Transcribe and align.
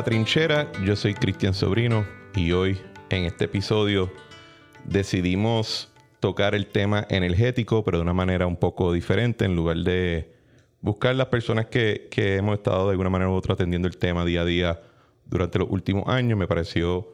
La 0.00 0.04
Trinchera, 0.04 0.72
yo 0.82 0.96
soy 0.96 1.12
Cristian 1.12 1.52
Sobrino 1.52 2.06
y 2.34 2.52
hoy 2.52 2.78
en 3.10 3.24
este 3.24 3.44
episodio 3.44 4.10
decidimos 4.86 5.92
tocar 6.20 6.54
el 6.54 6.68
tema 6.68 7.06
energético, 7.10 7.84
pero 7.84 7.98
de 7.98 8.02
una 8.04 8.14
manera 8.14 8.46
un 8.46 8.56
poco 8.56 8.94
diferente, 8.94 9.44
en 9.44 9.54
lugar 9.54 9.76
de 9.76 10.32
buscar 10.80 11.14
las 11.16 11.26
personas 11.26 11.66
que, 11.66 12.08
que 12.10 12.36
hemos 12.36 12.56
estado 12.56 12.86
de 12.86 12.92
alguna 12.92 13.10
manera 13.10 13.28
u 13.30 13.34
otra 13.34 13.52
atendiendo 13.52 13.88
el 13.88 13.98
tema 13.98 14.24
día 14.24 14.40
a 14.40 14.44
día 14.46 14.80
durante 15.26 15.58
los 15.58 15.68
últimos 15.68 16.08
años, 16.08 16.38
me 16.38 16.46
pareció 16.46 17.12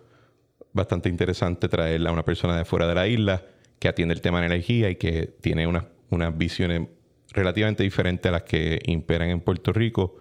bastante 0.72 1.08
interesante 1.08 1.68
traerla 1.68 2.10
a 2.10 2.12
una 2.12 2.24
persona 2.24 2.56
de 2.56 2.64
fuera 2.64 2.86
de 2.86 2.94
la 2.94 3.08
isla 3.08 3.42
que 3.80 3.88
atiende 3.88 4.14
el 4.14 4.20
tema 4.20 4.38
de 4.38 4.46
energía 4.46 4.90
y 4.90 4.94
que 4.94 5.26
tiene 5.40 5.66
unas, 5.66 5.86
unas 6.10 6.38
visiones 6.38 6.86
relativamente 7.32 7.82
diferentes 7.82 8.28
a 8.28 8.32
las 8.32 8.42
que 8.44 8.80
imperan 8.84 9.30
en 9.30 9.40
Puerto 9.40 9.72
Rico. 9.72 10.20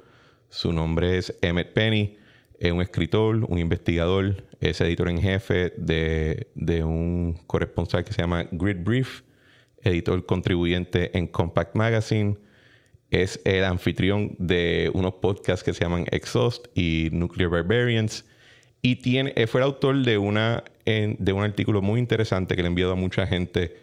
Su 0.49 0.73
nombre 0.73 1.19
es 1.19 1.37
Emmett 1.43 1.71
Penny, 1.71 2.24
es 2.59 2.71
un 2.71 2.81
escritor, 2.81 3.45
un 3.47 3.59
investigador, 3.59 4.43
es 4.59 4.81
editor 4.81 5.09
en 5.09 5.21
jefe 5.21 5.73
de, 5.77 6.47
de 6.55 6.83
un 6.83 7.39
corresponsal 7.47 8.03
que 8.03 8.13
se 8.13 8.21
llama 8.21 8.47
Grid 8.51 8.77
Brief, 8.83 9.21
editor 9.83 10.25
contribuyente 10.25 11.17
en 11.17 11.27
Compact 11.27 11.75
Magazine, 11.75 12.37
es 13.11 13.39
el 13.45 13.63
anfitrión 13.63 14.35
de 14.39 14.91
unos 14.93 15.15
podcasts 15.15 15.63
que 15.63 15.73
se 15.73 15.83
llaman 15.83 16.05
Exhaust 16.11 16.67
y 16.75 17.09
Nuclear 17.11 17.49
Barbarians. 17.49 18.25
Y 18.81 18.97
tiene, 18.97 19.33
fue 19.47 19.61
el 19.61 19.65
autor 19.65 20.03
de, 20.03 20.17
una, 20.17 20.63
de 20.85 21.33
un 21.33 21.43
artículo 21.43 21.81
muy 21.81 21.99
interesante 21.99 22.55
que 22.55 22.61
le 22.61 22.67
enviado 22.67 22.91
a 22.91 22.95
mucha 22.95 23.25
gente 23.25 23.77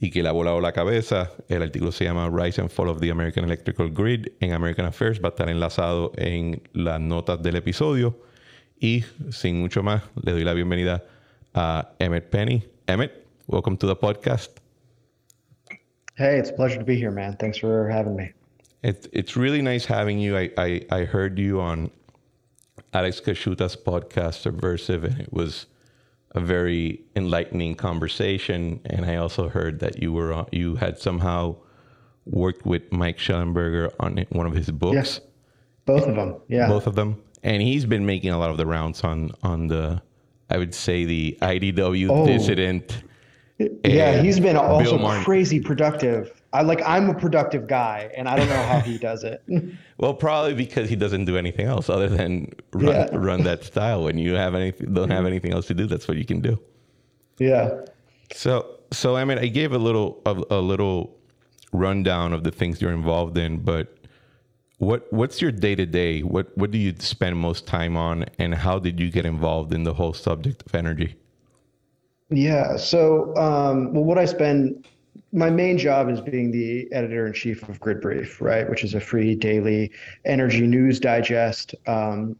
y 0.00 0.10
que 0.10 0.22
le 0.22 0.28
ha 0.28 0.32
volado 0.32 0.60
la 0.60 0.72
cabeza. 0.72 1.32
El 1.48 1.62
artículo 1.62 1.92
se 1.92 2.04
llama 2.04 2.30
Rise 2.30 2.60
and 2.60 2.70
Fall 2.70 2.88
of 2.88 3.00
the 3.00 3.10
American 3.10 3.44
Electrical 3.44 3.90
Grid 3.90 4.28
en 4.40 4.52
American 4.52 4.86
Affairs. 4.86 5.20
Va 5.22 5.28
a 5.28 5.30
estar 5.30 5.48
enlazado 5.48 6.12
en 6.16 6.62
las 6.72 7.00
notas 7.00 7.42
del 7.42 7.56
episodio. 7.56 8.16
Y 8.80 9.04
sin 9.30 9.58
mucho 9.60 9.82
más, 9.82 10.02
le 10.22 10.32
doy 10.32 10.44
la 10.44 10.54
bienvenida 10.54 11.04
a 11.54 11.94
Emmett 11.98 12.30
Penny. 12.30 12.62
Emmett, 12.86 13.26
welcome 13.48 13.76
to 13.76 13.88
the 13.88 13.96
podcast. 13.96 14.50
Hey, 16.16 16.38
it's 16.38 16.50
a 16.50 16.52
pleasure 16.52 16.78
to 16.78 16.84
be 16.84 16.96
here, 16.96 17.10
man. 17.10 17.36
Thanks 17.36 17.58
for 17.58 17.88
having 17.88 18.14
me. 18.16 18.32
It's 18.82 19.08
it's 19.12 19.36
really 19.36 19.62
nice 19.62 19.84
having 19.84 20.20
you. 20.20 20.36
I 20.36 20.50
I, 20.56 20.86
I 20.90 21.04
heard 21.04 21.38
you 21.38 21.60
on 21.60 21.90
Alex 22.92 23.20
Kashuta's 23.20 23.76
podcast 23.76 24.42
Subversive, 24.42 25.04
and 25.04 25.20
it 25.20 25.32
was 25.32 25.66
a 26.32 26.40
very 26.40 27.02
enlightening 27.16 27.74
conversation. 27.74 28.80
And 28.86 29.06
I 29.06 29.16
also 29.16 29.48
heard 29.48 29.80
that 29.80 30.02
you 30.02 30.12
were 30.12 30.32
uh, 30.32 30.44
you 30.52 30.76
had 30.76 30.98
somehow 30.98 31.56
worked 32.26 32.66
with 32.66 32.90
Mike 32.92 33.18
Shellenberger 33.18 33.92
on 34.00 34.24
one 34.30 34.46
of 34.46 34.52
his 34.52 34.70
books. 34.70 34.94
Yes, 34.94 35.20
both 35.86 36.06
of 36.06 36.14
them. 36.14 36.36
Yeah, 36.48 36.68
both 36.68 36.86
of 36.86 36.94
them. 36.94 37.22
And 37.42 37.62
he's 37.62 37.84
been 37.86 38.04
making 38.04 38.30
a 38.30 38.38
lot 38.38 38.50
of 38.50 38.56
the 38.56 38.66
rounds 38.66 39.02
on 39.04 39.30
on 39.42 39.68
the, 39.68 40.02
I 40.50 40.58
would 40.58 40.74
say 40.74 41.04
the 41.04 41.38
IDW 41.40 42.10
oh. 42.10 42.26
dissident. 42.26 43.04
Yeah, 43.58 44.22
he's 44.22 44.38
been 44.38 44.56
also 44.56 45.22
crazy 45.22 45.58
productive 45.60 46.37
I 46.52 46.62
like 46.62 46.80
I'm 46.86 47.10
a 47.10 47.14
productive 47.14 47.66
guy, 47.66 48.10
and 48.16 48.26
I 48.28 48.36
don't 48.36 48.48
know 48.48 48.62
how 48.62 48.80
he 48.80 48.96
does 48.96 49.22
it. 49.22 49.42
well, 49.98 50.14
probably 50.14 50.54
because 50.54 50.88
he 50.88 50.96
doesn't 50.96 51.26
do 51.26 51.36
anything 51.36 51.66
else 51.66 51.90
other 51.90 52.08
than 52.08 52.50
run, 52.72 52.94
yeah. 52.94 53.08
run 53.12 53.44
that 53.44 53.64
style. 53.64 54.04
When 54.04 54.16
you 54.18 54.34
have 54.34 54.54
anything, 54.54 54.94
don't 54.94 55.10
have 55.10 55.26
anything 55.26 55.52
else 55.52 55.66
to 55.66 55.74
do, 55.74 55.86
that's 55.86 56.08
what 56.08 56.16
you 56.16 56.24
can 56.24 56.40
do. 56.40 56.58
Yeah. 57.38 57.84
So, 58.32 58.78
so 58.90 59.16
I 59.16 59.24
mean, 59.24 59.38
I 59.38 59.46
gave 59.48 59.72
a 59.72 59.78
little 59.78 60.22
a, 60.24 60.42
a 60.50 60.60
little 60.60 61.16
rundown 61.72 62.32
of 62.32 62.44
the 62.44 62.50
things 62.50 62.80
you're 62.80 62.92
involved 62.92 63.36
in, 63.36 63.58
but 63.58 63.94
what 64.78 65.12
what's 65.12 65.42
your 65.42 65.52
day 65.52 65.74
to 65.74 65.84
day? 65.84 66.22
What 66.22 66.56
what 66.56 66.70
do 66.70 66.78
you 66.78 66.94
spend 66.98 67.36
most 67.36 67.66
time 67.66 67.96
on, 67.96 68.24
and 68.38 68.54
how 68.54 68.78
did 68.78 68.98
you 68.98 69.10
get 69.10 69.26
involved 69.26 69.74
in 69.74 69.84
the 69.84 69.92
whole 69.92 70.14
subject 70.14 70.62
of 70.64 70.74
energy? 70.74 71.16
Yeah. 72.30 72.76
So, 72.76 73.36
um, 73.36 73.92
well, 73.92 74.04
what 74.04 74.18
I 74.18 74.24
spend 74.24 74.86
my 75.32 75.50
main 75.50 75.76
job 75.76 76.08
is 76.08 76.20
being 76.20 76.50
the 76.50 76.90
editor 76.92 77.26
in 77.26 77.32
chief 77.32 77.68
of 77.68 77.78
Grid 77.80 78.00
Brief, 78.00 78.40
right, 78.40 78.68
which 78.68 78.82
is 78.82 78.94
a 78.94 79.00
free 79.00 79.34
daily 79.34 79.90
energy 80.24 80.66
news 80.66 80.98
digest. 80.98 81.74
Um, 81.86 82.36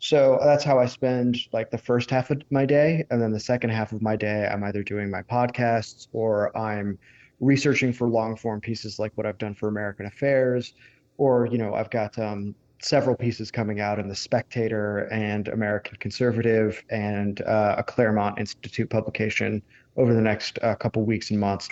so 0.00 0.40
that's 0.42 0.64
how 0.64 0.80
I 0.80 0.86
spend 0.86 1.38
like 1.52 1.70
the 1.70 1.78
first 1.78 2.10
half 2.10 2.30
of 2.30 2.42
my 2.50 2.66
day, 2.66 3.04
and 3.10 3.22
then 3.22 3.30
the 3.30 3.40
second 3.40 3.70
half 3.70 3.92
of 3.92 4.02
my 4.02 4.16
day, 4.16 4.48
I'm 4.52 4.64
either 4.64 4.82
doing 4.82 5.10
my 5.10 5.22
podcasts 5.22 6.08
or 6.12 6.56
I'm 6.58 6.98
researching 7.38 7.92
for 7.92 8.08
long 8.08 8.36
form 8.36 8.60
pieces 8.60 8.98
like 8.98 9.12
what 9.14 9.26
I've 9.26 9.38
done 9.38 9.54
for 9.54 9.68
American 9.68 10.06
Affairs, 10.06 10.74
or 11.18 11.46
you 11.46 11.58
know 11.58 11.74
I've 11.74 11.90
got 11.90 12.18
um, 12.18 12.56
several 12.80 13.14
pieces 13.14 13.52
coming 13.52 13.78
out 13.80 14.00
in 14.00 14.08
the 14.08 14.14
Spectator 14.16 15.08
and 15.12 15.46
American 15.48 15.96
Conservative 15.98 16.82
and 16.90 17.40
uh, 17.42 17.76
a 17.78 17.82
Claremont 17.84 18.40
Institute 18.40 18.90
publication 18.90 19.62
over 19.96 20.12
the 20.14 20.20
next 20.20 20.58
uh, 20.62 20.74
couple 20.74 21.04
weeks 21.04 21.30
and 21.30 21.38
months. 21.38 21.68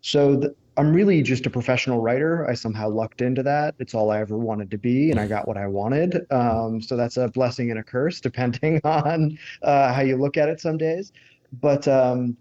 So 0.00 0.36
the, 0.36 0.54
I'm 0.76 0.92
really 0.92 1.22
just 1.22 1.46
a 1.46 1.50
professional 1.50 2.00
writer. 2.00 2.48
I 2.48 2.54
somehow 2.54 2.88
lucked 2.88 3.20
into 3.20 3.42
that. 3.42 3.74
It's 3.78 3.94
all 3.94 4.10
I 4.10 4.20
ever 4.20 4.38
wanted 4.38 4.70
to 4.70 4.78
be, 4.78 5.10
and 5.10 5.20
I 5.20 5.26
got 5.26 5.46
what 5.46 5.56
I 5.56 5.66
wanted. 5.66 6.26
Um, 6.30 6.80
so 6.80 6.96
that's 6.96 7.16
a 7.16 7.28
blessing 7.28 7.70
and 7.70 7.80
a 7.80 7.82
curse, 7.82 8.20
depending 8.22 8.80
on 8.84 9.38
uh, 9.62 9.92
how 9.92 10.02
you 10.02 10.16
look 10.16 10.36
at 10.36 10.48
it 10.48 10.60
some 10.60 10.78
days. 10.78 11.12
But 11.60 11.86
um, 11.88 12.36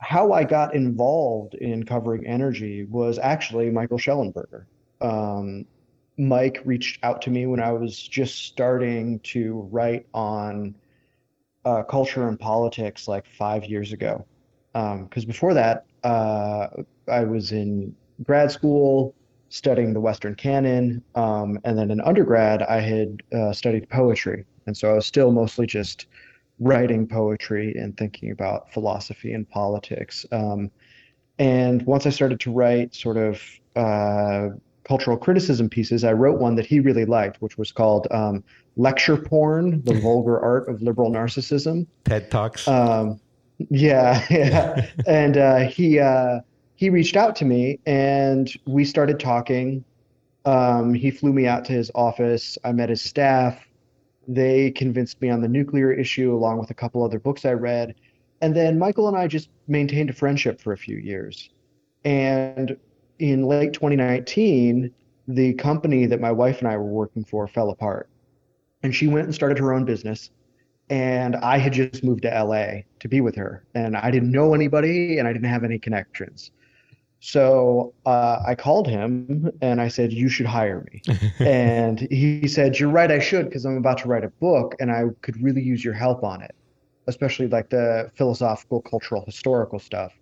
how 0.00 0.32
I 0.32 0.44
got 0.44 0.74
involved 0.74 1.54
in 1.54 1.84
covering 1.84 2.26
energy 2.26 2.84
was 2.84 3.18
actually 3.18 3.70
Michael 3.70 3.98
Shellenberger. 3.98 4.64
Um, 5.00 5.66
Mike 6.16 6.60
reached 6.64 7.02
out 7.02 7.20
to 7.22 7.30
me 7.30 7.46
when 7.46 7.60
I 7.60 7.72
was 7.72 7.98
just 8.00 8.46
starting 8.46 9.18
to 9.20 9.68
write 9.70 10.06
on 10.14 10.74
uh, 11.64 11.82
culture 11.82 12.28
and 12.28 12.38
politics 12.38 13.08
like 13.08 13.26
five 13.26 13.64
years 13.64 13.92
ago. 13.92 14.24
Because 14.72 15.24
um, 15.24 15.26
before 15.26 15.54
that, 15.54 15.86
uh, 16.04 16.68
I 17.08 17.24
was 17.24 17.52
in 17.52 17.94
grad 18.22 18.50
school 18.50 19.14
studying 19.48 19.92
the 19.92 20.00
Western 20.00 20.34
canon, 20.34 21.02
um, 21.14 21.58
and 21.64 21.78
then 21.78 21.90
in 21.90 22.00
undergrad 22.00 22.62
I 22.62 22.80
had 22.80 23.22
uh, 23.32 23.52
studied 23.52 23.88
poetry, 23.88 24.44
and 24.66 24.76
so 24.76 24.90
I 24.90 24.94
was 24.94 25.06
still 25.06 25.32
mostly 25.32 25.66
just 25.66 26.06
writing 26.60 27.06
poetry 27.06 27.74
and 27.74 27.96
thinking 27.96 28.30
about 28.30 28.72
philosophy 28.72 29.32
and 29.32 29.48
politics. 29.48 30.24
Um, 30.30 30.70
and 31.38 31.82
once 31.82 32.06
I 32.06 32.10
started 32.10 32.38
to 32.40 32.52
write 32.52 32.94
sort 32.94 33.16
of 33.16 33.42
uh, 33.74 34.50
cultural 34.84 35.16
criticism 35.16 35.68
pieces, 35.68 36.04
I 36.04 36.12
wrote 36.12 36.38
one 36.38 36.54
that 36.56 36.66
he 36.66 36.80
really 36.80 37.04
liked, 37.04 37.42
which 37.42 37.58
was 37.58 37.72
called 37.72 38.06
um, 38.10 38.44
"Lecture 38.76 39.16
Porn: 39.16 39.82
The 39.82 39.94
Vulgar 40.02 40.38
Art 40.40 40.68
of 40.68 40.82
Liberal 40.82 41.10
Narcissism." 41.10 41.86
TED 42.04 42.30
Talks. 42.30 42.68
Um, 42.68 43.20
yeah, 43.58 44.24
yeah, 44.30 44.86
and 45.06 45.36
uh, 45.36 45.58
he 45.60 45.98
uh, 45.98 46.40
he 46.76 46.90
reached 46.90 47.16
out 47.16 47.36
to 47.36 47.44
me 47.44 47.78
and 47.86 48.52
we 48.66 48.84
started 48.84 49.20
talking. 49.20 49.84
Um, 50.44 50.92
he 50.92 51.10
flew 51.10 51.32
me 51.32 51.46
out 51.46 51.64
to 51.66 51.72
his 51.72 51.90
office. 51.94 52.58
I 52.64 52.72
met 52.72 52.90
his 52.90 53.00
staff. 53.00 53.66
They 54.28 54.70
convinced 54.70 55.20
me 55.22 55.30
on 55.30 55.40
the 55.40 55.48
nuclear 55.48 55.92
issue, 55.92 56.34
along 56.34 56.58
with 56.58 56.70
a 56.70 56.74
couple 56.74 57.02
other 57.02 57.18
books 57.18 57.44
I 57.44 57.52
read. 57.52 57.94
And 58.40 58.54
then 58.54 58.78
Michael 58.78 59.08
and 59.08 59.16
I 59.16 59.26
just 59.26 59.48
maintained 59.68 60.10
a 60.10 60.12
friendship 60.12 60.60
for 60.60 60.72
a 60.72 60.76
few 60.76 60.98
years. 60.98 61.50
And 62.04 62.76
in 63.18 63.46
late 63.46 63.72
2019, 63.72 64.92
the 65.28 65.54
company 65.54 66.04
that 66.06 66.20
my 66.20 66.32
wife 66.32 66.58
and 66.58 66.68
I 66.68 66.76
were 66.76 66.84
working 66.84 67.24
for 67.24 67.48
fell 67.48 67.70
apart. 67.70 68.10
And 68.82 68.94
she 68.94 69.06
went 69.06 69.24
and 69.24 69.34
started 69.34 69.58
her 69.58 69.72
own 69.72 69.86
business 69.86 70.30
and 70.90 71.36
I 71.36 71.58
had 71.58 71.72
just 71.72 72.04
moved 72.04 72.22
to 72.22 72.28
LA 72.28 72.82
to 73.00 73.08
be 73.08 73.20
with 73.20 73.36
her, 73.36 73.64
and 73.74 73.96
I 73.96 74.10
didn't 74.10 74.30
know 74.30 74.54
anybody, 74.54 75.18
and 75.18 75.26
I 75.26 75.32
didn't 75.32 75.48
have 75.48 75.64
any 75.64 75.78
connections. 75.78 76.50
So 77.20 77.94
uh, 78.04 78.42
I 78.46 78.54
called 78.54 78.86
him 78.86 79.50
and 79.62 79.80
I 79.80 79.88
said, 79.88 80.12
"You 80.12 80.28
should 80.28 80.44
hire 80.44 80.86
me." 80.92 81.00
and 81.38 82.00
he 82.10 82.46
said, 82.46 82.78
"You're 82.78 82.90
right, 82.90 83.10
I 83.10 83.18
should, 83.18 83.46
because 83.46 83.64
I'm 83.64 83.78
about 83.78 83.96
to 83.98 84.08
write 84.08 84.24
a 84.24 84.28
book, 84.28 84.74
and 84.78 84.90
I 84.90 85.04
could 85.22 85.42
really 85.42 85.62
use 85.62 85.82
your 85.82 85.94
help 85.94 86.22
on 86.22 86.42
it, 86.42 86.54
especially 87.06 87.48
like 87.48 87.70
the 87.70 88.10
philosophical, 88.14 88.82
cultural, 88.82 89.24
historical 89.24 89.78
stuff." 89.78 90.12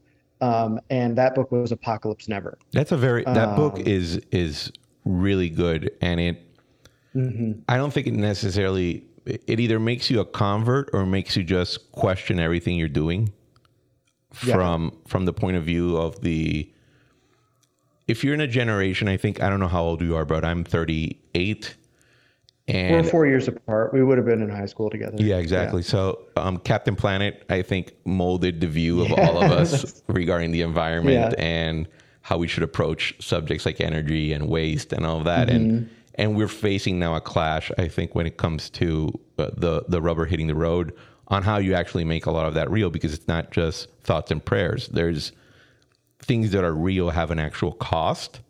Um, 0.40 0.80
and 0.90 1.18
that 1.18 1.34
book 1.34 1.50
was 1.50 1.72
Apocalypse 1.72 2.28
Never. 2.28 2.56
That's 2.70 2.92
a 2.92 2.96
very 2.96 3.24
that 3.24 3.48
um, 3.48 3.56
book 3.56 3.80
is 3.80 4.20
is 4.30 4.70
really 5.04 5.50
good, 5.50 5.90
and 6.00 6.20
it. 6.20 6.40
Mm-hmm. 7.16 7.62
I 7.68 7.76
don't 7.76 7.92
think 7.92 8.06
it 8.06 8.14
necessarily 8.14 9.04
it 9.26 9.60
either 9.60 9.78
makes 9.78 10.10
you 10.10 10.20
a 10.20 10.24
convert 10.24 10.90
or 10.92 11.06
makes 11.06 11.36
you 11.36 11.44
just 11.44 11.92
question 11.92 12.40
everything 12.40 12.76
you're 12.76 12.88
doing 12.88 13.32
from 14.32 14.84
yeah. 14.84 15.08
from 15.08 15.24
the 15.24 15.32
point 15.32 15.56
of 15.56 15.64
view 15.64 15.96
of 15.96 16.20
the 16.22 16.70
if 18.08 18.24
you're 18.24 18.34
in 18.34 18.40
a 18.40 18.46
generation 18.46 19.08
i 19.08 19.16
think 19.16 19.42
i 19.42 19.48
don't 19.48 19.60
know 19.60 19.68
how 19.68 19.82
old 19.82 20.00
you 20.00 20.16
are 20.16 20.24
but 20.24 20.44
i'm 20.44 20.64
38 20.64 21.74
and 22.68 23.04
we're 23.04 23.10
four 23.10 23.26
years 23.26 23.48
apart 23.48 23.92
we 23.92 24.02
would 24.02 24.16
have 24.16 24.26
been 24.26 24.40
in 24.40 24.48
high 24.48 24.66
school 24.66 24.88
together 24.88 25.16
yeah 25.18 25.36
exactly 25.36 25.82
yeah. 25.82 25.88
so 25.88 26.22
um, 26.36 26.56
captain 26.58 26.96
planet 26.96 27.44
i 27.50 27.60
think 27.60 27.92
molded 28.04 28.60
the 28.60 28.66
view 28.66 29.02
of 29.02 29.10
yeah. 29.10 29.28
all 29.28 29.42
of 29.42 29.50
us 29.50 30.02
regarding 30.08 30.50
the 30.50 30.62
environment 30.62 31.34
and 31.38 31.86
how 32.22 32.38
we 32.38 32.48
should 32.48 32.62
approach 32.62 33.14
subjects 33.20 33.66
like 33.66 33.80
energy 33.80 34.32
and 34.32 34.48
waste 34.48 34.92
and 34.92 35.04
all 35.04 35.18
of 35.18 35.24
that 35.24 35.48
mm-hmm. 35.48 35.56
and 35.56 35.90
and 36.16 36.36
we're 36.36 36.48
facing 36.48 36.98
now 36.98 37.14
a 37.14 37.20
clash. 37.20 37.70
I 37.78 37.88
think 37.88 38.14
when 38.14 38.26
it 38.26 38.36
comes 38.36 38.70
to 38.70 39.18
uh, 39.38 39.50
the 39.56 39.84
the 39.88 40.00
rubber 40.00 40.26
hitting 40.26 40.46
the 40.46 40.54
road 40.54 40.92
on 41.28 41.42
how 41.42 41.58
you 41.58 41.74
actually 41.74 42.04
make 42.04 42.26
a 42.26 42.30
lot 42.30 42.46
of 42.46 42.54
that 42.54 42.70
real 42.70 42.90
because 42.90 43.14
it's 43.14 43.28
not 43.28 43.50
just 43.50 43.88
thoughts 44.02 44.30
and 44.30 44.44
prayers. 44.44 44.88
There's 44.88 45.32
things 46.20 46.50
that 46.52 46.64
are 46.64 46.74
real 46.74 47.10
have 47.10 47.30
an 47.30 47.38
actual 47.38 47.72
cost 47.72 48.40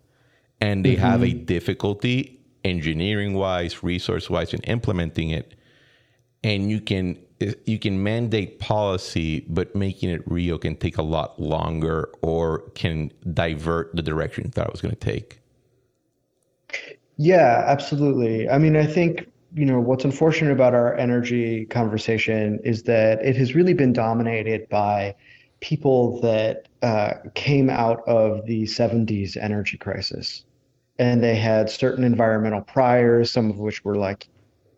and 0.60 0.84
they 0.84 0.94
mm-hmm. 0.94 1.02
have 1.02 1.22
a 1.22 1.26
mm-hmm. 1.26 1.44
difficulty 1.44 2.40
engineering 2.64 3.34
wise, 3.34 3.82
resource 3.82 4.30
wise 4.30 4.54
in 4.54 4.60
implementing 4.60 5.30
it. 5.30 5.54
And 6.44 6.70
you 6.70 6.80
can 6.80 7.18
you 7.64 7.78
can 7.78 8.02
mandate 8.02 8.60
policy, 8.60 9.40
but 9.48 9.74
making 9.74 10.10
it 10.10 10.22
real 10.26 10.58
can 10.58 10.76
take 10.76 10.98
a 10.98 11.02
lot 11.02 11.40
longer 11.40 12.10
or 12.22 12.60
can 12.74 13.12
divert 13.32 13.94
the 13.94 14.02
direction 14.02 14.44
you 14.44 14.50
thought 14.50 14.66
it 14.66 14.72
was 14.72 14.80
going 14.80 14.94
to 14.94 15.00
take. 15.00 15.40
Yeah, 17.22 17.62
absolutely. 17.68 18.48
I 18.48 18.58
mean, 18.58 18.76
I 18.76 18.84
think 18.84 19.28
you 19.54 19.64
know 19.64 19.78
what's 19.78 20.04
unfortunate 20.04 20.50
about 20.50 20.74
our 20.74 20.96
energy 20.96 21.66
conversation 21.66 22.58
is 22.64 22.82
that 22.84 23.24
it 23.24 23.36
has 23.36 23.54
really 23.54 23.74
been 23.74 23.92
dominated 23.92 24.68
by 24.68 25.14
people 25.60 26.20
that 26.22 26.66
uh, 26.82 27.12
came 27.34 27.70
out 27.70 28.00
of 28.08 28.44
the 28.46 28.64
70s 28.64 29.36
energy 29.36 29.78
crisis 29.78 30.44
and 30.98 31.22
they 31.22 31.36
had 31.36 31.70
certain 31.70 32.02
environmental 32.02 32.62
priors 32.62 33.30
some 33.30 33.50
of 33.50 33.58
which 33.58 33.84
were 33.84 33.96
like 33.96 34.26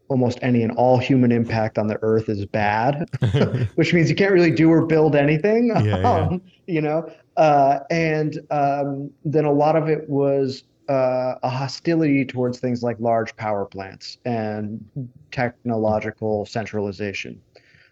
almost 0.08 0.38
any 0.42 0.62
and 0.62 0.72
all 0.72 0.98
human 0.98 1.32
impact 1.32 1.78
on 1.78 1.86
the 1.86 1.98
earth 2.02 2.28
is 2.28 2.44
bad 2.44 3.08
which 3.76 3.94
means 3.94 4.10
you 4.10 4.16
can't 4.16 4.32
really 4.32 4.50
do 4.50 4.70
or 4.70 4.84
build 4.84 5.16
anything 5.16 5.68
yeah, 5.68 5.82
yeah. 5.82 6.10
Um, 6.10 6.42
you 6.66 6.82
know 6.82 7.10
uh, 7.36 7.80
and 7.90 8.38
um, 8.50 9.10
then 9.24 9.44
a 9.44 9.52
lot 9.52 9.76
of 9.76 9.88
it 9.88 10.08
was 10.08 10.64
uh, 10.88 11.34
a 11.42 11.48
hostility 11.48 12.24
towards 12.24 12.58
things 12.58 12.82
like 12.82 12.98
large 13.00 13.34
power 13.36 13.64
plants 13.64 14.18
and 14.24 14.84
technological 15.30 16.46
centralization. 16.46 17.40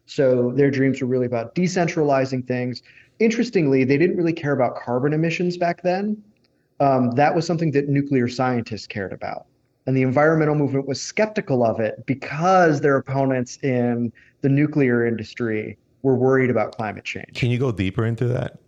So 0.06 0.52
their 0.52 0.70
dreams 0.70 1.00
were 1.00 1.06
really 1.06 1.26
about 1.26 1.54
decentralizing 1.54 2.46
things. 2.46 2.82
Interestingly, 3.18 3.84
they 3.84 3.96
didn't 3.96 4.16
really 4.16 4.32
care 4.32 4.52
about 4.52 4.76
carbon 4.76 5.12
emissions 5.12 5.56
back 5.56 5.82
then. 5.82 6.22
Um, 6.80 7.12
that 7.12 7.34
was 7.34 7.46
something 7.46 7.70
that 7.72 7.88
nuclear 7.88 8.28
scientists 8.28 8.86
cared 8.86 9.12
about. 9.12 9.46
And 9.86 9.96
the 9.96 10.02
environmental 10.02 10.54
movement 10.54 10.86
was 10.86 11.00
skeptical 11.00 11.64
of 11.64 11.80
it 11.80 12.04
because 12.06 12.80
their 12.80 12.96
opponents 12.96 13.58
in 13.62 14.12
the 14.42 14.48
nuclear 14.48 15.06
industry 15.06 15.78
were 16.02 16.14
worried 16.14 16.50
about 16.50 16.76
climate 16.76 17.04
change. 17.04 17.34
Can 17.34 17.50
you 17.50 17.58
go 17.58 17.72
deeper 17.72 18.04
into 18.04 18.26
that? 18.28 18.58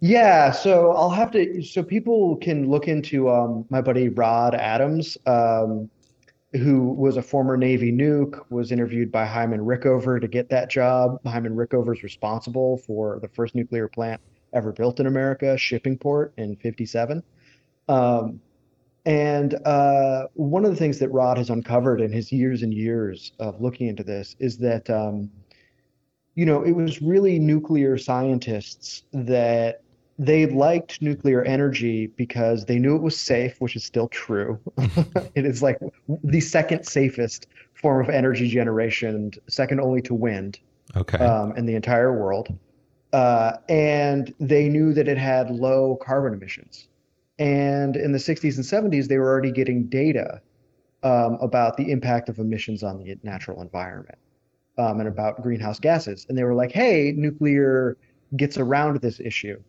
Yeah, 0.00 0.50
so 0.50 0.92
I'll 0.92 1.10
have 1.10 1.30
to. 1.32 1.62
So 1.62 1.82
people 1.82 2.36
can 2.36 2.68
look 2.68 2.88
into 2.88 3.30
um, 3.30 3.66
my 3.70 3.80
buddy 3.80 4.08
Rod 4.08 4.54
Adams, 4.54 5.16
um, 5.26 5.90
who 6.54 6.92
was 6.92 7.16
a 7.16 7.22
former 7.22 7.56
Navy 7.56 7.92
nuke, 7.92 8.40
was 8.50 8.72
interviewed 8.72 9.12
by 9.12 9.26
Hyman 9.26 9.60
Rickover 9.60 10.20
to 10.20 10.28
get 10.28 10.50
that 10.50 10.70
job. 10.70 11.18
Hyman 11.26 11.56
Rickover 11.56 11.94
is 11.96 12.02
responsible 12.02 12.78
for 12.78 13.18
the 13.20 13.28
first 13.28 13.54
nuclear 13.54 13.88
plant 13.88 14.20
ever 14.54 14.72
built 14.72 15.00
in 15.00 15.06
America, 15.06 15.56
Shippingport 15.56 16.32
in 16.38 16.56
'57. 16.56 17.22
Um, 17.88 18.40
and 19.06 19.54
uh, 19.66 20.26
one 20.34 20.64
of 20.64 20.70
the 20.70 20.76
things 20.76 20.98
that 20.98 21.10
Rod 21.10 21.38
has 21.38 21.50
uncovered 21.50 22.00
in 22.00 22.12
his 22.12 22.32
years 22.32 22.62
and 22.62 22.74
years 22.74 23.32
of 23.38 23.60
looking 23.60 23.88
into 23.88 24.04
this 24.04 24.36
is 24.38 24.58
that 24.58 24.88
um, 24.90 25.30
you 26.38 26.46
know, 26.46 26.62
it 26.62 26.70
was 26.70 27.02
really 27.02 27.40
nuclear 27.40 27.98
scientists 27.98 29.02
that 29.12 29.82
they 30.20 30.46
liked 30.46 31.02
nuclear 31.02 31.42
energy 31.42 32.06
because 32.06 32.64
they 32.64 32.78
knew 32.78 32.94
it 32.94 33.02
was 33.02 33.18
safe, 33.18 33.60
which 33.60 33.74
is 33.74 33.84
still 33.84 34.06
true. 34.06 34.56
it 35.34 35.44
is 35.44 35.64
like 35.64 35.80
the 36.22 36.40
second 36.40 36.84
safest 36.84 37.48
form 37.74 38.04
of 38.04 38.08
energy 38.08 38.48
generation, 38.48 39.32
second 39.48 39.80
only 39.80 40.00
to 40.00 40.14
wind 40.14 40.60
okay. 40.96 41.18
um, 41.18 41.56
in 41.56 41.66
the 41.66 41.74
entire 41.74 42.16
world. 42.16 42.56
Uh, 43.12 43.54
and 43.68 44.32
they 44.38 44.68
knew 44.68 44.92
that 44.92 45.08
it 45.08 45.18
had 45.18 45.50
low 45.50 45.98
carbon 46.00 46.34
emissions. 46.34 46.86
And 47.40 47.96
in 47.96 48.12
the 48.12 48.18
60s 48.18 48.54
and 48.54 48.92
70s, 48.92 49.08
they 49.08 49.18
were 49.18 49.26
already 49.26 49.50
getting 49.50 49.86
data 49.88 50.40
um, 51.02 51.36
about 51.40 51.76
the 51.76 51.90
impact 51.90 52.28
of 52.28 52.38
emissions 52.38 52.84
on 52.84 53.02
the 53.02 53.18
natural 53.24 53.60
environment 53.60 54.18
um, 54.78 55.00
and 55.00 55.08
about 55.08 55.42
greenhouse 55.42 55.78
gases. 55.78 56.26
And 56.28 56.38
they 56.38 56.44
were 56.44 56.54
like, 56.54 56.72
hey, 56.72 57.12
nuclear 57.16 57.96
gets 58.36 58.58
around 58.58 59.00
this 59.00 59.20
issue. 59.20 59.60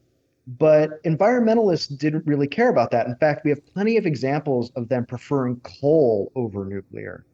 But 0.57 1.03
environmentalists 1.03 1.95
didn't 1.95 2.25
really 2.25 2.47
care 2.47 2.69
about 2.69 2.91
that. 2.91 3.07
In 3.07 3.15
fact, 3.15 3.43
we 3.43 3.51
have 3.51 3.65
plenty 3.73 3.97
of 3.97 4.05
examples 4.05 4.71
of 4.75 4.89
them 4.89 5.05
preferring 5.05 5.59
coal 5.59 6.31
over 6.35 6.65
nuclear 6.65 7.25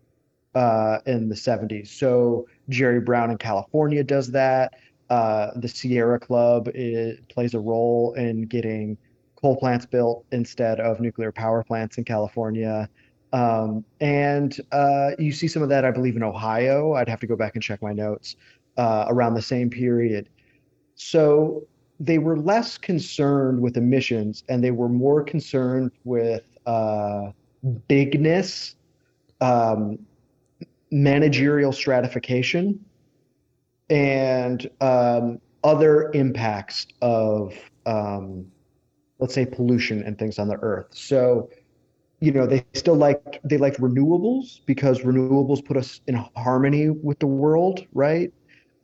uh, 0.53 0.99
in 1.05 1.29
the 1.29 1.35
70s. 1.35 1.87
So 1.87 2.47
Jerry 2.69 2.99
Brown 2.99 3.31
in 3.31 3.37
California 3.37 4.03
does 4.03 4.31
that. 4.31 4.73
Uh, 5.09 5.51
the 5.57 5.67
Sierra 5.67 6.19
Club 6.19 6.69
is, 6.73 7.19
plays 7.29 7.53
a 7.53 7.59
role 7.59 8.13
in 8.15 8.43
getting 8.43 8.97
coal 9.35 9.55
plants 9.55 9.85
built 9.85 10.25
instead 10.31 10.79
of 10.79 10.99
nuclear 10.99 11.31
power 11.31 11.63
plants 11.63 11.97
in 11.97 12.03
California. 12.03 12.89
Um, 13.35 13.83
and 13.99 14.57
uh, 14.71 15.11
you 15.19 15.33
see 15.33 15.49
some 15.49 15.61
of 15.61 15.67
that, 15.67 15.83
I 15.83 15.91
believe, 15.91 16.15
in 16.15 16.23
Ohio. 16.23 16.93
I'd 16.93 17.09
have 17.09 17.19
to 17.19 17.27
go 17.27 17.35
back 17.35 17.55
and 17.55 17.61
check 17.61 17.81
my 17.81 17.91
notes 17.91 18.37
uh, 18.77 19.05
around 19.09 19.33
the 19.33 19.41
same 19.41 19.69
period. 19.69 20.29
So 20.95 21.67
they 21.99 22.17
were 22.17 22.37
less 22.37 22.77
concerned 22.77 23.61
with 23.61 23.75
emissions 23.75 24.45
and 24.47 24.63
they 24.63 24.71
were 24.71 24.87
more 24.87 25.21
concerned 25.21 25.91
with 26.05 26.43
uh, 26.65 27.31
bigness, 27.89 28.77
um, 29.41 29.99
managerial 30.91 31.73
stratification, 31.73 32.79
and 33.89 34.69
um, 34.79 35.41
other 35.65 36.09
impacts 36.13 36.87
of, 37.01 37.53
um, 37.85 38.45
let's 39.19 39.33
say, 39.33 39.45
pollution 39.45 40.03
and 40.03 40.17
things 40.17 40.39
on 40.39 40.47
the 40.47 40.57
earth. 40.61 40.87
So 40.91 41.49
you 42.25 42.31
know 42.33 42.47
they 42.47 42.65
still 42.73 42.95
like 42.95 43.39
they 43.43 43.57
like 43.57 43.77
renewables 43.77 44.61
because 44.65 45.01
renewables 45.01 45.63
put 45.65 45.77
us 45.77 46.01
in 46.07 46.15
harmony 46.35 46.89
with 46.89 47.19
the 47.19 47.27
world 47.27 47.81
right? 47.93 48.31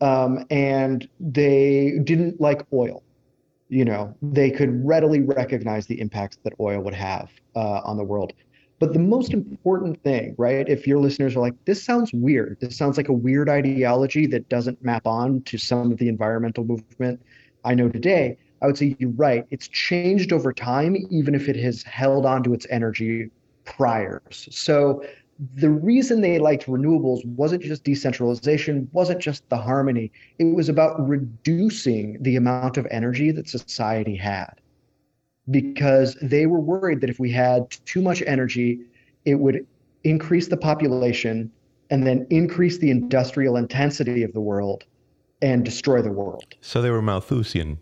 Um, 0.01 0.45
and 0.49 1.07
they 1.19 1.99
didn't 2.03 2.41
like 2.41 2.63
oil. 2.73 3.03
You 3.69 3.85
know 3.85 4.15
they 4.21 4.51
could 4.51 4.85
readily 4.85 5.21
recognize 5.21 5.87
the 5.87 5.99
impacts 5.99 6.37
that 6.43 6.53
oil 6.59 6.81
would 6.81 6.93
have 6.95 7.29
uh, 7.55 7.81
on 7.85 7.97
the 7.97 8.03
world. 8.03 8.33
But 8.79 8.93
the 8.93 8.99
most 8.99 9.33
important 9.33 10.01
thing 10.03 10.35
right 10.37 10.67
if 10.67 10.87
your 10.87 10.99
listeners 10.99 11.35
are 11.35 11.41
like 11.41 11.55
this 11.65 11.83
sounds 11.85 12.11
weird. 12.13 12.57
This 12.61 12.77
sounds 12.77 12.97
like 12.97 13.09
a 13.09 13.13
weird 13.13 13.49
ideology 13.49 14.27
that 14.27 14.49
doesn't 14.49 14.83
map 14.83 15.07
on 15.07 15.43
to 15.43 15.57
some 15.57 15.91
of 15.91 15.97
the 15.97 16.09
environmental 16.09 16.65
movement 16.65 17.21
i 17.63 17.73
know 17.75 17.89
today 17.89 18.37
I 18.61 18.67
would 18.67 18.77
say 18.77 18.95
you're 18.99 19.09
right. 19.11 19.45
It's 19.49 19.67
changed 19.67 20.31
over 20.31 20.53
time, 20.53 20.95
even 21.09 21.33
if 21.33 21.49
it 21.49 21.55
has 21.57 21.83
held 21.83 22.25
on 22.25 22.43
to 22.43 22.53
its 22.53 22.67
energy 22.69 23.29
priors. 23.65 24.47
So 24.51 25.03
the 25.55 25.69
reason 25.69 26.21
they 26.21 26.37
liked 26.37 26.67
renewables 26.67 27.25
wasn't 27.25 27.63
just 27.63 27.83
decentralization, 27.83 28.87
wasn't 28.91 29.19
just 29.19 29.47
the 29.49 29.57
harmony. 29.57 30.11
It 30.37 30.55
was 30.55 30.69
about 30.69 31.07
reducing 31.07 32.21
the 32.21 32.35
amount 32.35 32.77
of 32.77 32.87
energy 32.91 33.31
that 33.31 33.49
society 33.49 34.15
had. 34.15 34.53
Because 35.49 36.15
they 36.21 36.45
were 36.45 36.59
worried 36.59 37.01
that 37.01 37.09
if 37.09 37.19
we 37.19 37.31
had 37.31 37.71
too 37.85 38.01
much 38.01 38.21
energy, 38.27 38.79
it 39.25 39.35
would 39.35 39.65
increase 40.03 40.47
the 40.47 40.57
population 40.57 41.51
and 41.89 42.05
then 42.05 42.27
increase 42.29 42.77
the 42.77 42.91
industrial 42.91 43.57
intensity 43.57 44.21
of 44.21 44.33
the 44.33 44.39
world 44.39 44.83
and 45.41 45.65
destroy 45.65 46.01
the 46.01 46.11
world. 46.11 46.55
So 46.61 46.81
they 46.81 46.91
were 46.91 47.01
Malthusian. 47.01 47.79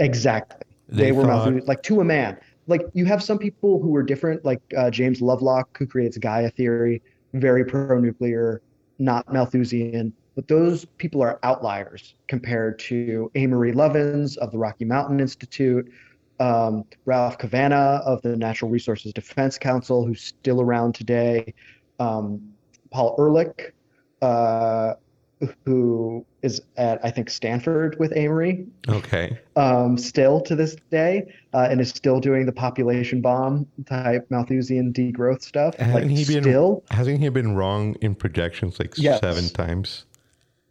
Exactly. 0.00 0.66
They, 0.88 1.04
they 1.04 1.12
were 1.12 1.24
thought... 1.24 1.66
like 1.66 1.82
to 1.84 2.00
a 2.00 2.04
man. 2.04 2.38
Like 2.66 2.82
you 2.92 3.04
have 3.04 3.22
some 3.22 3.38
people 3.38 3.80
who 3.80 3.94
are 3.94 4.02
different, 4.02 4.44
like 4.44 4.60
uh, 4.76 4.90
James 4.90 5.20
Lovelock, 5.20 5.76
who 5.78 5.86
creates 5.86 6.18
Gaia 6.18 6.50
theory, 6.50 7.02
very 7.34 7.64
pro-nuclear, 7.64 8.62
not 8.98 9.32
Malthusian. 9.32 10.12
But 10.36 10.48
those 10.48 10.84
people 10.84 11.22
are 11.22 11.38
outliers 11.42 12.14
compared 12.28 12.78
to 12.80 13.30
Amory 13.34 13.72
Lovins 13.72 14.36
of 14.38 14.52
the 14.52 14.58
Rocky 14.58 14.84
Mountain 14.84 15.20
Institute, 15.20 15.90
um, 16.38 16.84
Ralph 17.04 17.36
Cavanagh 17.38 18.00
of 18.04 18.22
the 18.22 18.36
Natural 18.36 18.70
Resources 18.70 19.12
Defense 19.12 19.58
Council, 19.58 20.06
who's 20.06 20.22
still 20.22 20.60
around 20.60 20.94
today, 20.94 21.52
um, 21.98 22.40
Paul 22.90 23.16
Ehrlich, 23.18 23.74
uh, 24.22 24.94
who 25.64 26.24
is 26.42 26.60
at 26.76 27.04
I 27.04 27.10
think 27.10 27.30
Stanford 27.30 27.96
with 27.98 28.12
Amory. 28.16 28.66
Okay. 28.88 29.38
Um, 29.56 29.96
still 29.96 30.40
to 30.42 30.54
this 30.54 30.76
day, 30.90 31.32
uh, 31.54 31.68
and 31.70 31.80
is 31.80 31.90
still 31.90 32.20
doing 32.20 32.46
the 32.46 32.52
population 32.52 33.20
bomb 33.20 33.66
type 33.86 34.26
Malthusian 34.30 34.92
degrowth 34.92 35.42
stuff. 35.42 35.76
Hasn't 35.76 35.94
like, 35.94 36.04
he 36.06 36.24
been 36.24 36.42
still? 36.42 36.84
Hasn't 36.90 37.20
he 37.20 37.28
been 37.28 37.54
wrong 37.54 37.96
in 38.00 38.14
projections 38.14 38.78
like 38.78 38.96
yes. 38.96 39.20
seven 39.20 39.48
times? 39.48 40.04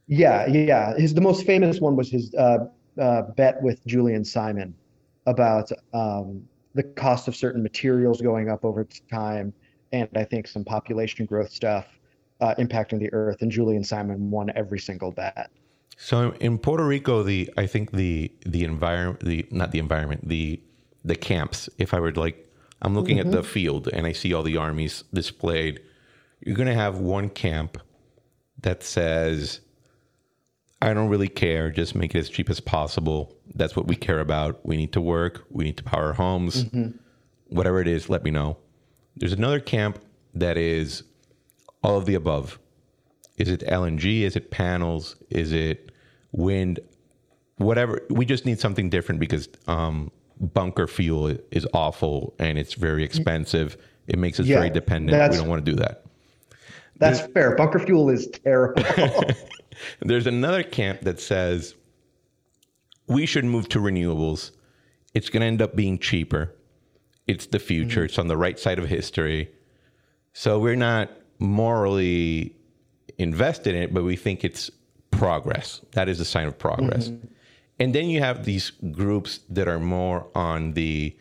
Yeah, 0.07 0.47
yeah. 0.47 0.95
His 0.97 1.13
the 1.13 1.21
most 1.21 1.45
famous 1.45 1.79
one 1.79 1.95
was 1.95 2.09
his 2.09 2.33
uh, 2.35 2.67
uh, 2.99 3.21
bet 3.35 3.61
with 3.61 3.85
Julian 3.85 4.25
Simon 4.25 4.73
about 5.25 5.71
um, 5.93 6.47
the 6.73 6.83
cost 6.83 7.27
of 7.27 7.35
certain 7.35 7.61
materials 7.61 8.21
going 8.21 8.49
up 8.49 8.65
over 8.65 8.87
time, 9.11 9.53
and 9.91 10.09
I 10.15 10.23
think 10.23 10.47
some 10.47 10.63
population 10.63 11.25
growth 11.25 11.51
stuff 11.51 11.98
uh, 12.39 12.55
impacting 12.55 12.99
the 12.99 13.11
earth, 13.13 13.41
and 13.41 13.51
Julian 13.51 13.83
Simon 13.83 14.31
won 14.31 14.51
every 14.55 14.79
single 14.79 15.11
bet. 15.11 15.51
So 15.97 16.31
in 16.39 16.57
Puerto 16.57 16.85
Rico, 16.85 17.23
the 17.23 17.53
I 17.57 17.67
think 17.67 17.91
the 17.91 18.31
the 18.45 18.63
environment, 18.63 19.19
the 19.19 19.45
not 19.51 19.71
the 19.71 19.79
environment, 19.79 20.27
the 20.27 20.61
the 21.03 21.15
camps. 21.15 21.69
If 21.77 21.93
I 21.93 21.99
were 21.99 22.11
to 22.11 22.19
like, 22.19 22.49
I'm 22.81 22.95
looking 22.95 23.17
mm-hmm. 23.17 23.27
at 23.27 23.33
the 23.33 23.43
field 23.43 23.89
and 23.89 24.07
I 24.07 24.13
see 24.13 24.33
all 24.33 24.43
the 24.43 24.57
armies 24.57 25.03
displayed. 25.13 25.81
You're 26.39 26.55
gonna 26.55 26.73
have 26.73 26.99
one 26.99 27.29
camp 27.29 27.77
that 28.61 28.81
says, 28.81 29.59
"I 30.81 30.93
don't 30.93 31.09
really 31.09 31.27
care. 31.27 31.69
Just 31.69 31.95
make 31.95 32.15
it 32.15 32.19
as 32.19 32.29
cheap 32.29 32.49
as 32.49 32.61
possible. 32.61 33.35
That's 33.55 33.75
what 33.75 33.87
we 33.87 33.97
care 33.97 34.21
about. 34.21 34.65
We 34.65 34.77
need 34.77 34.93
to 34.93 35.01
work. 35.01 35.45
We 35.49 35.65
need 35.65 35.75
to 35.77 35.83
power 35.83 36.13
homes. 36.13 36.63
Mm-hmm. 36.63 36.97
Whatever 37.47 37.81
it 37.81 37.89
is, 37.89 38.09
let 38.09 38.23
me 38.23 38.31
know." 38.31 38.57
There's 39.17 39.33
another 39.33 39.59
camp 39.59 39.99
that 40.33 40.57
is 40.57 41.03
all 41.83 41.97
of 41.97 42.05
the 42.05 42.15
above. 42.15 42.59
Is 43.37 43.49
it 43.49 43.61
LNG? 43.61 44.21
Is 44.21 44.35
it 44.35 44.51
panels? 44.51 45.15
Is 45.29 45.51
it 45.53 45.91
wind? 46.31 46.79
Whatever. 47.57 48.01
We 48.09 48.25
just 48.25 48.45
need 48.45 48.59
something 48.59 48.89
different 48.89 49.19
because 49.19 49.47
um, 49.67 50.11
bunker 50.39 50.87
fuel 50.87 51.35
is 51.51 51.67
awful 51.73 52.33
and 52.39 52.57
it's 52.57 52.73
very 52.73 53.03
expensive. 53.03 53.77
It 54.07 54.17
makes 54.17 54.39
us 54.39 54.45
yeah, 54.45 54.57
very 54.57 54.69
dependent. 54.69 55.31
We 55.31 55.37
don't 55.37 55.47
want 55.47 55.65
to 55.65 55.71
do 55.71 55.77
that. 55.77 56.03
That's 56.97 57.19
There's, 57.19 57.31
fair. 57.31 57.55
Bunker 57.55 57.79
fuel 57.79 58.09
is 58.09 58.27
terrible. 58.27 58.83
There's 60.01 60.27
another 60.27 60.63
camp 60.63 61.01
that 61.01 61.19
says 61.21 61.75
we 63.07 63.25
should 63.25 63.45
move 63.45 63.69
to 63.69 63.79
renewables. 63.79 64.51
It's 65.13 65.29
going 65.29 65.41
to 65.41 65.47
end 65.47 65.61
up 65.61 65.75
being 65.75 65.97
cheaper. 65.97 66.53
It's 67.27 67.45
the 67.45 67.59
future. 67.59 68.01
Mm-hmm. 68.01 68.05
It's 68.05 68.19
on 68.19 68.27
the 68.27 68.37
right 68.37 68.59
side 68.59 68.79
of 68.79 68.87
history. 68.87 69.51
So 70.33 70.59
we're 70.59 70.75
not 70.75 71.09
morally 71.39 72.55
invested 73.17 73.75
in 73.75 73.83
it, 73.83 73.93
but 73.93 74.03
we 74.03 74.15
think 74.15 74.43
it's 74.43 74.69
progress. 75.11 75.81
That 75.93 76.07
is 76.09 76.19
a 76.19 76.25
sign 76.25 76.47
of 76.47 76.57
progress. 76.57 77.09
Mm-hmm. 77.09 77.27
And 77.79 77.95
then 77.95 78.09
you 78.09 78.19
have 78.19 78.45
these 78.45 78.71
groups 78.91 79.39
that 79.49 79.67
are 79.67 79.79
more 79.79 80.27
on 80.35 80.73
the 80.73 81.15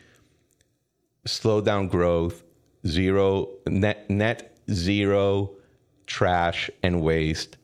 slow 1.25 1.61
down 1.61 1.87
growth, 1.87 2.43
zero 2.85 3.49
net 3.67 4.09
net 4.09 4.57
zero 4.71 5.51
trash 6.05 6.69
and 6.83 7.01
waste. 7.01 7.57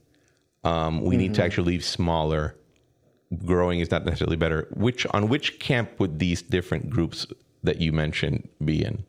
Um, 0.63 1.01
we 1.01 1.15
mm-hmm. 1.15 1.17
need 1.17 1.27
to 1.27 1.33
mm-hmm. 1.33 1.45
actually 1.45 1.71
leave 1.73 1.85
smaller. 1.85 2.55
Growing 3.43 3.79
is 3.79 3.91
not 3.91 4.05
necessarily 4.05 4.37
better. 4.37 4.67
Which 4.71 5.05
on 5.07 5.27
which 5.27 5.59
camp 5.59 5.99
would 5.99 6.19
these 6.19 6.41
different 6.41 6.89
groups 6.89 7.27
that 7.63 7.81
you 7.81 7.91
mentioned 7.91 8.47
be 8.63 8.83
in? 8.83 9.03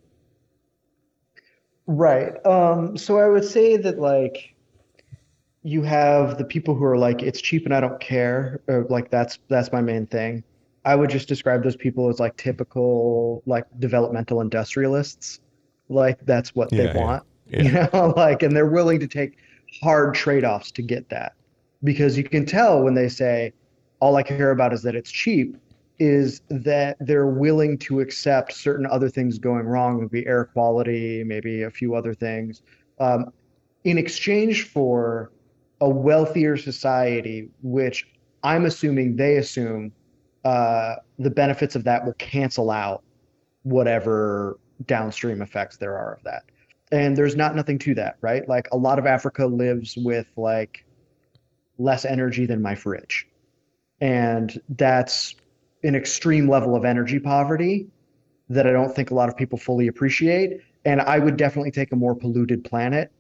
Right. 1.87 2.45
Um, 2.45 2.97
so 2.97 3.19
I 3.19 3.28
would 3.28 3.45
say 3.45 3.76
that 3.76 3.99
like 3.99 4.55
you 5.62 5.83
have 5.83 6.38
the 6.38 6.45
people 6.45 6.75
who 6.75 6.85
are 6.85 6.99
like 6.99 7.23
it's 7.23 7.40
cheap 7.40 7.64
and 7.64 7.75
I 7.75 7.81
don't 7.81 8.00
care. 8.00 8.61
Or, 8.69 8.87
like 8.88 9.11
that's 9.11 9.38
that's 9.49 9.73
my 9.73 9.81
main 9.81 10.07
thing. 10.07 10.43
I 10.85 10.95
would 10.95 11.11
just 11.11 11.28
describe 11.28 11.64
those 11.64 11.76
people 11.76 12.09
as 12.09 12.21
like 12.21 12.37
typical 12.37 13.43
like 13.47 13.64
developmental 13.78 14.40
industrialists. 14.40 15.40
Like 15.88 16.19
that's 16.25 16.55
what 16.55 16.71
they 16.71 16.87
yeah, 16.87 16.97
want. 16.97 17.23
Yeah. 17.49 17.62
You 17.62 17.71
know, 17.71 18.12
like 18.16 18.43
and 18.43 18.57
they're 18.57 18.66
willing 18.66 18.99
to 18.99 19.07
take 19.07 19.38
hard 19.81 20.14
trade-offs 20.14 20.73
to 20.73 20.83
get 20.83 21.09
that. 21.11 21.35
Because 21.85 22.19
you 22.19 22.25
can 22.25 22.45
tell 22.45 22.83
when 22.83 22.95
they 22.95 23.09
say 23.09 23.52
all 24.00 24.16
I 24.16 24.25
care 24.25 24.50
about 24.50 24.73
is 24.73 24.83
that 24.83 24.97
it's 24.97 25.12
cheap 25.12 25.57
is 25.99 26.43
that 26.49 26.97
they're 27.00 27.26
willing 27.26 27.79
to 27.79 28.00
accept 28.00 28.53
certain 28.53 28.87
other 28.87 29.09
things 29.09 29.38
going 29.38 29.67
wrong, 29.67 30.00
maybe 30.00 30.26
air 30.26 30.45
quality, 30.45 31.25
maybe 31.25 31.62
a 31.62 31.71
few 31.71 31.95
other 31.95 32.15
things, 32.15 32.62
um, 32.99 33.33
in 33.85 33.99
exchange 33.99 34.69
for 34.69 35.33
a 35.81 35.88
wealthier 35.88 36.57
society, 36.57 37.49
which 37.62 38.09
I'm 38.43 38.65
assuming 38.65 39.17
they 39.17 39.37
assume 39.37 39.93
uh, 40.45 40.97
the 41.19 41.31
benefits 41.31 41.76
of 41.76 41.85
that 41.85 42.05
will 42.05 42.15
cancel 42.15 42.71
out 42.71 43.03
whatever 43.62 44.59
downstream 44.87 45.43
effects 45.43 45.76
there 45.76 45.97
are 45.97 46.15
of 46.15 46.23
that. 46.25 46.45
And 46.93 47.17
there's 47.17 47.35
not 47.35 47.57
nothing 47.57 47.79
to 47.81 47.95
that, 47.95 48.17
right? 48.21 48.49
Like 48.49 48.69
a 48.71 48.76
lot 48.76 48.99
of 48.99 49.07
Africa 49.07 49.47
lives 49.47 49.97
with 49.97 50.26
like 50.37 50.85
less 51.79 52.05
energy 52.05 52.47
than 52.47 52.62
my 52.62 52.75
fridge. 52.75 53.26
And 54.00 54.61
that's 54.69 55.35
an 55.83 55.95
extreme 55.95 56.49
level 56.49 56.75
of 56.75 56.85
energy 56.85 57.18
poverty 57.18 57.88
that 58.49 58.66
I 58.66 58.73
don't 58.73 58.95
think 58.95 59.11
a 59.11 59.14
lot 59.14 59.28
of 59.28 59.37
people 59.37 59.59
fully 59.59 59.88
appreciate. 59.88 60.61
And 60.85 61.00
I 61.00 61.18
would 61.18 61.37
definitely 61.37 61.73
take 61.73 61.92
a 61.92 61.97
more 61.97 62.14
polluted 62.14 62.64
planet 62.64 63.11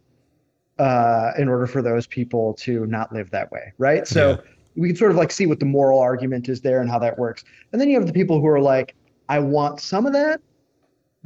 uh, 0.78 1.32
in 1.38 1.48
order 1.48 1.66
for 1.66 1.82
those 1.82 2.06
people 2.06 2.54
to 2.54 2.86
not 2.86 3.12
live 3.12 3.30
that 3.30 3.50
way, 3.50 3.72
right? 3.78 4.06
So 4.06 4.30
yeah. 4.30 4.36
we 4.76 4.88
can 4.88 4.96
sort 4.96 5.10
of 5.10 5.16
like 5.16 5.32
see 5.32 5.46
what 5.46 5.58
the 5.58 5.66
moral 5.66 5.98
argument 5.98 6.48
is 6.48 6.60
there 6.60 6.80
and 6.80 6.90
how 6.90 6.98
that 7.00 7.18
works. 7.18 7.44
And 7.72 7.80
then 7.80 7.88
you 7.88 7.98
have 7.98 8.06
the 8.06 8.12
people 8.12 8.40
who 8.40 8.46
are 8.46 8.60
like, 8.60 8.94
I 9.28 9.40
want 9.40 9.80
some 9.80 10.06
of 10.06 10.12
that, 10.12 10.40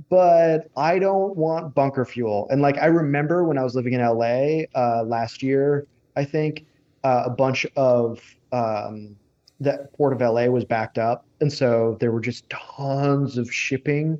but 0.08 0.70
I 0.76 0.98
don't 0.98 1.36
want 1.36 1.74
bunker 1.74 2.04
fuel. 2.04 2.46
And 2.50 2.62
like 2.62 2.78
I 2.78 2.86
remember 2.86 3.44
when 3.44 3.58
I 3.58 3.64
was 3.64 3.74
living 3.74 3.92
in 3.92 4.00
LA 4.00 4.62
uh, 4.74 5.02
last 5.04 5.42
year, 5.42 5.86
I 6.16 6.24
think 6.24 6.64
uh, 7.04 7.24
a 7.26 7.30
bunch 7.30 7.66
of 7.76 8.20
um, 8.52 9.16
that 9.60 9.92
port 9.92 10.12
of 10.12 10.20
LA 10.20 10.46
was 10.46 10.64
backed 10.64 10.98
up, 10.98 11.26
and 11.40 11.52
so 11.52 11.96
there 12.00 12.10
were 12.10 12.20
just 12.20 12.48
tons 12.50 13.36
of 13.36 13.52
shipping 13.52 14.18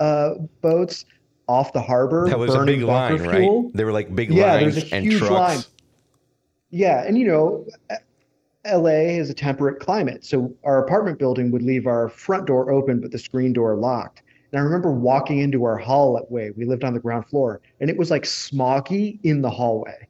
uh, 0.00 0.34
boats 0.60 1.04
off 1.46 1.72
the 1.72 1.82
harbor. 1.82 2.28
That 2.28 2.38
was 2.38 2.54
a 2.54 2.64
big 2.64 2.82
line, 2.82 3.18
fuel. 3.18 3.62
right? 3.64 3.72
They 3.74 3.84
were 3.84 3.92
like 3.92 4.14
big 4.14 4.32
yeah, 4.32 4.54
lines 4.54 4.74
there's 4.74 4.92
a 4.92 4.94
and 4.94 5.12
trucks. 5.12 5.30
Line. 5.30 5.58
Yeah, 6.70 7.04
and 7.06 7.18
you 7.18 7.26
know, 7.26 7.66
LA 8.66 9.18
is 9.18 9.30
a 9.30 9.34
temperate 9.34 9.80
climate, 9.80 10.24
so 10.24 10.52
our 10.64 10.82
apartment 10.84 11.18
building 11.18 11.50
would 11.50 11.62
leave 11.62 11.86
our 11.86 12.08
front 12.08 12.46
door 12.46 12.70
open, 12.70 13.00
but 13.00 13.10
the 13.10 13.18
screen 13.18 13.52
door 13.52 13.76
locked. 13.76 14.22
And 14.50 14.58
I 14.58 14.64
remember 14.64 14.90
walking 14.90 15.40
into 15.40 15.64
our 15.64 15.76
hallway. 15.76 16.50
We 16.56 16.64
lived 16.64 16.82
on 16.82 16.94
the 16.94 17.00
ground 17.00 17.26
floor, 17.26 17.60
and 17.80 17.90
it 17.90 17.96
was 17.98 18.10
like 18.10 18.22
smoggy 18.22 19.18
in 19.22 19.42
the 19.42 19.50
hallway 19.50 20.07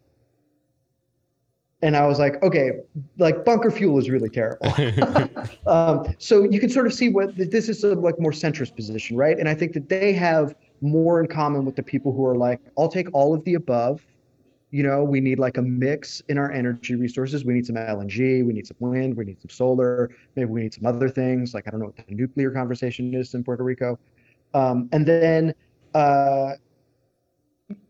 and 1.82 1.96
I 1.96 2.06
was 2.06 2.18
like, 2.18 2.42
okay, 2.42 2.72
like 3.18 3.44
bunker 3.44 3.70
fuel 3.70 3.98
is 3.98 4.10
really 4.10 4.28
terrible. 4.28 4.72
um, 5.66 6.14
so 6.18 6.42
you 6.42 6.58
can 6.58 6.70
sort 6.70 6.86
of 6.86 6.92
see 6.92 7.08
what 7.08 7.36
this 7.36 7.68
is 7.68 7.84
a 7.84 7.94
like 7.94 8.18
more 8.18 8.32
centrist 8.32 8.74
position, 8.74 9.16
right? 9.16 9.38
And 9.38 9.48
I 9.48 9.54
think 9.54 9.72
that 9.74 9.88
they 9.88 10.12
have 10.14 10.54
more 10.80 11.20
in 11.20 11.28
common 11.28 11.64
with 11.64 11.76
the 11.76 11.82
people 11.82 12.12
who 12.12 12.24
are 12.26 12.36
like, 12.36 12.60
I'll 12.76 12.88
take 12.88 13.08
all 13.12 13.34
of 13.34 13.44
the 13.44 13.54
above. 13.54 14.04
You 14.70 14.82
know, 14.82 15.02
we 15.02 15.20
need 15.20 15.38
like 15.38 15.56
a 15.56 15.62
mix 15.62 16.20
in 16.28 16.36
our 16.36 16.52
energy 16.52 16.94
resources. 16.94 17.44
We 17.44 17.54
need 17.54 17.64
some 17.64 17.76
LNG, 17.76 18.44
we 18.44 18.52
need 18.52 18.66
some 18.66 18.76
wind, 18.80 19.16
we 19.16 19.24
need 19.24 19.40
some 19.40 19.48
solar, 19.48 20.10
maybe 20.36 20.50
we 20.50 20.62
need 20.62 20.74
some 20.74 20.84
other 20.84 21.08
things. 21.08 21.54
Like 21.54 21.66
I 21.66 21.70
don't 21.70 21.80
know 21.80 21.86
what 21.86 21.96
the 21.96 22.14
nuclear 22.14 22.50
conversation 22.50 23.14
is 23.14 23.32
in 23.34 23.44
Puerto 23.44 23.62
Rico. 23.64 23.98
Um, 24.52 24.88
and 24.92 25.06
then 25.06 25.54
uh, 25.94 26.52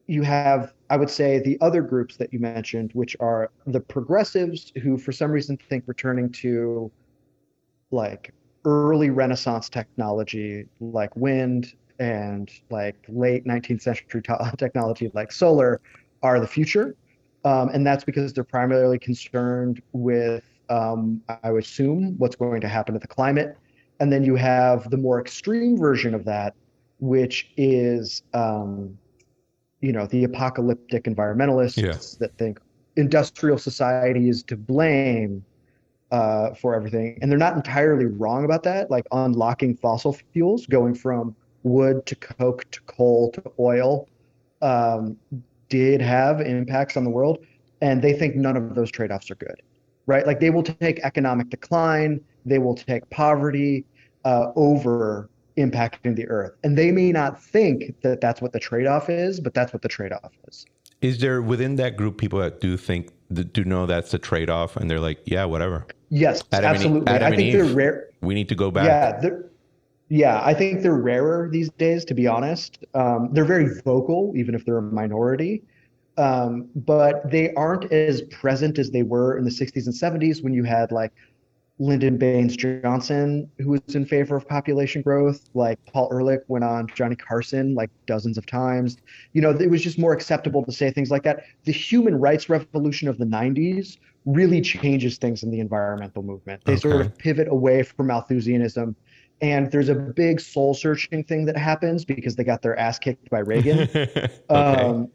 you 0.06 0.22
have, 0.22 0.72
I 0.90 0.96
would 0.96 1.10
say, 1.10 1.38
the 1.38 1.58
other 1.60 1.82
groups 1.82 2.16
that 2.16 2.32
you 2.32 2.38
mentioned, 2.38 2.92
which 2.94 3.16
are 3.20 3.50
the 3.66 3.80
progressives 3.80 4.72
who, 4.82 4.96
for 4.96 5.12
some 5.12 5.30
reason, 5.30 5.58
think 5.68 5.84
returning 5.86 6.30
to 6.32 6.90
like 7.90 8.32
early 8.64 9.10
Renaissance 9.10 9.68
technology, 9.68 10.66
like 10.80 11.14
wind 11.16 11.74
and 11.98 12.50
like 12.70 12.96
late 13.08 13.44
19th 13.44 13.82
century 13.82 14.22
technology, 14.56 15.10
like 15.14 15.32
solar, 15.32 15.80
are 16.22 16.40
the 16.40 16.46
future. 16.46 16.96
Um, 17.44 17.68
and 17.68 17.86
that's 17.86 18.04
because 18.04 18.32
they're 18.32 18.44
primarily 18.44 18.98
concerned 18.98 19.82
with, 19.92 20.44
um, 20.68 21.22
I 21.42 21.50
would 21.50 21.64
assume, 21.64 22.14
what's 22.18 22.36
going 22.36 22.60
to 22.60 22.68
happen 22.68 22.94
to 22.94 23.00
the 23.00 23.06
climate. 23.06 23.56
And 24.00 24.12
then 24.12 24.24
you 24.24 24.36
have 24.36 24.90
the 24.90 24.96
more 24.96 25.20
extreme 25.20 25.76
version 25.76 26.14
of 26.14 26.24
that, 26.24 26.54
which 27.00 27.50
is 27.56 28.22
um, 28.34 28.98
you 29.80 29.92
know 29.92 30.06
the 30.06 30.24
apocalyptic 30.24 31.04
environmentalists 31.04 31.82
yeah. 31.82 31.96
that 32.20 32.36
think 32.36 32.60
industrial 32.96 33.58
society 33.58 34.28
is 34.28 34.42
to 34.42 34.56
blame 34.56 35.44
uh, 36.10 36.54
for 36.54 36.74
everything, 36.74 37.18
and 37.20 37.30
they're 37.30 37.38
not 37.38 37.54
entirely 37.54 38.06
wrong 38.06 38.44
about 38.44 38.62
that. 38.62 38.90
Like 38.90 39.06
unlocking 39.12 39.76
fossil 39.76 40.16
fuels, 40.32 40.66
going 40.66 40.94
from 40.94 41.34
wood 41.62 42.06
to 42.06 42.14
coke 42.14 42.68
to 42.70 42.80
coal 42.82 43.30
to 43.32 43.42
oil, 43.58 44.08
um, 44.62 45.16
did 45.68 46.00
have 46.00 46.40
impacts 46.40 46.96
on 46.96 47.04
the 47.04 47.10
world, 47.10 47.38
and 47.80 48.02
they 48.02 48.14
think 48.14 48.36
none 48.36 48.56
of 48.56 48.74
those 48.74 48.90
trade-offs 48.90 49.30
are 49.30 49.36
good, 49.36 49.62
right? 50.06 50.26
Like 50.26 50.40
they 50.40 50.50
will 50.50 50.62
take 50.62 50.98
economic 51.00 51.50
decline, 51.50 52.20
they 52.46 52.58
will 52.58 52.74
take 52.74 53.08
poverty 53.10 53.84
uh, 54.24 54.52
over 54.56 55.28
impacting 55.58 56.16
the 56.16 56.26
earth. 56.28 56.52
And 56.64 56.78
they 56.78 56.90
may 56.90 57.12
not 57.12 57.42
think 57.42 58.00
that 58.02 58.20
that's 58.20 58.40
what 58.40 58.52
the 58.52 58.60
trade 58.60 58.86
off 58.86 59.10
is, 59.10 59.40
but 59.40 59.54
that's 59.54 59.72
what 59.72 59.82
the 59.82 59.88
trade 59.88 60.12
off 60.12 60.32
is. 60.46 60.64
Is 61.00 61.18
there 61.18 61.42
within 61.42 61.76
that 61.76 61.96
group 61.96 62.18
people 62.18 62.38
that 62.40 62.60
do 62.60 62.76
think, 62.76 63.10
that 63.30 63.52
do 63.52 63.64
know 63.64 63.86
that's 63.86 64.10
the 64.10 64.18
trade 64.18 64.50
off 64.50 64.76
and 64.76 64.90
they're 64.90 65.00
like, 65.00 65.20
yeah, 65.24 65.44
whatever? 65.44 65.86
Yes, 66.08 66.42
Adam 66.52 66.70
absolutely. 66.70 67.12
I 67.12 67.36
think 67.36 67.52
they're 67.52 67.64
rare. 67.64 68.08
We 68.20 68.34
need 68.34 68.48
to 68.48 68.54
go 68.54 68.70
back. 68.70 68.86
Yeah. 68.86 69.30
Yeah, 70.10 70.40
I 70.42 70.54
think 70.54 70.82
they're 70.82 70.94
rarer 70.94 71.50
these 71.50 71.68
days, 71.72 72.04
to 72.06 72.14
be 72.14 72.26
honest. 72.26 72.78
Um, 72.94 73.28
they're 73.32 73.44
very 73.44 73.78
vocal, 73.82 74.32
even 74.34 74.54
if 74.54 74.64
they're 74.64 74.78
a 74.78 74.82
minority. 74.82 75.62
Um, 76.16 76.68
but 76.74 77.30
they 77.30 77.52
aren't 77.54 77.92
as 77.92 78.22
present 78.22 78.78
as 78.78 78.90
they 78.90 79.02
were 79.02 79.36
in 79.36 79.44
the 79.44 79.50
60s 79.50 79.86
and 79.86 79.94
70s 79.94 80.42
when 80.42 80.54
you 80.54 80.64
had 80.64 80.90
like 80.90 81.12
Lyndon 81.80 82.16
Baines 82.16 82.56
Johnson, 82.56 83.48
who 83.58 83.68
was 83.70 83.94
in 83.94 84.04
favor 84.04 84.36
of 84.36 84.48
population 84.48 85.00
growth, 85.00 85.48
like 85.54 85.78
Paul 85.86 86.08
Ehrlich 86.12 86.40
went 86.48 86.64
on 86.64 86.88
Johnny 86.94 87.14
Carson 87.14 87.74
like 87.74 87.90
dozens 88.06 88.36
of 88.36 88.46
times. 88.46 88.96
You 89.32 89.42
know, 89.42 89.50
it 89.50 89.70
was 89.70 89.82
just 89.82 89.98
more 89.98 90.12
acceptable 90.12 90.64
to 90.64 90.72
say 90.72 90.90
things 90.90 91.10
like 91.10 91.22
that. 91.22 91.44
The 91.64 91.72
human 91.72 92.18
rights 92.18 92.48
revolution 92.48 93.08
of 93.08 93.18
the 93.18 93.24
90s 93.24 93.98
really 94.26 94.60
changes 94.60 95.18
things 95.18 95.42
in 95.42 95.50
the 95.50 95.60
environmental 95.60 96.22
movement. 96.22 96.64
They 96.64 96.72
okay. 96.72 96.80
sort 96.80 97.00
of 97.00 97.16
pivot 97.16 97.48
away 97.48 97.84
from 97.84 98.08
Malthusianism. 98.08 98.96
And 99.40 99.70
there's 99.70 99.88
a 99.88 99.94
big 99.94 100.40
soul 100.40 100.74
searching 100.74 101.22
thing 101.22 101.44
that 101.46 101.56
happens 101.56 102.04
because 102.04 102.34
they 102.34 102.42
got 102.42 102.60
their 102.60 102.76
ass 102.76 102.98
kicked 102.98 103.30
by 103.30 103.38
Reagan. 103.38 103.82
okay. 103.94 104.28
um, 104.50 105.08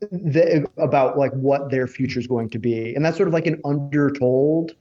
the, 0.00 0.68
about 0.78 1.16
like 1.16 1.32
what 1.32 1.70
their 1.70 1.86
future 1.86 2.18
is 2.18 2.26
going 2.26 2.50
to 2.50 2.58
be. 2.58 2.94
And 2.96 3.04
that's 3.04 3.16
sort 3.16 3.28
of 3.28 3.34
like 3.34 3.46
an 3.46 3.60
undertold 3.64 4.74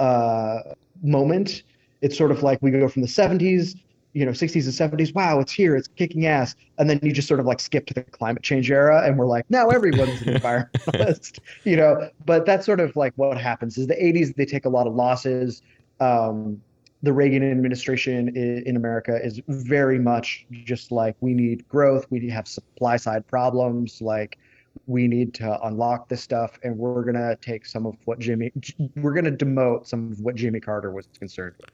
uh, 0.00 0.74
moment. 1.02 1.62
It's 2.02 2.16
sort 2.16 2.30
of 2.30 2.42
like 2.42 2.60
we 2.62 2.70
go 2.70 2.88
from 2.88 3.02
the 3.02 3.08
70s, 3.08 3.78
you 4.14 4.24
know, 4.24 4.32
60s 4.32 4.80
and 4.80 4.98
70s. 4.98 5.14
Wow, 5.14 5.38
it's 5.38 5.52
here, 5.52 5.76
it's 5.76 5.86
kicking 5.88 6.26
ass, 6.26 6.56
and 6.78 6.90
then 6.90 6.98
you 7.02 7.12
just 7.12 7.28
sort 7.28 7.38
of 7.38 7.46
like 7.46 7.60
skip 7.60 7.86
to 7.86 7.94
the 7.94 8.02
climate 8.02 8.42
change 8.42 8.70
era, 8.70 9.06
and 9.06 9.18
we're 9.18 9.26
like, 9.26 9.44
now 9.50 9.68
everyone's 9.68 10.20
an 10.22 10.34
environmentalist, 10.34 11.38
you 11.64 11.76
know. 11.76 12.08
But 12.24 12.46
that's 12.46 12.66
sort 12.66 12.80
of 12.80 12.96
like 12.96 13.12
what 13.16 13.38
happens. 13.38 13.78
Is 13.78 13.86
the 13.86 13.94
80s 13.94 14.34
they 14.34 14.46
take 14.46 14.64
a 14.64 14.70
lot 14.70 14.86
of 14.86 14.94
losses. 14.94 15.62
Um, 16.00 16.60
the 17.02 17.12
Reagan 17.12 17.50
administration 17.50 18.36
in, 18.36 18.76
America 18.76 19.18
is 19.22 19.40
very 19.48 19.98
much 19.98 20.44
just 20.50 20.92
like 20.92 21.16
we 21.20 21.32
need 21.32 21.66
growth, 21.68 22.06
we 22.10 22.28
have 22.28 22.46
supply 22.46 22.96
side 22.96 23.26
problems, 23.26 24.02
like 24.02 24.36
we 24.86 25.06
need 25.08 25.34
to 25.34 25.60
unlock 25.66 26.08
this 26.08 26.22
stuff 26.22 26.58
and 26.62 26.76
we're 26.76 27.02
going 27.02 27.14
to 27.14 27.36
take 27.40 27.66
some 27.66 27.86
of 27.86 27.96
what 28.04 28.18
Jimmy 28.18 28.52
we're 28.96 29.12
going 29.12 29.24
to 29.24 29.44
demote 29.44 29.86
some 29.86 30.12
of 30.12 30.20
what 30.20 30.34
Jimmy 30.34 30.60
Carter 30.60 30.90
was 30.90 31.06
concerned 31.18 31.54
with. 31.60 31.70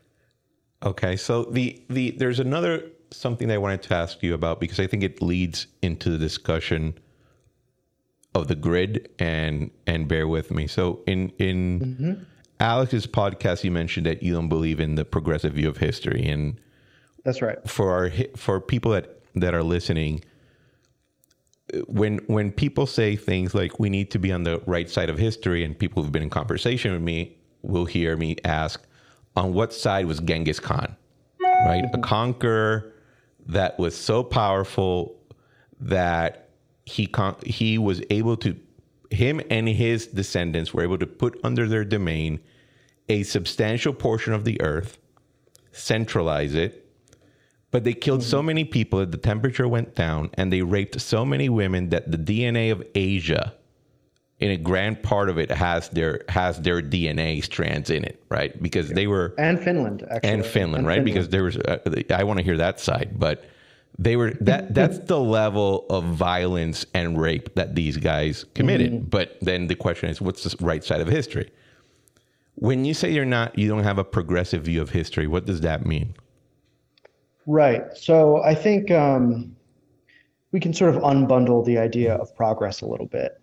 Okay, 0.82 1.16
so 1.16 1.44
the 1.44 1.82
the 1.88 2.12
there's 2.12 2.40
another 2.40 2.82
something 3.10 3.48
that 3.48 3.54
I 3.54 3.58
wanted 3.58 3.82
to 3.82 3.94
ask 3.94 4.22
you 4.22 4.34
about 4.34 4.60
because 4.60 4.80
I 4.80 4.86
think 4.86 5.02
it 5.02 5.22
leads 5.22 5.66
into 5.82 6.10
the 6.10 6.18
discussion 6.18 6.98
of 8.34 8.48
the 8.48 8.54
grid 8.54 9.08
and 9.18 9.70
and 9.86 10.06
bear 10.06 10.28
with 10.28 10.50
me. 10.50 10.66
So 10.66 11.00
in 11.06 11.30
in 11.38 11.80
mm-hmm. 11.80 12.22
Alex's 12.60 13.06
podcast 13.06 13.64
you 13.64 13.70
mentioned 13.70 14.06
that 14.06 14.22
you 14.22 14.34
don't 14.34 14.48
believe 14.48 14.80
in 14.80 14.94
the 14.94 15.04
progressive 15.04 15.54
view 15.54 15.68
of 15.68 15.78
history 15.78 16.26
and 16.26 16.60
That's 17.24 17.40
right. 17.40 17.58
For 17.68 17.92
our 17.92 18.10
for 18.36 18.60
people 18.60 18.92
that 18.92 19.22
that 19.34 19.54
are 19.54 19.62
listening, 19.62 20.22
when 21.86 22.18
when 22.26 22.52
people 22.52 22.86
say 22.86 23.16
things 23.16 23.54
like 23.54 23.80
we 23.80 23.90
need 23.90 24.10
to 24.12 24.18
be 24.18 24.30
on 24.32 24.44
the 24.44 24.62
right 24.66 24.88
side 24.88 25.10
of 25.10 25.18
history 25.18 25.64
and 25.64 25.76
people 25.78 26.02
who've 26.02 26.12
been 26.12 26.22
in 26.22 26.30
conversation 26.30 26.92
with 26.92 27.02
me 27.02 27.36
will 27.62 27.84
hear 27.84 28.16
me 28.16 28.36
ask 28.44 28.84
on 29.34 29.52
what 29.52 29.72
side 29.72 30.06
was 30.06 30.20
Genghis 30.20 30.60
Khan? 30.60 30.96
Right? 31.40 31.84
A 31.92 31.98
conqueror 31.98 32.92
that 33.46 33.78
was 33.78 33.96
so 33.96 34.22
powerful 34.22 35.16
that 35.80 36.50
he 36.84 37.06
con- 37.06 37.36
he 37.44 37.78
was 37.78 38.02
able 38.10 38.36
to 38.38 38.56
him 39.10 39.40
and 39.50 39.68
his 39.68 40.06
descendants 40.06 40.72
were 40.72 40.82
able 40.82 40.98
to 40.98 41.06
put 41.06 41.38
under 41.44 41.68
their 41.68 41.84
domain 41.84 42.40
a 43.08 43.22
substantial 43.22 43.92
portion 43.92 44.32
of 44.32 44.44
the 44.44 44.60
earth 44.60 44.98
centralize 45.72 46.54
it 46.54 46.85
but 47.76 47.84
they 47.84 47.92
killed 47.92 48.20
mm-hmm. 48.20 48.30
so 48.30 48.42
many 48.42 48.64
people 48.64 49.00
that 49.00 49.12
the 49.12 49.18
temperature 49.18 49.68
went 49.68 49.94
down, 49.94 50.30
and 50.32 50.50
they 50.50 50.62
raped 50.62 50.98
so 50.98 51.26
many 51.26 51.50
women 51.50 51.90
that 51.90 52.10
the 52.10 52.16
DNA 52.16 52.72
of 52.72 52.82
Asia, 52.94 53.52
in 54.40 54.50
a 54.50 54.56
grand 54.56 55.02
part 55.02 55.28
of 55.28 55.36
it, 55.36 55.50
has 55.50 55.90
their 55.90 56.22
has 56.30 56.58
their 56.62 56.80
DNA 56.80 57.44
strands 57.44 57.90
in 57.90 58.02
it, 58.02 58.24
right? 58.30 58.62
Because 58.62 58.88
they 58.88 59.06
were 59.06 59.34
and 59.36 59.62
Finland 59.62 60.06
actually 60.10 60.30
and 60.30 60.46
Finland, 60.46 60.76
and 60.76 60.86
right? 60.86 60.94
Finland. 60.94 61.04
Because 61.04 61.28
there 61.28 61.42
was 61.42 61.58
uh, 61.58 61.78
I 62.14 62.24
want 62.24 62.38
to 62.38 62.44
hear 62.46 62.56
that 62.56 62.80
side, 62.80 63.10
but 63.18 63.44
they 63.98 64.16
were 64.16 64.30
that 64.40 64.72
that's 64.78 65.00
the 65.00 65.20
level 65.20 65.84
of 65.90 66.04
violence 66.04 66.86
and 66.94 67.20
rape 67.20 67.56
that 67.56 67.74
these 67.74 67.98
guys 67.98 68.46
committed. 68.54 68.90
Mm-hmm. 68.90 69.10
But 69.10 69.36
then 69.42 69.66
the 69.66 69.76
question 69.76 70.08
is, 70.08 70.18
what's 70.18 70.44
the 70.44 70.64
right 70.64 70.82
side 70.82 71.02
of 71.02 71.08
history? 71.08 71.50
When 72.54 72.86
you 72.86 72.94
say 72.94 73.12
you're 73.12 73.26
not, 73.26 73.58
you 73.58 73.68
don't 73.68 73.84
have 73.84 73.98
a 73.98 74.04
progressive 74.04 74.62
view 74.62 74.80
of 74.80 74.88
history. 74.88 75.26
What 75.26 75.44
does 75.44 75.60
that 75.60 75.84
mean? 75.84 76.14
Right. 77.46 77.96
So 77.96 78.42
I 78.42 78.54
think 78.54 78.90
um, 78.90 79.54
we 80.50 80.58
can 80.58 80.74
sort 80.74 80.94
of 80.94 81.02
unbundle 81.02 81.64
the 81.64 81.78
idea 81.78 82.14
of 82.14 82.34
progress 82.34 82.80
a 82.80 82.86
little 82.86 83.06
bit. 83.06 83.40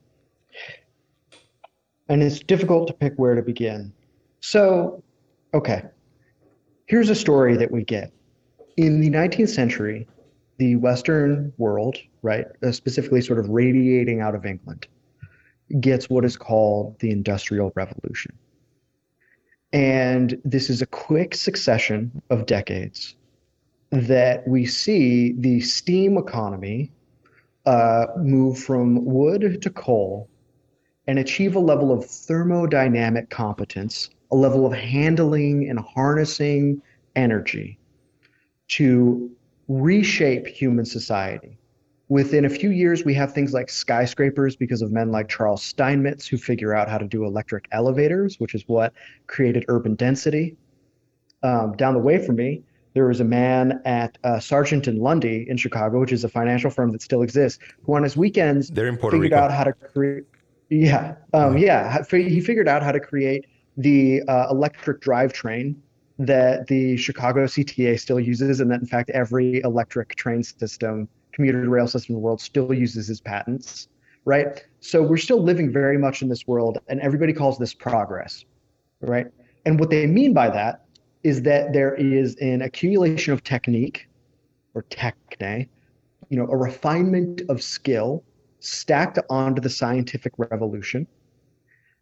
And 2.10 2.22
it's 2.22 2.40
difficult 2.40 2.88
to 2.88 2.94
pick 2.94 3.14
where 3.16 3.36
to 3.36 3.42
begin. 3.42 3.94
So, 4.42 5.02
okay, 5.54 5.84
here's 6.86 7.10
a 7.10 7.16
story 7.16 7.56
that 7.58 7.72
we 7.72 7.86
get. 7.86 8.12
In 8.76 9.00
the 9.00 9.10
19th 9.10 9.50
century, 9.50 10.08
the 10.58 10.76
Western 10.76 11.54
world, 11.58 11.98
right, 12.22 12.46
uh, 12.62 12.72
specifically 12.74 13.22
sort 13.22 13.40
of 13.40 13.50
radiating 13.50 14.20
out 14.20 14.36
of 14.36 14.46
England, 14.46 14.88
gets 15.80 16.10
what 16.10 16.26
is 16.26 16.36
called 16.36 17.00
the 17.00 17.10
Industrial 17.10 17.72
Revolution. 17.76 18.34
And 19.72 20.40
this 20.44 20.70
is 20.70 20.82
a 20.82 20.86
quick 20.86 21.34
succession 21.34 22.22
of 22.30 22.46
decades 22.46 23.16
that 23.94 24.48
we 24.48 24.66
see 24.66 25.34
the 25.34 25.62
steam 25.62 26.18
economy 26.18 26.92
uh, 27.68 28.08
move 28.18 28.58
from 28.58 29.06
wood 29.06 29.62
to 29.62 29.70
coal 29.70 30.28
and 31.06 31.20
achieve 31.20 31.56
a 31.56 31.60
level 31.60 31.92
of 31.92 32.04
thermodynamic 32.04 33.30
competence, 33.30 34.10
a 34.32 34.36
level 34.36 34.66
of 34.66 34.74
handling 34.74 35.70
and 35.70 35.80
harnessing 35.80 36.82
energy 37.16 37.78
to 38.68 39.30
reshape 39.68 40.48
human 40.48 40.86
society. 40.86 41.60
Within 42.10 42.46
a 42.46 42.50
few 42.50 42.72
years, 42.72 43.06
we 43.06 43.14
have 43.14 43.34
things 43.34 43.54
like 43.54 43.70
skyscrapers 43.70 44.56
because 44.56 44.82
of 44.82 44.92
men 44.92 45.12
like 45.12 45.30
Charles 45.30 45.62
Steinmetz, 45.62 46.28
who 46.28 46.38
figure 46.38 46.74
out 46.74 46.90
how 46.90 46.98
to 46.98 47.08
do 47.08 47.26
electric 47.26 47.68
elevators, 47.72 48.40
which 48.40 48.56
is 48.56 48.64
what 48.68 48.92
created 49.28 49.66
urban 49.68 49.94
density. 49.94 50.58
Um, 51.44 51.76
down 51.76 51.94
the 51.94 52.00
way 52.00 52.26
from 52.26 52.38
me, 52.38 52.64
there 52.94 53.08
was 53.08 53.20
a 53.20 53.26
man 53.26 53.82
at 53.86 54.18
uh, 54.24 54.40
Sargent 54.40 54.88
and 54.88 55.00
Lundy 55.00 55.46
in 55.50 55.58
Chicago, 55.58 56.00
which 56.00 56.12
is 56.12 56.24
a 56.24 56.30
financial 56.30 56.70
firm 56.70 56.92
that 56.92 57.02
still 57.02 57.22
exists, 57.22 57.60
who 57.84 57.96
on 57.96 58.04
his 58.04 58.16
weekends 58.16 58.70
They're 58.70 58.88
in 58.88 58.98
Puerto 58.98 59.16
figured 59.16 59.32
Rico. 59.32 59.44
out 59.44 59.52
how 59.52 59.64
to 59.64 59.74
create. 59.74 60.26
Yeah, 60.70 61.16
um, 61.34 61.58
yeah. 61.58 62.04
He 62.10 62.40
figured 62.40 62.68
out 62.68 62.84
how 62.84 62.92
to 62.92 63.00
create 63.00 63.46
the 63.78 64.22
uh, 64.28 64.48
electric 64.50 65.02
drivetrain 65.02 65.76
that 66.20 66.68
the 66.68 66.96
Chicago 66.98 67.46
CTA 67.46 68.00
still 68.00 68.20
uses, 68.20 68.60
and 68.60 68.72
that 68.72 68.80
in 68.80 68.88
fact 68.88 69.10
every 69.12 69.62
electric 69.62 70.16
train 70.16 70.44
system, 70.44 71.08
commuter 71.32 71.68
rail 71.68 71.88
system 71.88 72.16
in 72.16 72.22
the 72.22 72.26
world 72.26 72.42
still 72.42 72.74
uses 72.74 73.08
his 73.08 73.20
patents. 73.20 73.88
Right. 74.26 74.64
So 74.80 75.04
we're 75.04 75.18
still 75.18 75.42
living 75.42 75.72
very 75.72 75.98
much 75.98 76.22
in 76.22 76.30
this 76.30 76.48
world, 76.48 76.78
and 76.88 77.02
everybody 77.02 77.34
calls 77.34 77.58
this 77.58 77.74
progress. 77.74 78.46
Right. 79.02 79.28
And 79.66 79.80
what 79.80 79.90
they 79.90 80.06
mean 80.08 80.34
by 80.34 80.50
that 80.50 80.86
is 81.24 81.42
that 81.44 81.74
there 81.74 81.96
is 81.96 82.36
an 82.38 82.62
accumulation 82.62 83.34
of 83.34 83.44
technique 83.44 84.08
or 84.74 84.84
techne, 84.84 85.68
you 86.30 86.38
know, 86.38 86.48
a 86.48 86.58
refinement 86.58 87.42
of 87.50 87.62
skill 87.62 88.24
stacked 88.60 89.20
onto 89.30 89.62
the 89.62 89.70
scientific 89.70 90.34
revolution 90.38 91.08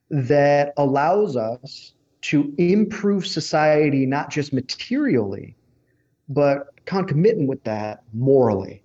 that 0.09 0.73
allows 0.77 1.35
us 1.37 1.93
to 2.21 2.53
improve 2.57 3.25
society 3.25 4.05
not 4.05 4.29
just 4.29 4.53
materially, 4.53 5.55
but 6.29 6.67
concomitant 6.85 7.47
with 7.47 7.63
that 7.63 8.03
morally. 8.13 8.83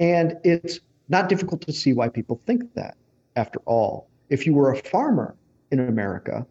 And 0.00 0.36
it's 0.44 0.80
not 1.08 1.28
difficult 1.28 1.62
to 1.62 1.72
see 1.72 1.92
why 1.92 2.08
people 2.08 2.40
think 2.46 2.74
that, 2.74 2.96
after 3.36 3.60
all. 3.64 4.08
If 4.28 4.46
you 4.46 4.54
were 4.54 4.72
a 4.72 4.76
farmer 4.76 5.36
in 5.70 5.80
America, 5.80 6.46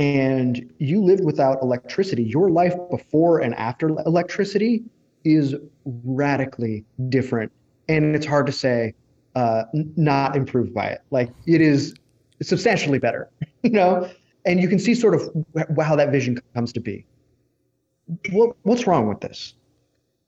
and 0.00 0.72
you 0.78 1.04
lived 1.04 1.22
without 1.22 1.60
electricity, 1.60 2.22
your 2.22 2.48
life 2.48 2.72
before 2.90 3.40
and 3.40 3.54
after 3.56 3.90
electricity 4.06 4.82
is 5.24 5.54
radically 5.84 6.86
different. 7.10 7.52
And 7.86 8.16
it's 8.16 8.24
hard 8.24 8.46
to 8.46 8.52
say 8.52 8.94
uh, 9.34 9.64
not 9.74 10.36
improved 10.36 10.72
by 10.72 10.86
it. 10.86 11.02
Like 11.10 11.30
it 11.44 11.60
is 11.60 11.94
substantially 12.40 12.98
better, 12.98 13.28
you 13.62 13.72
know? 13.72 14.10
And 14.46 14.58
you 14.58 14.68
can 14.68 14.78
see 14.78 14.94
sort 14.94 15.12
of 15.12 15.20
how 15.78 15.96
that 15.96 16.10
vision 16.10 16.38
comes 16.54 16.72
to 16.72 16.80
be. 16.80 17.04
What, 18.30 18.56
what's 18.62 18.86
wrong 18.86 19.06
with 19.06 19.20
this? 19.20 19.52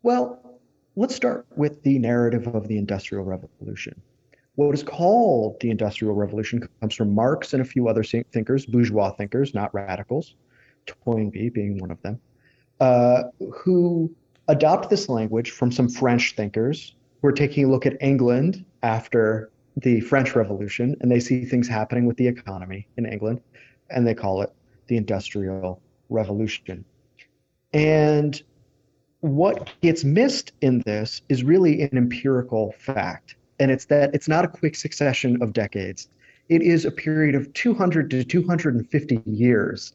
Well, 0.02 0.60
let's 0.96 1.16
start 1.16 1.46
with 1.56 1.82
the 1.82 1.98
narrative 1.98 2.46
of 2.48 2.68
the 2.68 2.76
Industrial 2.76 3.24
Revolution. 3.24 4.02
What 4.54 4.74
is 4.74 4.82
called 4.82 5.58
the 5.60 5.70
Industrial 5.70 6.14
Revolution 6.14 6.68
comes 6.80 6.94
from 6.94 7.14
Marx 7.14 7.54
and 7.54 7.62
a 7.62 7.64
few 7.64 7.88
other 7.88 8.04
thinkers, 8.04 8.66
bourgeois 8.66 9.12
thinkers, 9.12 9.54
not 9.54 9.72
radicals, 9.72 10.34
Toynbee 10.86 11.48
being 11.48 11.78
one 11.78 11.90
of 11.90 12.00
them, 12.02 12.20
uh, 12.80 13.24
who 13.54 14.14
adopt 14.48 14.90
this 14.90 15.08
language 15.08 15.52
from 15.52 15.72
some 15.72 15.88
French 15.88 16.34
thinkers 16.36 16.94
who 17.20 17.28
are 17.28 17.32
taking 17.32 17.64
a 17.64 17.68
look 17.68 17.86
at 17.86 17.96
England 18.02 18.64
after 18.82 19.50
the 19.76 20.00
French 20.00 20.34
Revolution 20.34 20.96
and 21.00 21.10
they 21.10 21.20
see 21.20 21.44
things 21.44 21.66
happening 21.66 22.04
with 22.04 22.16
the 22.16 22.26
economy 22.26 22.86
in 22.98 23.06
England 23.06 23.40
and 23.88 24.06
they 24.06 24.14
call 24.14 24.42
it 24.42 24.52
the 24.88 24.96
Industrial 24.96 25.80
Revolution. 26.10 26.84
And 27.72 28.42
what 29.20 29.70
gets 29.80 30.04
missed 30.04 30.52
in 30.60 30.80
this 30.80 31.22
is 31.28 31.42
really 31.42 31.82
an 31.82 31.96
empirical 31.96 32.72
fact. 32.72 33.36
And 33.62 33.70
it's 33.70 33.84
that 33.84 34.12
it's 34.12 34.26
not 34.26 34.44
a 34.44 34.48
quick 34.48 34.74
succession 34.74 35.40
of 35.40 35.52
decades. 35.52 36.08
It 36.48 36.62
is 36.62 36.84
a 36.84 36.90
period 36.90 37.36
of 37.36 37.52
200 37.52 38.10
to 38.10 38.24
250 38.24 39.22
years 39.24 39.92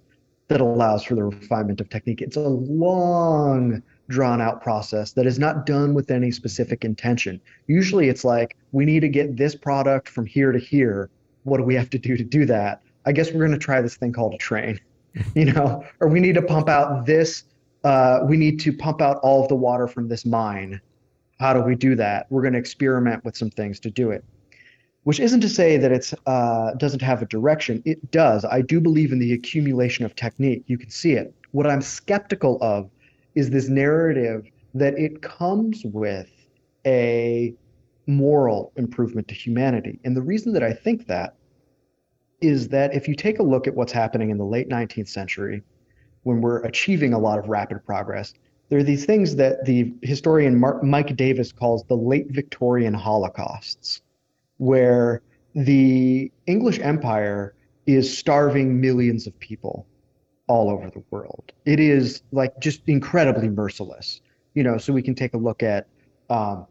that 0.48 0.62
allows 0.62 1.04
for 1.04 1.16
the 1.16 1.26
refinement 1.26 1.82
of 1.82 1.90
technique. 1.90 2.22
It's 2.22 2.38
a 2.38 2.48
long, 2.48 3.84
drawn 4.08 4.40
out 4.40 4.62
process 4.62 5.12
that 5.12 5.26
is 5.26 5.38
not 5.38 5.66
done 5.66 5.94
with 5.94 6.12
any 6.12 6.32
specific 6.32 6.86
intention. 6.86 7.42
Usually 7.68 8.08
it's 8.08 8.24
like, 8.24 8.56
we 8.72 8.86
need 8.86 9.02
to 9.02 9.10
get 9.10 9.36
this 9.36 9.54
product 9.54 10.08
from 10.08 10.26
here 10.26 10.54
to 10.54 10.60
here. 10.60 11.10
What 11.44 11.58
do 11.58 11.64
we 11.64 11.76
have 11.76 11.90
to 11.90 11.98
do 11.98 12.16
to 12.16 12.24
do 12.24 12.46
that? 12.46 12.82
I 13.06 13.12
guess 13.12 13.34
we're 13.34 13.46
going 13.46 13.52
to 13.52 13.58
try 13.58 13.82
this 13.82 13.98
thing 13.98 14.14
called 14.14 14.34
a 14.34 14.38
train, 14.38 14.80
you 15.36 15.44
know, 15.44 15.84
or 16.00 16.08
we 16.08 16.22
need 16.22 16.36
to 16.36 16.42
pump 16.42 16.70
out 16.70 17.06
this, 17.06 17.44
uh, 17.84 18.22
we 18.24 18.38
need 18.38 18.62
to 18.62 18.72
pump 18.72 19.02
out 19.02 19.18
all 19.24 19.44
of 19.44 19.50
the 19.50 19.56
water 19.56 19.90
from 19.90 20.08
this 20.08 20.26
mine. 20.26 20.80
How 21.39 21.54
do 21.54 21.62
we 21.62 21.76
do 21.76 21.95
that? 21.95 22.28
We're 22.30 22.41
going 22.41 22.54
to 22.54 22.60
experiment 22.60 23.23
with 23.23 23.38
some 23.38 23.50
things 23.50 23.80
to 23.82 23.91
do 23.91 24.12
it 24.12 24.23
which 25.08 25.21
isn't 25.21 25.39
to 25.39 25.47
say 25.47 25.78
that 25.78 25.89
it 25.89 26.13
uh, 26.26 26.73
doesn't 26.73 27.02
have 27.02 27.21
a 27.21 27.26
direction. 27.28 27.82
It 27.86 28.12
does. 28.12 28.43
I 28.43 28.60
do 28.60 28.82
believe 28.82 29.13
in 29.13 29.19
the 29.19 29.32
accumulation 29.32 30.04
of 30.04 30.13
technique. 30.17 30.65
You 30.67 30.78
can 30.78 30.89
see 30.89 31.13
it. 31.13 31.34
What 31.52 31.65
I'm 31.65 31.82
skeptical 31.82 32.58
of 32.62 32.89
is 33.34 33.50
this 33.50 33.69
narrative 33.69 34.52
that 34.73 35.00
it 35.00 35.21
comes 35.21 35.82
with 35.86 36.30
a 36.86 37.56
moral 38.06 38.73
improvement 38.76 39.30
to 39.30 39.34
humanity. 39.34 39.97
And 40.04 40.13
the 40.13 40.21
reason 40.21 40.52
that 40.52 40.62
I 40.62 40.73
think 40.73 41.08
that 41.08 41.38
is 42.41 42.67
that 42.67 42.93
if 42.93 43.08
you 43.08 43.15
take 43.15 43.39
a 43.39 43.43
look 43.43 43.65
at 43.65 43.76
what's 43.76 43.93
happening 43.93 44.30
in 44.30 44.38
the 44.38 44.43
late 44.43 44.67
19th 44.67 45.08
century, 45.08 45.63
when 46.23 46.41
we're 46.41 46.63
achieving 46.63 47.13
a 47.13 47.17
lot 47.17 47.39
of 47.39 47.47
rapid 47.47 47.86
progress, 47.86 48.34
there 48.70 48.80
are 48.80 48.84
these 48.84 49.06
things 49.06 49.36
that 49.38 49.66
the 49.66 49.94
historian 50.02 50.60
Mark, 50.60 50.84
Mike 50.84 51.16
Davis 51.16 51.52
calls 51.52 51.84
the 51.86 51.96
late 51.96 52.28
Victorian 52.30 52.94
holocausts 52.94 54.02
where 54.58 55.22
the 55.56 56.32
English 56.46 56.80
Empire 56.80 57.54
is 57.86 58.16
starving 58.16 58.82
millions 58.82 59.26
of 59.28 59.40
people 59.40 59.86
all 60.48 60.70
over 60.70 60.90
the 60.90 61.04
world. 61.12 61.52
It 61.66 61.80
is 61.80 62.22
like 62.32 62.60
just 62.60 62.82
incredibly 62.88 63.50
merciless. 63.50 64.22
You 64.54 64.64
know, 64.64 64.78
so 64.78 64.92
we 64.92 65.02
can 65.02 65.14
take 65.14 65.34
a 65.34 65.38
look 65.38 65.62
at, 65.62 65.88
um, 66.30 66.66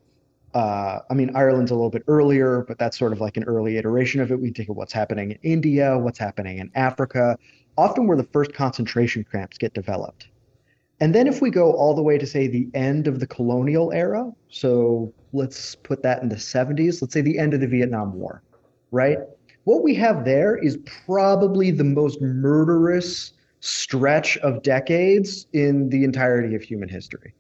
uh, 0.55 1.01
I 1.09 1.15
mean, 1.15 1.35
Ireland's 1.37 1.71
a 1.71 1.75
little 1.75 1.91
bit 1.91 2.03
earlier, 2.09 2.65
but 2.67 2.79
that's 2.79 2.99
sort 2.99 3.13
of 3.13 3.21
like 3.21 3.37
an 3.37 3.45
early 3.45 3.77
iteration 3.77 4.21
of 4.21 4.33
it. 4.33 4.41
We 4.41 4.49
can 4.49 4.55
take 4.55 4.69
a 4.69 4.73
what's 4.73 4.93
happening 4.93 5.31
in 5.31 5.39
India, 5.43 5.97
what's 5.97 6.19
happening 6.19 6.59
in 6.59 6.71
Africa, 6.75 7.39
often 7.79 8.07
where 8.07 8.17
the 8.17 8.25
first 8.25 8.53
concentration 8.55 9.25
camps 9.31 9.57
get 9.57 9.73
developed. 9.73 10.29
And 11.01 11.15
then 11.15 11.27
if 11.27 11.43
we 11.43 11.51
go 11.51 11.73
all 11.73 11.95
the 11.95 12.03
way 12.03 12.17
to 12.17 12.27
say 12.27 12.49
the 12.49 12.69
end 12.73 13.07
of 13.07 13.21
the 13.21 13.27
colonial 13.27 13.93
era, 13.93 14.33
so 14.49 15.13
let's 15.33 15.75
put 15.75 16.03
that 16.03 16.23
in 16.23 16.29
the 16.29 16.37
70s, 16.37 17.03
let's 17.03 17.13
say 17.13 17.21
the 17.21 17.39
end 17.39 17.53
of 17.53 17.61
the 17.61 17.67
Vietnam 17.67 18.15
War, 18.15 18.43
right? 18.91 19.19
What 19.65 19.83
we 19.83 19.95
have 19.97 20.25
there 20.25 20.57
is 20.57 20.79
probably 21.05 21.71
the 21.71 21.85
most 21.85 22.23
murderous 22.23 23.33
stretch 23.61 24.39
of 24.39 24.63
decades 24.63 25.47
in 25.53 25.91
the 25.91 26.05
entirety 26.05 26.55
of 26.55 26.63
human 26.63 26.89
history. 26.89 27.35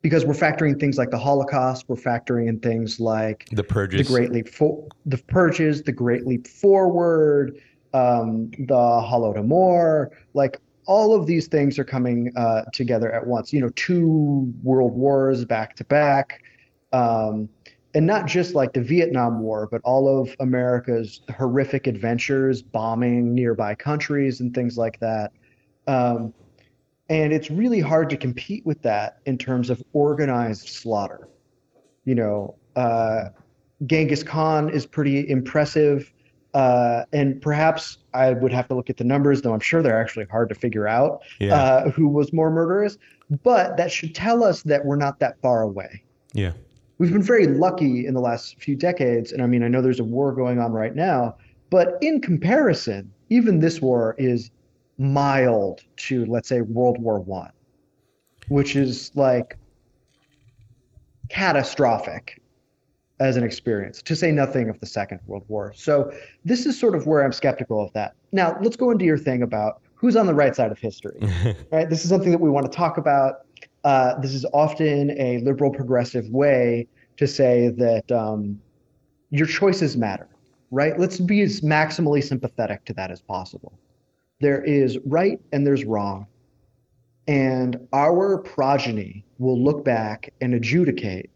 Because 0.00 0.24
we're 0.24 0.34
factoring 0.34 0.78
things 0.78 0.96
like 0.96 1.10
the 1.10 1.18
Holocaust, 1.18 1.84
we're 1.88 1.96
factoring 1.96 2.48
in 2.48 2.58
things 2.60 2.98
like 2.98 3.48
the 3.52 3.64
purges, 3.64 4.06
the 4.06 4.12
Great 4.12 4.30
Leap, 4.32 4.48
for, 4.48 4.86
the 5.06 5.18
purges, 5.18 5.82
the 5.82 5.92
Great 5.92 6.26
Leap 6.26 6.46
Forward, 6.46 7.60
um, 7.92 8.50
the 8.58 8.74
Holodomor, 8.74 10.08
like 10.34 10.58
all 10.88 11.14
of 11.14 11.26
these 11.26 11.46
things 11.48 11.78
are 11.78 11.84
coming 11.84 12.32
uh, 12.34 12.62
together 12.72 13.12
at 13.12 13.24
once. 13.24 13.52
You 13.52 13.60
know, 13.60 13.68
two 13.76 14.52
world 14.62 14.94
wars 14.94 15.44
back 15.44 15.76
to 15.76 15.84
back, 15.84 16.42
um, 16.92 17.50
and 17.94 18.06
not 18.06 18.26
just 18.26 18.54
like 18.54 18.72
the 18.72 18.80
Vietnam 18.80 19.40
War, 19.40 19.68
but 19.70 19.82
all 19.84 20.20
of 20.20 20.34
America's 20.40 21.20
horrific 21.36 21.86
adventures, 21.86 22.62
bombing 22.62 23.34
nearby 23.34 23.74
countries 23.74 24.40
and 24.40 24.54
things 24.54 24.78
like 24.78 24.98
that. 25.00 25.30
Um, 25.86 26.32
and 27.10 27.32
it's 27.34 27.50
really 27.50 27.80
hard 27.80 28.08
to 28.10 28.16
compete 28.16 28.64
with 28.64 28.80
that 28.82 29.18
in 29.26 29.36
terms 29.36 29.68
of 29.68 29.82
organized 29.92 30.68
slaughter. 30.68 31.28
You 32.06 32.14
know, 32.14 32.54
uh, 32.76 33.24
Genghis 33.84 34.22
Khan 34.22 34.70
is 34.70 34.86
pretty 34.86 35.28
impressive 35.28 36.12
uh, 36.58 37.04
and 37.12 37.40
perhaps 37.40 37.98
I 38.14 38.32
would 38.32 38.52
have 38.52 38.66
to 38.66 38.74
look 38.74 38.90
at 38.90 38.96
the 38.96 39.04
numbers, 39.04 39.42
though 39.42 39.54
I'm 39.54 39.60
sure 39.60 39.80
they're 39.80 40.00
actually 40.00 40.24
hard 40.24 40.48
to 40.48 40.56
figure 40.56 40.88
out 40.88 41.22
yeah. 41.38 41.54
uh, 41.54 41.90
who 41.90 42.08
was 42.08 42.32
more 42.32 42.50
murderous. 42.50 42.98
But 43.44 43.76
that 43.76 43.92
should 43.92 44.12
tell 44.12 44.42
us 44.42 44.62
that 44.64 44.84
we're 44.84 44.96
not 44.96 45.20
that 45.20 45.40
far 45.40 45.62
away. 45.62 46.02
Yeah. 46.32 46.54
We've 46.98 47.12
been 47.12 47.22
very 47.22 47.46
lucky 47.46 48.08
in 48.08 48.14
the 48.14 48.20
last 48.20 48.60
few 48.60 48.74
decades. 48.74 49.30
And 49.30 49.40
I 49.40 49.46
mean, 49.46 49.62
I 49.62 49.68
know 49.68 49.80
there's 49.80 50.00
a 50.00 50.04
war 50.04 50.32
going 50.32 50.58
on 50.58 50.72
right 50.72 50.96
now, 50.96 51.36
but 51.70 51.96
in 52.00 52.20
comparison, 52.20 53.12
even 53.28 53.60
this 53.60 53.80
war 53.80 54.16
is 54.18 54.50
mild 54.98 55.82
to, 56.08 56.26
let's 56.26 56.48
say, 56.48 56.62
World 56.62 57.00
War 57.00 57.20
One, 57.20 57.52
which 58.48 58.74
is 58.74 59.12
like 59.14 59.56
catastrophic 61.28 62.42
as 63.20 63.36
an 63.36 63.44
experience, 63.44 64.00
to 64.02 64.14
say 64.14 64.30
nothing 64.30 64.68
of 64.68 64.78
the 64.80 64.86
Second 64.86 65.20
World 65.26 65.44
War. 65.48 65.72
So 65.74 66.12
this 66.44 66.66
is 66.66 66.78
sort 66.78 66.94
of 66.94 67.06
where 67.06 67.24
I'm 67.24 67.32
skeptical 67.32 67.82
of 67.84 67.92
that. 67.92 68.14
Now, 68.32 68.56
let's 68.62 68.76
go 68.76 68.90
into 68.90 69.04
your 69.04 69.18
thing 69.18 69.42
about 69.42 69.80
who's 69.94 70.16
on 70.16 70.26
the 70.26 70.34
right 70.34 70.54
side 70.54 70.70
of 70.70 70.78
history. 70.78 71.18
right? 71.72 71.90
This 71.90 72.04
is 72.04 72.10
something 72.10 72.30
that 72.30 72.40
we 72.40 72.48
want 72.48 72.70
to 72.70 72.76
talk 72.76 72.96
about. 72.96 73.46
Uh, 73.84 74.18
this 74.20 74.32
is 74.34 74.44
often 74.52 75.10
a 75.18 75.38
liberal 75.38 75.72
progressive 75.72 76.28
way 76.28 76.86
to 77.16 77.26
say 77.26 77.68
that 77.68 78.10
um, 78.12 78.60
your 79.30 79.46
choices 79.46 79.96
matter, 79.96 80.28
right? 80.70 80.98
Let's 80.98 81.18
be 81.18 81.40
as 81.42 81.60
maximally 81.62 82.22
sympathetic 82.22 82.84
to 82.86 82.92
that 82.94 83.10
as 83.10 83.20
possible. 83.20 83.78
There 84.40 84.62
is 84.62 84.98
right 85.04 85.40
and 85.52 85.66
there's 85.66 85.84
wrong. 85.84 86.26
And 87.26 87.88
our 87.92 88.38
progeny 88.38 89.24
will 89.38 89.60
look 89.62 89.84
back 89.84 90.32
and 90.40 90.54
adjudicate 90.54 91.30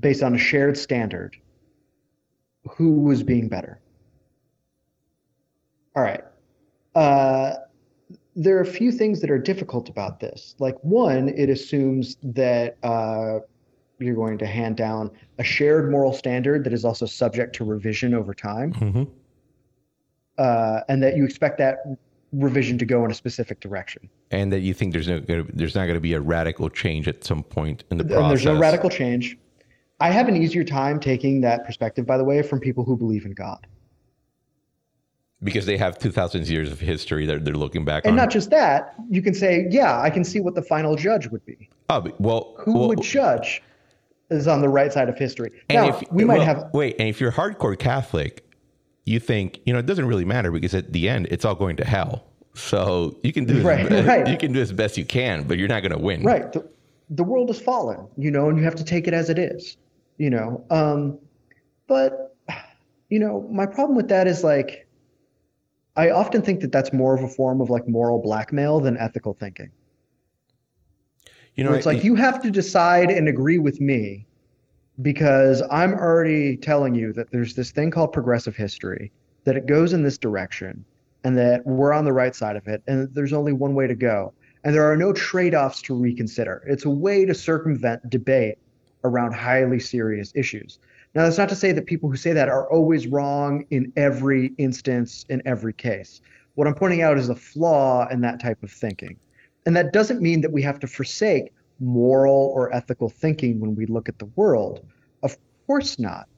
based 0.00 0.22
on 0.22 0.34
a 0.34 0.38
shared 0.38 0.76
standard 0.76 1.36
who 2.70 2.92
was 2.92 3.22
being 3.22 3.48
better. 3.48 3.78
All 5.96 6.02
right. 6.02 6.24
Uh, 6.94 7.54
there 8.36 8.56
are 8.56 8.62
a 8.62 8.66
few 8.66 8.90
things 8.90 9.20
that 9.20 9.30
are 9.30 9.38
difficult 9.38 9.88
about 9.88 10.18
this. 10.18 10.56
Like, 10.58 10.76
one, 10.82 11.28
it 11.28 11.48
assumes 11.48 12.16
that 12.22 12.76
uh, 12.82 13.40
you're 13.98 14.16
going 14.16 14.38
to 14.38 14.46
hand 14.46 14.76
down 14.76 15.10
a 15.38 15.44
shared 15.44 15.90
moral 15.90 16.12
standard 16.12 16.64
that 16.64 16.72
is 16.72 16.84
also 16.84 17.06
subject 17.06 17.54
to 17.56 17.64
revision 17.64 18.14
over 18.14 18.34
time. 18.34 18.72
Mm-hmm. 18.72 19.04
Uh, 20.36 20.80
and 20.88 21.00
that 21.02 21.16
you 21.16 21.24
expect 21.24 21.58
that 21.58 21.78
revision 22.32 22.76
to 22.78 22.84
go 22.84 23.04
in 23.04 23.10
a 23.10 23.14
specific 23.14 23.60
direction. 23.60 24.08
And 24.32 24.52
that 24.52 24.60
you 24.60 24.74
think 24.74 24.92
there's 24.92 25.06
no 25.06 25.20
there's 25.20 25.76
not 25.76 25.82
going 25.82 25.94
to 25.94 26.00
be 26.00 26.14
a 26.14 26.20
radical 26.20 26.68
change 26.68 27.06
at 27.06 27.22
some 27.22 27.44
point 27.44 27.84
in 27.92 27.98
the 27.98 28.04
process. 28.04 28.22
And 28.22 28.30
there's 28.30 28.44
no 28.44 28.58
radical 28.58 28.90
change. 28.90 29.38
I 30.04 30.10
have 30.10 30.28
an 30.28 30.36
easier 30.36 30.64
time 30.64 31.00
taking 31.00 31.40
that 31.40 31.64
perspective, 31.64 32.04
by 32.04 32.18
the 32.18 32.24
way, 32.24 32.42
from 32.42 32.60
people 32.60 32.84
who 32.84 32.94
believe 32.94 33.24
in 33.24 33.32
God. 33.32 33.66
Because 35.42 35.64
they 35.64 35.78
have 35.78 35.98
2,000 35.98 36.46
years 36.46 36.70
of 36.70 36.78
history 36.78 37.24
that 37.24 37.42
they're 37.42 37.54
looking 37.54 37.86
back 37.86 38.04
and 38.04 38.10
on. 38.10 38.16
not 38.16 38.30
just 38.30 38.50
that, 38.50 38.94
you 39.08 39.22
can 39.22 39.32
say, 39.32 39.66
yeah, 39.70 39.98
I 39.98 40.10
can 40.10 40.22
see 40.22 40.40
what 40.40 40.56
the 40.56 40.60
final 40.60 40.94
judge 40.94 41.28
would 41.28 41.44
be. 41.46 41.70
Oh, 41.88 42.06
well. 42.18 42.54
Who 42.58 42.74
well, 42.74 42.88
would 42.88 43.00
judge 43.00 43.62
is 44.28 44.46
on 44.46 44.60
the 44.60 44.68
right 44.68 44.92
side 44.92 45.08
of 45.08 45.16
history. 45.16 45.52
now, 45.70 45.88
if, 45.88 46.02
we 46.12 46.22
might 46.22 46.36
well, 46.36 46.46
have. 46.46 46.70
Wait, 46.74 46.96
and 46.98 47.08
if 47.08 47.18
you're 47.18 47.32
hardcore 47.32 47.78
Catholic, 47.78 48.46
you 49.06 49.18
think, 49.18 49.60
you 49.64 49.72
know, 49.72 49.78
it 49.78 49.86
doesn't 49.86 50.06
really 50.06 50.26
matter 50.26 50.50
because 50.50 50.74
at 50.74 50.92
the 50.92 51.08
end, 51.08 51.28
it's 51.30 51.46
all 51.46 51.54
going 51.54 51.76
to 51.76 51.84
hell. 51.86 52.26
So 52.52 53.16
you 53.22 53.32
can 53.32 53.46
do 53.46 53.62
right, 53.62 53.90
as, 53.90 54.04
right. 54.04 54.28
you 54.28 54.36
can 54.36 54.52
do 54.52 54.60
as 54.60 54.70
best 54.70 54.98
you 54.98 55.06
can, 55.06 55.44
but 55.44 55.56
you're 55.56 55.68
not 55.68 55.80
going 55.80 55.92
to 55.92 55.98
win. 55.98 56.22
Right. 56.22 56.52
The, 56.52 56.68
the 57.08 57.24
world 57.24 57.48
is 57.48 57.58
fallen, 57.58 58.06
you 58.18 58.30
know, 58.30 58.50
and 58.50 58.58
you 58.58 58.64
have 58.64 58.74
to 58.74 58.84
take 58.84 59.08
it 59.08 59.14
as 59.14 59.30
it 59.30 59.38
is 59.38 59.78
you 60.18 60.30
know. 60.30 60.64
Um, 60.70 61.18
but 61.86 62.36
you 63.08 63.18
know, 63.18 63.48
my 63.50 63.66
problem 63.66 63.96
with 63.96 64.08
that 64.08 64.26
is 64.26 64.42
like, 64.42 64.86
I 65.96 66.10
often 66.10 66.42
think 66.42 66.60
that 66.60 66.72
that's 66.72 66.92
more 66.92 67.14
of 67.14 67.22
a 67.22 67.28
form 67.28 67.60
of 67.60 67.70
like 67.70 67.86
moral 67.88 68.20
blackmail 68.20 68.80
than 68.80 68.96
ethical 68.96 69.34
thinking. 69.34 69.70
You 71.54 71.62
know, 71.62 71.72
it's 71.72 71.86
like 71.86 72.02
you 72.02 72.16
have 72.16 72.42
to 72.42 72.50
decide 72.50 73.10
and 73.10 73.28
agree 73.28 73.58
with 73.58 73.80
me 73.80 74.26
because 75.02 75.62
I'm 75.70 75.94
already 75.94 76.56
telling 76.56 76.96
you 76.96 77.12
that 77.12 77.30
there's 77.30 77.54
this 77.54 77.70
thing 77.70 77.92
called 77.92 78.12
progressive 78.12 78.56
history, 78.56 79.12
that 79.44 79.56
it 79.56 79.66
goes 79.66 79.92
in 79.92 80.02
this 80.02 80.18
direction, 80.18 80.84
and 81.22 81.38
that 81.38 81.64
we're 81.64 81.92
on 81.92 82.04
the 82.04 82.12
right 82.12 82.34
side 82.34 82.56
of 82.56 82.66
it, 82.66 82.82
and 82.88 83.08
there's 83.14 83.32
only 83.32 83.52
one 83.52 83.74
way 83.74 83.86
to 83.86 83.94
go. 83.94 84.32
And 84.64 84.74
there 84.74 84.90
are 84.90 84.96
no 84.96 85.12
trade 85.12 85.54
offs 85.54 85.80
to 85.82 85.94
reconsider. 85.94 86.64
It's 86.66 86.84
a 86.84 86.90
way 86.90 87.24
to 87.24 87.34
circumvent 87.34 88.10
debate 88.10 88.58
around 89.04 89.32
highly 89.32 89.78
serious 89.78 90.32
issues. 90.34 90.78
Now, 91.14 91.22
that's 91.22 91.38
not 91.38 91.48
to 91.50 91.54
say 91.54 91.70
that 91.72 91.86
people 91.86 92.10
who 92.10 92.16
say 92.16 92.32
that 92.32 92.48
are 92.48 92.68
always 92.70 93.06
wrong 93.06 93.64
in 93.70 93.92
every 93.96 94.52
instance, 94.58 95.24
in 95.28 95.42
every 95.46 95.72
case. 95.72 96.20
What 96.54 96.66
I'm 96.66 96.74
pointing 96.74 97.02
out 97.02 97.18
is 97.18 97.28
a 97.28 97.36
flaw 97.36 98.08
in 98.08 98.20
that 98.22 98.40
type 98.40 98.62
of 98.62 98.70
thinking. 98.70 99.16
And 99.66 99.76
that 99.76 99.92
doesn't 99.92 100.20
mean 100.20 100.40
that 100.40 100.52
we 100.52 100.62
have 100.62 100.80
to 100.80 100.86
forsake 100.86 101.52
moral 101.80 102.52
or 102.54 102.74
ethical 102.74 103.08
thinking 103.08 103.60
when 103.60 103.74
we 103.74 103.86
look 103.86 104.08
at 104.08 104.18
the 104.18 104.30
world. 104.36 104.84
Of 105.22 105.36
course 105.66 105.98
not. 105.98 106.28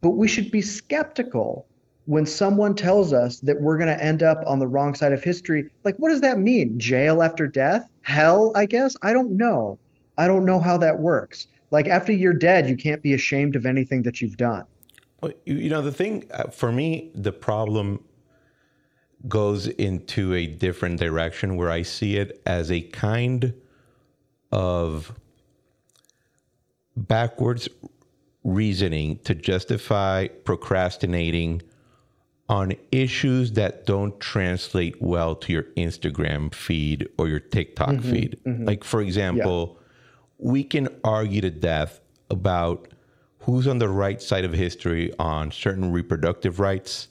But 0.00 0.10
we 0.10 0.28
should 0.28 0.50
be 0.50 0.62
skeptical 0.62 1.66
when 2.06 2.26
someone 2.26 2.74
tells 2.74 3.12
us 3.12 3.40
that 3.40 3.60
we're 3.60 3.76
going 3.76 3.94
to 3.94 4.02
end 4.02 4.22
up 4.22 4.42
on 4.46 4.58
the 4.58 4.66
wrong 4.66 4.94
side 4.94 5.12
of 5.12 5.22
history. 5.22 5.70
Like, 5.84 5.96
what 5.96 6.10
does 6.10 6.22
that 6.22 6.38
mean? 6.38 6.78
Jail 6.78 7.22
after 7.22 7.46
death? 7.46 7.88
Hell, 8.02 8.52
I 8.54 8.66
guess? 8.66 8.96
I 9.02 9.12
don't 9.12 9.36
know. 9.36 9.78
I 10.16 10.26
don't 10.26 10.44
know 10.44 10.58
how 10.58 10.76
that 10.78 10.98
works. 10.98 11.46
Like, 11.70 11.86
after 11.86 12.12
you're 12.12 12.32
dead, 12.32 12.68
you 12.68 12.76
can't 12.76 13.02
be 13.02 13.14
ashamed 13.14 13.54
of 13.56 13.64
anything 13.64 14.02
that 14.02 14.20
you've 14.20 14.36
done. 14.36 14.64
Well, 15.20 15.32
you 15.44 15.68
know, 15.68 15.82
the 15.82 15.92
thing 15.92 16.24
uh, 16.32 16.44
for 16.44 16.72
me, 16.72 17.10
the 17.14 17.32
problem 17.32 18.02
goes 19.28 19.66
into 19.66 20.34
a 20.34 20.46
different 20.46 20.98
direction 20.98 21.56
where 21.56 21.70
I 21.70 21.82
see 21.82 22.16
it 22.16 22.40
as 22.46 22.72
a 22.72 22.80
kind 22.80 23.52
of 24.50 25.12
backwards 26.96 27.68
reasoning 28.42 29.18
to 29.18 29.34
justify 29.34 30.26
procrastinating 30.26 31.62
on 32.48 32.72
issues 32.90 33.52
that 33.52 33.86
don't 33.86 34.18
translate 34.18 35.00
well 35.00 35.36
to 35.36 35.52
your 35.52 35.64
Instagram 35.76 36.52
feed 36.52 37.08
or 37.18 37.28
your 37.28 37.38
TikTok 37.40 37.90
mm-hmm, 37.90 38.10
feed. 38.10 38.40
Mm-hmm. 38.44 38.64
Like, 38.64 38.82
for 38.82 39.00
example. 39.00 39.76
We 40.40 40.64
can 40.64 40.88
argue 41.04 41.40
to 41.40 41.50
death 41.50 42.00
about 42.30 42.88
who's 43.40 43.66
on 43.66 43.78
the 43.78 43.88
right 43.88 44.20
side 44.20 44.44
of 44.44 44.52
history 44.52 45.12
on 45.18 45.50
certain 45.50 45.92
reproductive 45.92 46.60
rights, 46.60 47.08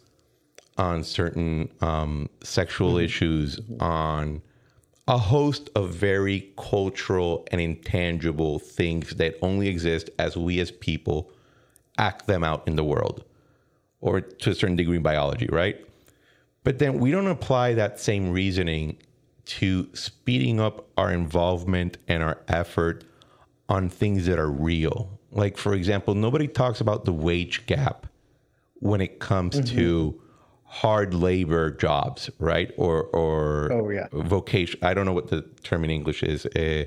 on 0.78 1.04
certain 1.04 1.70
um, 1.82 2.30
sexual 2.44 2.94
mm-hmm. 2.94 3.06
issues, 3.06 3.60
on 3.80 4.42
a 5.08 5.18
host 5.18 5.70
of 5.76 5.90
very 5.90 6.52
cultural 6.58 7.48
and 7.52 7.60
intangible 7.60 8.60
things 8.60 9.16
that 9.16 9.36
only 9.42 9.68
exist 9.68 10.10
as 10.20 10.38
we 10.38 10.60
as 10.60 10.72
people 10.72 11.32
act 11.98 12.28
them 12.28 12.44
out 12.44 12.66
in 12.68 12.76
the 12.76 12.84
world 12.84 13.24
or 14.02 14.22
to 14.22 14.52
a 14.52 14.56
certain 14.56 14.76
degree 14.76 14.98
in 14.98 15.04
biology, 15.04 15.48
right? 15.52 15.84
But 16.64 16.80
then 16.80 17.00
we 17.00 17.12
don't 17.12 17.28
apply 17.28 17.74
that 17.74 18.00
same 18.00 18.32
reasoning 18.32 18.98
to 19.46 19.90
speeding 19.96 20.60
up 20.60 20.88
our 20.96 21.12
involvement 21.12 21.98
and 22.08 22.22
our 22.22 22.38
effort 22.48 23.04
on 23.70 23.88
things 23.88 24.26
that 24.26 24.40
are 24.40 24.50
real. 24.52 25.20
Like, 25.32 25.58
for 25.58 25.74
example, 25.74 26.16
nobody 26.16 26.48
talks 26.48 26.82
about 26.82 27.06
the 27.06 27.14
wage 27.14 27.66
gap 27.68 28.08
when 28.80 29.00
it 29.00 29.20
comes 29.20 29.56
mm-hmm. 29.56 29.78
to 29.78 30.22
hard 30.64 31.14
labor 31.14 31.72
jobs, 31.72 32.30
right? 32.40 32.72
Or 32.78 33.04
or 33.04 33.72
oh, 33.72 33.90
yeah. 33.90 34.08
vocation. 34.12 34.80
I 34.84 34.94
don't 34.94 35.06
know 35.06 35.14
what 35.14 35.30
the 35.30 35.44
term 35.64 35.84
in 35.84 35.92
English 35.92 36.24
is. 36.24 36.48
Eh, 36.56 36.86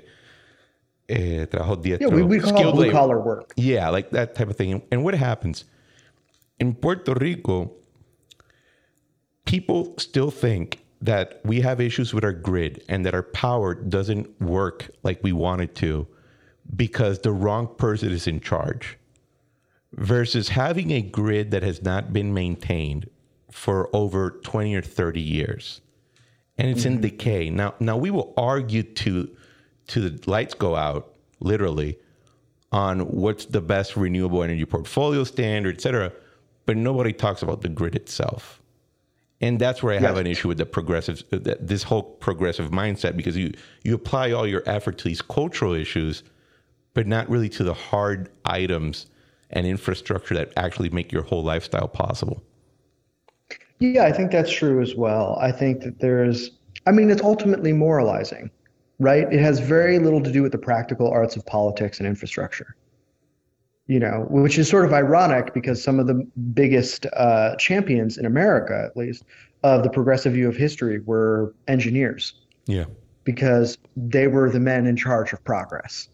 eh, 1.09 1.47
trabajo 1.47 2.01
yeah, 2.01 2.09
we, 2.09 2.23
we 2.23 2.41
call 2.41 2.69
it 2.69 2.73
blue 2.73 2.91
collar 2.91 3.21
work. 3.21 3.53
Yeah, 3.57 3.89
like 3.91 4.11
that 4.11 4.35
type 4.35 4.49
of 4.49 4.57
thing. 4.57 4.83
And 4.91 5.05
what 5.05 5.15
happens 5.15 5.65
in 6.59 6.75
Puerto 6.75 7.15
Rico? 7.15 7.73
People 9.45 9.95
still 9.99 10.31
think 10.31 10.79
that 11.01 11.41
we 11.45 11.61
have 11.61 11.81
issues 11.81 12.15
with 12.15 12.25
our 12.25 12.33
grid 12.33 12.83
and 12.89 13.05
that 13.05 13.13
our 13.13 13.25
power 13.25 13.75
doesn't 13.75 14.41
work 14.41 14.89
like 15.03 15.19
we 15.23 15.33
want 15.33 15.61
it 15.61 15.75
to 15.75 16.07
because 16.75 17.21
the 17.21 17.33
wrong 17.33 17.69
person 17.77 18.11
is 18.11 18.27
in 18.27 18.41
charge 18.41 18.99
versus 19.93 20.49
having 20.49 20.91
a 20.91 21.03
grid 21.03 21.51
that 21.51 21.63
has 21.63 21.83
not 21.83 22.13
been 22.13 22.33
maintained 22.33 23.09
for 23.51 23.95
over 23.95 24.31
20 24.43 24.75
or 24.75 24.83
30 24.83 25.21
years 25.21 25.83
and 26.57 26.71
it's 26.71 26.81
mm-hmm. 26.85 26.95
in 26.95 27.01
decay 27.03 27.51
now 27.51 27.75
now 27.81 27.97
we 27.97 28.11
will 28.11 28.33
argue 28.37 28.83
to 28.83 29.29
to 29.87 30.09
the 30.09 30.31
lights 30.31 30.55
go 30.55 30.75
out 30.75 31.15
literally 31.41 31.99
on 32.71 33.01
what's 33.01 33.45
the 33.45 33.61
best 33.61 33.97
renewable 33.97 34.43
energy 34.43 34.65
portfolio 34.65 35.23
standard 35.25 35.75
et 35.77 35.81
cetera 35.83 36.11
but 36.65 36.77
nobody 36.77 37.13
talks 37.13 37.43
about 37.43 37.61
the 37.61 37.69
grid 37.69 37.95
itself 37.95 38.63
and 39.43 39.59
that's 39.59 39.83
where 39.83 39.93
I 39.93 39.97
yes. 39.97 40.05
have 40.05 40.17
an 40.17 40.27
issue 40.27 40.49
with 40.49 40.59
the 40.59 40.67
progressive 40.67 41.23
this 41.31 41.83
whole 41.83 42.03
progressive 42.03 42.71
mindset 42.71 43.17
because 43.17 43.37
you 43.37 43.53
you 43.83 43.95
apply 43.95 44.31
all 44.31 44.47
your 44.47 44.63
effort 44.67 44.97
to 44.99 45.05
these 45.05 45.21
cultural 45.21 45.75
issues 45.75 46.23
but 46.95 47.07
not 47.07 47.29
really 47.29 47.49
to 47.49 47.65
the 47.65 47.75
hard 47.75 48.31
items 48.45 49.07
and 49.51 49.67
infrastructure 49.67 50.35
that 50.35 50.53
actually 50.57 50.91
make 50.91 51.13
your 51.13 51.23
whole 51.23 51.43
lifestyle 51.43 51.89
possible 51.89 52.43
yeah, 53.83 54.05
I 54.05 54.13
think 54.13 54.31
that's 54.31 54.53
true 54.53 54.81
as 54.81 54.95
well. 54.95 55.37
I 55.41 55.51
think 55.51 55.83
that 55.83 55.99
there's, 55.99 56.53
I 56.87 56.93
mean, 56.93 57.11
it's 57.11 57.23
ultimately 57.23 57.73
moralizing, 57.73 58.51
right? 59.01 59.31
It 59.33 59.41
has 59.41 59.59
very 59.59 59.99
little 59.99 60.23
to 60.23 60.31
do 60.31 60.43
with 60.43 60.53
the 60.53 60.59
practical 60.59 61.11
arts 61.11 61.35
of 61.37 61.45
politics 61.47 61.99
and 61.99 62.07
infrastructure. 62.07 62.77
You 63.89 63.99
know, 63.99 64.27
which 64.31 64.59
is 64.59 64.69
sort 64.69 64.85
of 64.85 64.93
ironic 64.93 65.53
because 65.53 65.83
some 65.83 65.99
of 65.99 66.07
the 66.07 66.25
biggest 66.55 67.05
uh, 67.17 67.57
champions 67.57 68.17
in 68.17 68.25
America, 68.25 68.81
at 68.89 68.97
least, 68.97 69.25
of 69.65 69.83
the 69.83 69.91
progressive 69.91 70.33
view 70.33 70.49
of 70.49 70.57
history 70.57 71.01
were 71.01 71.53
engineers. 71.67 72.35
Yeah. 72.67 72.85
Because 73.25 73.77
they 73.97 74.29
were 74.29 74.49
the 74.51 74.61
men 74.61 74.87
in 74.87 74.97
charge 74.97 75.33
of 75.33 75.43
progress, 75.43 76.09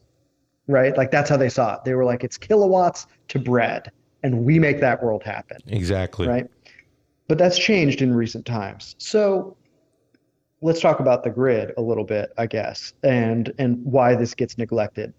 right? 0.69 0.97
Like 0.97 1.11
that's 1.11 1.29
how 1.29 1.37
they 1.37 1.49
saw 1.49 1.75
it. 1.75 1.85
They 1.85 1.95
were 1.95 2.05
like, 2.05 2.23
it's 2.23 2.39
kilowatts 2.39 3.07
to 3.29 3.41
bread, 3.41 3.91
and 4.23 4.45
we 4.45 4.59
make 4.61 4.81
that 4.81 5.03
world 5.03 5.25
happen. 5.25 5.59
Exactly. 5.67 6.29
Right 6.29 6.47
but 7.29 7.37
that's 7.37 7.59
changed 7.59 8.03
in 8.03 8.13
recent 8.15 8.45
times. 8.45 8.97
So 8.99 9.57
let's 10.63 10.81
talk 10.81 10.99
about 10.99 11.23
the 11.23 11.31
grid 11.31 11.73
a 11.77 11.83
little 11.83 12.05
bit, 12.05 12.33
I 12.37 12.47
guess, 12.47 12.95
and 13.05 13.53
and 13.59 13.85
why 13.85 14.17
this 14.17 14.35
gets 14.35 14.59
neglected. 14.59 15.13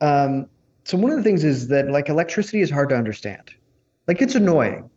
Um, 0.00 0.46
so 0.84 0.96
one 0.96 1.10
of 1.10 1.18
the 1.18 1.24
things 1.24 1.44
is 1.44 1.68
that 1.68 1.90
like 1.90 2.08
electricity 2.08 2.60
is 2.60 2.70
hard 2.70 2.88
to 2.90 2.96
understand. 2.96 3.50
Like 4.06 4.22
it's 4.22 4.36
annoying. 4.36 4.88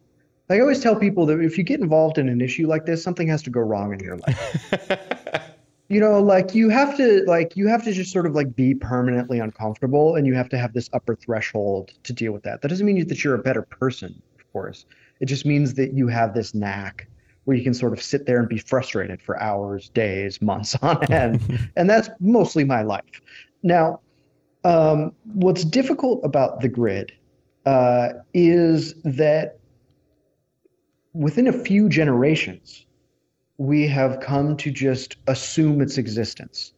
Like 0.48 0.58
I 0.58 0.62
always 0.62 0.80
tell 0.80 0.96
people 0.96 1.26
that 1.26 1.40
if 1.42 1.58
you 1.58 1.64
get 1.64 1.80
involved 1.80 2.20
in 2.20 2.30
an 2.30 2.42
issue 2.42 2.68
like 2.68 2.86
this, 2.86 3.04
something 3.04 3.28
has 3.28 3.42
to 3.44 3.50
go 3.50 3.60
wrong 3.60 3.92
in 3.94 4.00
your 4.00 4.18
life. 4.18 5.19
you 5.90 6.00
know, 6.00 6.22
like 6.22 6.54
you 6.54 6.70
have 6.70 6.96
to 6.98 7.24
like 7.26 7.58
you 7.58 7.68
have 7.68 7.84
to 7.84 7.92
just 7.92 8.12
sort 8.12 8.28
of 8.28 8.36
like 8.36 8.56
be 8.56 8.76
permanently 8.76 9.40
uncomfortable 9.40 10.16
and 10.16 10.28
you 10.28 10.36
have 10.36 10.48
to 10.50 10.58
have 10.58 10.72
this 10.72 10.88
upper 10.94 11.16
threshold 11.16 11.92
to 12.04 12.14
deal 12.14 12.32
with 12.32 12.44
that. 12.44 12.62
That 12.62 12.68
doesn't 12.68 12.86
mean 12.86 13.06
that 13.08 13.24
you're 13.24 13.34
a 13.34 13.40
better 13.40 13.64
person, 13.64 14.22
of 14.40 14.54
course. 14.54 14.86
It 15.20 15.26
just 15.26 15.46
means 15.46 15.74
that 15.74 15.94
you 15.94 16.08
have 16.08 16.36
this 16.36 16.54
knack 16.54 17.08
where 17.46 17.58
you 17.58 17.64
can 17.64 17.74
sort 17.74 17.94
of 17.94 18.02
sit 18.02 18.28
there 18.28 18.40
and 18.40 18.48
be 18.48 18.60
frustrated 18.60 19.20
for 19.20 19.42
hours, 19.42 19.90
days, 19.90 20.40
months 20.42 20.76
on 20.84 21.04
end. 21.12 21.70
and 21.76 21.90
that's 21.90 22.10
mostly 22.20 22.64
my 22.64 22.84
life. 22.84 23.22
Now, 23.64 24.02
um, 24.64 25.14
what's 25.34 25.64
difficult 25.64 26.24
about 26.24 26.62
the 26.62 26.70
grid 26.70 27.12
uh, 27.66 28.10
is 28.36 28.94
that 29.02 29.58
within 31.14 31.48
a 31.48 31.54
few 31.54 31.90
generations, 31.90 32.86
we 33.60 33.86
have 33.86 34.22
come 34.22 34.56
to 34.56 34.72
just 34.72 35.18
assume 35.28 35.82
its 35.82 35.98
existence. 35.98 36.74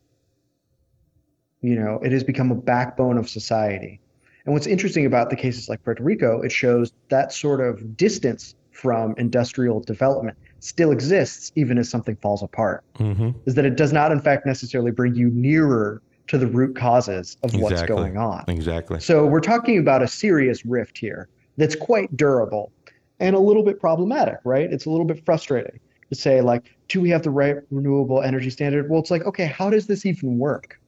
You 1.62 1.76
know, 1.76 2.00
it 2.04 2.12
has 2.12 2.24
become 2.24 2.52
a 2.52 2.56
backbone 2.56 3.20
of 3.20 3.30
society. 3.30 4.02
And 4.46 4.54
what's 4.54 4.66
interesting 4.66 5.06
about 5.06 5.30
the 5.30 5.36
cases 5.36 5.70
like 5.70 5.84
Puerto 5.84 6.04
Rico, 6.04 6.42
it 6.42 6.52
shows 6.52 6.92
that 7.10 7.32
sort 7.32 7.62
of 7.62 7.96
distance 7.96 8.56
from 8.72 9.14
industrial 9.20 9.82
development 9.82 10.36
still 10.60 10.92
exists 10.92 11.52
even 11.56 11.78
as 11.78 11.88
something 11.88 12.16
falls 12.16 12.42
apart. 12.42 12.84
Mm-hmm. 12.96 13.30
Is 13.46 13.54
that 13.54 13.66
it 13.66 13.78
does 13.78 13.94
not, 13.94 14.12
in 14.12 14.20
fact, 14.20 14.48
necessarily 14.48 14.90
bring 14.90 15.14
you 15.14 15.30
nearer 15.30 16.02
to 16.28 16.40
the 16.40 16.48
root 16.48 16.76
causes 16.76 17.38
of 17.44 17.54
exactly. 17.54 17.62
what's 17.62 17.84
going 17.84 18.18
on. 18.18 18.44
Exactly. 18.48 19.00
So 19.00 19.28
we're 19.28 19.40
talking 19.40 19.78
about 19.78 20.02
a 20.02 20.08
serious 20.08 20.66
rift 20.66 20.98
here 20.98 21.30
that's 21.58 21.76
quite 21.76 22.18
durable 22.18 22.72
and 23.20 23.36
a 23.36 23.40
little 23.40 23.64
bit 23.64 23.80
problematic, 23.80 24.38
right? 24.44 24.74
It's 24.74 24.88
a 24.88 24.90
little 24.90 25.06
bit 25.06 25.24
frustrating 25.24 25.80
to 26.12 26.16
say, 26.16 26.42
like, 26.42 26.76
do 26.88 27.02
we 27.02 27.10
have 27.10 27.24
the 27.24 27.32
right 27.32 27.58
renewable 27.72 28.22
energy 28.22 28.50
standard? 28.50 28.90
Well, 28.90 29.00
it's 29.00 29.12
like, 29.12 29.26
okay, 29.26 29.46
how 29.46 29.70
does 29.70 29.88
this 29.88 30.06
even 30.06 30.38
work? 30.38 30.80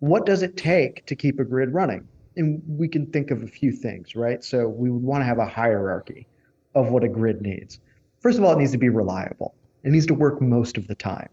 What 0.00 0.26
does 0.26 0.42
it 0.42 0.56
take 0.56 1.06
to 1.06 1.16
keep 1.16 1.40
a 1.40 1.44
grid 1.44 1.72
running? 1.72 2.06
and 2.36 2.62
we 2.66 2.88
can 2.88 3.06
think 3.06 3.30
of 3.30 3.42
a 3.42 3.46
few 3.46 3.72
things, 3.72 4.14
right? 4.14 4.44
So 4.44 4.68
we 4.68 4.90
would 4.90 5.02
want 5.02 5.22
to 5.22 5.26
have 5.26 5.38
a 5.38 5.46
hierarchy 5.46 6.26
of 6.74 6.90
what 6.90 7.02
a 7.02 7.08
grid 7.08 7.40
needs. 7.40 7.80
First 8.20 8.38
of 8.38 8.44
all, 8.44 8.52
it 8.52 8.58
needs 8.58 8.72
to 8.72 8.78
be 8.78 8.90
reliable. 8.90 9.54
It 9.82 9.90
needs 9.90 10.06
to 10.06 10.14
work 10.14 10.40
most 10.40 10.76
of 10.76 10.86
the 10.86 10.94
time. 10.94 11.28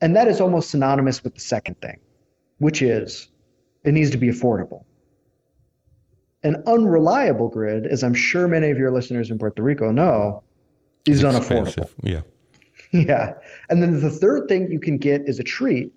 And 0.00 0.14
that 0.14 0.28
is 0.28 0.40
almost 0.40 0.70
synonymous 0.70 1.24
with 1.24 1.34
the 1.34 1.40
second 1.40 1.80
thing, 1.80 1.98
which 2.58 2.82
is 2.82 3.28
it 3.84 3.92
needs 3.92 4.10
to 4.10 4.18
be 4.18 4.28
affordable. 4.28 4.84
An 6.42 6.62
unreliable 6.66 7.48
grid, 7.48 7.86
as 7.86 8.04
I'm 8.04 8.14
sure 8.14 8.46
many 8.46 8.70
of 8.70 8.78
your 8.78 8.92
listeners 8.92 9.30
in 9.30 9.38
Puerto 9.38 9.62
Rico 9.62 9.90
know, 9.90 10.42
is 11.06 11.22
it's 11.22 11.36
unaffordable. 11.36 11.90
Yeah. 12.02 12.22
Yeah. 12.92 13.34
And 13.68 13.82
then 13.82 14.00
the 14.00 14.10
third 14.10 14.48
thing 14.48 14.70
you 14.70 14.80
can 14.80 14.96
get 14.98 15.28
as 15.28 15.38
a 15.38 15.42
treat 15.44 15.92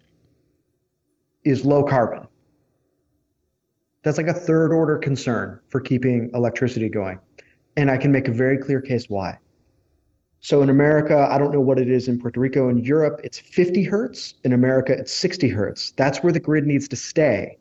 is 1.46 1.64
low 1.66 1.84
carbon 1.84 2.28
That's 4.04 4.18
like 4.18 4.28
a 4.28 4.34
third 4.34 4.74
order 4.74 4.98
concern 4.98 5.60
for 5.70 5.80
keeping 5.80 6.30
electricity 6.34 6.90
going. 6.90 7.20
And 7.78 7.90
I 7.90 7.98
can 7.98 8.12
make 8.12 8.28
a 8.28 8.32
very 8.32 8.58
clear 8.58 8.82
case 8.82 9.10
why. 9.10 9.38
So 10.42 10.62
in 10.62 10.70
America, 10.70 11.28
I 11.30 11.38
don't 11.38 11.54
know 11.54 11.62
what 11.62 11.80
it 11.80 11.90
is 11.90 12.08
in 12.08 12.20
Puerto 12.20 12.40
Rico. 12.40 12.70
In 12.70 12.78
Europe, 12.80 13.22
it's 13.24 13.40
50 13.40 13.84
hertz. 13.84 14.36
In 14.44 14.54
America, 14.54 14.94
it's 14.94 15.14
60 15.14 15.50
hertz. 15.50 15.92
That's 15.92 16.20
where 16.20 16.34
the 16.34 16.40
grid 16.40 16.66
needs 16.66 16.88
to 16.90 16.96
stay 16.96 17.58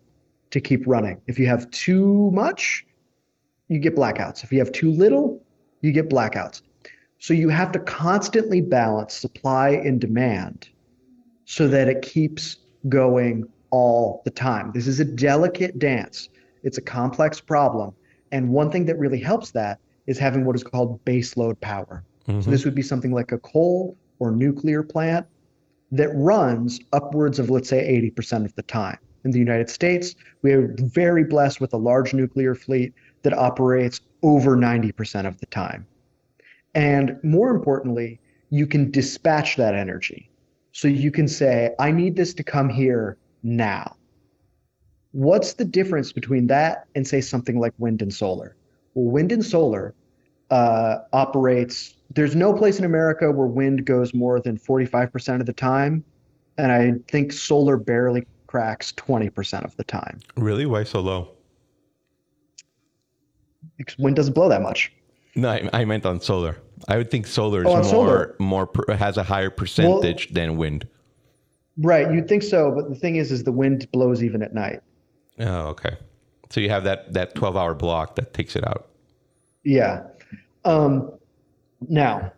to 0.51 0.61
keep 0.61 0.87
running. 0.87 1.21
If 1.27 1.39
you 1.39 1.47
have 1.47 1.71
too 1.71 2.31
much, 2.33 2.87
you 3.69 3.79
get 3.79 3.97
blackouts. 3.97 4.45
If 4.45 4.53
you 4.53 4.61
have 4.61 4.73
too 4.73 4.91
little, 4.91 5.43
you 5.83 5.93
get 5.93 6.09
blackouts. 6.09 6.63
So 7.19 7.35
you 7.35 7.49
have 7.49 7.73
to 7.73 7.79
constantly 7.81 8.61
balance 8.61 9.15
supply 9.15 9.71
and 9.71 10.01
demand 10.01 10.69
so 11.45 11.67
that 11.69 11.89
it 11.89 12.03
keeps 12.03 12.59
going 12.89 13.49
all 13.71 14.23
the 14.25 14.31
time. 14.31 14.71
This 14.73 14.87
is 14.87 15.01
a 15.01 15.05
delicate 15.05 15.79
dance. 15.79 16.29
It's 16.63 16.79
a 16.79 16.83
complex 16.83 17.41
problem. 17.41 17.95
And 18.31 18.51
one 18.51 18.71
thing 18.71 18.87
that 18.87 18.99
really 18.99 19.21
helps 19.21 19.51
that 19.53 19.81
is 20.07 20.19
having 20.19 20.45
what 20.45 20.57
is 20.57 20.63
called 20.63 21.05
baseload 21.05 21.61
power. 21.61 22.05
Mm-hmm. 22.27 22.41
So 22.41 22.51
this 22.51 22.65
would 22.65 22.75
be 22.75 22.83
something 22.83 23.13
like 23.13 23.33
a 23.33 23.39
coal 23.39 23.97
or 24.19 24.31
nuclear 24.31 24.83
plant 24.83 25.27
that 25.93 26.11
runs 26.15 26.81
upwards 26.93 27.39
of, 27.39 27.51
let's 27.51 27.69
say, 27.69 28.01
80% 28.17 28.45
of 28.45 28.55
the 28.55 28.63
time. 28.63 28.99
In 29.25 29.31
the 29.31 29.39
United 29.39 29.69
States, 29.71 30.15
we 30.43 30.53
are 30.53 30.75
very 30.79 31.25
blessed 31.25 31.61
with 31.61 31.73
a 31.73 31.77
large 31.77 32.15
nuclear 32.15 32.55
fleet 32.55 32.95
that 33.23 33.33
operates 33.33 34.01
over 34.23 34.57
90% 34.57 35.27
of 35.27 35.39
the 35.39 35.47
time. 35.47 35.87
And 36.75 37.19
more 37.23 37.51
importantly, 37.51 38.21
you 38.51 38.67
can 38.67 38.91
dispatch 38.91 39.57
that 39.57 39.75
energy. 39.75 40.31
So 40.73 40.89
you 40.89 41.11
can 41.11 41.29
say, 41.29 41.75
I 41.79 41.91
need 41.91 42.17
this 42.17 42.35
to 42.35 42.43
come 42.43 42.69
here 42.69 43.17
now. 43.43 43.97
What's 45.13 45.55
the 45.55 45.65
difference 45.65 46.13
between 46.13 46.47
that 46.49 46.87
and, 46.95 47.07
say, 47.07 47.21
something 47.21 47.59
like 47.59 47.73
wind 47.79 48.03
and 48.03 48.13
solar? 48.13 48.57
Well, 48.95 49.11
wind 49.11 49.33
and 49.33 49.45
solar 49.45 49.95
uh, 50.51 50.99
operates, 51.13 51.95
there's 52.15 52.37
no 52.37 52.53
place 52.53 52.79
in 52.79 52.85
America 52.85 53.31
where 53.31 53.47
wind 53.47 53.87
goes 53.87 54.15
more 54.15 54.41
than 54.41 54.59
45% 54.59 55.41
of 55.41 55.47
the 55.47 55.53
time. 55.53 56.05
And 56.59 56.73
I 56.73 56.95
think 57.11 57.33
solar 57.33 57.77
barely 57.77 58.27
cracks 58.47 58.93
20% 58.93 59.65
of 59.65 59.77
the 59.77 59.85
time. 59.85 60.21
Really? 60.37 60.67
Why 60.67 60.85
so 60.85 61.01
low? 61.01 61.31
Because 63.77 63.97
wind 63.99 64.17
doesn't 64.17 64.35
blow 64.35 64.49
that 64.49 64.63
much. 64.63 64.93
No, 65.35 65.51
I, 65.51 65.69
I 65.73 65.85
meant 65.85 66.07
on 66.07 66.21
solar. 66.21 66.57
I 66.89 66.97
would 66.97 67.11
think 67.11 67.27
solar 67.27 67.61
is 67.61 67.67
oh, 67.67 67.75
more 67.75 67.85
solar. 67.85 68.37
more 68.39 68.71
has 68.97 69.17
a 69.17 69.23
higher 69.23 69.51
percentage 69.51 70.29
well, 70.29 70.35
than 70.35 70.57
wind. 70.57 70.87
Right, 71.77 72.13
you'd 72.13 72.29
think 72.29 72.43
so, 72.43 72.73
but 72.73 72.89
the 72.89 72.95
thing 72.95 73.17
is, 73.17 73.31
is 73.31 73.45
the 73.45 73.53
wind 73.53 73.91
blows 73.93 74.23
even 74.23 74.43
at 74.43 74.55
night. 74.55 74.81
Oh, 75.39 75.67
okay. 75.69 75.97
So 76.51 76.61
you 76.61 76.71
have 76.71 76.85
that 76.85 77.13
that 77.13 77.35
twelve 77.35 77.57
hour 77.57 77.75
block 77.75 78.17
that 78.17 78.33
takes 78.33 78.57
it 78.57 78.67
out. 78.67 78.89
Yeah. 79.65 80.03
Um, 80.65 81.13
now, 81.89 82.33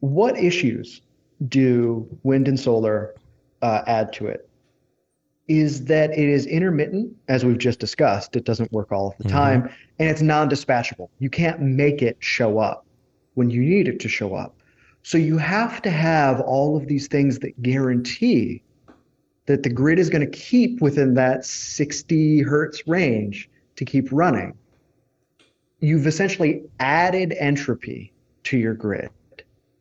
what 0.00 0.38
issues 0.38 1.02
do 1.48 2.06
wind 2.22 2.48
and 2.48 2.58
solar 2.58 3.14
uh, 3.60 3.82
add 3.86 4.12
to 4.14 4.26
it? 4.26 4.48
Is 5.46 5.84
that 5.84 6.10
it 6.10 6.28
is 6.28 6.46
intermittent, 6.46 7.14
as 7.28 7.44
we've 7.44 7.58
just 7.58 7.78
discussed. 7.78 8.34
It 8.34 8.44
doesn't 8.44 8.72
work 8.72 8.92
all 8.92 9.08
of 9.08 9.18
the 9.18 9.24
mm-hmm. 9.24 9.36
time, 9.36 9.70
and 9.98 10.08
it's 10.08 10.22
non-dispatchable. 10.22 11.08
You 11.18 11.28
can't 11.28 11.60
make 11.60 12.00
it 12.00 12.16
show 12.20 12.58
up 12.58 12.86
when 13.34 13.50
you 13.50 13.60
need 13.60 13.88
it 13.88 14.00
to 14.00 14.08
show 14.08 14.34
up. 14.34 14.56
So 15.02 15.18
you 15.18 15.36
have 15.36 15.82
to 15.82 15.90
have 15.90 16.40
all 16.40 16.78
of 16.78 16.86
these 16.86 17.08
things 17.08 17.40
that 17.40 17.60
guarantee 17.62 18.62
that 19.46 19.62
the 19.62 19.68
grid 19.68 19.98
is 19.98 20.08
going 20.08 20.28
to 20.28 20.38
keep 20.38 20.80
within 20.80 21.14
that 21.14 21.44
60 21.44 22.40
hertz 22.40 22.86
range 22.86 23.50
to 23.76 23.84
keep 23.84 24.08
running. 24.10 24.56
You've 25.80 26.06
essentially 26.06 26.62
added 26.80 27.34
entropy 27.38 28.12
to 28.44 28.56
your 28.56 28.72
grid. 28.72 29.10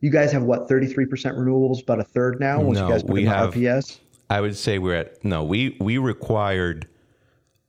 You 0.01 0.09
guys 0.09 0.33
have 0.33 0.43
what 0.43 0.67
33% 0.67 1.07
renewables, 1.07 1.81
about 1.81 2.01
a 2.01 2.03
third 2.03 2.41
now. 2.41 2.61
Once 2.61 2.79
no, 2.79 2.87
you 2.87 2.91
guys 2.91 3.03
put 3.03 3.11
we 3.13 3.23
have 3.23 3.53
RPS, 3.53 3.99
I 4.29 4.41
would 4.41 4.55
say 4.55 4.79
we're 4.79 4.95
at 4.95 5.23
no. 5.23 5.43
We 5.43 5.77
we 5.79 5.97
required 5.97 6.87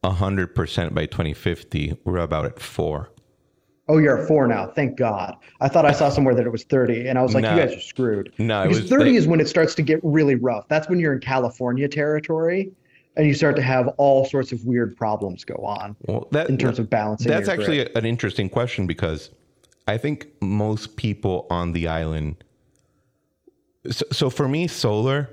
100% 0.05 0.95
by 0.95 1.07
2050. 1.07 1.99
We're 2.05 2.19
about 2.19 2.45
at 2.47 2.61
four. 2.61 3.11
Oh, 3.87 3.99
you're 3.99 4.19
at 4.19 4.27
four 4.27 4.47
now. 4.47 4.69
Thank 4.69 4.97
God. 4.97 5.37
I 5.61 5.69
thought 5.69 5.85
I 5.85 5.93
saw 5.93 6.09
somewhere 6.09 6.35
that 6.35 6.47
it 6.47 6.51
was 6.51 6.65
30, 6.65 7.07
and 7.07 7.19
I 7.19 7.23
was 7.23 7.35
like, 7.35 7.43
no, 7.43 7.55
you 7.55 7.61
guys 7.61 7.77
are 7.77 7.81
screwed. 7.81 8.33
No, 8.39 8.67
because 8.67 8.89
30 8.89 9.05
they, 9.05 9.17
is 9.17 9.27
when 9.27 9.41
it 9.41 9.49
starts 9.49 9.75
to 9.75 9.83
get 9.83 10.01
really 10.03 10.37
rough. 10.37 10.67
That's 10.69 10.89
when 10.89 10.99
you're 10.99 11.13
in 11.13 11.21
California 11.21 11.87
territory, 11.87 12.73
and 13.17 13.27
you 13.27 13.35
start 13.35 13.57
to 13.57 13.63
have 13.63 13.89
all 13.99 14.25
sorts 14.25 14.53
of 14.53 14.65
weird 14.65 14.97
problems 14.97 15.45
go 15.45 15.57
on 15.57 15.97
well, 16.03 16.29
that, 16.31 16.49
in 16.49 16.57
terms 16.57 16.79
of 16.79 16.89
balancing. 16.89 17.31
That's 17.31 17.49
actually 17.49 17.85
grid. 17.85 17.97
an 17.97 18.07
interesting 18.07 18.49
question 18.49 18.87
because 18.87 19.31
I 19.87 19.99
think 19.99 20.29
most 20.41 20.97
people 20.97 21.47
on 21.51 21.73
the 21.73 21.89
island. 21.89 22.43
So, 23.91 24.07
so 24.13 24.31
for 24.31 24.49
me, 24.49 24.67
solar. 24.67 25.29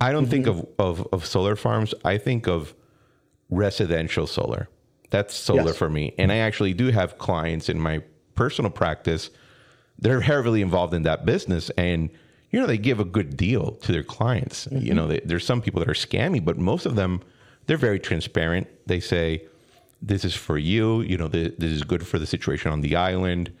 I 0.00 0.12
don't 0.12 0.24
mm-hmm. 0.24 0.30
think 0.30 0.46
of, 0.46 0.66
of 0.78 1.06
of 1.12 1.24
solar 1.24 1.56
farms. 1.56 1.94
I 2.04 2.18
think 2.18 2.46
of 2.46 2.74
residential 3.48 4.26
solar. 4.26 4.68
That's 5.10 5.34
solar 5.34 5.66
yes. 5.66 5.76
for 5.76 5.88
me. 5.88 6.14
And 6.18 6.32
I 6.32 6.38
actually 6.38 6.74
do 6.74 6.90
have 6.90 7.16
clients 7.18 7.68
in 7.68 7.78
my 7.78 8.02
personal 8.34 8.70
practice 8.70 9.30
that 10.00 10.10
are 10.10 10.20
heavily 10.20 10.62
involved 10.62 10.92
in 10.94 11.04
that 11.04 11.24
business. 11.24 11.70
And, 11.78 12.10
you 12.50 12.60
know, 12.60 12.66
they 12.66 12.76
give 12.76 12.98
a 13.00 13.04
good 13.04 13.36
deal 13.36 13.72
to 13.82 13.92
their 13.92 14.02
clients. 14.02 14.66
Mm-hmm. 14.66 14.84
You 14.84 14.94
know, 14.94 15.06
they, 15.06 15.20
there's 15.20 15.46
some 15.46 15.62
people 15.62 15.78
that 15.78 15.88
are 15.88 15.94
scammy, 15.94 16.44
but 16.44 16.58
most 16.58 16.86
of 16.86 16.96
them, 16.96 17.22
they're 17.66 17.76
very 17.76 18.00
transparent. 18.00 18.66
They 18.86 19.00
say, 19.00 19.44
this 20.02 20.24
is 20.24 20.34
for 20.34 20.58
you. 20.58 21.02
You 21.02 21.16
know, 21.16 21.28
this, 21.28 21.52
this 21.56 21.70
is 21.70 21.84
good 21.84 22.06
for 22.06 22.18
the 22.18 22.26
situation 22.26 22.72
on 22.72 22.80
the 22.80 22.96
island. 22.96 23.52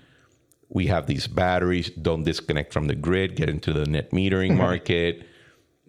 We 0.68 0.88
have 0.88 1.06
these 1.06 1.28
batteries. 1.28 1.90
Don't 1.90 2.24
disconnect 2.24 2.72
from 2.72 2.88
the 2.88 2.96
grid. 2.96 3.36
Get 3.36 3.48
into 3.48 3.72
the 3.72 3.86
net 3.86 4.10
metering 4.10 4.50
mm-hmm. 4.50 4.58
market. 4.58 5.26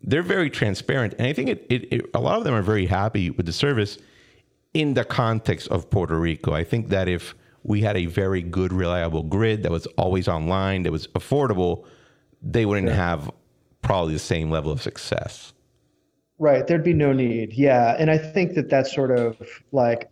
They're 0.03 0.23
very 0.23 0.49
transparent. 0.49 1.15
And 1.17 1.27
I 1.27 1.33
think 1.33 1.49
it, 1.49 1.65
it, 1.69 1.93
it, 1.93 2.05
a 2.13 2.19
lot 2.19 2.38
of 2.38 2.43
them 2.43 2.53
are 2.53 2.62
very 2.62 2.86
happy 2.86 3.29
with 3.29 3.45
the 3.45 3.53
service 3.53 3.97
in 4.73 4.93
the 4.93 5.03
context 5.03 5.67
of 5.69 5.89
Puerto 5.89 6.19
Rico. 6.19 6.53
I 6.53 6.63
think 6.63 6.89
that 6.89 7.07
if 7.07 7.33
we 7.63 7.81
had 7.81 7.97
a 7.97 8.05
very 8.05 8.41
good, 8.41 8.71
reliable 8.71 9.23
grid 9.23 9.63
that 9.63 9.71
was 9.71 9.86
always 9.97 10.27
online, 10.27 10.83
that 10.83 10.91
was 10.91 11.07
affordable, 11.07 11.86
they 12.41 12.65
wouldn't 12.65 12.89
have 12.89 13.29
probably 13.81 14.13
the 14.13 14.19
same 14.19 14.51
level 14.51 14.71
of 14.71 14.81
success. 14.81 15.53
Right. 16.39 16.65
There'd 16.67 16.83
be 16.83 16.93
no 16.93 17.12
need. 17.12 17.53
Yeah. 17.53 17.95
And 17.97 18.12
I 18.12 18.17
think 18.17 18.53
that 18.53 18.69
that's 18.69 18.93
sort 18.93 19.12
of 19.17 19.38
like, 19.71 20.10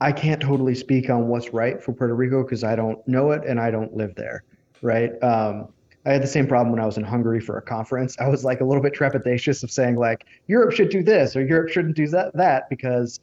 I 0.00 0.12
can't 0.12 0.40
totally 0.40 0.74
speak 0.74 1.10
on 1.10 1.28
what's 1.28 1.52
right 1.52 1.82
for 1.82 1.92
Puerto 1.92 2.14
Rico 2.14 2.42
because 2.42 2.64
I 2.64 2.74
don't 2.74 3.06
know 3.06 3.32
it 3.32 3.44
and 3.44 3.60
I 3.60 3.70
don't 3.70 3.94
live 3.94 4.14
there. 4.14 4.44
Right. 4.80 5.12
Um, 5.22 5.68
I 6.08 6.12
had 6.12 6.22
the 6.22 6.28
same 6.28 6.46
problem 6.46 6.72
when 6.72 6.80
I 6.80 6.86
was 6.86 6.96
in 6.96 7.04
Hungary 7.04 7.38
for 7.38 7.58
a 7.58 7.62
conference. 7.62 8.16
I 8.18 8.28
was 8.28 8.42
like 8.42 8.62
a 8.62 8.64
little 8.64 8.82
bit 8.82 8.94
trepidatious 8.94 9.62
of 9.62 9.70
saying 9.70 9.96
like 9.96 10.24
Europe 10.46 10.72
should 10.72 10.88
do 10.88 11.02
this 11.02 11.36
or 11.36 11.44
Europe 11.44 11.68
shouldn't 11.68 11.96
do 11.96 12.08
that 12.08 12.34
that 12.34 12.70
because 12.70 13.20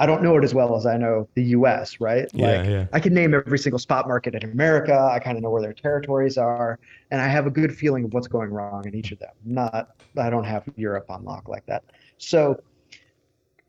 I 0.00 0.06
don't 0.06 0.20
know 0.20 0.36
it 0.36 0.42
as 0.42 0.52
well 0.52 0.74
as 0.74 0.84
I 0.84 0.96
know 0.96 1.28
the 1.34 1.44
U.S. 1.44 2.00
Right? 2.00 2.28
Yeah, 2.32 2.46
like 2.46 2.66
yeah. 2.68 2.86
I 2.92 2.98
can 2.98 3.14
name 3.14 3.34
every 3.34 3.58
single 3.58 3.78
spot 3.78 4.08
market 4.08 4.34
in 4.34 4.50
America. 4.50 4.98
I 5.12 5.20
kind 5.20 5.36
of 5.36 5.44
know 5.44 5.50
where 5.50 5.62
their 5.62 5.72
territories 5.72 6.36
are, 6.36 6.80
and 7.12 7.20
I 7.20 7.28
have 7.28 7.46
a 7.46 7.50
good 7.50 7.72
feeling 7.72 8.04
of 8.04 8.12
what's 8.12 8.26
going 8.26 8.50
wrong 8.50 8.84
in 8.84 8.96
each 8.96 9.12
of 9.12 9.20
them. 9.20 9.30
Not, 9.44 9.90
I 10.18 10.28
don't 10.28 10.44
have 10.44 10.64
Europe 10.74 11.06
on 11.10 11.24
lock 11.24 11.48
like 11.48 11.64
that. 11.66 11.84
So, 12.18 12.60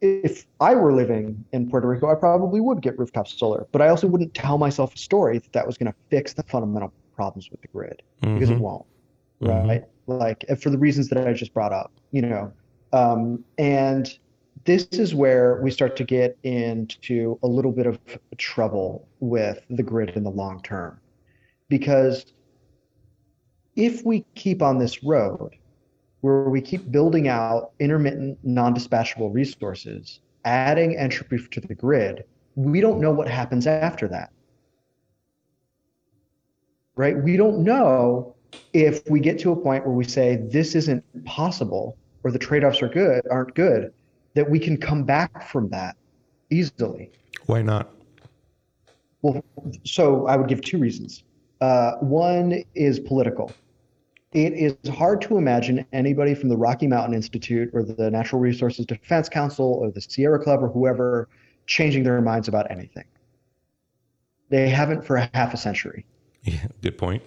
if 0.02 0.48
I 0.60 0.74
were 0.74 0.92
living 0.92 1.46
in 1.52 1.70
Puerto 1.70 1.88
Rico, 1.88 2.12
I 2.12 2.16
probably 2.16 2.62
would 2.62 2.82
get 2.82 2.98
rooftop 2.98 3.28
solar, 3.28 3.68
but 3.72 3.84
I 3.84 3.90
also 3.90 4.08
wouldn't 4.08 4.34
tell 4.34 4.58
myself 4.58 4.96
a 4.96 4.98
story 4.98 5.38
that 5.38 5.54
that 5.54 5.68
was 5.68 5.78
going 5.78 5.92
to 5.92 5.98
fix 6.10 6.34
the 6.34 6.44
fundamental 6.44 6.92
problems 7.16 7.50
with 7.52 7.62
the 7.62 7.68
grid 7.68 8.02
mm-hmm. 8.22 8.36
because 8.36 8.50
it 8.50 8.60
won't. 8.60 8.86
Mm-hmm. 9.42 9.68
Right? 9.68 9.84
Like 10.08 10.46
for 10.62 10.70
the 10.70 10.78
reasons 10.78 11.10
that 11.10 11.28
I 11.28 11.34
just 11.34 11.54
brought 11.54 11.74
up, 11.74 11.92
you 12.12 12.22
know, 12.22 12.54
um, 12.94 13.44
and 13.58 14.18
this 14.66 14.88
is 14.92 15.14
where 15.14 15.60
we 15.62 15.72
start 15.72 15.96
to 15.98 16.04
get 16.04 16.38
into 16.44 17.38
a 17.44 17.48
little 17.48 17.72
bit 17.72 17.86
of 17.86 18.00
trouble 18.38 19.08
with 19.20 19.64
the 19.70 19.84
grid 19.84 20.12
in 20.12 20.24
the 20.24 20.32
long 20.32 20.62
term. 20.62 21.00
Because 21.70 22.34
if 23.76 24.06
we 24.06 24.26
keep 24.36 24.62
on 24.62 24.80
this 24.80 25.04
road 25.04 25.52
where 26.22 26.50
we 26.50 26.62
keep 26.62 26.92
building 26.92 27.28
out 27.28 27.72
intermittent, 27.80 28.38
non 28.44 28.74
dispatchable 28.74 29.34
resources, 29.34 30.20
adding 30.46 30.98
entropy 30.98 31.40
to 31.52 31.62
the 31.62 31.76
grid, 31.76 32.24
we 32.56 32.82
don't 32.82 33.00
know 33.00 33.12
what 33.12 33.28
happens 33.28 33.68
after 33.68 34.08
that. 34.08 34.32
Right? 36.96 37.18
We 37.18 37.38
don't 37.38 37.60
know 37.60 38.36
if 38.74 39.02
we 39.10 39.20
get 39.20 39.38
to 39.40 39.52
a 39.52 39.56
point 39.56 39.86
where 39.86 39.96
we 39.96 40.06
say 40.06 40.38
this 40.38 40.76
isn't 40.76 41.04
possible 41.26 41.98
or 42.24 42.32
the 42.32 42.40
trade-offs 42.40 42.82
are 42.82 42.88
good 42.88 43.22
aren't 43.30 43.54
good 43.54 43.94
that 44.34 44.50
we 44.50 44.60
can 44.60 44.78
come 44.78 45.04
back 45.04 45.48
from 45.50 45.70
that 45.70 45.96
easily. 46.50 47.12
Why 47.48 47.62
not? 47.62 47.90
Well, 49.22 49.44
so 49.84 50.28
I 50.28 50.36
would 50.36 50.48
give 50.48 50.62
two 50.62 50.78
reasons. 50.78 51.24
Uh, 51.62 51.94
one 52.02 52.64
is 52.76 53.00
political. 53.00 53.52
It 54.34 54.54
is 54.54 54.76
hard 54.90 55.22
to 55.22 55.38
imagine 55.38 55.86
anybody 55.94 56.36
from 56.36 56.50
the 56.50 56.58
Rocky 56.58 56.88
Mountain 56.88 57.14
Institute 57.14 57.70
or 57.74 57.84
the 57.84 58.12
Natural 58.12 58.42
Resources 58.42 58.86
Defense 58.86 59.30
Council 59.30 59.66
or 59.66 59.92
the 59.92 60.02
Sierra 60.02 60.38
Club 60.38 60.62
or 60.62 60.68
whoever 60.68 61.30
changing 61.66 62.04
their 62.04 62.22
minds 62.22 62.48
about 62.48 62.70
anything. 62.70 63.06
They 64.50 64.70
haven't 64.70 65.06
for 65.06 65.18
half 65.34 65.54
a 65.54 65.58
century. 65.58 66.06
Yeah, 66.46 66.68
good 66.82 66.98
point. 66.98 67.24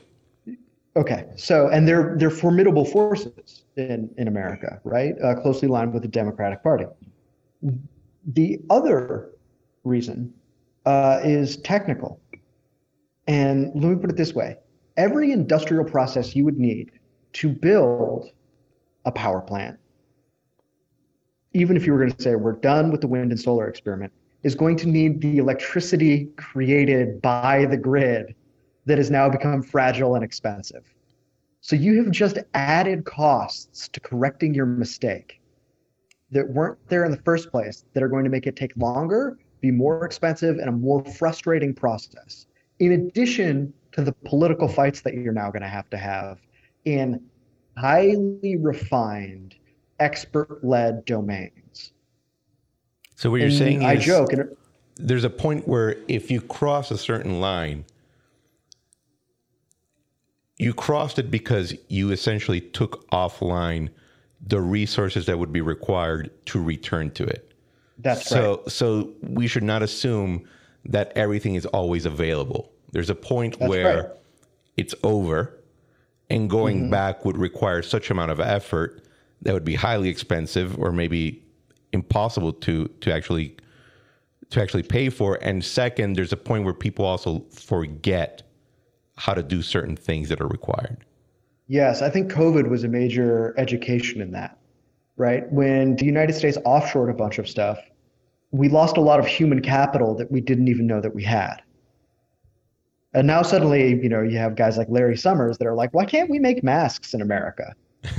Okay, 0.97 1.27
so 1.37 1.69
and 1.69 1.87
they're 1.87 2.17
they're 2.19 2.31
formidable 2.31 2.85
forces 2.85 3.65
in 3.77 4.11
in 4.17 4.27
America, 4.27 4.81
right? 4.85 5.15
Uh, 5.23 5.35
closely 5.35 5.69
aligned 5.69 5.93
with 5.93 6.03
the 6.03 6.09
Democratic 6.09 6.63
Party. 6.63 6.87
The 8.33 8.59
other 8.71 9.31
reason 9.85 10.33
uh, 10.87 11.21
is 11.23 11.59
technical, 11.59 12.21
and 13.27 13.71
let 13.75 13.91
me 13.91 13.97
put 13.97 14.11
it 14.11 14.17
this 14.17 14.35
way: 14.35 14.57
every 14.97 15.31
industrial 15.31 15.85
process 15.85 16.35
you 16.35 16.45
would 16.45 16.59
need 16.59 16.91
to 17.35 17.49
build 17.49 18.31
a 19.05 19.13
power 19.13 19.41
plant, 19.41 19.79
even 21.53 21.77
if 21.77 21.87
you 21.87 21.93
were 21.93 21.99
going 21.99 22.13
to 22.13 22.23
say 22.23 22.35
we're 22.35 22.53
done 22.53 22.91
with 22.91 23.03
the 23.03 23.09
wind 23.09 23.31
and 23.31 23.41
solar 23.41 23.69
experiment, 23.69 24.13
is 24.43 24.57
going 24.57 24.77
to 24.79 24.89
need 24.89 25.21
the 25.21 25.39
electricity 25.39 26.29
created 26.37 27.23
by 27.23 27.67
the 27.67 27.77
grid 27.77 28.35
that 28.89 28.97
has 28.97 29.11
now 29.11 29.29
become 29.29 29.63
fragile 29.63 30.15
and 30.15 30.25
expensive. 30.25 30.83
So 31.61 31.77
you 31.77 32.03
have 32.03 32.11
just 32.11 32.39
added 32.55 33.05
costs 33.05 33.87
to 33.89 34.01
correcting 34.01 34.55
your 34.55 34.65
mistake 34.65 35.43
that 36.31 36.49
weren't 36.49 36.79
there 36.89 37.05
in 37.05 37.11
the 37.11 37.19
first 37.19 37.51
place 37.51 37.85
that 37.93 38.03
are 38.03 38.09
going 38.09 38.25
to 38.25 38.31
make 38.31 38.47
it 38.47 38.57
take 38.57 38.75
longer, 38.79 39.39
be 39.61 39.71
more 39.71 40.07
expensive, 40.07 40.57
and 40.57 40.71
a 40.71 40.73
more 40.73 41.05
frustrating 41.05 41.75
process. 41.75 42.47
In 42.79 42.93
addition 42.93 43.75
to 43.93 44.03
the 44.03 44.13
political 44.25 44.69
fights 44.69 45.03
that 45.03 45.13
you're 45.13 45.35
now 45.35 45.51
going 45.51 45.63
to 45.63 45.69
have 45.69 45.91
to 45.91 45.99
have 45.99 46.39
in 46.87 47.21
highly 47.77 48.57
refined, 48.59 49.55
expert 50.01 50.65
led 50.65 51.05
domains. 51.05 51.93
So 53.17 53.31
what 53.31 53.41
you're 53.41 53.49
And 53.49 53.59
saying 53.59 53.85
I 53.85 53.95
is 53.95 54.05
joke, 54.05 54.33
and 54.33 54.57
there's 54.97 55.25
a 55.25 55.31
point 55.31 55.69
where 55.69 55.97
if 56.09 56.31
you 56.31 56.41
cross 56.41 56.91
a 56.91 56.97
certain 56.97 57.41
line, 57.41 57.85
you 60.59 60.75
crossed 60.75 61.19
it 61.19 61.31
because 61.31 61.75
you 61.89 62.11
essentially 62.11 62.61
took 62.61 63.09
offline 63.11 63.89
the 64.47 64.61
resources 64.61 65.27
that 65.27 65.39
would 65.39 65.53
be 65.53 65.61
required 65.61 66.31
to 66.47 66.63
return 66.63 67.11
to 67.13 67.25
it. 67.25 67.53
that's 67.99 68.27
so 68.27 68.59
right. 68.59 68.71
so 68.71 69.13
we 69.23 69.47
should 69.47 69.63
not 69.63 69.83
assume 69.83 70.45
that 70.85 71.13
everything 71.17 71.55
is 71.55 71.67
always 71.67 72.07
available. 72.07 72.71
There's 72.93 73.11
a 73.11 73.15
point 73.15 73.59
That's 73.59 73.69
where 73.69 73.97
right. 73.97 74.05
Mm-hmm. 74.05 74.19
it's 74.77 74.95
over 75.03 75.59
and 76.31 76.49
going 76.49 76.91
back 76.91 77.25
would 77.25 77.37
require 77.37 77.83
such 77.83 78.11
amount 78.11 78.31
of 78.31 78.41
effort 78.41 79.03
that 79.43 79.55
would 79.55 79.65
be 79.65 79.75
highly 79.75 80.09
expensive 80.09 80.79
or 80.79 80.93
maybe 80.93 81.43
impossible 81.93 82.53
to 82.53 82.89
to 83.01 83.13
actually 83.13 83.57
to 84.51 84.63
actually 84.63 84.83
pay 84.83 85.11
for. 85.11 85.39
And 85.43 85.65
second, 85.65 86.15
there's 86.15 86.33
a 86.33 86.37
point 86.37 86.65
where 86.65 86.75
people 86.75 87.05
also 87.05 87.45
forget 87.53 88.43
how 89.19 89.35
to 89.35 89.43
do 89.43 89.63
certain 89.63 89.97
things 89.97 90.29
that 90.29 90.41
are 90.41 90.47
required. 90.47 91.05
Yes, 91.67 92.01
I 92.01 92.09
think 92.09 92.33
COVID 92.33 92.71
was 92.71 92.85
a 92.85 92.89
major 92.89 93.55
education 93.59 94.23
in 94.23 94.31
that, 94.33 94.57
right? 95.17 95.51
When 95.53 95.97
the 95.97 96.07
United 96.07 96.35
States 96.35 96.57
offshored 96.65 97.11
a 97.11 97.15
bunch 97.15 97.39
of 97.39 97.49
stuff, 97.49 97.79
we 98.53 98.69
lost 98.69 98.97
a 98.97 99.03
lot 99.03 99.21
of 99.21 99.27
human 99.27 99.61
capital 99.61 100.15
that 100.17 100.31
we 100.31 100.41
didn't 100.41 100.69
even 100.69 100.87
know 100.87 101.01
that 101.01 101.15
we 101.15 101.23
had. 101.23 101.57
And 103.13 103.27
now 103.27 103.43
suddenly, 103.43 104.01
you 104.03 104.09
know, 104.09 104.23
you 104.23 104.39
have 104.39 104.55
guys 104.55 104.79
like 104.79 104.89
Larry 104.89 105.17
Summers 105.17 105.59
that 105.59 105.67
are 105.67 105.75
like, 105.75 105.93
why 105.93 106.05
can't 106.05 106.31
we 106.31 106.39
make 106.39 106.63
masks 106.63 107.13
in 107.13 107.21
America? 107.21 107.75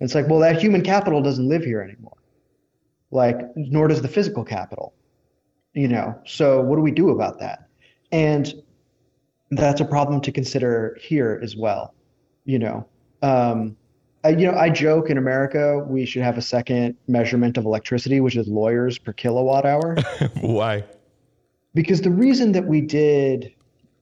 it's 0.00 0.14
like, 0.14 0.28
well, 0.28 0.40
that 0.40 0.60
human 0.60 0.82
capital 0.82 1.22
doesn't 1.22 1.48
live 1.48 1.64
here 1.64 1.80
anymore. 1.80 2.16
Like, 3.10 3.38
nor 3.56 3.88
does 3.88 4.02
the 4.02 4.08
physical 4.08 4.44
capital, 4.44 4.94
you 5.72 5.88
know? 5.88 6.14
So 6.26 6.60
what 6.60 6.76
do 6.76 6.82
we 6.82 6.90
do 6.90 7.10
about 7.10 7.38
that? 7.40 7.68
And 8.12 8.52
that's 9.50 9.80
a 9.80 9.84
problem 9.84 10.20
to 10.20 10.32
consider 10.32 10.96
here 11.00 11.40
as 11.42 11.56
well 11.56 11.94
you 12.46 12.58
know. 12.58 12.86
Um, 13.22 13.76
I, 14.24 14.30
you 14.30 14.50
know 14.50 14.56
i 14.58 14.68
joke 14.68 15.08
in 15.08 15.18
america 15.18 15.84
we 15.86 16.04
should 16.04 16.22
have 16.22 16.36
a 16.36 16.42
second 16.42 16.96
measurement 17.06 17.56
of 17.56 17.64
electricity 17.64 18.20
which 18.20 18.34
is 18.36 18.48
lawyers 18.48 18.98
per 18.98 19.12
kilowatt 19.12 19.64
hour. 19.64 19.96
Why? 20.40 20.84
because 21.74 22.00
the 22.00 22.10
reason 22.10 22.52
that 22.52 22.66
we 22.66 22.80
did 22.80 23.52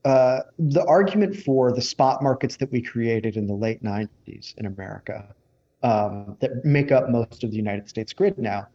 uh, 0.04 0.40
the 0.58 0.84
argument 0.84 1.34
for 1.34 1.72
the 1.72 1.80
spot 1.80 2.22
markets 2.22 2.56
that 2.56 2.70
we 2.70 2.80
created 2.80 3.36
in 3.36 3.46
the 3.46 3.54
late 3.54 3.82
90s 3.82 4.56
in 4.56 4.66
america 4.66 5.34
um, 5.82 6.36
that 6.40 6.64
make 6.64 6.90
up 6.90 7.10
most 7.10 7.44
of 7.44 7.50
the 7.50 7.56
united 7.56 7.88
states 7.88 8.12
grid 8.12 8.38
now 8.38 8.66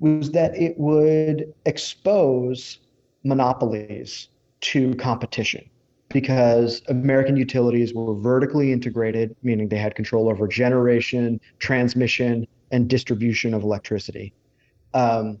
was 0.00 0.30
that 0.30 0.56
it 0.56 0.78
would 0.78 1.52
expose 1.66 2.78
monopolies 3.24 4.28
to 4.60 4.94
competition 4.94 5.68
because 6.14 6.80
American 6.86 7.36
utilities 7.36 7.92
were 7.92 8.14
vertically 8.14 8.72
integrated, 8.72 9.34
meaning 9.42 9.68
they 9.68 9.76
had 9.76 9.96
control 9.96 10.30
over 10.30 10.46
generation, 10.46 11.40
transmission, 11.58 12.46
and 12.70 12.88
distribution 12.88 13.52
of 13.52 13.64
electricity. 13.64 14.32
Um, 14.94 15.38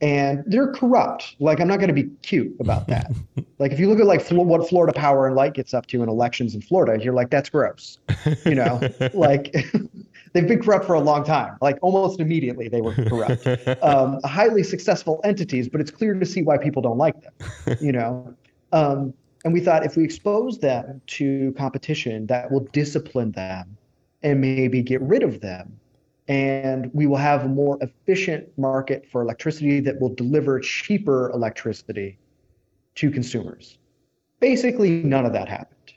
and 0.00 0.42
they're 0.46 0.72
corrupt. 0.72 1.36
Like 1.38 1.60
I'm 1.60 1.68
not 1.68 1.80
going 1.80 1.94
to 1.94 1.94
be 1.94 2.04
cute 2.22 2.56
about 2.60 2.88
that. 2.88 3.12
like 3.58 3.72
if 3.72 3.78
you 3.78 3.90
look 3.90 4.00
at 4.00 4.06
like 4.06 4.22
Flo- 4.22 4.42
what 4.42 4.66
Florida 4.66 4.94
Power 4.94 5.26
and 5.26 5.36
Light 5.36 5.52
gets 5.52 5.74
up 5.74 5.86
to 5.88 6.02
in 6.02 6.08
elections 6.08 6.54
in 6.54 6.62
Florida, 6.62 7.02
you're 7.02 7.14
like, 7.14 7.28
that's 7.28 7.50
gross. 7.50 7.98
You 8.46 8.54
know, 8.54 8.80
like 9.12 9.52
they've 10.32 10.48
been 10.48 10.62
corrupt 10.62 10.86
for 10.86 10.94
a 10.94 11.00
long 11.00 11.24
time. 11.24 11.58
Like 11.60 11.76
almost 11.82 12.20
immediately 12.20 12.70
they 12.70 12.80
were 12.80 12.94
corrupt. 12.94 13.46
Um, 13.82 14.18
highly 14.24 14.62
successful 14.62 15.20
entities, 15.24 15.68
but 15.68 15.82
it's 15.82 15.90
clear 15.90 16.14
to 16.14 16.24
see 16.24 16.40
why 16.40 16.56
people 16.56 16.80
don't 16.80 16.98
like 16.98 17.16
them. 17.20 17.76
You 17.82 17.92
know. 17.92 18.34
Um, 18.72 19.12
and 19.44 19.52
we 19.52 19.60
thought 19.60 19.84
if 19.84 19.96
we 19.96 20.04
expose 20.04 20.58
them 20.58 21.00
to 21.06 21.52
competition, 21.56 22.26
that 22.26 22.50
will 22.50 22.66
discipline 22.72 23.32
them 23.32 23.76
and 24.22 24.40
maybe 24.40 24.82
get 24.82 25.00
rid 25.02 25.22
of 25.22 25.40
them. 25.40 25.78
And 26.28 26.90
we 26.92 27.06
will 27.06 27.16
have 27.18 27.44
a 27.44 27.48
more 27.48 27.78
efficient 27.80 28.48
market 28.58 29.06
for 29.10 29.22
electricity 29.22 29.78
that 29.80 30.00
will 30.00 30.14
deliver 30.14 30.58
cheaper 30.58 31.30
electricity 31.30 32.18
to 32.96 33.10
consumers. 33.10 33.78
Basically, 34.40 35.02
none 35.02 35.24
of 35.24 35.32
that 35.32 35.48
happened. 35.48 35.92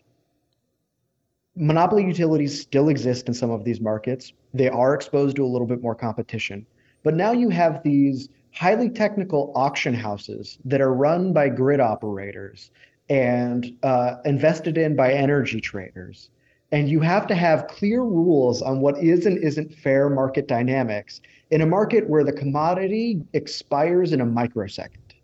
Monopoly 1.55 2.05
utilities 2.05 2.61
still 2.61 2.89
exist 2.89 3.27
in 3.27 3.33
some 3.33 3.49
of 3.49 3.63
these 3.63 3.81
markets. 3.81 4.33
They 4.53 4.69
are 4.69 4.93
exposed 4.93 5.35
to 5.37 5.45
a 5.45 5.47
little 5.47 5.67
bit 5.67 5.81
more 5.81 5.95
competition. 5.95 6.65
But 7.03 7.15
now 7.15 7.31
you 7.31 7.49
have 7.49 7.81
these 7.83 8.29
highly 8.53 8.89
technical 8.89 9.51
auction 9.55 9.93
houses 9.93 10.59
that 10.65 10.81
are 10.81 10.93
run 10.93 11.33
by 11.33 11.49
grid 11.49 11.79
operators 11.79 12.71
and 13.09 13.75
uh, 13.83 14.15
invested 14.25 14.77
in 14.77 14.95
by 14.95 15.11
energy 15.13 15.59
traders. 15.59 16.29
And 16.71 16.87
you 16.87 16.99
have 16.99 17.25
to 17.27 17.35
have 17.35 17.67
clear 17.67 18.03
rules 18.03 18.61
on 18.61 18.79
what 18.79 18.97
is 19.03 19.25
and 19.25 19.43
isn't 19.43 19.73
fair 19.73 20.09
market 20.09 20.47
dynamics 20.47 21.19
in 21.49 21.61
a 21.61 21.65
market 21.65 22.07
where 22.07 22.23
the 22.23 22.31
commodity 22.31 23.21
expires 23.33 24.13
in 24.13 24.21
a 24.21 24.25
microsecond. 24.25 25.15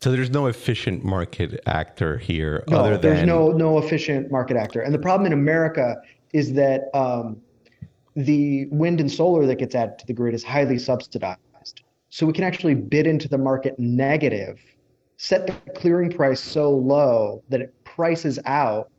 So 0.00 0.10
there's 0.10 0.30
no 0.30 0.48
efficient 0.48 1.02
market 1.02 1.62
actor 1.66 2.18
here 2.18 2.62
No, 2.68 2.80
other 2.80 2.98
there's 2.98 3.20
than 3.20 3.28
no 3.28 3.52
no 3.52 3.78
efficient 3.78 4.30
market 4.30 4.56
actor. 4.56 4.82
And 4.82 4.92
the 4.92 4.98
problem 4.98 5.24
in 5.24 5.32
America 5.32 5.96
is 6.34 6.52
that 6.54 6.90
um, 6.92 7.40
the 8.14 8.66
wind 8.66 9.00
and 9.00 9.10
solar 9.10 9.46
that 9.46 9.56
gets 9.56 9.74
added 9.74 9.98
to 10.00 10.06
the 10.06 10.12
grid 10.12 10.34
is 10.34 10.44
highly 10.44 10.78
subsidized. 10.78 11.38
So 12.10 12.26
we 12.26 12.32
can 12.32 12.44
actually 12.44 12.74
bid 12.74 13.06
into 13.06 13.28
the 13.28 13.38
market 13.38 13.78
negative, 13.78 14.60
set 15.16 15.46
the 15.46 15.52
clearing 15.72 16.10
price 16.10 16.40
so 16.40 16.70
low 16.70 17.42
that 17.48 17.60
it 17.60 17.74
prices 17.84 18.38
out 18.46 18.90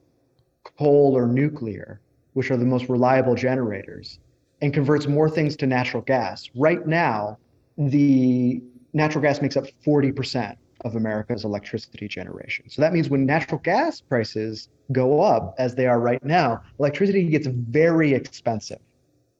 coal 0.78 1.16
or 1.16 1.28
nuclear, 1.28 2.02
which 2.34 2.52
are 2.52 2.58
the 2.58 2.66
most 2.66 2.90
reliable 2.90 3.36
generators, 3.36 4.20
and 4.62 4.74
converts 4.74 5.08
more 5.08 5.30
things 5.30 5.56
to 5.58 5.68
natural 5.68 6.02
gas. 6.02 6.50
Right 6.56 6.86
now, 6.88 7.38
the 7.78 8.62
natural 8.94 9.22
gas 9.22 9.42
makes 9.42 9.58
up 9.58 9.66
40% 9.86 10.56
of 10.84 10.96
America's 10.96 11.44
electricity 11.44 12.08
generation. 12.08 12.70
So 12.70 12.82
that 12.82 12.94
means 12.94 13.10
when 13.10 13.26
natural 13.26 13.60
gas 13.64 14.02
prices 14.02 14.70
go 14.92 15.22
up, 15.22 15.56
as 15.58 15.76
they 15.76 15.88
are 15.88 16.00
right 16.00 16.24
now, 16.24 16.62
electricity 16.80 17.28
gets 17.28 17.48
very 17.48 18.14
expensive. 18.14 18.80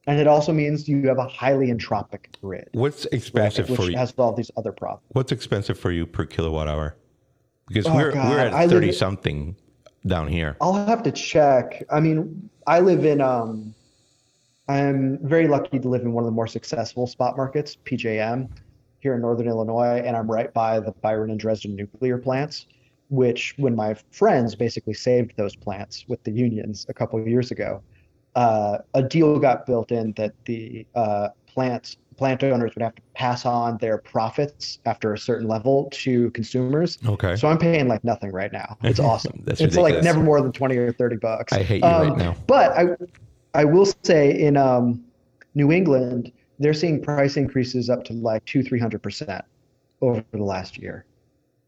And 0.06 0.20
it 0.20 0.26
also 0.26 0.52
means 0.52 0.88
you 0.88 1.06
have 1.08 1.18
a 1.18 1.26
highly 1.26 1.68
entropic 1.68 2.26
grid, 2.40 2.68
what's 2.72 3.04
right, 3.06 3.14
expensive 3.14 3.68
which 3.68 3.80
for 3.80 3.90
you? 3.90 3.96
has 3.96 4.14
all 4.16 4.32
these 4.32 4.50
other 4.56 4.70
problems. 4.72 5.02
What's 5.08 5.32
expensive 5.32 5.78
for 5.78 5.90
you 5.90 6.06
per 6.06 6.24
kilowatt 6.24 6.68
hour? 6.68 6.96
Because 7.66 7.86
Oh, 7.86 7.94
we're 7.94 8.12
God, 8.12 8.30
we're 8.30 8.38
at 8.38 8.70
thirty 8.70 8.92
something 8.92 9.56
down 10.06 10.28
here. 10.28 10.56
I'll 10.60 10.74
have 10.86 11.02
to 11.02 11.10
check. 11.10 11.82
I 11.90 11.98
mean, 11.98 12.48
I 12.68 12.78
live 12.80 13.04
in 13.04 13.20
um 13.20 13.74
I'm 14.68 15.18
very 15.26 15.48
lucky 15.48 15.78
to 15.80 15.88
live 15.88 16.02
in 16.02 16.12
one 16.12 16.22
of 16.22 16.26
the 16.26 16.34
more 16.34 16.46
successful 16.46 17.06
spot 17.06 17.36
markets, 17.36 17.76
PJM, 17.84 18.48
here 19.00 19.14
in 19.14 19.20
Northern 19.20 19.48
Illinois, 19.48 20.02
and 20.04 20.16
I'm 20.16 20.30
right 20.30 20.52
by 20.52 20.78
the 20.80 20.92
Byron 21.02 21.30
and 21.30 21.38
Dresden 21.38 21.74
nuclear 21.76 22.18
plants, 22.18 22.66
which 23.08 23.54
when 23.58 23.74
my 23.74 23.94
friends 24.12 24.54
basically 24.54 24.94
saved 24.94 25.32
those 25.36 25.54
plants 25.56 26.04
with 26.08 26.22
the 26.24 26.32
unions 26.32 26.86
a 26.88 26.94
couple 26.94 27.20
of 27.20 27.26
years 27.28 27.50
ago, 27.50 27.82
uh, 28.36 28.78
a 28.94 29.02
deal 29.02 29.38
got 29.38 29.66
built 29.66 29.90
in 29.90 30.12
that 30.12 30.32
the 30.44 30.86
uh, 30.94 31.28
plants 31.46 31.96
plant 32.16 32.42
owners 32.42 32.74
would 32.74 32.82
have 32.82 32.94
to 32.94 33.02
pass 33.14 33.44
on 33.44 33.76
their 33.78 33.98
profits 33.98 34.78
after 34.86 35.12
a 35.12 35.18
certain 35.18 35.46
level 35.46 35.88
to 35.92 36.30
consumers. 36.30 36.96
Okay. 37.06 37.36
So 37.36 37.46
I'm 37.48 37.58
paying 37.58 37.88
like 37.88 38.02
nothing 38.04 38.32
right 38.32 38.50
now. 38.52 38.78
It's 38.84 38.98
awesome. 39.00 39.42
It's 39.46 39.60
ridiculous. 39.60 39.94
like 39.94 40.02
never 40.02 40.20
more 40.20 40.40
than 40.40 40.50
20 40.52 40.76
or 40.78 40.92
30 40.92 41.16
bucks. 41.16 41.52
I 41.52 41.62
hate 41.62 41.82
you 41.82 41.88
right 41.90 42.10
Um, 42.12 42.18
now. 42.18 42.34
But 42.46 42.72
I, 42.72 42.84
I 43.54 43.64
will 43.66 43.86
say 44.02 44.38
in 44.40 44.56
um, 44.56 45.04
New 45.54 45.72
England, 45.72 46.32
they're 46.58 46.72
seeing 46.72 47.02
price 47.02 47.36
increases 47.36 47.90
up 47.90 48.04
to 48.04 48.14
like 48.14 48.42
two, 48.46 48.60
300% 48.60 49.42
over 50.00 50.24
the 50.32 50.42
last 50.42 50.78
year. 50.78 51.04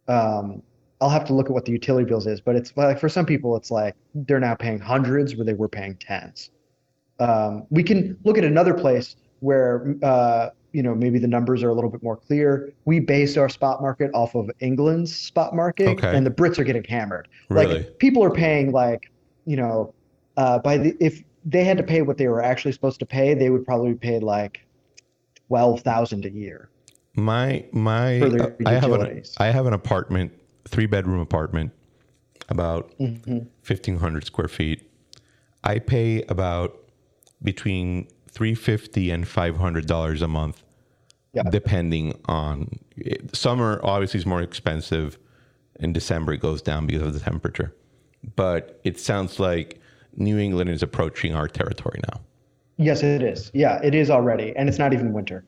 Um, 0.06 0.62
I'll 1.00 1.10
have 1.10 1.26
to 1.26 1.34
look 1.34 1.46
at 1.46 1.52
what 1.52 1.66
the 1.66 1.72
utility 1.72 2.06
bills 2.08 2.26
is, 2.26 2.40
but 2.40 2.56
it's 2.56 2.72
like 2.76 2.98
for 2.98 3.08
some 3.10 3.26
people, 3.26 3.54
it's 3.56 3.70
like 3.70 3.94
they're 4.14 4.40
now 4.40 4.54
paying 4.54 4.78
hundreds 4.78 5.36
where 5.36 5.44
they 5.44 5.52
were 5.54 5.68
paying 5.68 5.94
tens. 5.96 6.50
Um, 7.18 7.66
we 7.70 7.82
can 7.82 8.16
look 8.24 8.38
at 8.38 8.44
another 8.44 8.74
place 8.74 9.16
where 9.40 9.94
uh, 10.02 10.50
you 10.72 10.82
know 10.82 10.94
maybe 10.94 11.18
the 11.18 11.26
numbers 11.28 11.62
are 11.62 11.70
a 11.70 11.74
little 11.74 11.90
bit 11.90 12.02
more 12.02 12.16
clear. 12.16 12.72
We 12.84 13.00
base 13.00 13.36
our 13.36 13.48
spot 13.48 13.80
market 13.80 14.10
off 14.14 14.34
of 14.34 14.50
England's 14.60 15.14
spot 15.14 15.54
market, 15.54 15.88
Okay. 15.88 16.16
and 16.16 16.24
the 16.24 16.30
Brits 16.30 16.58
are 16.58 16.64
getting 16.64 16.84
hammered. 16.84 17.28
Really? 17.48 17.78
Like 17.78 17.98
people 17.98 18.22
are 18.22 18.30
paying 18.30 18.72
like 18.72 19.10
you 19.46 19.56
know 19.56 19.94
uh, 20.36 20.58
by 20.60 20.78
the 20.78 20.96
if 21.00 21.22
they 21.44 21.64
had 21.64 21.76
to 21.78 21.82
pay 21.82 22.02
what 22.02 22.18
they 22.18 22.28
were 22.28 22.42
actually 22.42 22.72
supposed 22.72 23.00
to 23.00 23.06
pay, 23.06 23.34
they 23.34 23.50
would 23.50 23.64
probably 23.64 23.94
pay 23.94 24.20
like 24.20 24.64
twelve 25.48 25.80
thousand 25.80 26.24
a 26.24 26.30
year. 26.30 26.70
My 27.16 27.64
my 27.72 28.20
uh, 28.20 28.50
I 28.64 28.74
have 28.74 28.92
an. 28.92 29.22
I 29.38 29.46
have 29.46 29.66
an 29.66 29.72
apartment, 29.72 30.32
three 30.68 30.86
bedroom 30.86 31.20
apartment, 31.20 31.72
about 32.48 32.94
Mm-hmm. 33.00 33.96
hundred 33.96 34.24
square 34.24 34.48
feet. 34.48 34.88
I 35.64 35.80
pay 35.80 36.22
about 36.28 36.78
between 37.42 38.08
three 38.30 38.54
fifty 38.54 39.10
and 39.10 39.26
five 39.26 39.56
hundred 39.56 39.86
dollars 39.86 40.22
a 40.22 40.28
month, 40.28 40.62
Yeah. 41.32 41.42
depending 41.50 42.18
on 42.26 42.68
summer. 43.32 43.80
Obviously, 43.82 44.18
is 44.18 44.26
more 44.26 44.42
expensive. 44.42 45.18
In 45.80 45.92
December, 45.92 46.32
it 46.32 46.40
goes 46.40 46.60
down 46.60 46.86
because 46.86 47.02
of 47.02 47.14
the 47.14 47.20
temperature. 47.20 47.72
But 48.34 48.80
it 48.82 48.98
sounds 48.98 49.38
like 49.38 49.80
New 50.16 50.36
England 50.38 50.70
is 50.70 50.82
approaching 50.82 51.34
our 51.36 51.46
territory 51.46 52.00
now, 52.12 52.20
Yes, 52.78 53.02
it 53.04 53.22
is. 53.22 53.50
Yeah, 53.54 53.80
it 53.84 53.94
is 53.94 54.10
already, 54.10 54.54
and 54.56 54.68
it's 54.68 54.78
not 54.78 54.92
even 54.92 55.12
winter. 55.12 55.44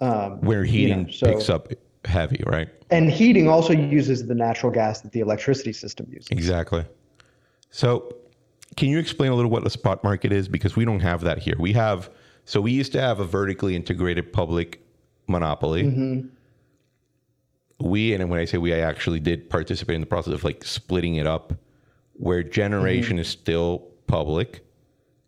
Um, 0.00 0.40
where 0.40 0.62
heating 0.64 1.10
so- 1.10 1.26
picks 1.32 1.48
up 1.50 1.72
heavy, 2.04 2.42
right? 2.46 2.68
and 2.90 3.10
heating 3.10 3.48
also 3.48 3.72
uses 3.72 4.26
the 4.26 4.34
natural 4.34 4.70
gas 4.72 5.00
that 5.00 5.10
the 5.12 5.20
electricity 5.20 5.72
system 5.72 6.06
uses. 6.10 6.28
Exactly. 6.30 6.84
So, 7.70 8.14
can 8.78 8.88
you 8.88 9.00
explain 9.00 9.32
a 9.32 9.34
little 9.34 9.50
what 9.50 9.64
the 9.64 9.70
spot 9.70 10.04
market 10.04 10.32
is? 10.32 10.46
Because 10.46 10.76
we 10.76 10.84
don't 10.84 11.00
have 11.00 11.22
that 11.22 11.38
here. 11.38 11.56
We 11.58 11.72
have, 11.72 12.10
so 12.44 12.60
we 12.60 12.70
used 12.70 12.92
to 12.92 13.00
have 13.00 13.18
a 13.18 13.24
vertically 13.24 13.74
integrated 13.74 14.32
public 14.32 14.80
monopoly. 15.26 15.82
We, 17.80 18.14
and 18.14 18.30
when 18.30 18.38
I 18.38 18.44
say 18.44 18.58
we, 18.58 18.72
I 18.72 18.78
actually 18.78 19.18
did 19.18 19.50
participate 19.50 19.96
in 19.96 20.00
the 20.00 20.06
process 20.06 20.32
of 20.32 20.44
like 20.44 20.62
splitting 20.62 21.16
it 21.16 21.26
up, 21.26 21.54
where 22.12 22.44
generation 22.44 23.18
is 23.18 23.26
still 23.26 23.84
public 24.06 24.64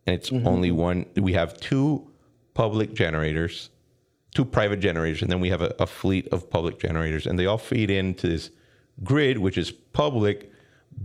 and 0.07 0.15
it's 0.15 0.31
only 0.31 0.71
one. 0.71 1.05
We 1.17 1.33
have 1.33 1.59
two 1.59 2.09
public 2.53 2.93
generators, 2.93 3.69
two 4.33 4.45
private 4.45 4.79
generators, 4.79 5.21
and 5.21 5.29
then 5.29 5.41
we 5.41 5.49
have 5.49 5.61
a, 5.61 5.75
a 5.77 5.87
fleet 5.87 6.29
of 6.29 6.49
public 6.49 6.79
generators, 6.79 7.27
and 7.27 7.37
they 7.37 7.47
all 7.47 7.57
feed 7.57 7.89
into 7.89 8.27
this 8.27 8.49
grid, 9.03 9.39
which 9.39 9.57
is 9.57 9.71
public, 9.71 10.49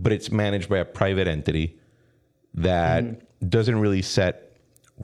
but 0.01 0.13
it's 0.13 0.31
managed 0.31 0.69
by 0.69 0.77
a 0.77 0.85
private 0.85 1.27
entity 1.27 1.77
that 2.57 3.03
mm-hmm. 3.03 3.47
doesn't 3.47 3.79
really 3.79 4.01
set 4.01 4.51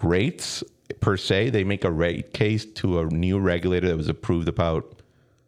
rates 0.01 0.63
per 0.99 1.15
se. 1.15 1.51
They 1.51 1.63
make 1.63 1.85
a 1.85 1.91
rate 1.91 2.33
case 2.33 2.65
to 2.65 2.99
a 2.99 3.05
new 3.05 3.39
regulator 3.39 3.87
that 3.87 3.97
was 3.97 4.09
approved 4.09 4.47
about 4.47 5.01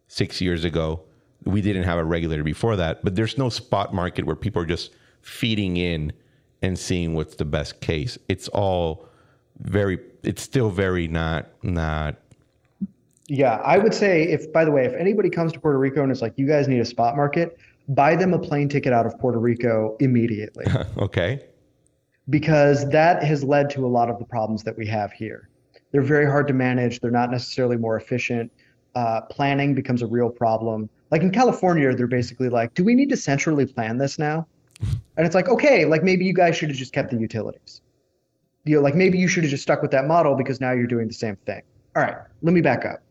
six 0.07 0.39
years 0.39 0.63
ago. 0.63 1.01
We 1.43 1.61
didn't 1.61 1.83
have 1.83 1.97
a 1.97 2.03
regulator 2.03 2.43
before 2.43 2.75
that, 2.77 3.03
but 3.03 3.15
there's 3.15 3.37
no 3.37 3.49
spot 3.49 3.93
market 3.93 4.25
where 4.25 4.35
people 4.35 4.61
are 4.61 4.67
just 4.67 4.93
feeding 5.21 5.77
in 5.77 6.13
and 6.61 6.77
seeing 6.77 7.13
what's 7.13 7.35
the 7.35 7.45
best 7.45 7.81
case. 7.81 8.17
It's 8.29 8.47
all 8.49 9.07
very. 9.59 9.99
It's 10.23 10.41
still 10.41 10.69
very 10.69 11.07
not 11.07 11.47
not. 11.61 12.15
Yeah, 13.27 13.55
I 13.57 13.79
would 13.79 13.93
say 13.93 14.23
if, 14.23 14.51
by 14.53 14.65
the 14.65 14.71
way, 14.71 14.85
if 14.85 14.93
anybody 14.93 15.31
comes 15.31 15.51
to 15.53 15.59
Puerto 15.59 15.79
Rico 15.79 16.03
and 16.03 16.11
is 16.11 16.21
like, 16.21 16.33
you 16.37 16.47
guys 16.47 16.67
need 16.67 16.79
a 16.79 16.85
spot 16.85 17.15
market, 17.15 17.57
buy 17.89 18.15
them 18.15 18.33
a 18.33 18.39
plane 18.39 18.69
ticket 18.69 18.93
out 18.93 19.07
of 19.07 19.17
Puerto 19.17 19.39
Rico 19.39 19.97
immediately 19.99 20.65
okay. 20.97 21.43
Because 22.29 22.89
that 22.89 23.23
has 23.23 23.43
led 23.43 23.69
to 23.71 23.85
a 23.85 23.87
lot 23.87 24.09
of 24.09 24.19
the 24.19 24.25
problems 24.25 24.63
that 24.63 24.77
we 24.77 24.85
have 24.87 25.11
here. 25.11 25.49
They're 25.91 26.01
very 26.01 26.25
hard 26.25 26.47
to 26.47 26.53
manage. 26.53 26.99
They're 26.99 27.11
not 27.11 27.31
necessarily 27.31 27.77
more 27.77 27.97
efficient. 27.97 28.51
Uh, 28.95 29.21
planning 29.21 29.75
becomes 29.75 30.01
a 30.01 30.07
real 30.07 30.29
problem. 30.29 30.89
Like 31.11 31.21
in 31.21 31.31
California, 31.31 31.93
they're 31.93 32.07
basically 32.07 32.49
like, 32.49 32.73
do 32.73 32.83
we 32.83 32.95
need 32.95 33.09
to 33.09 33.17
centrally 33.17 33.65
plan 33.65 33.97
this 33.97 34.17
now? 34.17 34.47
And 34.81 35.25
it's 35.25 35.35
like, 35.35 35.47
okay, 35.47 35.85
like 35.85 36.03
maybe 36.03 36.25
you 36.25 36.33
guys 36.33 36.57
should 36.57 36.69
have 36.69 36.77
just 36.77 36.93
kept 36.93 37.11
the 37.11 37.17
utilities. 37.17 37.81
You 38.65 38.77
know, 38.77 38.81
like 38.81 38.95
maybe 38.95 39.17
you 39.17 39.27
should 39.27 39.43
have 39.43 39.51
just 39.51 39.63
stuck 39.63 39.81
with 39.81 39.91
that 39.91 40.07
model 40.07 40.35
because 40.35 40.59
now 40.59 40.71
you're 40.71 40.87
doing 40.87 41.07
the 41.07 41.13
same 41.13 41.35
thing. 41.45 41.61
All 41.95 42.03
right, 42.03 42.17
let 42.41 42.53
me 42.53 42.61
back 42.61 42.85
up. 42.85 43.01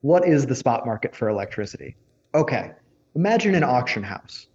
What 0.00 0.26
is 0.26 0.46
the 0.46 0.54
spot 0.54 0.84
market 0.84 1.14
for 1.14 1.28
electricity? 1.28 1.96
Okay, 2.34 2.72
imagine 3.14 3.54
an 3.54 3.64
auction 3.64 4.02
house. 4.02 4.48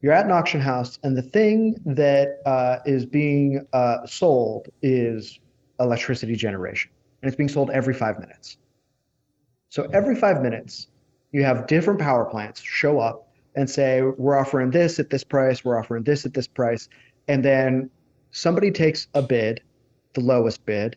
You're 0.00 0.12
at 0.12 0.24
an 0.24 0.30
auction 0.30 0.60
house, 0.60 0.98
and 1.02 1.16
the 1.16 1.22
thing 1.22 1.74
that 1.84 2.38
uh, 2.46 2.78
is 2.86 3.04
being 3.04 3.66
uh, 3.72 4.06
sold 4.06 4.68
is 4.80 5.40
electricity 5.80 6.36
generation, 6.36 6.92
and 7.20 7.28
it's 7.28 7.36
being 7.36 7.48
sold 7.48 7.70
every 7.70 7.94
five 7.94 8.20
minutes. 8.20 8.58
So 9.70 9.88
every 9.92 10.14
five 10.14 10.40
minutes, 10.40 10.86
you 11.32 11.42
have 11.42 11.66
different 11.66 11.98
power 11.98 12.24
plants 12.24 12.60
show 12.60 13.00
up 13.00 13.32
and 13.56 13.68
say, 13.68 14.02
"We're 14.02 14.38
offering 14.38 14.70
this 14.70 15.00
at 15.00 15.10
this 15.10 15.24
price. 15.24 15.64
We're 15.64 15.78
offering 15.78 16.04
this 16.04 16.24
at 16.24 16.32
this 16.32 16.46
price," 16.46 16.88
and 17.26 17.44
then 17.44 17.90
somebody 18.30 18.70
takes 18.70 19.08
a 19.14 19.22
bid, 19.22 19.62
the 20.14 20.20
lowest 20.20 20.64
bid, 20.64 20.96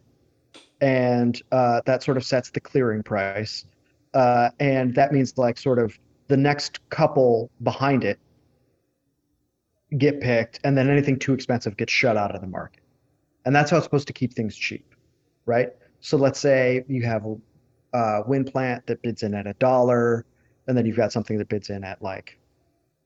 and 0.80 1.41
uh, 1.52 1.82
that 1.86 2.04
sort 2.04 2.18
of 2.18 2.24
sets 2.24 2.52
the 2.52 2.60
clearing 2.60 3.02
price. 3.02 3.66
Uh, 4.14 4.49
and 4.60 4.93
that 4.93 5.12
means 5.12 5.39
like 5.39 5.58
sort 5.58 5.80
of 5.80 5.97
the 6.28 6.38
next 6.38 6.88
couple 6.89 7.49
behind 7.64 8.04
it 8.04 8.20
get 9.98 10.22
picked, 10.22 10.60
and 10.64 10.78
then 10.78 10.89
anything 10.89 11.20
too 11.20 11.34
expensive 11.34 11.78
gets 11.78 11.92
shut 11.92 12.18
out 12.18 12.34
of 12.34 12.42
the 12.42 12.48
market. 12.48 12.84
And 13.46 13.56
that's 13.56 13.72
how 13.72 13.78
it's 13.78 13.86
supposed 13.86 14.08
to 14.08 14.14
keep 14.14 14.34
things 14.34 14.56
cheap, 14.56 14.96
right? 15.46 15.70
So 16.00 16.18
let's 16.18 16.39
say 16.39 16.84
you 16.88 17.04
have 17.04 17.26
a, 17.26 18.24
wind 18.26 18.52
plant 18.52 18.88
that 18.88 19.02
bids 19.02 19.24
in 19.24 19.34
at 19.34 19.48
a 19.48 19.54
dollar, 19.56 20.26
and 20.68 20.78
then 20.78 20.86
you've 20.86 20.96
got 20.96 21.12
something 21.12 21.38
that 21.38 21.50
bids 21.50 21.70
in 21.70 21.84
at 21.84 22.02
like 22.02 22.39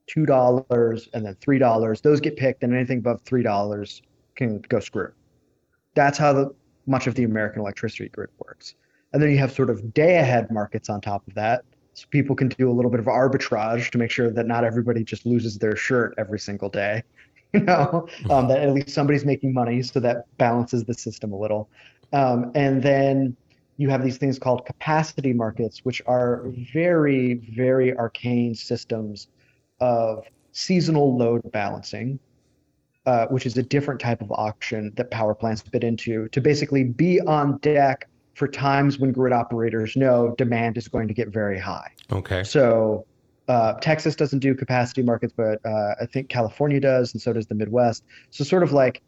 two 0.08 0.26
dollars, 0.26 1.10
and 1.14 1.26
then 1.26 1.36
three 1.42 1.58
dollars. 1.58 2.02
Those 2.02 2.22
get 2.22 2.36
picked, 2.36 2.64
and 2.64 2.74
anything 2.74 3.00
above 3.00 3.22
three 3.22 3.42
dollars 3.42 4.04
can 4.36 4.60
go 4.70 4.80
screw. 4.80 5.12
That's 5.96 6.18
how 6.18 6.34
the 6.34 6.56
much 6.86 7.08
of 7.08 7.16
the 7.16 7.24
American 7.24 7.62
electricity 7.62 8.10
grid 8.10 8.30
works. 8.38 8.76
And 9.14 9.22
then 9.22 9.32
you 9.32 9.38
have 9.40 9.52
sort 9.52 9.70
of 9.70 9.94
day 9.94 10.18
ahead 10.18 10.52
markets 10.52 10.90
on 10.90 11.02
top 11.02 11.28
of 11.28 11.34
that. 11.36 11.64
So 11.96 12.08
people 12.10 12.36
can 12.36 12.50
do 12.50 12.70
a 12.70 12.74
little 12.74 12.92
bit 12.92 13.00
of 13.00 13.06
arbitrage 13.06 13.90
to 13.92 13.98
make 13.98 14.12
sure 14.12 14.30
that 14.30 14.46
not 14.46 14.66
everybody 14.66 15.04
just 15.04 15.26
loses 15.26 15.58
their 15.58 15.78
shirt 15.78 16.14
every 16.18 16.40
single 16.40 16.70
day. 16.70 17.04
You 17.54 17.62
know, 17.62 18.06
um, 18.30 18.50
that 18.50 18.60
at 18.60 18.74
least 18.74 18.90
somebody's 18.90 19.24
making 19.24 19.54
money, 19.54 19.82
so 19.82 20.02
that 20.02 20.26
balances 20.38 20.84
the 20.84 20.94
system 20.94 21.32
a 21.32 21.38
little. 21.38 21.70
Um, 22.12 22.52
and 22.54 22.84
then 22.84 23.38
you 23.78 23.88
have 23.88 24.04
these 24.04 24.18
things 24.18 24.38
called 24.38 24.66
capacity 24.66 25.32
markets, 25.32 25.86
which 25.86 26.02
are 26.06 26.44
very, 26.74 27.36
very 27.56 27.96
arcane 27.96 28.56
systems 28.56 29.30
of 29.80 30.26
seasonal 30.52 31.18
load 31.18 31.50
balancing, 31.54 32.20
uh, 33.06 33.28
which 33.28 33.46
is 33.46 33.58
a 33.58 33.64
different 33.64 34.02
type 34.02 34.22
of 34.22 34.34
auction 34.34 34.92
that 34.98 35.10
power 35.10 35.34
plants 35.34 35.62
bid 35.62 35.86
into 35.86 36.28
to 36.30 36.42
basically 36.42 36.84
be 36.84 37.22
on 37.22 37.58
deck 37.60 38.10
for 38.36 38.48
times 38.48 39.00
when 39.00 39.12
grid 39.12 39.34
operators 39.34 39.96
know 39.96 40.36
demand 40.38 40.78
is 40.78 40.88
going 40.88 41.08
to 41.08 41.14
get 41.14 41.30
very 41.30 41.58
high. 41.58 41.90
Okay. 42.12 42.44
So 42.44 43.06
uh, 43.48 43.74
Texas 43.80 44.16
doesn't 44.16 44.40
do 44.40 44.54
capacity 44.54 45.02
markets, 45.02 45.34
but 45.36 45.66
uh, 45.66 45.96
I 46.02 46.06
think 46.06 46.30
California 46.30 46.80
does, 46.80 47.14
and 47.14 47.22
so 47.22 47.34
does 47.34 47.48
the 47.48 47.56
Midwest. 47.56 48.04
So 48.32 48.44
sort 48.44 48.62
of 48.62 48.74
like, 48.74 49.02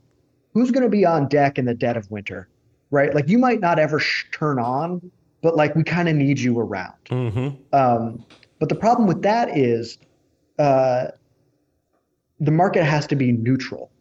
who's 0.53 0.71
going 0.71 0.83
to 0.83 0.89
be 0.89 1.05
on 1.05 1.27
deck 1.27 1.59
in 1.59 1.65
the 1.65 1.73
dead 1.73 1.97
of 1.97 2.09
winter, 2.09 2.47
right? 2.89 3.13
Like 3.13 3.27
you 3.27 3.37
might 3.37 3.59
not 3.59 3.79
ever 3.79 3.99
sh- 3.99 4.25
turn 4.31 4.59
on, 4.59 5.11
but 5.41 5.55
like 5.55 5.75
we 5.75 5.83
kind 5.83 6.07
of 6.07 6.15
need 6.15 6.39
you 6.39 6.57
around. 6.57 6.93
Mm-hmm. 7.09 7.75
Um, 7.75 8.25
but 8.59 8.69
the 8.69 8.75
problem 8.75 9.07
with 9.07 9.21
that 9.23 9.57
is 9.57 9.97
uh, 10.57 11.07
the 12.39 12.51
market 12.51 12.85
has 12.85 13.05
to 13.07 13.15
be 13.15 13.33
neutral 13.33 13.91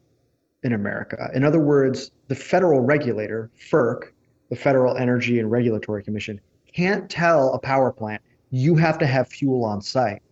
in 0.62 0.72
America. 0.72 1.31
In 1.35 1.43
other 1.43 1.61
words, 1.61 2.12
the 2.29 2.35
federal 2.35 2.81
regulator, 2.81 3.51
FERC, 3.70 4.12
the 4.49 4.57
Federal 4.57 4.97
Energy 4.97 5.38
and 5.38 5.51
Regulatory 5.51 6.03
Commission, 6.03 6.40
can't 6.74 7.09
tell 7.11 7.53
a 7.55 7.59
power 7.59 7.90
plant 7.90 8.22
you 8.51 8.76
have 8.76 8.99
to 8.99 9.07
have 9.07 9.28
fuel 9.28 9.64
on 9.64 9.80
site 9.80 10.22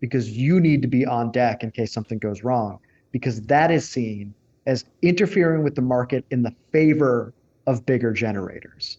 because 0.00 0.30
you 0.30 0.60
need 0.60 0.82
to 0.82 0.88
be 0.88 1.04
on 1.06 1.32
deck 1.32 1.62
in 1.62 1.70
case 1.70 1.92
something 1.92 2.18
goes 2.18 2.44
wrong, 2.44 2.78
because 3.12 3.42
that 3.42 3.70
is 3.70 3.88
seen 3.88 4.34
as 4.66 4.84
interfering 5.02 5.62
with 5.62 5.74
the 5.74 5.82
market 5.82 6.24
in 6.30 6.42
the 6.42 6.54
favor 6.72 7.32
of 7.66 7.84
bigger 7.86 8.12
generators. 8.12 8.98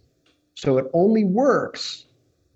So 0.56 0.78
it 0.78 0.88
only 0.94 1.24
works 1.24 2.06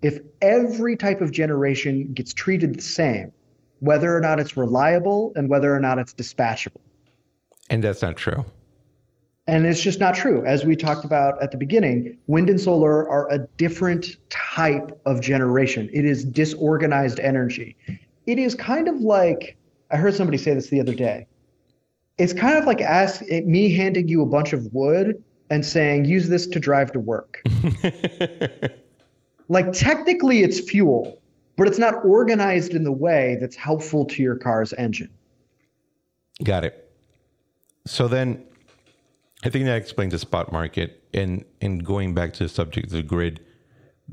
if 0.02 0.18
every 0.40 0.96
type 0.96 1.20
of 1.20 1.30
generation 1.30 2.12
gets 2.12 2.34
treated 2.34 2.74
the 2.74 2.82
same, 2.82 3.32
whether 3.78 4.14
or 4.14 4.20
not 4.20 4.40
it's 4.40 4.56
reliable 4.56 5.32
and 5.36 5.48
whether 5.48 5.74
or 5.74 5.80
not 5.80 5.98
it's 5.98 6.12
dispatchable. 6.12 6.80
And 7.70 7.82
that's 7.82 8.02
not 8.02 8.16
true. 8.16 8.44
And 9.46 9.66
it's 9.66 9.82
just 9.82 9.98
not 9.98 10.14
true. 10.14 10.44
As 10.46 10.64
we 10.64 10.76
talked 10.76 11.04
about 11.04 11.42
at 11.42 11.50
the 11.50 11.56
beginning, 11.56 12.16
wind 12.28 12.48
and 12.48 12.60
solar 12.60 13.08
are 13.08 13.28
a 13.32 13.38
different 13.56 14.16
type 14.30 14.98
of 15.04 15.20
generation. 15.20 15.90
It 15.92 16.04
is 16.04 16.24
disorganized 16.24 17.18
energy. 17.18 17.76
It 18.26 18.38
is 18.38 18.54
kind 18.54 18.86
of 18.86 19.00
like 19.00 19.56
I 19.90 19.96
heard 19.96 20.14
somebody 20.14 20.38
say 20.38 20.54
this 20.54 20.68
the 20.68 20.80
other 20.80 20.94
day. 20.94 21.26
It's 22.18 22.32
kind 22.32 22.56
of 22.56 22.64
like 22.64 22.80
ask 22.80 23.22
me 23.22 23.74
handing 23.74 24.08
you 24.08 24.22
a 24.22 24.26
bunch 24.26 24.52
of 24.52 24.72
wood 24.72 25.22
and 25.50 25.64
saying 25.64 26.06
use 26.06 26.28
this 26.28 26.46
to 26.46 26.60
drive 26.60 26.92
to 26.92 27.00
work. 27.00 27.42
like 29.48 29.72
technically 29.72 30.42
it's 30.42 30.60
fuel, 30.60 31.20
but 31.56 31.66
it's 31.66 31.78
not 31.78 32.04
organized 32.04 32.74
in 32.74 32.84
the 32.84 32.92
way 32.92 33.36
that's 33.40 33.56
helpful 33.56 34.04
to 34.06 34.22
your 34.22 34.36
car's 34.36 34.72
engine. 34.74 35.10
Got 36.42 36.64
it. 36.64 36.90
So 37.86 38.08
then 38.08 38.44
I 39.42 39.50
think 39.50 39.64
that 39.64 39.76
explains 39.76 40.12
the 40.12 40.18
spot 40.18 40.52
market 40.52 41.02
and 41.12 41.44
and 41.60 41.84
going 41.84 42.14
back 42.14 42.32
to 42.34 42.44
the 42.44 42.48
subject 42.48 42.86
of 42.86 42.92
the 42.92 43.02
grid 43.02 43.40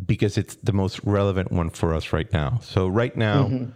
because 0.05 0.37
it's 0.37 0.55
the 0.55 0.73
most 0.73 0.99
relevant 1.03 1.51
one 1.51 1.69
for 1.69 1.93
us 1.93 2.13
right 2.13 2.31
now. 2.31 2.59
So 2.61 2.87
right 2.87 3.15
now 3.15 3.45
mm-hmm. 3.45 3.71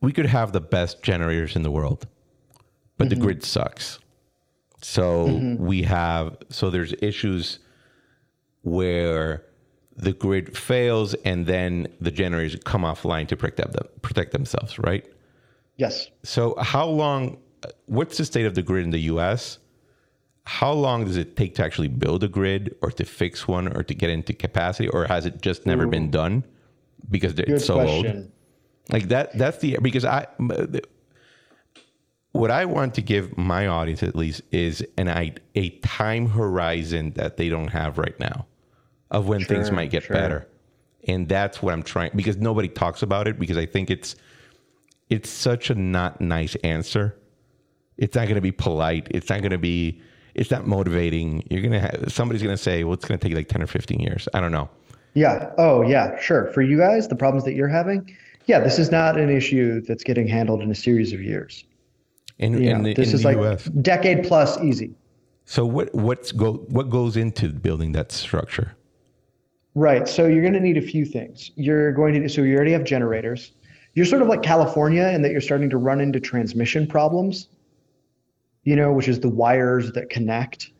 we 0.00 0.12
could 0.12 0.26
have 0.26 0.52
the 0.52 0.60
best 0.60 1.02
generators 1.02 1.56
in 1.56 1.62
the 1.62 1.70
world, 1.70 2.06
but 2.96 3.08
mm-hmm. 3.08 3.20
the 3.20 3.20
grid 3.20 3.44
sucks. 3.44 3.98
So 4.80 5.28
mm-hmm. 5.28 5.64
we 5.64 5.82
have 5.82 6.36
so 6.50 6.70
there's 6.70 6.94
issues 7.00 7.58
where 8.62 9.44
the 9.96 10.12
grid 10.12 10.56
fails 10.56 11.14
and 11.24 11.46
then 11.46 11.88
the 12.00 12.10
generators 12.10 12.60
come 12.64 12.82
offline 12.82 13.28
to 13.28 13.36
protect 13.36 13.72
them 13.72 13.88
protect 14.02 14.32
themselves, 14.32 14.78
right? 14.78 15.06
Yes. 15.76 16.08
So 16.22 16.54
how 16.60 16.86
long 16.86 17.38
what's 17.86 18.16
the 18.18 18.24
state 18.24 18.46
of 18.46 18.54
the 18.54 18.62
grid 18.62 18.84
in 18.84 18.90
the 18.90 19.00
US? 19.00 19.58
How 20.46 20.72
long 20.72 21.04
does 21.04 21.16
it 21.16 21.36
take 21.36 21.54
to 21.54 21.64
actually 21.64 21.88
build 21.88 22.22
a 22.22 22.28
grid 22.28 22.74
or 22.82 22.90
to 22.90 23.04
fix 23.04 23.48
one 23.48 23.74
or 23.74 23.82
to 23.82 23.94
get 23.94 24.10
into 24.10 24.32
capacity 24.32 24.88
or 24.88 25.06
has 25.06 25.24
it 25.26 25.40
just 25.40 25.64
never 25.64 25.84
Ooh. 25.84 25.90
been 25.90 26.10
done 26.10 26.44
because 27.10 27.32
Good 27.32 27.48
it's 27.48 27.64
so 27.64 27.74
question. 27.74 28.16
old 28.16 28.30
like 28.90 29.08
that 29.08 29.36
that's 29.38 29.58
the 29.58 29.78
because 29.80 30.04
i 30.04 30.26
what 32.32 32.50
i 32.50 32.64
want 32.64 32.94
to 32.94 33.02
give 33.02 33.36
my 33.38 33.66
audience 33.66 34.02
at 34.02 34.14
least 34.14 34.42
is 34.52 34.84
an 34.98 35.08
a 35.54 35.70
time 35.80 36.26
horizon 36.28 37.12
that 37.12 37.36
they 37.38 37.48
don't 37.48 37.68
have 37.68 37.96
right 37.96 38.18
now 38.20 38.46
of 39.10 39.26
when 39.26 39.40
sure, 39.40 39.48
things 39.48 39.70
might 39.70 39.90
get 39.90 40.02
sure. 40.02 40.14
better 40.14 40.48
and 41.08 41.28
that's 41.28 41.62
what 41.62 41.72
i'm 41.72 41.82
trying 41.82 42.10
because 42.14 42.36
nobody 42.36 42.68
talks 42.68 43.02
about 43.02 43.26
it 43.26 43.38
because 43.38 43.56
i 43.56 43.64
think 43.64 43.90
it's 43.90 44.14
it's 45.08 45.30
such 45.30 45.70
a 45.70 45.74
not 45.74 46.20
nice 46.20 46.54
answer 46.56 47.16
it's 47.96 48.14
not 48.14 48.24
going 48.24 48.34
to 48.34 48.42
be 48.42 48.52
polite 48.52 49.06
it's 49.10 49.30
not 49.30 49.40
going 49.40 49.50
to 49.50 49.58
be 49.58 50.02
it's 50.34 50.50
not 50.50 50.66
motivating. 50.66 51.46
You're 51.50 51.62
gonna 51.62 51.80
have 51.80 52.12
somebody's 52.12 52.42
gonna 52.42 52.56
say, 52.56 52.84
"Well, 52.84 52.94
it's 52.94 53.04
gonna 53.04 53.18
take 53.18 53.34
like 53.34 53.48
ten 53.48 53.62
or 53.62 53.66
fifteen 53.66 54.00
years." 54.00 54.28
I 54.34 54.40
don't 54.40 54.52
know. 54.52 54.68
Yeah. 55.14 55.52
Oh, 55.58 55.82
yeah. 55.82 56.18
Sure. 56.20 56.50
For 56.52 56.60
you 56.60 56.76
guys, 56.76 57.08
the 57.08 57.16
problems 57.16 57.44
that 57.44 57.54
you're 57.54 57.68
having, 57.68 58.16
yeah, 58.46 58.60
this 58.60 58.78
is 58.78 58.90
not 58.90 59.18
an 59.18 59.30
issue 59.30 59.80
that's 59.80 60.02
getting 60.02 60.26
handled 60.26 60.60
in 60.60 60.70
a 60.70 60.74
series 60.74 61.12
of 61.12 61.22
years. 61.22 61.64
In, 62.38 62.60
in 62.62 62.82
the, 62.82 62.94
this 62.94 63.10
in 63.10 63.14
is 63.14 63.22
the 63.22 63.28
like 63.28 63.38
US. 63.38 63.64
decade 63.64 64.26
plus 64.26 64.60
easy. 64.60 64.94
So 65.44 65.64
what 65.64 65.94
what's 65.94 66.32
go 66.32 66.54
what 66.68 66.90
goes 66.90 67.16
into 67.16 67.50
building 67.50 67.92
that 67.92 68.10
structure? 68.10 68.74
Right. 69.76 70.08
So 70.08 70.26
you're 70.26 70.42
going 70.42 70.54
to 70.54 70.60
need 70.60 70.76
a 70.76 70.82
few 70.82 71.04
things. 71.04 71.50
You're 71.54 71.92
going 71.92 72.20
to 72.20 72.28
so 72.28 72.42
you 72.42 72.56
already 72.56 72.72
have 72.72 72.84
generators. 72.84 73.52
You're 73.94 74.06
sort 74.06 74.22
of 74.22 74.28
like 74.28 74.42
California 74.42 75.06
in 75.08 75.22
that 75.22 75.30
you're 75.30 75.40
starting 75.40 75.70
to 75.70 75.76
run 75.76 76.00
into 76.00 76.18
transmission 76.18 76.86
problems 76.86 77.48
you 78.64 78.76
know, 78.76 78.92
which 78.92 79.08
is 79.08 79.20
the 79.20 79.28
wires 79.28 79.92
that 79.92 80.10
connect 80.10 80.70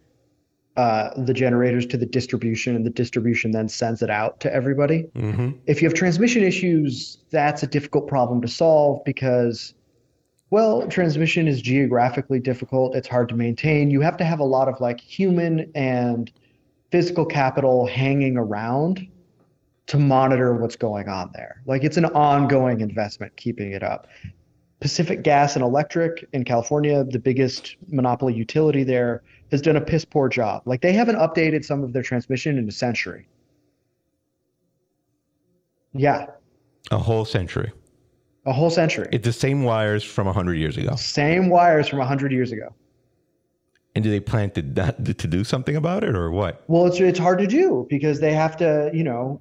uh, 0.76 1.11
the 1.22 1.32
generators 1.32 1.87
to 1.87 1.97
the 1.97 2.07
distribution, 2.07 2.74
and 2.74 2.85
the 2.85 2.91
distribution 2.91 3.53
then 3.53 3.68
sends 3.68 4.03
it 4.03 4.11
out 4.11 4.41
to 4.41 4.53
everybody. 4.53 5.05
Mm-hmm. 5.14 5.51
If 5.66 5.80
you 5.80 5.89
have 5.89 5.97
transmission 5.97 6.43
issues, 6.43 7.18
that's 7.30 7.62
a 7.62 7.66
difficult 7.68 8.09
problem 8.09 8.41
to 8.43 8.49
solve 8.49 9.05
because, 9.05 9.74
well, 10.51 10.89
transmission 10.89 11.47
is 11.47 11.62
geographically 11.62 12.41
difficult. 12.41 12.97
It's 12.97 13.07
hard 13.07 13.28
to 13.28 13.37
maintain. 13.37 13.91
You 13.91 14.01
have 14.01 14.16
to 14.16 14.24
have 14.24 14.41
a 14.41 14.45
lot 14.45 14.68
of 14.68 14.80
like 14.80 15.01
human 15.01 15.70
and 15.76 16.32
physical 16.91 17.24
capital 17.24 17.87
hanging 17.87 18.37
around 18.37 19.07
to 19.87 19.99
monitor 19.99 20.55
what's 20.55 20.76
going 20.76 21.09
on 21.09 21.30
there. 21.35 21.62
Like 21.66 21.85
it's 21.85 21.99
an 21.99 22.07
ongoing 22.07 22.80
investment 22.80 23.37
keeping 23.37 23.72
it 23.72 23.85
up. 23.85 24.09
Pacific 24.81 25.22
Gas 25.22 25.57
and 25.57 25.64
Electric 25.64 26.29
in 26.33 26.45
California, 26.45 27.05
the 27.05 27.18
biggest 27.18 27.77
monopoly 27.89 28.35
utility 28.35 28.85
there, 28.85 29.22
has 29.51 29.62
done 29.62 29.77
a 29.77 29.81
piss 29.81 30.05
poor 30.05 30.29
job. 30.29 30.62
Like 30.66 30.83
they 30.83 30.93
haven't 30.93 31.16
updated 31.16 31.64
some 31.64 31.83
of 31.83 31.93
their 31.93 32.03
transmission 32.03 32.59
in 32.59 32.68
a 32.68 32.72
century. 32.72 33.29
Yeah. 35.93 36.27
A 36.91 36.99
whole 36.99 37.25
century. 37.25 37.72
A 38.47 38.53
whole 38.53 38.70
century. 38.70 39.09
It's 39.11 39.25
the 39.25 39.33
same 39.33 39.62
wires 39.62 40.05
from 40.05 40.27
100 40.27 40.55
years 40.55 40.77
ago. 40.77 40.97
Same 40.97 41.49
wires 41.49 41.89
from 41.89 42.01
100 42.01 42.33
years 42.33 42.53
ago. 42.53 42.75
And 43.95 44.03
do 44.03 44.11
they 44.11 44.20
plan 44.20 44.51
to 44.51 44.62
to 45.18 45.27
do 45.29 45.45
something 45.45 45.77
about 45.77 46.05
it 46.05 46.16
or 46.16 46.31
what? 46.31 46.64
Well, 46.66 46.87
it's 46.87 46.99
it's 47.01 47.18
hard 47.18 47.39
to 47.39 47.47
do 47.47 47.87
because 47.89 48.20
they 48.20 48.33
have 48.33 48.57
to, 48.59 48.91
you 48.93 49.05
know, 49.05 49.41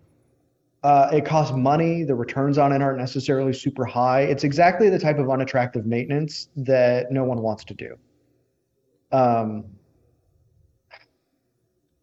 uh, 0.84 1.10
it 1.14 1.26
costs 1.26 1.56
money. 1.56 2.04
The 2.04 2.16
returns 2.16 2.58
on 2.58 2.74
it 2.74 2.82
aren't 2.82 3.00
necessarily 3.00 3.54
super 3.54 3.86
high. 3.86 4.22
It's 4.22 4.44
exactly 4.44 4.90
the 4.90 5.00
type 5.00 5.18
of 5.18 5.30
unattractive 5.30 5.86
maintenance 5.86 6.50
that 6.58 7.12
no 7.12 7.24
one 7.24 7.42
wants 7.42 7.64
to 7.66 7.74
do. 7.74 7.96
Um, 9.12 9.66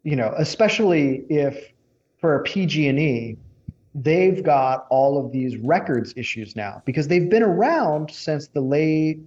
you 0.03 0.17
know, 0.17 0.33
especially 0.39 1.27
if 1.29 1.73
for 2.21 2.37
a 2.37 2.43
PG&E, 2.43 3.37
they've 3.95 4.43
got 4.43 4.87
all 4.89 5.23
of 5.25 5.31
these 5.31 5.57
records 5.59 6.15
issues 6.17 6.57
now 6.57 6.83
because 6.87 7.07
they've 7.07 7.29
been 7.29 7.43
around 7.43 8.11
since 8.11 8.49
the 8.49 8.61
late 8.61 9.19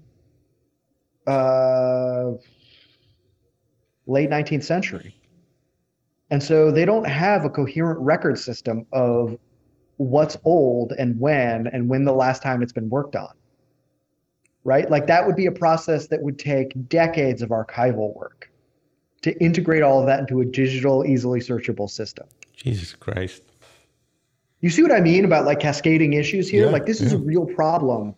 uh, 1.27 2.31
late 4.07 4.29
19th 4.29 4.63
century. 4.63 5.15
And 6.33 6.41
so 6.41 6.71
they 6.71 6.83
don't 6.83 7.07
have 7.07 7.45
a 7.45 7.49
coherent 7.51 7.99
record 7.99 8.39
system 8.39 8.87
of 8.91 9.37
what's 9.97 10.35
old 10.43 10.91
and 10.97 11.19
when 11.19 11.67
and 11.67 11.87
when 11.87 12.05
the 12.05 12.11
last 12.11 12.41
time 12.41 12.63
it's 12.63 12.73
been 12.73 12.89
worked 12.89 13.15
on. 13.15 13.29
Right? 14.63 14.89
Like 14.89 15.05
that 15.05 15.27
would 15.27 15.35
be 15.35 15.45
a 15.45 15.51
process 15.51 16.07
that 16.07 16.23
would 16.23 16.39
take 16.39 16.89
decades 16.89 17.43
of 17.43 17.49
archival 17.49 18.15
work 18.15 18.51
to 19.21 19.39
integrate 19.43 19.83
all 19.83 19.99
of 19.99 20.07
that 20.07 20.21
into 20.21 20.41
a 20.41 20.45
digital, 20.45 21.05
easily 21.05 21.39
searchable 21.39 21.87
system. 21.87 22.25
Jesus 22.55 22.95
Christ. 22.95 23.43
You 24.61 24.71
see 24.71 24.81
what 24.81 24.91
I 24.91 25.01
mean 25.01 25.25
about 25.25 25.45
like 25.45 25.59
cascading 25.59 26.13
issues 26.13 26.49
here? 26.49 26.65
Yeah, 26.65 26.71
like 26.71 26.87
this 26.87 26.99
yeah. 26.99 27.05
is 27.05 27.13
a 27.13 27.19
real 27.19 27.45
problem 27.45 28.15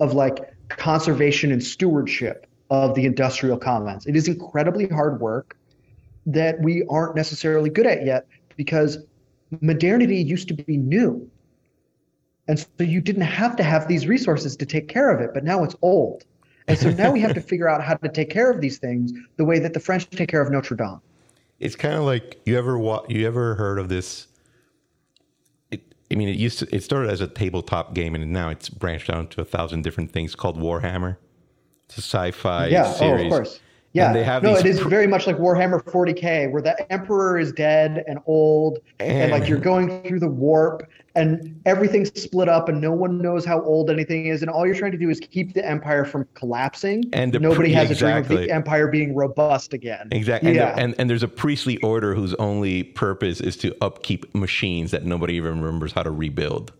of 0.00 0.12
like 0.12 0.52
conservation 0.68 1.50
and 1.50 1.64
stewardship 1.64 2.46
of 2.68 2.94
the 2.94 3.06
industrial 3.06 3.56
commons. 3.56 4.04
It 4.04 4.16
is 4.16 4.28
incredibly 4.28 4.86
hard 4.86 5.18
work 5.18 5.56
that 6.26 6.60
we 6.60 6.84
aren't 6.88 7.16
necessarily 7.16 7.70
good 7.70 7.86
at 7.86 8.04
yet 8.04 8.26
because 8.56 8.98
modernity 9.60 10.16
used 10.16 10.48
to 10.48 10.54
be 10.54 10.76
new. 10.76 11.28
And 12.48 12.58
so 12.58 12.66
you 12.78 13.00
didn't 13.00 13.22
have 13.22 13.56
to 13.56 13.62
have 13.62 13.88
these 13.88 14.06
resources 14.06 14.56
to 14.56 14.66
take 14.66 14.88
care 14.88 15.10
of 15.10 15.20
it, 15.20 15.30
but 15.32 15.44
now 15.44 15.64
it's 15.64 15.74
old. 15.82 16.24
And 16.68 16.78
so 16.78 16.90
now 16.90 17.10
we 17.10 17.20
have 17.20 17.34
to 17.34 17.40
figure 17.52 17.68
out 17.68 17.82
how 17.82 17.94
to 17.94 18.08
take 18.08 18.30
care 18.30 18.50
of 18.50 18.60
these 18.60 18.78
things 18.78 19.12
the 19.36 19.44
way 19.44 19.58
that 19.58 19.72
the 19.74 19.80
French 19.80 20.08
take 20.10 20.28
care 20.28 20.42
of 20.42 20.50
Notre 20.50 20.76
Dame. 20.76 21.00
It's 21.60 21.76
kind 21.76 21.94
of 21.94 22.02
like 22.02 22.40
you 22.44 22.58
ever 22.58 22.78
wa- 22.78 23.04
you 23.08 23.26
ever 23.26 23.54
heard 23.54 23.78
of 23.78 23.88
this? 23.88 24.26
It, 25.70 25.94
I 26.10 26.16
mean, 26.16 26.28
it 26.28 26.36
used 26.36 26.58
to 26.58 26.74
it 26.74 26.82
started 26.82 27.10
as 27.10 27.20
a 27.20 27.28
tabletop 27.28 27.94
game, 27.94 28.14
and 28.14 28.32
now 28.32 28.50
it's 28.50 28.68
branched 28.68 29.08
out 29.08 29.20
into 29.20 29.40
a 29.40 29.44
thousand 29.44 29.82
different 29.82 30.10
things 30.10 30.34
called 30.34 30.58
Warhammer. 30.58 31.16
It's 31.86 31.98
a 31.98 32.02
sci-fi 32.02 32.68
yeah, 32.68 32.92
series. 32.92 33.32
Oh, 33.32 33.36
of 33.36 33.44
course. 33.44 33.60
Yeah, 33.94 34.08
and 34.08 34.16
they 34.16 34.24
have 34.24 34.42
no, 34.42 34.56
it 34.56 34.66
is 34.66 34.80
pr- 34.80 34.88
very 34.88 35.06
much 35.06 35.26
like 35.28 35.36
Warhammer 35.36 35.80
40k, 35.80 36.50
where 36.50 36.60
the 36.60 36.92
Emperor 36.92 37.38
is 37.38 37.52
dead 37.52 38.02
and 38.08 38.18
old, 38.26 38.80
and, 38.98 39.22
and 39.22 39.30
like 39.30 39.48
you're 39.48 39.56
going 39.56 40.02
through 40.02 40.18
the 40.18 40.28
warp, 40.28 40.82
and 41.14 41.60
everything's 41.64 42.10
split 42.20 42.48
up, 42.48 42.68
and 42.68 42.80
no 42.80 42.90
one 42.90 43.22
knows 43.22 43.44
how 43.44 43.62
old 43.62 43.90
anything 43.90 44.26
is, 44.26 44.42
and 44.42 44.50
all 44.50 44.66
you're 44.66 44.74
trying 44.74 44.90
to 44.90 44.98
do 44.98 45.10
is 45.10 45.20
keep 45.20 45.54
the 45.54 45.64
Empire 45.64 46.04
from 46.04 46.26
collapsing. 46.34 47.04
And 47.12 47.32
nobody 47.40 47.68
pre- 47.68 47.72
has 47.74 47.92
exactly. 47.92 48.08
a 48.10 48.38
dream 48.38 48.38
of 48.40 48.48
the 48.48 48.52
Empire 48.52 48.88
being 48.88 49.14
robust 49.14 49.72
again. 49.72 50.08
Exactly. 50.10 50.56
Yeah. 50.56 50.70
And, 50.70 50.94
and 50.98 51.04
and 51.04 51.10
there's 51.10 51.22
a 51.22 51.28
priestly 51.28 51.76
order 51.82 52.14
whose 52.14 52.32
only 52.36 52.82
purpose 52.82 53.38
is 53.38 53.58
to 53.58 53.76
upkeep 53.82 54.34
machines 54.34 54.90
that 54.90 55.04
nobody 55.04 55.34
even 55.34 55.60
remembers 55.60 55.92
how 55.92 56.02
to 56.02 56.10
rebuild. 56.10 56.72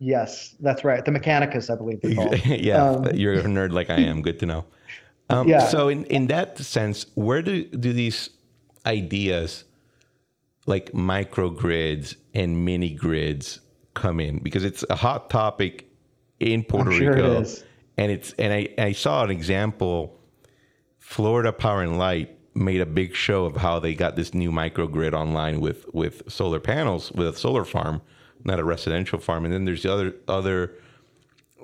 Yes, 0.00 0.56
that's 0.58 0.82
right. 0.82 1.04
The 1.04 1.12
Mechanicus, 1.12 1.70
I 1.70 1.76
believe. 1.76 2.00
yeah, 2.60 2.84
um, 2.84 3.14
you're 3.14 3.34
a 3.34 3.44
nerd 3.44 3.70
like 3.70 3.88
I 3.88 4.00
am. 4.00 4.20
Good 4.20 4.40
to 4.40 4.46
know. 4.46 4.64
Um, 5.30 5.48
yeah. 5.48 5.66
So 5.68 5.88
in, 5.88 6.04
in 6.04 6.26
that 6.28 6.58
sense, 6.58 7.06
where 7.14 7.42
do, 7.42 7.64
do 7.64 7.92
these 7.92 8.30
ideas 8.86 9.64
like 10.66 10.92
microgrids 10.92 12.16
and 12.34 12.64
mini 12.64 12.90
grids 12.90 13.60
come 13.94 14.20
in 14.20 14.38
because 14.38 14.64
it's 14.64 14.84
a 14.90 14.96
hot 14.96 15.30
topic 15.30 15.90
in 16.40 16.62
Puerto 16.62 16.92
sure 16.92 17.14
Rico. 17.14 17.42
it. 17.42 17.64
And 17.96 18.12
it's 18.12 18.32
and 18.34 18.52
I, 18.52 18.68
I 18.78 18.92
saw 18.92 19.24
an 19.24 19.30
example. 19.30 20.14
Florida 20.98 21.52
Power 21.52 21.82
and 21.82 21.98
Light 21.98 22.38
made 22.54 22.80
a 22.80 22.86
big 22.86 23.14
show 23.14 23.44
of 23.44 23.56
how 23.56 23.78
they 23.78 23.94
got 23.94 24.14
this 24.14 24.34
new 24.34 24.50
microgrid 24.50 25.14
online 25.14 25.60
with 25.60 25.86
with 25.92 26.22
solar 26.30 26.60
panels 26.60 27.10
with 27.12 27.28
a 27.28 27.32
solar 27.36 27.64
farm, 27.64 28.00
not 28.44 28.58
a 28.58 28.64
residential 28.64 29.18
farm. 29.18 29.44
And 29.44 29.52
then 29.52 29.64
there's 29.64 29.82
the 29.82 29.92
other 29.92 30.14
other 30.28 30.74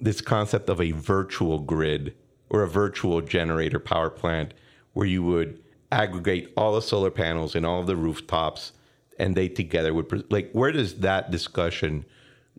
this 0.01 0.21
concept 0.21 0.69
of 0.69 0.81
a 0.81 0.91
virtual 0.91 1.61
grid 1.61 2.15
or 2.55 2.63
a 2.63 2.69
virtual 2.69 3.21
generator 3.21 3.81
power 3.81 4.09
plant 4.09 4.55
where 4.93 5.09
you 5.09 5.25
would 5.25 5.61
aggregate 5.91 6.53
all 6.57 6.73
the 6.77 6.81
solar 6.81 7.11
panels 7.11 7.57
and 7.57 7.67
all 7.67 7.83
the 7.83 7.97
rooftops 7.97 8.71
and 9.19 9.35
they 9.35 9.49
together 9.49 9.93
would 9.93 10.09
pre- 10.09 10.25
like 10.31 10.53
where 10.53 10.71
does 10.71 11.01
that 11.01 11.33
discussion 11.33 12.05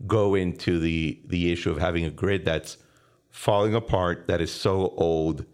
go 0.06 0.36
into 0.36 0.80
the 0.80 1.18
the 1.28 1.50
issue 1.50 1.72
of 1.72 1.78
having 1.78 2.04
a 2.04 2.10
grid 2.10 2.44
that's 2.44 2.76
falling 3.30 3.74
apart 3.74 4.28
that 4.28 4.42
is 4.42 4.52
so 4.52 4.94
old 4.98 5.46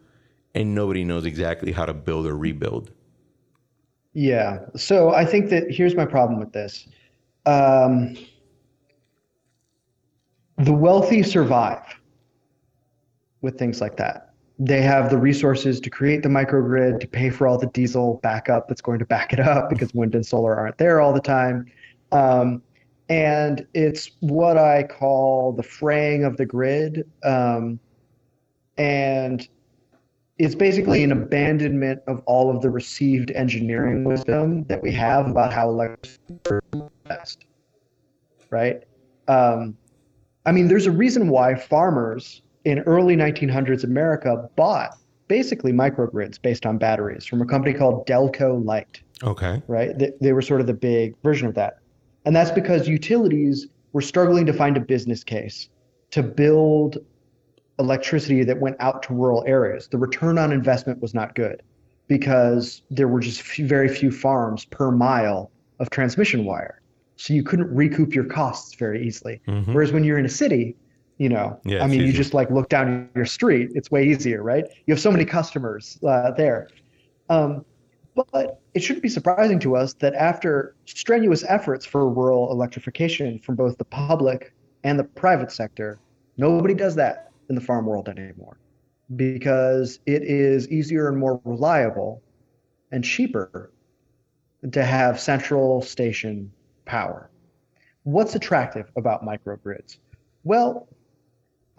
and 0.56 0.74
nobody 0.74 1.04
knows 1.04 1.24
exactly 1.24 1.72
how 1.72 1.86
to 1.86 1.94
build 1.94 2.26
or 2.26 2.36
rebuild 2.36 2.92
Yeah. 4.14 4.60
So 4.76 5.12
I 5.14 5.24
think 5.24 5.52
that 5.52 5.70
here's 5.70 5.96
my 5.96 6.06
problem 6.06 6.40
with 6.40 6.52
this. 6.52 6.88
Um, 7.46 8.18
the 10.58 10.74
wealthy 10.74 11.22
survive 11.22 11.84
with 13.42 13.58
things 13.58 13.82
like 13.82 13.98
that. 13.98 14.31
They 14.64 14.84
have 14.84 15.10
the 15.10 15.18
resources 15.18 15.80
to 15.80 15.90
create 15.90 16.22
the 16.22 16.30
microgrid, 16.30 17.00
to 17.00 17.08
pay 17.08 17.32
for 17.32 17.48
all 17.48 17.58
the 17.58 17.66
diesel 17.68 18.20
backup 18.22 18.68
that's 18.68 18.82
going 18.82 19.00
to 19.00 19.06
back 19.08 19.34
it 19.34 19.40
up 19.40 19.72
because 19.72 19.92
wind 19.96 20.14
and 20.14 20.24
solar 20.24 20.56
aren't 20.56 20.78
there 20.78 21.02
all 21.02 21.14
the 21.14 21.20
time. 21.20 21.66
Um, 22.12 22.62
and 23.10 23.66
it's 23.74 24.12
what 24.20 24.58
I 24.58 24.84
call 24.84 25.52
the 25.52 25.64
fraying 25.64 26.26
of 26.26 26.38
the 26.38 26.46
grid. 26.46 27.10
Um, 27.24 27.80
and 28.78 29.48
it's 30.38 30.54
basically 30.54 31.04
an 31.04 31.12
abandonment 31.12 32.02
of 32.06 32.22
all 32.28 32.56
of 32.56 32.62
the 32.62 32.70
received 32.70 33.32
engineering 33.32 34.04
wisdom 34.04 34.64
that 34.66 34.84
we 34.84 34.92
have 34.92 35.28
about 35.28 35.52
how 35.52 35.70
electricity 35.70 36.36
works 36.74 36.94
best. 37.06 37.46
Right? 38.52 38.84
Um, 39.28 39.76
I 40.46 40.52
mean, 40.52 40.68
there's 40.68 40.86
a 40.86 40.92
reason 40.92 41.30
why 41.30 41.56
farmers 41.56 42.44
in 42.66 42.80
early 42.80 43.16
1900s 43.16 43.84
America 43.84 44.50
bought 44.56 44.98
basically 45.28 45.72
microgrids 45.72 46.42
based 46.42 46.66
on 46.66 46.78
batteries 46.78 47.26
from 47.26 47.42
a 47.42 47.46
company 47.46 47.74
called 47.74 48.06
Delco 48.06 48.64
Light 48.64 49.02
okay 49.24 49.62
right? 49.68 49.98
They, 49.98 50.12
they 50.22 50.34
were 50.34 50.42
sort 50.42 50.62
of 50.62 50.68
the 50.68 50.74
big 50.74 51.16
version 51.24 51.48
of 51.48 51.56
that. 51.56 51.78
And 52.26 52.36
that's 52.36 52.52
because 52.52 52.88
utilities 52.88 53.68
were 53.94 54.02
struggling 54.02 54.46
to 54.46 54.54
find 54.54 54.78
a 54.78 54.80
business 54.80 55.24
case 55.24 55.70
to 56.12 56.24
build 56.24 56.98
electricity 57.80 58.44
that 58.44 58.60
went 58.60 58.76
out 58.80 59.04
to 59.04 59.14
rural 59.14 59.44
areas. 59.48 59.88
The 59.88 59.98
return 59.98 60.38
on 60.38 60.52
investment 60.52 61.02
was 61.02 61.14
not 61.14 61.36
good 61.36 61.64
because 62.08 62.84
there 62.92 63.08
were 63.08 63.20
just 63.20 63.42
few, 63.42 63.66
very 63.66 63.88
few 63.88 64.12
farms 64.12 64.66
per 64.66 64.92
mile 64.92 65.52
of 65.80 65.90
transmission 65.90 66.46
wire. 66.46 66.82
So 67.16 67.34
you 67.34 67.44
couldn't 67.44 67.74
recoup 67.74 68.14
your 68.14 68.26
costs 68.26 68.76
very 68.76 69.06
easily. 69.06 69.42
Mm-hmm. 69.48 69.74
Whereas 69.74 69.92
when 69.92 70.04
you're 70.04 70.18
in 70.18 70.26
a 70.26 70.30
city, 70.30 70.76
you 71.22 71.30
know, 71.30 71.60
Yeah, 71.66 71.84
I 71.84 71.88
mean, 71.88 72.02
you 72.02 72.12
just 72.12 72.34
like 72.34 72.50
look 72.50 72.68
down 72.68 73.08
your 73.14 73.26
street, 73.26 73.70
it's 73.76 73.92
way 73.92 74.06
easier, 74.06 74.42
right? 74.42 74.66
You 74.88 74.94
have 74.96 75.00
so 75.00 75.12
many 75.12 75.24
customers 75.24 76.00
uh, 76.04 76.32
there. 76.32 76.68
Um, 77.30 77.64
but 78.16 78.60
it 78.74 78.82
shouldn't 78.82 79.04
be 79.04 79.10
surprising 79.10 79.60
to 79.60 79.76
us 79.76 79.94
that 80.00 80.16
after 80.16 80.76
strenuous 80.86 81.44
efforts 81.48 81.86
for 81.86 82.10
rural 82.10 82.52
electrification 82.52 83.38
from 83.38 83.56
both 83.56 83.78
the 83.78 83.86
public 83.86 84.52
and 84.84 84.98
the 84.98 85.04
private 85.04 85.52
sector, 85.52 86.00
nobody 86.38 86.74
does 86.74 86.96
that 86.96 87.30
in 87.50 87.56
the 87.56 87.62
farm 87.62 87.86
world 87.86 88.10
anymore 88.10 88.58
because 89.16 90.00
it 90.08 90.24
is 90.24 90.68
easier 90.70 91.08
and 91.08 91.20
more 91.20 91.40
reliable 91.46 92.24
and 92.92 93.04
cheaper 93.04 93.72
to 94.72 94.84
have 94.84 95.20
central 95.20 95.84
station 95.84 96.52
power. 96.86 97.30
What's 98.02 98.34
attractive 98.34 98.92
about 98.96 99.24
microgrids? 99.24 99.98
Well, 100.44 100.88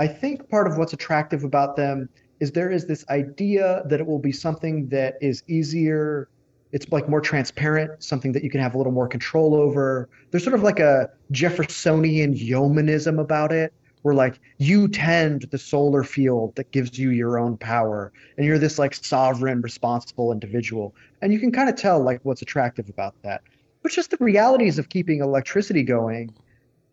I 0.02 0.08
think 0.08 0.48
part 0.50 0.66
of 0.66 0.78
what's 0.78 0.92
attractive 0.92 1.44
about 1.44 1.76
them 1.76 2.08
is 2.40 2.50
there 2.50 2.72
is 2.72 2.86
this 2.86 3.04
idea 3.08 3.84
that 3.86 4.00
it 4.00 4.06
will 4.06 4.18
be 4.18 4.32
something 4.32 4.88
that 4.88 5.14
is 5.20 5.44
easier 5.46 6.28
it's 6.72 6.90
like 6.90 7.08
more 7.08 7.20
transparent 7.20 8.02
something 8.02 8.32
that 8.32 8.42
you 8.42 8.50
can 8.50 8.60
have 8.60 8.74
a 8.74 8.78
little 8.78 8.92
more 8.92 9.06
control 9.06 9.54
over. 9.54 10.08
There's 10.30 10.42
sort 10.42 10.56
of 10.56 10.64
like 10.64 10.80
a 10.80 11.08
jeffersonian 11.30 12.34
yeomanism 12.34 13.20
about 13.20 13.52
it 13.52 13.72
where 14.00 14.14
like 14.14 14.40
you 14.58 14.88
tend 14.88 15.42
the 15.52 15.58
solar 15.58 16.02
field 16.02 16.56
that 16.56 16.72
gives 16.72 16.98
you 16.98 17.10
your 17.10 17.38
own 17.38 17.56
power 17.56 18.12
and 18.36 18.44
you're 18.44 18.58
this 18.58 18.80
like 18.80 18.94
sovereign 18.94 19.60
responsible 19.60 20.32
individual. 20.32 20.96
And 21.20 21.32
you 21.32 21.38
can 21.38 21.52
kind 21.52 21.68
of 21.68 21.76
tell 21.76 22.02
like 22.02 22.18
what's 22.24 22.42
attractive 22.42 22.88
about 22.88 23.14
that. 23.22 23.42
But 23.84 23.92
just 23.92 24.10
the 24.10 24.16
realities 24.18 24.80
of 24.80 24.88
keeping 24.88 25.20
electricity 25.20 25.84
going 25.84 26.34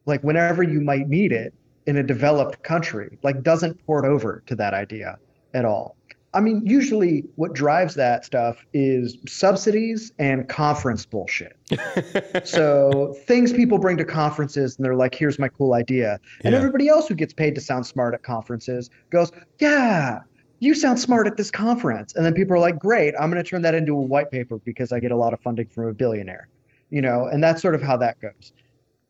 like 0.06 0.22
whenever 0.24 0.62
you 0.62 0.80
might 0.80 1.08
need 1.08 1.32
it 1.32 1.56
in 1.90 1.98
a 1.98 2.04
developed 2.04 2.62
country 2.62 3.18
like 3.24 3.42
doesn't 3.42 3.84
port 3.88 4.06
over 4.06 4.44
to 4.46 4.56
that 4.56 4.76
idea 4.76 5.18
at 5.56 5.66
all. 5.66 5.96
I 6.36 6.40
mean 6.40 6.62
usually 6.64 7.24
what 7.36 7.54
drives 7.54 7.96
that 7.96 8.24
stuff 8.24 8.64
is 8.74 9.18
subsidies 9.28 10.12
and 10.20 10.48
conference 10.48 11.06
bullshit. 11.06 11.58
So 12.46 13.16
things 13.26 13.52
people 13.52 13.80
bring 13.80 13.98
to 13.98 14.06
conferences 14.06 14.78
and 14.78 14.86
they're 14.86 14.96
like 14.96 15.16
here's 15.16 15.40
my 15.40 15.48
cool 15.50 15.74
idea. 15.74 16.20
And 16.44 16.52
Yeah. 16.54 16.60
everybody 16.60 16.88
else 16.88 17.08
who 17.08 17.16
gets 17.16 17.34
paid 17.34 17.56
to 17.56 17.62
sound 17.62 17.88
smart 17.88 18.14
at 18.14 18.22
conferences 18.22 18.92
goes 19.10 19.32
yeah 19.60 20.20
you 20.60 20.76
sound 20.76 21.00
smart 21.00 21.26
at 21.26 21.38
this 21.38 21.50
conference. 21.50 22.14
And 22.16 22.24
then 22.24 22.34
people 22.36 22.56
are 22.56 22.60
like 22.60 22.78
great 22.78 23.16
i'm 23.20 23.32
going 23.32 23.44
to 23.44 23.50
turn 23.50 23.64
that 23.64 23.74
into 23.74 23.94
a 23.94 24.02
white 24.14 24.30
paper 24.30 24.60
because 24.64 24.92
i 24.92 25.00
get 25.00 25.12
a 25.12 25.18
lot 25.18 25.34
of 25.34 25.40
funding 25.42 25.68
from 25.70 25.88
a 25.88 25.94
billionaire. 25.94 26.48
You 26.92 27.02
know 27.02 27.26
and 27.32 27.44
that's 27.44 27.64
sort 27.64 27.74
of 27.74 27.82
how 27.82 27.98
that 27.98 28.20
goes. 28.22 28.54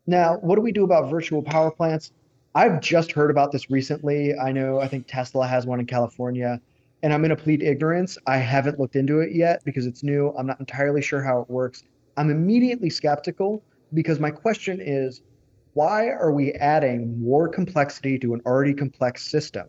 Now, 0.08 0.38
what 0.38 0.56
do 0.56 0.62
we 0.62 0.72
do 0.72 0.84
about 0.86 1.08
virtual 1.12 1.44
power 1.44 1.70
plants? 1.70 2.12
I've 2.56 2.82
just 2.82 3.12
heard 3.12 3.30
about 3.30 3.52
this 3.52 3.70
recently. 3.70 4.36
I 4.36 4.52
know 4.52 4.80
I 4.80 4.88
think 4.88 5.06
Tesla 5.08 5.48
has 5.48 5.68
one 5.68 5.80
in 5.80 5.86
California, 5.86 6.60
and 7.04 7.14
I'm 7.14 7.22
going 7.22 7.30
to 7.30 7.36
plead 7.36 7.62
ignorance. 7.62 8.18
I 8.26 8.38
haven't 8.38 8.80
looked 8.80 8.96
into 8.96 9.20
it 9.20 9.36
yet 9.36 9.64
because 9.66 9.86
it's 9.86 10.04
new. 10.04 10.34
I'm 10.38 10.48
not 10.48 10.60
entirely 10.60 11.02
sure 11.02 11.22
how 11.22 11.42
it 11.42 11.50
works. 11.50 11.84
I'm 12.18 12.32
immediately 12.32 12.90
skeptical 12.90 13.64
because 13.94 14.20
my 14.20 14.32
question 14.32 14.80
is 14.82 15.22
why 15.74 16.10
are 16.10 16.32
we 16.32 16.54
adding 16.54 17.22
more 17.22 17.48
complexity 17.48 18.18
to 18.20 18.34
an 18.34 18.42
already 18.46 18.74
complex 18.74 19.30
system 19.30 19.68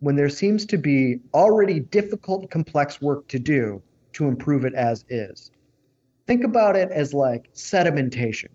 when 0.00 0.14
there 0.14 0.28
seems 0.28 0.66
to 0.66 0.76
be 0.76 1.20
already 1.32 1.80
difficult, 1.80 2.50
complex 2.50 3.00
work 3.00 3.26
to 3.28 3.38
do 3.38 3.82
to 4.12 4.28
improve 4.28 4.66
it 4.66 4.74
as 4.74 5.06
is? 5.08 5.50
Think 6.26 6.44
about 6.44 6.76
it 6.76 6.90
as 6.92 7.14
like 7.14 7.52
sedimentation 7.54 8.48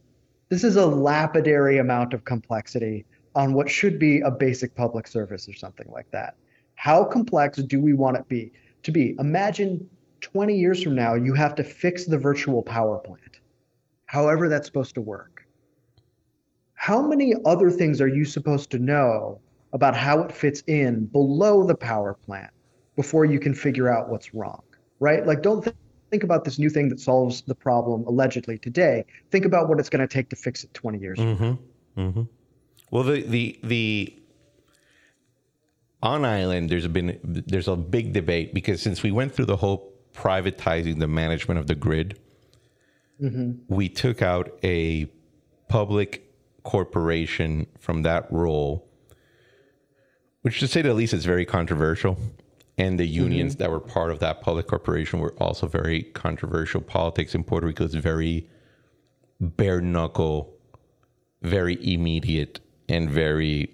this 0.49 0.63
is 0.63 0.76
a 0.76 0.86
lapidary 0.86 1.80
amount 1.80 2.13
of 2.13 2.24
complexity 2.24 3.05
on 3.36 3.53
what 3.53 3.69
should 3.69 3.99
be 3.99 4.21
a 4.21 4.31
basic 4.31 4.75
public 4.75 5.07
service 5.07 5.47
or 5.47 5.53
something 5.53 5.88
like 5.91 6.09
that. 6.11 6.36
How 6.75 7.03
complex 7.03 7.57
do 7.57 7.79
we 7.79 7.93
want 7.93 8.17
it 8.17 8.27
be 8.27 8.51
to 8.83 8.91
be? 8.91 9.15
Imagine 9.19 9.89
20 10.21 10.55
years 10.57 10.81
from 10.81 10.95
now 10.95 11.13
you 11.15 11.33
have 11.33 11.55
to 11.55 11.63
fix 11.63 12.05
the 12.05 12.17
virtual 12.17 12.63
power 12.63 12.97
plant. 12.97 13.39
However 14.05 14.49
that's 14.49 14.67
supposed 14.67 14.95
to 14.95 15.01
work. 15.01 15.45
How 16.73 17.01
many 17.01 17.33
other 17.45 17.71
things 17.71 18.01
are 18.01 18.07
you 18.07 18.25
supposed 18.25 18.69
to 18.71 18.79
know 18.79 19.39
about 19.73 19.95
how 19.95 20.19
it 20.21 20.31
fits 20.31 20.61
in 20.67 21.05
below 21.07 21.65
the 21.65 21.75
power 21.75 22.13
plant 22.13 22.51
before 22.95 23.25
you 23.25 23.39
can 23.39 23.53
figure 23.53 23.89
out 23.89 24.09
what's 24.09 24.33
wrong? 24.33 24.61
Right? 24.99 25.25
Like 25.25 25.41
don't 25.41 25.63
think 25.63 25.75
think 26.11 26.23
about 26.23 26.45
this 26.45 26.59
new 26.59 26.69
thing 26.69 26.88
that 26.89 26.99
solves 26.99 27.41
the 27.41 27.55
problem 27.55 28.05
allegedly 28.05 28.57
today. 28.57 29.03
Think 29.31 29.43
about 29.43 29.67
what 29.67 29.79
it's 29.79 29.89
going 29.89 30.07
to 30.07 30.07
take 30.07 30.29
to 30.29 30.36
fix 30.36 30.63
it 30.63 30.73
20 30.73 30.99
years. 30.99 31.17
from 31.17 31.36
now. 31.97 32.03
Mm-hmm. 32.03 32.21
Well, 32.95 33.03
the 33.03 33.23
the 33.23 33.59
the 33.61 34.13
on 36.01 36.23
island 36.23 36.69
there's 36.69 36.87
been 36.87 37.19
there's 37.25 37.67
a 37.67 37.75
big 37.75 38.13
debate 38.13 38.53
because 38.53 38.81
since 38.81 39.03
we 39.03 39.11
went 39.11 39.35
through 39.35 39.47
the 39.47 39.57
whole 39.57 39.91
privatizing 40.13 40.99
the 40.99 41.07
management 41.09 41.59
of 41.59 41.67
the 41.67 41.75
grid, 41.75 42.17
mm-hmm. 43.21 43.51
we 43.67 43.89
took 43.89 44.21
out 44.21 44.57
a 44.63 45.11
public 45.67 46.33
corporation 46.63 47.67
from 47.81 48.03
that 48.03 48.31
role, 48.31 48.87
which 50.43 50.61
to 50.61 50.67
say 50.69 50.81
the 50.81 50.93
least 50.93 51.13
is 51.13 51.25
very 51.25 51.45
controversial. 51.45 52.17
And 52.77 52.97
the 52.97 53.03
mm-hmm. 53.03 53.23
unions 53.23 53.57
that 53.57 53.69
were 53.69 53.81
part 53.81 54.09
of 54.11 54.19
that 54.19 54.39
public 54.39 54.67
corporation 54.67 55.19
were 55.19 55.33
also 55.33 55.67
very 55.67 56.03
controversial. 56.03 56.79
Politics 56.79 57.35
in 57.35 57.43
Puerto 57.43 57.67
Rico 57.67 57.83
is 57.83 57.93
very 57.95 58.49
bare 59.41 59.81
knuckle 59.81 60.55
very 61.45 61.77
immediate 61.93 62.59
and 62.89 63.09
very 63.09 63.69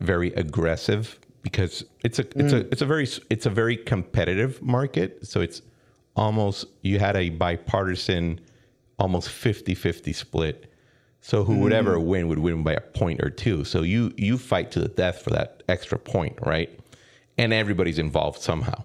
very 0.00 0.32
aggressive 0.34 1.18
because 1.42 1.84
it's 2.02 2.18
a 2.18 2.22
it's 2.38 2.52
a 2.52 2.62
mm. 2.62 2.72
it's 2.72 2.82
a 2.82 2.86
very 2.86 3.08
it's 3.30 3.46
a 3.46 3.50
very 3.50 3.76
competitive 3.76 4.60
market 4.62 5.26
so 5.26 5.40
it's 5.40 5.62
almost 6.16 6.66
you 6.82 6.98
had 6.98 7.16
a 7.16 7.30
bipartisan 7.30 8.40
almost 8.98 9.28
50-50 9.28 10.14
split. 10.14 10.72
So 11.20 11.44
who 11.44 11.58
would 11.58 11.72
ever 11.72 11.96
mm. 11.96 12.04
win 12.04 12.28
would 12.28 12.38
win 12.38 12.62
by 12.62 12.74
a 12.74 12.80
point 12.80 13.20
or 13.22 13.28
two. 13.28 13.64
So 13.64 13.82
you 13.82 14.12
you 14.16 14.38
fight 14.38 14.70
to 14.72 14.80
the 14.80 14.88
death 14.88 15.22
for 15.22 15.30
that 15.30 15.62
extra 15.68 15.98
point, 15.98 16.38
right? 16.42 16.78
And 17.36 17.52
everybody's 17.52 17.98
involved 17.98 18.40
somehow. 18.40 18.84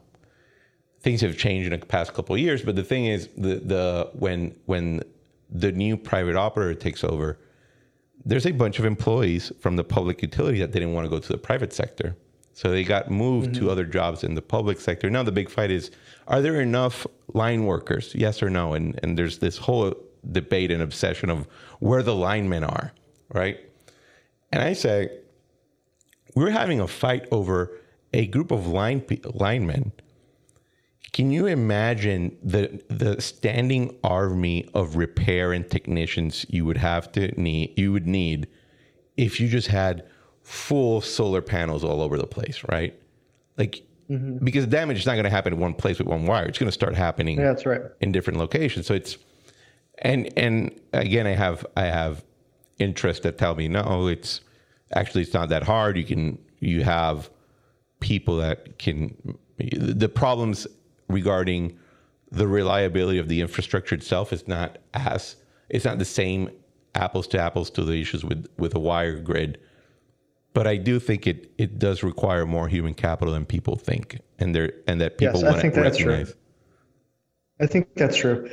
Things 1.01 1.21
have 1.21 1.37
changed 1.37 1.71
in 1.71 1.79
the 1.79 1.85
past 1.85 2.13
couple 2.13 2.33
of 2.33 2.41
years, 2.41 2.63
but 2.63 2.75
the 2.75 2.83
thing 2.83 3.05
is, 3.05 3.29
the 3.37 3.55
the 3.55 4.09
when 4.13 4.55
when 4.65 5.03
the 5.49 5.71
new 5.71 5.95
private 5.95 6.35
operator 6.35 6.73
takes 6.73 7.03
over, 7.03 7.37
there's 8.25 8.45
a 8.45 8.51
bunch 8.51 8.79
of 8.79 8.85
employees 8.85 9.51
from 9.59 9.75
the 9.75 9.83
public 9.83 10.21
utility 10.21 10.59
that 10.59 10.71
didn't 10.71 10.93
want 10.93 11.05
to 11.05 11.09
go 11.09 11.19
to 11.19 11.27
the 11.27 11.37
private 11.37 11.73
sector. 11.73 12.15
So 12.53 12.69
they 12.69 12.83
got 12.83 13.09
moved 13.09 13.55
to 13.55 13.61
mm-hmm. 13.61 13.69
other 13.69 13.85
jobs 13.85 14.23
in 14.23 14.35
the 14.35 14.41
public 14.41 14.79
sector. 14.79 15.09
Now 15.09 15.23
the 15.23 15.31
big 15.31 15.49
fight 15.49 15.71
is 15.71 15.91
are 16.27 16.41
there 16.41 16.61
enough 16.61 17.05
line 17.33 17.65
workers? 17.65 18.13
Yes 18.15 18.43
or 18.43 18.49
no? 18.49 18.73
And 18.73 18.99
and 19.01 19.17
there's 19.17 19.39
this 19.39 19.57
whole 19.57 19.95
debate 20.31 20.71
and 20.71 20.81
obsession 20.81 21.29
of 21.29 21.47
where 21.79 22.03
the 22.03 22.15
linemen 22.15 22.63
are, 22.63 22.93
right? 23.33 23.59
And 24.51 24.61
I 24.61 24.73
say 24.73 25.09
we're 26.35 26.51
having 26.51 26.79
a 26.79 26.87
fight 26.87 27.27
over 27.31 27.71
a 28.13 28.27
group 28.27 28.51
of 28.51 28.67
line 28.67 29.03
linemen. 29.33 29.91
Can 31.13 31.29
you 31.31 31.45
imagine 31.45 32.35
the 32.43 32.81
the 32.89 33.21
standing 33.21 33.95
army 34.03 34.67
of 34.73 34.95
repair 34.95 35.53
and 35.53 35.69
technicians 35.69 36.45
you 36.49 36.65
would 36.65 36.77
have 36.77 37.11
to 37.13 37.39
need 37.39 37.77
you 37.77 37.91
would 37.91 38.07
need 38.07 38.47
if 39.15 39.39
you 39.39 39.47
just 39.47 39.67
had 39.67 40.05
full 40.41 41.01
solar 41.01 41.41
panels 41.41 41.83
all 41.83 42.01
over 42.01 42.17
the 42.17 42.25
place, 42.25 42.63
right? 42.69 42.99
Like 43.57 43.83
mm-hmm. 44.09 44.43
because 44.43 44.65
damage 44.65 44.97
is 44.97 45.05
not 45.05 45.13
going 45.13 45.25
to 45.25 45.29
happen 45.29 45.53
in 45.53 45.59
one 45.59 45.75
place 45.75 45.99
with 45.99 46.07
one 46.07 46.25
wire. 46.25 46.45
It's 46.45 46.57
going 46.57 46.67
to 46.67 46.73
start 46.73 46.95
happening 46.95 47.37
Yeah, 47.37 47.45
that's 47.45 47.65
right. 47.67 47.81
in 48.01 48.11
different 48.11 48.39
locations. 48.39 48.87
So 48.87 48.95
it's 48.95 49.17
and 49.99 50.33
and 50.35 50.71
again, 50.93 51.27
I 51.27 51.35
have 51.35 51.63
I 51.77 51.85
have 51.85 52.25
interests 52.79 53.21
that 53.21 53.37
tell 53.37 53.53
me 53.53 53.67
no, 53.67 54.07
it's 54.07 54.41
actually 54.95 55.21
it's 55.21 55.33
not 55.33 55.49
that 55.49 55.61
hard. 55.61 55.95
You 55.95 56.05
can 56.05 56.39
you 56.59 56.83
have 56.83 57.29
people 57.99 58.37
that 58.37 58.79
can 58.79 59.15
the 59.59 60.09
problems 60.09 60.65
regarding 61.13 61.77
the 62.31 62.47
reliability 62.47 63.19
of 63.19 63.27
the 63.29 63.39
infrastructure 63.41 63.95
itself 63.95 64.33
is 64.33 64.47
not 64.47 64.79
as 64.93 65.35
it's 65.69 65.85
not 65.85 65.99
the 65.99 66.05
same 66.05 66.49
apples 66.95 67.27
to 67.27 67.39
apples 67.39 67.69
to 67.69 67.83
the 67.83 68.01
issues 68.01 68.23
with 68.25 68.47
with 68.57 68.75
a 68.75 68.79
wire 68.79 69.19
grid 69.19 69.59
but 70.53 70.67
I 70.67 70.77
do 70.77 70.99
think 70.99 71.25
it 71.27 71.51
it 71.57 71.79
does 71.79 72.03
require 72.03 72.45
more 72.45 72.67
human 72.67 72.93
capital 72.93 73.33
than 73.33 73.45
people 73.45 73.75
think, 73.75 74.19
and 74.39 74.53
there 74.55 74.71
and 74.87 75.01
that 75.01 75.17
people 75.17 75.41
Yes, 75.41 75.43
I 75.43 75.49
want 75.49 75.61
think 75.61 75.73
to 75.73 75.81
that's 75.81 75.97
true. 75.97 76.11
recognize. 76.11 76.35
I 77.59 77.65
think 77.65 77.87
that's 77.95 78.15
true. 78.15 78.49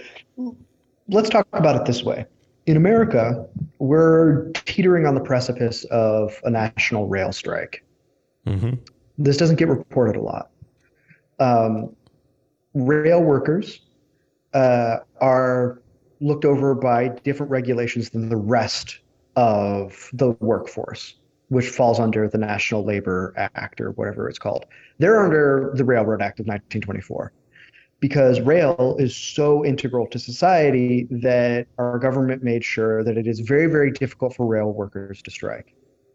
Let's 1.08 1.28
talk 1.28 1.46
about 1.52 1.76
it 1.76 1.84
this 1.84 2.02
way. 2.02 2.24
In 2.66 2.76
America, 2.76 3.46
we're 3.78 4.50
teetering 4.52 5.06
on 5.06 5.14
the 5.14 5.20
precipice 5.20 5.84
of 5.84 6.38
a 6.44 6.50
national 6.50 7.08
rail 7.08 7.32
strike. 7.32 7.84
hmm 8.46 8.74
This 9.18 9.36
doesn't 9.36 9.56
get 9.56 9.68
reported 9.68 10.16
a 10.16 10.22
lot. 10.22 10.50
Um, 11.38 11.94
rail 12.74 13.22
workers 13.22 13.80
uh, 14.54 14.98
are 15.20 15.82
looked 16.20 16.44
over 16.44 16.74
by 16.74 17.08
different 17.24 17.50
regulations 17.50 18.10
than 18.10 18.28
the 18.28 18.36
rest 18.36 19.00
of 19.36 20.10
the 20.12 20.30
workforce, 20.40 21.16
which 21.48 21.68
falls 21.68 21.98
under 21.98 22.28
the 22.28 22.38
National 22.38 22.84
Labor 22.84 23.32
Act 23.36 23.80
or 23.80 23.92
whatever 23.92 24.28
it's 24.28 24.38
called. 24.38 24.66
They're 24.98 25.22
under 25.24 25.72
the 25.74 25.84
Railroad 25.84 26.20
Act 26.20 26.40
of 26.40 26.46
1924 26.46 27.32
because 28.00 28.40
rail 28.40 28.96
is 28.98 29.14
so 29.14 29.64
integral 29.64 30.06
to 30.08 30.18
society 30.18 31.06
that 31.10 31.66
our 31.78 31.98
government 31.98 32.42
made 32.42 32.64
sure 32.64 33.04
that 33.04 33.16
it 33.16 33.26
is 33.26 33.40
very, 33.40 33.66
very 33.66 33.92
difficult 33.92 34.34
for 34.34 34.46
rail 34.46 34.72
workers 34.72 35.22
to 35.22 35.30
strike. 35.30 35.74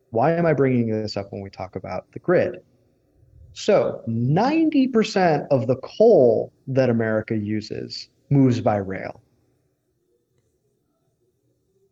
Why 0.10 0.32
am 0.32 0.46
I 0.46 0.54
bringing 0.54 0.90
this 0.90 1.16
up 1.16 1.32
when 1.32 1.42
we 1.42 1.50
talk 1.50 1.76
about 1.76 2.12
the 2.12 2.20
grid? 2.20 2.62
So, 3.58 4.02
90% 4.06 5.48
of 5.50 5.68
the 5.68 5.78
coal 5.78 6.52
that 6.68 6.90
America 6.90 7.38
uses 7.38 8.10
moves 8.30 8.60
by 8.60 8.76
rail. 8.76 9.22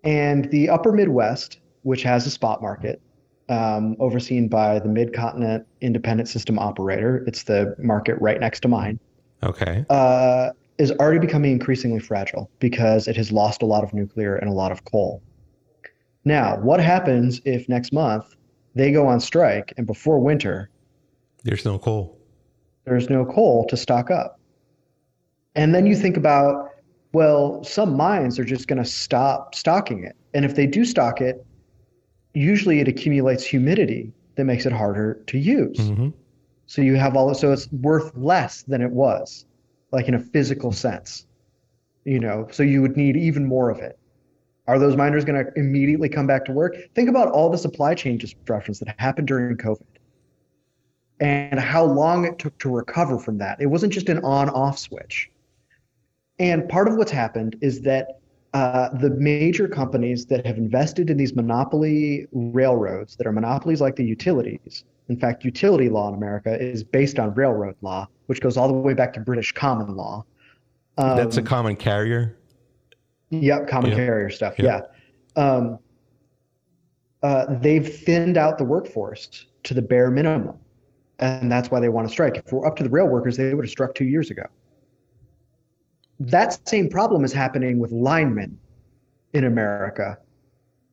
And 0.03 0.51
the 0.51 0.70
upper 0.70 0.91
Midwest, 0.91 1.61
which 1.84 2.03
has 2.03 2.28
a 2.28 2.30
spot 2.30 2.61
market, 2.61 3.01
um, 3.47 3.95
overseen 3.99 4.49
by 4.49 4.80
the 4.80 4.89
Mid 4.89 5.14
Continent 5.14 5.66
Independent 5.80 6.28
System 6.28 6.59
Operator, 6.59 7.24
it's 7.28 7.43
the 7.43 7.74
market 7.80 8.20
right 8.20 8.41
next 8.41 8.59
to 8.61 8.68
mine 8.68 8.99
Okay. 9.41 9.86
uh, 9.89 10.49
is 10.78 10.91
already 10.91 11.20
becoming 11.20 11.53
increasingly 11.53 11.99
fragile 12.01 12.51
because 12.59 13.07
it 13.07 13.16
has 13.16 13.32
lost 13.32 13.61
a 13.61 13.66
lot 13.66 13.86
of 13.86 13.93
nuclear 13.93 14.36
and 14.36 14.49
a 14.49 14.53
lot 14.53 14.74
of 14.74 14.84
coal. 14.84 15.24
Now, 16.26 16.57
what 16.57 16.82
happens 16.82 17.39
if 17.45 17.70
next 17.70 17.93
month 17.93 18.36
they 18.76 18.91
go 18.91 19.07
on 19.07 19.22
strike 19.22 19.74
and 19.78 19.88
before 19.88 20.20
winter 20.20 20.70
There's 21.44 21.66
no 21.66 21.78
coal. 21.78 22.18
there's 22.86 23.10
no 23.10 23.26
coal 23.26 23.66
to 23.68 23.78
stock 23.78 24.12
up? 24.12 24.39
And 25.56 25.74
then 25.74 25.86
you 25.86 25.96
think 25.96 26.18
about, 26.18 26.72
well, 27.14 27.64
some 27.64 27.96
mines 27.96 28.39
are 28.39 28.44
just 28.44 28.68
going 28.68 28.82
to 28.82 28.89
stop 28.89 29.56
stocking 29.56 30.04
it. 30.04 30.16
And 30.34 30.44
if 30.46 30.56
they 30.56 30.66
do 30.68 30.84
stock 30.84 31.22
it, 31.22 31.46
usually 32.34 32.80
it 32.80 32.88
accumulates 32.88 33.46
humidity 33.46 34.12
that 34.36 34.46
makes 34.46 34.66
it 34.66 34.74
harder 34.74 35.22
to 35.28 35.38
use. 35.38 35.78
hmm 35.78 36.10
So 36.66 36.82
you 36.82 36.96
have 36.96 37.16
all 37.16 37.34
so 37.36 37.52
it's 37.52 37.72
worth 37.72 38.12
less 38.16 38.64
than 38.64 38.82
it 38.82 38.91
was, 38.91 39.46
like 39.91 40.08
in 40.08 40.16
a 40.16 40.20
physical 40.20 40.72
sense. 40.72 41.26
You 42.04 42.20
know, 42.20 42.48
so 42.52 42.64
you 42.64 42.82
would 42.82 42.98
need 42.98 43.16
even 43.16 43.46
more 43.46 43.70
of 43.70 43.80
it. 43.80 43.98
Are 44.68 44.80
those 44.80 44.96
miners 44.96 45.24
going 45.24 45.46
to 45.46 45.52
immediately 45.58 46.10
come 46.10 46.26
back 46.26 46.46
to 46.46 46.52
work? 46.52 46.76
Think 46.96 47.10
about 47.10 47.30
all 47.30 47.50
the 47.50 47.58
supply 47.58 47.96
chain 47.96 48.18
disruptions 48.18 48.80
that 48.80 48.96
happened 48.98 49.28
during 49.28 49.56
COVID 49.58 49.84
and 51.24 51.57
how 51.57 51.86
long 51.86 52.26
it 52.26 52.38
took 52.38 52.55
to 52.59 52.69
recover 52.69 53.17
from 53.17 53.38
that. 53.38 53.61
It 53.61 53.67
wasn't 53.67 53.93
just 53.93 54.09
an 54.09 54.19
on 54.26 54.49
off 54.49 54.78
switch. 54.78 55.32
And 56.38 56.67
part 56.67 56.89
of 56.89 56.97
what's 56.97 57.11
happened 57.11 57.55
is 57.61 57.82
that 57.84 58.19
uh, 58.53 58.89
the 58.97 59.09
major 59.09 59.67
companies 59.69 60.26
that 60.26 60.45
have 60.45 60.57
invested 60.57 61.09
in 61.09 61.15
these 61.15 61.34
monopoly 61.34 62.28
railroads 62.34 63.15
that 63.15 63.26
are 63.26 63.32
monopolies 63.32 63.80
like 63.80 63.95
the 63.95 64.03
utilities, 64.03 64.84
in 65.07 65.17
fact, 65.17 65.45
utility 65.45 65.89
law 65.89 66.09
in 66.09 66.13
America 66.15 66.61
is 66.61 66.84
based 66.84 67.19
on 67.19 67.34
railroad 67.36 67.76
law, 67.82 68.05
which 68.26 68.41
goes 68.41 68.57
all 68.57 68.67
the 68.67 68.74
way 68.74 68.93
back 68.93 69.13
to 69.13 69.21
British 69.21 69.53
common 69.53 69.95
law. 69.95 70.26
Um, 70.97 71.15
That's 71.15 71.38
a 71.38 71.41
common 71.41 71.78
carrier. 71.78 72.38
Yep, 73.30 73.69
common 73.69 73.91
Yeah. 73.91 73.95
carrier 73.95 74.30
stuff. 74.30 74.59
Yeah. 74.59 74.82
Yeah. 75.38 75.41
Um, 75.41 75.80
uh, 77.24 77.45
they've 77.61 77.88
thinned 77.88 78.38
out 78.38 78.57
the 78.57 78.65
workforce 78.65 79.45
to 79.63 79.74
the 79.74 79.82
bare 79.82 80.11
minimum. 80.11 80.57
And 81.20 81.51
that's 81.51 81.70
why 81.70 81.80
they 81.80 81.89
want 81.89 82.07
to 82.07 82.11
strike. 82.11 82.38
If 82.38 82.51
we're 82.51 82.66
up 82.66 82.76
to 82.78 82.84
the 82.84 82.89
rail 82.89 83.07
workers, 83.07 83.38
they 83.38 83.53
would 83.53 83.66
have 83.66 83.72
struck 83.72 83.95
two 83.95 84.05
years 84.05 84.32
ago. 84.32 84.43
That 86.20 86.68
same 86.68 86.89
problem 86.89 87.24
is 87.24 87.34
happening 87.34 87.80
with 87.80 87.91
linemen 87.91 88.57
in 89.34 89.45
America 89.45 90.18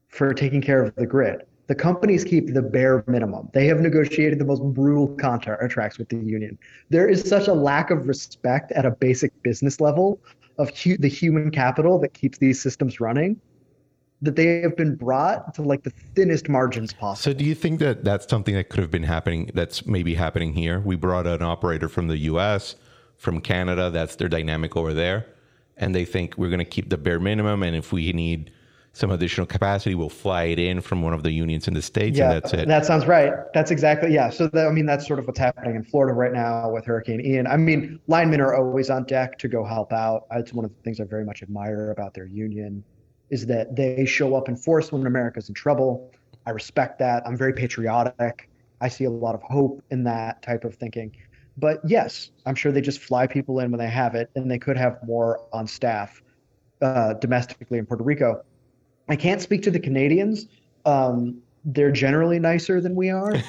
for 0.08 0.34
taking 0.34 0.60
care 0.60 0.82
of 0.82 0.94
the 0.96 1.06
grid. 1.06 1.42
The 1.68 1.74
companies 1.74 2.24
keep 2.24 2.52
the 2.52 2.62
bare 2.62 3.04
minimum. 3.06 3.48
They 3.52 3.66
have 3.66 3.80
negotiated 3.80 4.40
the 4.40 4.44
most 4.44 4.62
brutal 4.74 5.06
contracts 5.16 5.98
with 5.98 6.08
the 6.08 6.16
union. 6.16 6.58
There 6.88 7.08
is 7.08 7.28
such 7.28 7.46
a 7.46 7.54
lack 7.54 7.90
of 7.90 8.08
respect 8.08 8.72
at 8.72 8.84
a 8.84 8.90
basic 8.90 9.32
business 9.42 9.80
level 9.80 10.20
of 10.58 10.76
hu- 10.76 10.96
the 10.96 11.08
human 11.08 11.50
capital 11.50 11.98
that 12.00 12.12
keeps 12.12 12.38
these 12.38 12.60
systems 12.60 13.00
running 13.00 13.40
that 14.22 14.36
they 14.36 14.60
have 14.60 14.76
been 14.76 14.96
brought 14.96 15.54
to 15.54 15.62
like 15.62 15.82
the 15.82 15.90
thinnest 16.14 16.48
margins 16.48 16.92
possible. 16.92 17.32
So, 17.32 17.32
do 17.32 17.44
you 17.44 17.54
think 17.54 17.80
that 17.80 18.04
that's 18.04 18.28
something 18.28 18.54
that 18.54 18.68
could 18.68 18.80
have 18.80 18.90
been 18.90 19.02
happening? 19.02 19.50
That's 19.54 19.86
maybe 19.86 20.14
happening 20.14 20.52
here. 20.52 20.80
We 20.80 20.96
brought 20.96 21.26
an 21.26 21.42
operator 21.42 21.88
from 21.88 22.08
the 22.08 22.18
U.S., 22.18 22.76
from 23.16 23.40
Canada. 23.40 23.90
That's 23.90 24.16
their 24.16 24.28
dynamic 24.28 24.76
over 24.76 24.92
there, 24.92 25.26
and 25.76 25.94
they 25.94 26.04
think 26.04 26.36
we're 26.36 26.50
going 26.50 26.58
to 26.58 26.64
keep 26.64 26.90
the 26.90 26.98
bare 26.98 27.20
minimum, 27.20 27.62
and 27.62 27.74
if 27.74 27.92
we 27.92 28.12
need 28.12 28.52
some 28.92 29.10
additional 29.12 29.46
capacity, 29.46 29.94
we'll 29.94 30.08
fly 30.08 30.44
it 30.44 30.58
in 30.58 30.80
from 30.80 31.00
one 31.00 31.14
of 31.14 31.22
the 31.22 31.30
unions 31.30 31.68
in 31.68 31.74
the 31.74 31.82
states, 31.82 32.18
yeah, 32.18 32.24
and 32.24 32.32
that's 32.32 32.52
it. 32.52 32.66
that 32.66 32.84
sounds 32.84 33.06
right. 33.06 33.32
That's 33.54 33.70
exactly 33.70 34.12
yeah. 34.12 34.30
So 34.30 34.48
that, 34.48 34.66
I 34.66 34.70
mean, 34.70 34.84
that's 34.84 35.06
sort 35.06 35.18
of 35.18 35.26
what's 35.26 35.38
happening 35.38 35.76
in 35.76 35.84
Florida 35.84 36.12
right 36.12 36.32
now 36.32 36.70
with 36.70 36.84
Hurricane 36.84 37.24
Ian. 37.24 37.46
I 37.46 37.56
mean, 37.56 38.00
linemen 38.08 38.40
are 38.40 38.54
always 38.54 38.90
on 38.90 39.04
deck 39.04 39.38
to 39.38 39.48
go 39.48 39.64
help 39.64 39.92
out. 39.92 40.26
It's 40.32 40.52
one 40.52 40.64
of 40.64 40.74
the 40.74 40.82
things 40.82 41.00
I 41.00 41.04
very 41.04 41.24
much 41.24 41.42
admire 41.42 41.92
about 41.92 42.14
their 42.14 42.26
union 42.26 42.84
is 43.30 43.46
that 43.46 43.76
they 43.76 44.04
show 44.04 44.34
up 44.34 44.48
in 44.48 44.56
force 44.56 44.92
when 44.92 45.06
America's 45.06 45.48
in 45.48 45.54
trouble. 45.54 46.12
I 46.46 46.50
respect 46.50 46.98
that. 46.98 47.22
I'm 47.26 47.36
very 47.36 47.52
patriotic. 47.52 48.48
I 48.80 48.88
see 48.88 49.04
a 49.04 49.10
lot 49.10 49.34
of 49.34 49.42
hope 49.42 49.82
in 49.90 50.04
that 50.04 50.42
type 50.42 50.64
of 50.64 50.74
thinking. 50.74 51.14
But 51.56 51.80
yes, 51.84 52.30
I'm 52.46 52.54
sure 52.54 52.72
they 52.72 52.80
just 52.80 53.00
fly 53.00 53.26
people 53.26 53.60
in 53.60 53.70
when 53.70 53.78
they 53.78 53.88
have 53.88 54.14
it, 54.14 54.30
and 54.34 54.50
they 54.50 54.58
could 54.58 54.76
have 54.76 54.98
more 55.04 55.40
on 55.52 55.66
staff 55.66 56.22
uh, 56.80 57.14
domestically 57.14 57.78
in 57.78 57.86
Puerto 57.86 58.02
Rico. 58.02 58.42
I 59.08 59.16
can't 59.16 59.40
speak 59.40 59.62
to 59.62 59.70
the 59.70 59.80
Canadians. 59.80 60.46
Um, 60.86 61.42
they're 61.64 61.92
generally 61.92 62.38
nicer 62.38 62.80
than 62.80 62.94
we 62.94 63.10
are. 63.10 63.34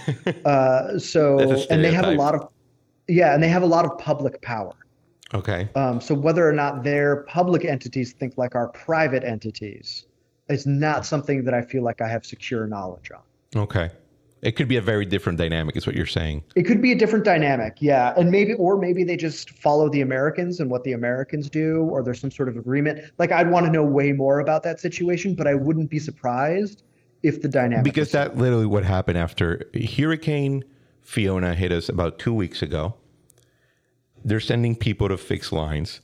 Uh, 0.46 0.98
so, 0.98 1.40
and 1.70 1.84
they 1.84 1.92
have 1.92 2.06
a 2.06 2.12
lot 2.12 2.34
of, 2.34 2.50
yeah, 3.08 3.34
and 3.34 3.42
they 3.42 3.48
have 3.48 3.64
a 3.64 3.68
lot 3.68 3.86
of 3.86 3.98
public 3.98 4.42
power. 4.42 4.74
Okay. 5.34 5.70
Um, 5.76 6.02
so 6.02 6.14
whether 6.14 6.48
or 6.48 6.54
not 6.54 6.84
their 6.84 7.24
public 7.24 7.66
entities 7.66 8.14
think 8.14 8.38
like 8.38 8.56
our 8.56 8.68
private 8.70 9.24
entities 9.24 10.06
is 10.50 10.66
not 10.66 11.06
something 11.06 11.46
that 11.46 11.54
I 11.54 11.62
feel 11.62 11.84
like 11.84 12.02
I 12.02 12.08
have 12.08 12.26
secure 12.26 12.68
knowledge 12.68 13.12
on. 13.12 13.62
Okay. 13.62 13.90
It 14.42 14.54
could 14.54 14.68
be 14.68 14.78
a 14.78 14.82
very 14.82 15.06
different 15.06 15.38
dynamic, 15.38 15.78
is 15.78 15.86
what 15.86 15.96
you're 15.96 16.08
saying. 16.08 16.44
It 16.56 16.64
could 16.64 16.82
be 16.82 16.92
a 16.92 16.96
different 16.96 17.24
dynamic, 17.24 17.78
yeah. 17.80 18.14
And 18.18 18.32
maybe, 18.32 18.56
or 18.56 18.76
maybe 18.76 19.04
they 19.04 19.16
just 19.16 19.52
follow 19.52 19.88
the 19.88 20.02
Americans 20.02 20.60
and 20.60 20.72
what 20.72 20.84
the 20.84 20.94
Americans 20.94 21.48
do, 21.48 21.84
or 21.92 22.02
there's 22.02 22.20
some 22.20 22.32
sort 22.32 22.50
of 22.50 22.58
agreement. 22.58 23.06
Like, 23.20 23.32
I'd 23.32 23.52
want 23.52 23.68
to 23.68 23.72
know 23.72 23.84
way 23.84 24.14
more 24.14 24.40
about 24.40 24.64
that 24.64 24.80
situation, 24.80 25.36
but 25.36 25.46
I 25.46 25.54
wouldn't 25.54 25.92
be 25.92 26.00
surprised 26.00 26.82
if 27.22 27.44
the 27.44 27.48
dynamic. 27.48 27.84
Because 27.84 28.12
that 28.14 28.36
literally 28.36 28.66
what 28.66 28.84
happened 28.84 29.20
after 29.20 29.70
Hurricane 29.96 30.64
Fiona 31.04 31.54
hit 31.54 31.72
us 31.72 31.88
about 31.88 32.18
two 32.18 32.34
weeks 32.34 32.64
ago. 32.64 32.96
They're 34.24 34.40
sending 34.40 34.76
people 34.76 35.08
to 35.10 35.18
fix 35.18 35.52
lines. 35.52 36.02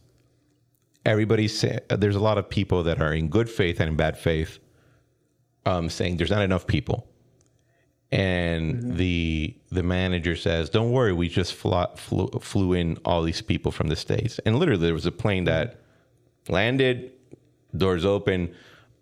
Everybody's 1.06 1.58
say, 1.58 1.80
there's 1.90 2.16
a 2.16 2.20
lot 2.20 2.38
of 2.38 2.50
people 2.50 2.84
that 2.84 3.02
are 3.02 3.14
in 3.14 3.30
good 3.30 3.50
faith 3.50 3.80
and 3.80 3.90
in 3.90 3.96
bad 3.96 4.18
faith 4.18 4.60
um, 5.66 5.90
saying 5.90 6.18
there's 6.18 6.32
not 6.32 6.42
enough 6.42 6.68
people 6.68 7.08
and 8.12 8.76
mm-hmm. 8.76 8.96
the 8.96 9.56
the 9.70 9.84
manager 9.84 10.36
says, 10.36 10.70
"Don't 10.70 10.92
worry, 10.92 11.14
we 11.14 11.28
just 11.28 11.54
flew, 11.54 11.86
flew, 11.96 12.28
flew 12.40 12.74
in 12.74 12.98
all 13.04 13.22
these 13.22 13.42
people 13.42 13.72
from 13.72 13.88
the 13.88 13.96
states." 13.96 14.40
And 14.46 14.58
literally, 14.58 14.86
there 14.86 14.94
was 14.94 15.06
a 15.06 15.12
plane 15.12 15.44
that 15.46 15.80
landed, 16.48 17.12
doors 17.76 18.06
open, 18.06 18.54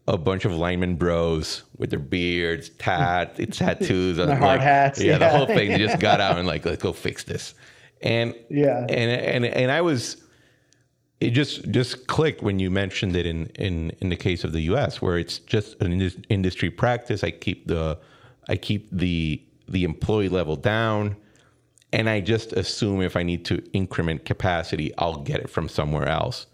a 0.07 0.17
bunch 0.17 0.45
of 0.45 0.53
lineman 0.53 0.95
bros 0.95 1.63
with 1.77 1.91
their 1.91 1.99
beards, 1.99 2.69
tat, 2.69 3.35
tattoos, 3.51 4.17
the 4.17 4.27
hard 4.27 4.41
like, 4.41 4.61
hats, 4.61 4.99
yeah, 4.99 5.13
yeah, 5.13 5.17
the 5.19 5.29
whole 5.29 5.45
thing. 5.45 5.69
They 5.69 5.77
just 5.77 5.99
got 5.99 6.19
out 6.21 6.37
and 6.37 6.47
like, 6.47 6.65
let's 6.65 6.81
go 6.81 6.91
fix 6.91 7.23
this. 7.23 7.53
And 8.05 8.35
yeah, 8.49 8.85
and 8.87 8.89
and 8.89 9.45
and 9.45 9.71
I 9.71 9.81
was. 9.81 10.17
It 11.21 11.31
just 11.31 11.71
just 11.71 12.07
clicked 12.07 12.43
when 12.43 12.59
you 12.59 12.69
mentioned 12.69 13.15
it 13.15 13.25
in 13.25 13.47
in 13.55 13.91
in 13.99 14.09
the 14.09 14.15
case 14.15 14.43
of 14.43 14.51
the 14.51 14.61
U.S., 14.61 15.01
where 15.01 15.17
it's 15.17 15.39
just 15.39 15.81
an 15.81 16.11
industry 16.29 16.69
practice. 16.69 17.23
I 17.23 17.31
keep 17.31 17.67
the 17.67 17.97
I 18.47 18.57
keep 18.57 18.87
the 18.91 19.41
the 19.67 19.83
employee 19.83 20.29
level 20.29 20.55
down, 20.55 21.15
and 21.91 22.07
I 22.07 22.21
just 22.21 22.53
assume 22.53 23.01
if 23.01 23.15
I 23.15 23.23
need 23.23 23.43
to 23.45 23.63
increment 23.73 24.23
capacity, 24.23 24.93
I'll 24.99 25.23
get 25.23 25.39
it 25.39 25.49
from 25.49 25.67
somewhere 25.67 26.07
else. 26.07 26.45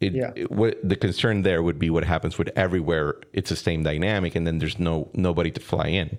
It, 0.00 0.14
yeah. 0.14 0.30
It, 0.34 0.50
what 0.50 0.78
the 0.82 0.96
concern 0.96 1.42
there 1.42 1.62
would 1.62 1.78
be 1.78 1.90
what 1.90 2.04
happens 2.04 2.38
with 2.38 2.48
everywhere. 2.56 3.16
It's 3.34 3.50
the 3.50 3.56
same 3.56 3.82
dynamic, 3.82 4.34
and 4.34 4.46
then 4.46 4.58
there's 4.58 4.78
no 4.78 5.10
nobody 5.12 5.50
to 5.50 5.60
fly 5.60 5.88
in. 5.88 6.16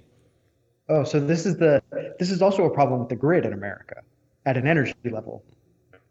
Oh, 0.90 1.04
so 1.04 1.20
this 1.20 1.48
is 1.48 1.58
the 1.58 1.82
this 2.20 2.30
is 2.30 2.44
also 2.44 2.66
a 2.66 2.70
problem 2.70 3.00
with 3.00 3.10
the 3.10 3.16
grid 3.16 3.44
in 3.44 3.54
America 3.54 4.04
at 4.48 4.56
an 4.58 4.66
energy 4.66 4.96
level. 5.04 5.44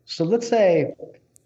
So 0.04 0.22
let's 0.22 0.46
say 0.46 0.94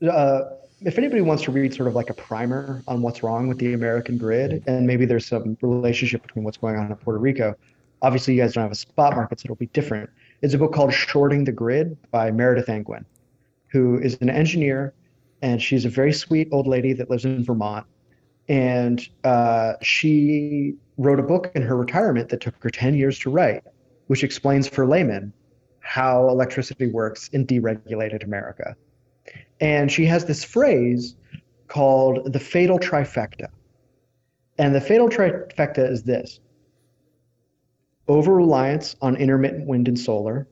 uh, 0.06 0.40
if 0.80 0.98
anybody 0.98 1.22
wants 1.22 1.44
to 1.44 1.52
read 1.52 1.72
sort 1.72 1.88
of 1.88 1.94
like 1.94 2.10
a 2.10 2.14
primer 2.14 2.82
on 2.88 3.00
what's 3.00 3.22
wrong 3.22 3.46
with 3.46 3.58
the 3.58 3.72
American 3.72 4.18
grid, 4.18 4.64
and 4.66 4.86
maybe 4.86 5.06
there's 5.06 5.24
some 5.24 5.56
relationship 5.62 6.20
between 6.22 6.44
what's 6.44 6.56
going 6.56 6.76
on 6.76 6.90
in 6.90 6.96
Puerto 6.96 7.20
Rico, 7.20 7.54
obviously 8.02 8.34
you 8.34 8.42
guys 8.42 8.54
don't 8.54 8.62
have 8.62 8.72
a 8.72 8.74
spot 8.74 9.14
market, 9.14 9.38
so 9.38 9.46
it'll 9.46 9.56
be 9.56 9.66
different. 9.66 10.10
It's 10.42 10.52
a 10.52 10.58
book 10.58 10.72
called 10.72 10.92
Shorting 10.92 11.44
the 11.44 11.52
Grid 11.52 11.96
by 12.10 12.32
Meredith 12.32 12.68
Angwin, 12.68 13.04
who 13.68 13.98
is 13.98 14.18
an 14.20 14.28
engineer, 14.28 14.92
and 15.42 15.62
she's 15.62 15.84
a 15.84 15.88
very 15.88 16.12
sweet 16.12 16.48
old 16.50 16.66
lady 16.66 16.92
that 16.94 17.08
lives 17.08 17.24
in 17.24 17.44
Vermont. 17.44 17.86
And 18.48 19.06
uh, 19.22 19.74
she 19.80 20.74
wrote 20.98 21.20
a 21.20 21.22
book 21.22 21.52
in 21.54 21.62
her 21.62 21.76
retirement 21.76 22.30
that 22.30 22.40
took 22.40 22.60
her 22.64 22.70
10 22.70 22.94
years 22.94 23.16
to 23.20 23.30
write, 23.30 23.62
which 24.08 24.24
explains 24.24 24.66
for 24.66 24.86
laymen 24.86 25.32
how 25.80 26.28
electricity 26.28 26.86
works 26.86 27.28
in 27.28 27.46
deregulated 27.46 28.24
America. 28.24 28.76
And 29.60 29.90
she 29.90 30.06
has 30.06 30.24
this 30.24 30.44
phrase 30.44 31.16
called 31.68 32.32
the 32.32 32.40
fatal 32.40 32.78
trifecta. 32.78 33.48
And 34.58 34.74
the 34.74 34.80
fatal 34.80 35.08
trifecta 35.08 35.90
is 35.90 36.02
this 36.02 36.40
over 38.08 38.34
reliance 38.34 38.96
on 39.00 39.14
intermittent 39.16 39.66
wind 39.66 39.86
and 39.86 39.98
solar, 39.98 40.48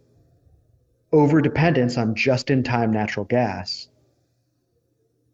over 1.12 1.40
dependence 1.40 1.98
on 1.98 2.14
just 2.14 2.50
in 2.50 2.62
time 2.62 2.92
natural 2.92 3.24
gas, 3.24 3.88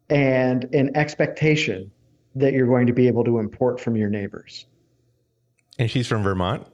and 0.09 0.63
an 0.73 0.95
expectation 0.95 1.91
that 2.35 2.53
you're 2.53 2.67
going 2.67 2.87
to 2.87 2.93
be 2.93 3.07
able 3.07 3.23
to 3.23 3.37
import 3.39 3.79
from 3.79 3.95
your 3.95 4.09
neighbors. 4.09 4.65
And 5.77 5.89
she's 5.89 6.07
from 6.07 6.23
Vermont? 6.23 6.65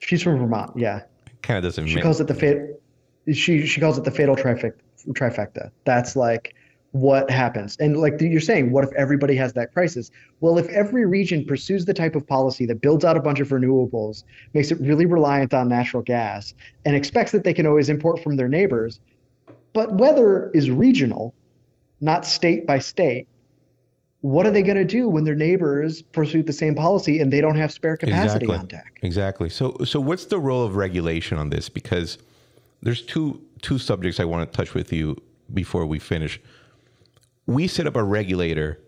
She's 0.00 0.22
from 0.22 0.38
Vermont, 0.38 0.72
yeah. 0.76 1.02
Kind 1.42 1.58
of 1.58 1.64
doesn't 1.64 1.86
She 1.86 2.00
calls 2.00 2.20
it 2.20 2.26
the 2.26 2.34
fatal 2.34 2.76
she 3.32 3.66
she 3.66 3.80
calls 3.80 3.98
it 3.98 4.04
the 4.04 4.10
fatal 4.10 4.36
trifecta 4.36 4.74
trifecta. 5.08 5.70
That's 5.84 6.16
like 6.16 6.54
what 6.92 7.30
happens. 7.30 7.76
And 7.78 7.96
like 7.96 8.20
you're 8.20 8.40
saying, 8.40 8.72
what 8.72 8.84
if 8.84 8.92
everybody 8.94 9.36
has 9.36 9.52
that 9.52 9.72
crisis? 9.72 10.10
Well, 10.40 10.58
if 10.58 10.68
every 10.70 11.06
region 11.06 11.44
pursues 11.44 11.84
the 11.84 11.94
type 11.94 12.16
of 12.16 12.26
policy 12.26 12.66
that 12.66 12.80
builds 12.80 13.04
out 13.04 13.16
a 13.16 13.20
bunch 13.20 13.38
of 13.38 13.48
renewables, 13.48 14.24
makes 14.54 14.72
it 14.72 14.80
really 14.80 15.06
reliant 15.06 15.54
on 15.54 15.68
natural 15.68 16.02
gas, 16.02 16.52
and 16.84 16.96
expects 16.96 17.32
that 17.32 17.44
they 17.44 17.54
can 17.54 17.66
always 17.66 17.88
import 17.88 18.20
from 18.22 18.36
their 18.36 18.48
neighbors, 18.48 18.98
but 19.72 19.94
weather 19.94 20.50
is 20.50 20.70
regional, 20.70 21.32
not 22.00 22.26
state 22.26 22.66
by 22.66 22.80
state. 22.80 23.28
What 24.22 24.46
are 24.46 24.50
they 24.50 24.62
going 24.62 24.76
to 24.76 24.84
do 24.84 25.08
when 25.08 25.24
their 25.24 25.34
neighbors 25.34 26.02
pursue 26.02 26.42
the 26.42 26.52
same 26.52 26.74
policy 26.74 27.20
and 27.20 27.32
they 27.32 27.40
don't 27.40 27.56
have 27.56 27.72
spare 27.72 27.96
capacity 27.96 28.44
exactly. 28.44 28.56
on 28.56 28.66
deck? 28.66 28.98
Exactly. 29.02 29.48
So, 29.48 29.76
so 29.84 29.98
what's 29.98 30.26
the 30.26 30.38
role 30.38 30.62
of 30.64 30.76
regulation 30.76 31.38
on 31.38 31.48
this? 31.48 31.70
Because 31.70 32.18
there's 32.82 33.02
two 33.02 33.40
two 33.62 33.78
subjects 33.78 34.20
I 34.20 34.24
want 34.24 34.50
to 34.50 34.56
touch 34.56 34.74
with 34.74 34.92
you 34.92 35.16
before 35.52 35.86
we 35.86 35.98
finish. 35.98 36.40
We 37.46 37.66
set 37.66 37.86
up 37.86 37.96
a 37.96 38.02
regulator. 38.02 38.80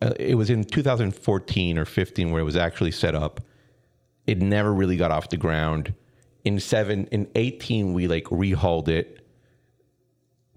Uh, 0.00 0.12
it 0.18 0.34
was 0.36 0.50
in 0.50 0.64
2014 0.64 1.78
or 1.78 1.84
15 1.84 2.30
where 2.30 2.40
it 2.40 2.44
was 2.44 2.56
actually 2.56 2.90
set 2.90 3.14
up. 3.14 3.40
It 4.26 4.40
never 4.40 4.72
really 4.72 4.96
got 4.96 5.10
off 5.10 5.28
the 5.28 5.36
ground. 5.36 5.94
In 6.44 6.58
seven, 6.58 7.06
in 7.06 7.28
18, 7.34 7.92
we 7.92 8.06
like 8.06 8.24
rehauled 8.24 8.88
it, 8.88 9.26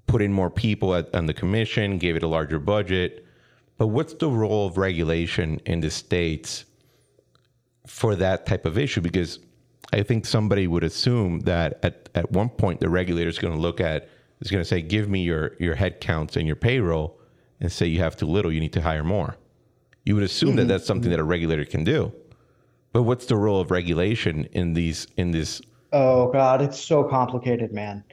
put 0.06 0.22
in 0.22 0.34
more 0.34 0.50
people 0.50 0.96
at, 0.96 1.14
on 1.16 1.26
the 1.26 1.34
commission, 1.34 1.98
gave 1.98 2.16
it 2.16 2.24
a 2.24 2.28
larger 2.28 2.60
budget. 2.60 3.27
But 3.78 3.88
what's 3.88 4.14
the 4.14 4.30
role 4.30 4.68
of 4.68 4.78
regulation 4.78 5.62
in 5.66 5.82
the 5.82 5.90
states 5.90 6.66
for 7.86 8.16
that 8.16 8.46
type 8.46 8.66
of 8.66 8.78
issue? 8.78 9.02
Because 9.02 9.40
I 9.94 10.04
think 10.04 10.26
somebody 10.26 10.68
would 10.68 10.84
assume 10.84 11.42
that 11.42 11.80
at, 11.84 12.10
at 12.16 12.32
one 12.32 12.50
point 12.50 12.80
the 12.80 12.90
regulator 12.90 13.30
is 13.30 13.40
going 13.40 13.54
to 13.54 13.60
look 13.60 13.80
at 13.80 14.10
is 14.42 14.52
going 14.52 14.62
to 14.62 14.68
say, 14.68 14.82
"Give 14.82 15.10
me 15.10 15.24
your 15.24 15.56
your 15.60 15.76
head 15.76 16.00
counts 16.00 16.36
and 16.36 16.46
your 16.46 16.56
payroll," 16.56 17.20
and 17.60 17.72
say 17.72 17.88
you 17.88 18.00
have 18.00 18.16
too 18.16 18.28
little, 18.28 18.52
you 18.52 18.60
need 18.60 18.74
to 18.74 18.82
hire 18.82 19.04
more. 19.04 19.38
You 20.06 20.16
would 20.16 20.24
assume 20.24 20.50
mm-hmm. 20.50 20.58
that 20.60 20.68
that's 20.68 20.86
something 20.86 21.10
that 21.12 21.20
a 21.20 21.24
regulator 21.24 21.66
can 21.66 21.84
do. 21.84 22.12
But 22.94 23.04
what's 23.04 23.26
the 23.26 23.36
role 23.36 23.60
of 23.60 23.72
regulation 23.72 24.46
in 24.54 24.74
these 24.74 25.08
in 25.18 25.32
this? 25.32 25.62
Oh 25.94 26.32
God, 26.32 26.62
it's 26.62 26.80
so 26.80 27.04
complicated, 27.04 27.72
man. 27.72 28.04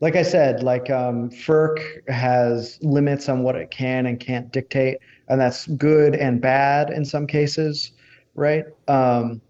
Like 0.00 0.16
I 0.16 0.22
said, 0.22 0.62
like 0.62 0.90
um, 0.90 1.30
FERC 1.30 2.08
has 2.08 2.78
limits 2.82 3.28
on 3.28 3.42
what 3.42 3.56
it 3.56 3.70
can 3.70 4.06
and 4.06 4.18
can't 4.20 4.52
dictate, 4.52 4.98
and 5.28 5.40
that's 5.40 5.66
good 5.66 6.14
and 6.14 6.40
bad 6.40 6.90
in 6.90 7.04
some 7.04 7.26
cases, 7.26 7.92
right? 8.34 8.64
Um, 8.88 9.40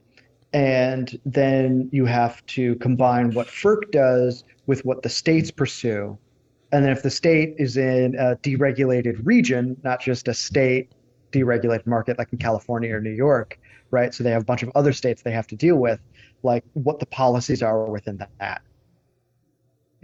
and 0.52 1.18
then 1.26 1.88
you 1.92 2.04
have 2.06 2.44
to 2.46 2.76
combine 2.76 3.32
what 3.32 3.48
FERC 3.48 3.90
does 3.90 4.44
with 4.66 4.84
what 4.84 5.02
the 5.02 5.08
states 5.08 5.50
pursue. 5.50 6.16
And 6.72 6.84
then 6.84 6.92
if 6.92 7.02
the 7.02 7.10
state 7.10 7.54
is 7.58 7.76
in 7.76 8.14
a 8.16 8.36
deregulated 8.36 9.20
region, 9.24 9.76
not 9.82 10.00
just 10.00 10.28
a 10.28 10.34
state 10.34 10.92
deregulated 11.32 11.86
market 11.86 12.18
like 12.18 12.32
in 12.32 12.38
California 12.38 12.94
or 12.94 13.00
New 13.00 13.10
York, 13.10 13.58
right? 13.90 14.14
So 14.14 14.22
they 14.22 14.30
have 14.30 14.42
a 14.42 14.44
bunch 14.44 14.62
of 14.62 14.70
other 14.74 14.92
states 14.92 15.22
they 15.22 15.32
have 15.32 15.46
to 15.48 15.56
deal 15.56 15.76
with, 15.76 16.00
like 16.42 16.64
what 16.74 17.00
the 17.00 17.06
policies 17.06 17.62
are 17.62 17.84
within 17.86 18.18
that 18.38 18.62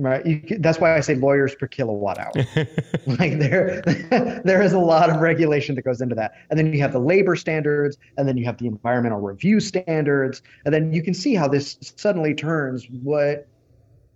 right? 0.02 0.24
You, 0.24 0.58
that's 0.58 0.78
why 0.78 0.96
I 0.96 1.00
say 1.00 1.14
lawyers 1.14 1.54
per 1.54 1.66
kilowatt 1.66 2.18
hour. 2.18 2.32
like 3.06 3.38
there, 3.38 3.82
there 4.44 4.62
is 4.62 4.72
a 4.72 4.78
lot 4.78 5.10
of 5.10 5.20
regulation 5.20 5.74
that 5.74 5.82
goes 5.82 6.00
into 6.00 6.14
that, 6.14 6.32
and 6.50 6.58
then 6.58 6.72
you 6.72 6.80
have 6.80 6.92
the 6.92 6.98
labor 6.98 7.36
standards, 7.36 7.98
and 8.16 8.26
then 8.26 8.36
you 8.36 8.44
have 8.44 8.58
the 8.58 8.66
environmental 8.66 9.20
review 9.20 9.60
standards, 9.60 10.42
and 10.64 10.74
then 10.74 10.92
you 10.92 11.02
can 11.02 11.14
see 11.14 11.34
how 11.34 11.48
this 11.48 11.76
suddenly 11.96 12.34
turns 12.34 12.86
what 13.02 13.46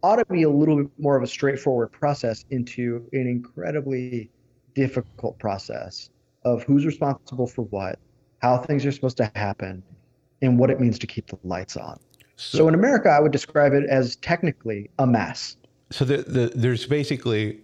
ought 0.03 0.17
to 0.17 0.25
be 0.27 0.43
a 0.43 0.51
little 0.51 0.77
bit 0.77 0.91
more 0.99 1.17
of 1.17 1.23
a 1.23 1.27
straightforward 1.27 1.91
process 1.91 2.45
into 2.51 3.09
an 3.13 3.27
incredibly 3.27 4.31
difficult 4.75 5.39
process 5.39 6.11
of 6.45 6.63
who's 6.65 6.85
responsible 6.85 7.47
for 7.47 7.63
what, 7.63 7.99
how 8.43 8.59
things 8.59 8.85
are 8.85 8.93
supposed 8.93 9.17
to 9.17 9.31
happen, 9.35 9.83
and 10.43 10.59
what 10.59 10.71
it 10.71 10.79
means 10.81 10.99
to 10.99 11.07
keep 11.07 11.27
the 11.29 11.39
lights 11.45 11.77
on. 11.77 11.99
So, 12.37 12.59
so 12.59 12.69
in 12.69 12.75
America, 12.75 13.09
I 13.09 13.21
would 13.21 13.33
describe 13.33 13.73
it 13.73 13.85
as 13.89 14.17
technically 14.17 14.91
a 14.99 15.07
mess 15.07 15.57
so 15.95 16.05
the, 16.05 16.17
the, 16.17 16.53
there's 16.57 16.87
basically 16.87 17.61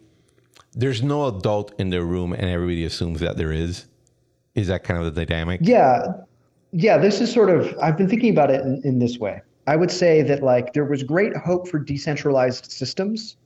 there's 0.74 1.02
no 1.02 1.26
adult 1.26 1.72
in 1.80 1.90
the 1.90 2.04
room 2.04 2.32
and 2.32 2.44
everybody 2.44 2.84
assumes 2.84 3.18
that 3.18 3.36
there 3.36 3.50
is. 3.50 3.86
Is 4.54 4.68
that 4.68 4.84
kind 4.84 5.04
of 5.04 5.12
the 5.16 5.26
dynamic? 5.26 5.58
Yeah. 5.64 6.12
Yeah 6.70 6.96
this 6.96 7.20
is 7.20 7.32
sort 7.32 7.50
of 7.50 7.76
i've 7.82 7.96
been 7.96 8.08
thinking 8.08 8.30
about 8.30 8.48
it 8.48 8.60
in, 8.60 8.80
in 8.84 8.98
this 9.00 9.18
way. 9.18 9.42
I 9.66 9.74
would 9.74 9.90
say 9.90 10.22
that 10.22 10.44
like 10.44 10.74
there 10.74 10.84
was 10.84 11.02
great 11.02 11.36
hope 11.36 11.66
for 11.66 11.80
decentralized 11.80 12.70
systems 12.70 13.36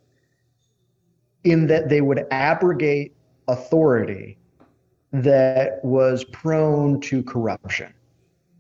in 1.45 1.66
that 1.68 1.89
they 1.89 2.03
would 2.03 2.26
abrogate 2.30 3.14
authority 3.49 4.37
that 5.14 5.82
was 5.82 6.24
prone 6.24 7.01
to 7.01 7.22
corruption, 7.22 7.91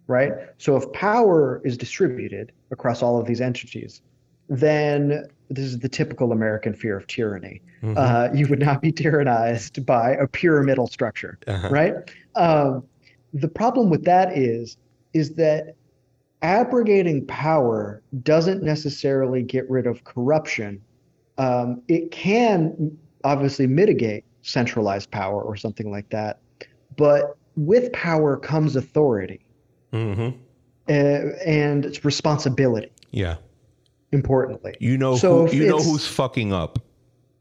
right? 0.06 0.32
So 0.56 0.74
if 0.74 0.90
power 0.92 1.60
is 1.66 1.76
distributed 1.76 2.50
across 2.70 3.02
all 3.02 3.20
of 3.20 3.26
these 3.26 3.42
entities, 3.42 4.00
then 4.48 5.28
this 5.50 5.64
is 5.64 5.78
the 5.78 5.88
typical 5.88 6.32
American 6.32 6.74
fear 6.74 6.96
of 6.96 7.06
tyranny. 7.06 7.60
Mm-hmm. 7.82 7.94
Uh, 7.96 8.28
you 8.34 8.46
would 8.48 8.60
not 8.60 8.80
be 8.80 8.92
tyrannized 8.92 9.84
by 9.84 10.12
a 10.12 10.26
pyramidal 10.26 10.86
structure, 10.86 11.38
uh-huh. 11.46 11.68
right? 11.70 11.94
Um, 12.34 12.84
the 13.32 13.48
problem 13.48 13.90
with 13.90 14.04
that 14.04 14.36
is 14.36 14.76
is 15.12 15.34
that 15.34 15.76
abrogating 16.42 17.24
power 17.26 18.02
doesn't 18.22 18.62
necessarily 18.62 19.42
get 19.42 19.68
rid 19.70 19.86
of 19.86 20.04
corruption. 20.04 20.82
Um, 21.38 21.82
it 21.88 22.10
can 22.10 22.96
obviously 23.22 23.66
mitigate 23.66 24.24
centralized 24.42 25.10
power 25.10 25.40
or 25.40 25.56
something 25.56 25.90
like 25.90 26.08
that, 26.10 26.40
but 26.96 27.36
with 27.56 27.92
power 27.92 28.36
comes 28.36 28.76
authority 28.76 29.40
mm-hmm. 29.92 30.36
uh, 30.88 30.92
and 30.92 31.86
it's 31.86 32.04
responsibility. 32.04 32.92
Yeah. 33.10 33.36
Importantly, 34.14 34.76
you 34.78 34.96
know, 34.96 35.16
so 35.16 35.46
who, 35.46 35.56
you 35.56 35.66
know 35.66 35.78
who's 35.78 36.06
fucking 36.06 36.52
up 36.52 36.78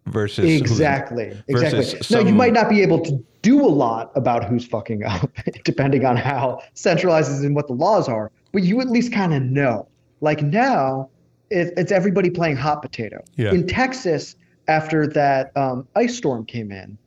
versus 0.07 0.45
exactly, 0.45 1.39
exactly. 1.47 1.83
Some... 1.83 2.23
Now 2.23 2.27
you 2.29 2.35
might 2.35 2.53
not 2.53 2.69
be 2.69 2.81
able 2.81 2.99
to 3.01 3.23
do 3.43 3.63
a 3.63 3.69
lot 3.69 4.11
about 4.15 4.43
who's 4.43 4.65
fucking 4.65 5.03
up, 5.03 5.29
depending 5.63 6.05
on 6.05 6.17
how 6.17 6.61
centralized 6.73 7.31
is 7.31 7.43
and 7.43 7.55
what 7.55 7.67
the 7.67 7.73
laws 7.73 8.09
are. 8.09 8.31
But 8.51 8.63
you 8.63 8.81
at 8.81 8.89
least 8.89 9.13
kind 9.13 9.33
of 9.33 9.43
know. 9.43 9.87
Like 10.21 10.41
now, 10.41 11.09
it, 11.49 11.73
it's 11.77 11.91
everybody 11.91 12.29
playing 12.29 12.55
hot 12.55 12.81
potato. 12.81 13.23
Yeah. 13.35 13.51
In 13.51 13.67
Texas, 13.67 14.35
after 14.67 15.05
that 15.07 15.55
um, 15.55 15.87
ice 15.95 16.17
storm 16.17 16.45
came 16.45 16.71
in, 16.71 16.97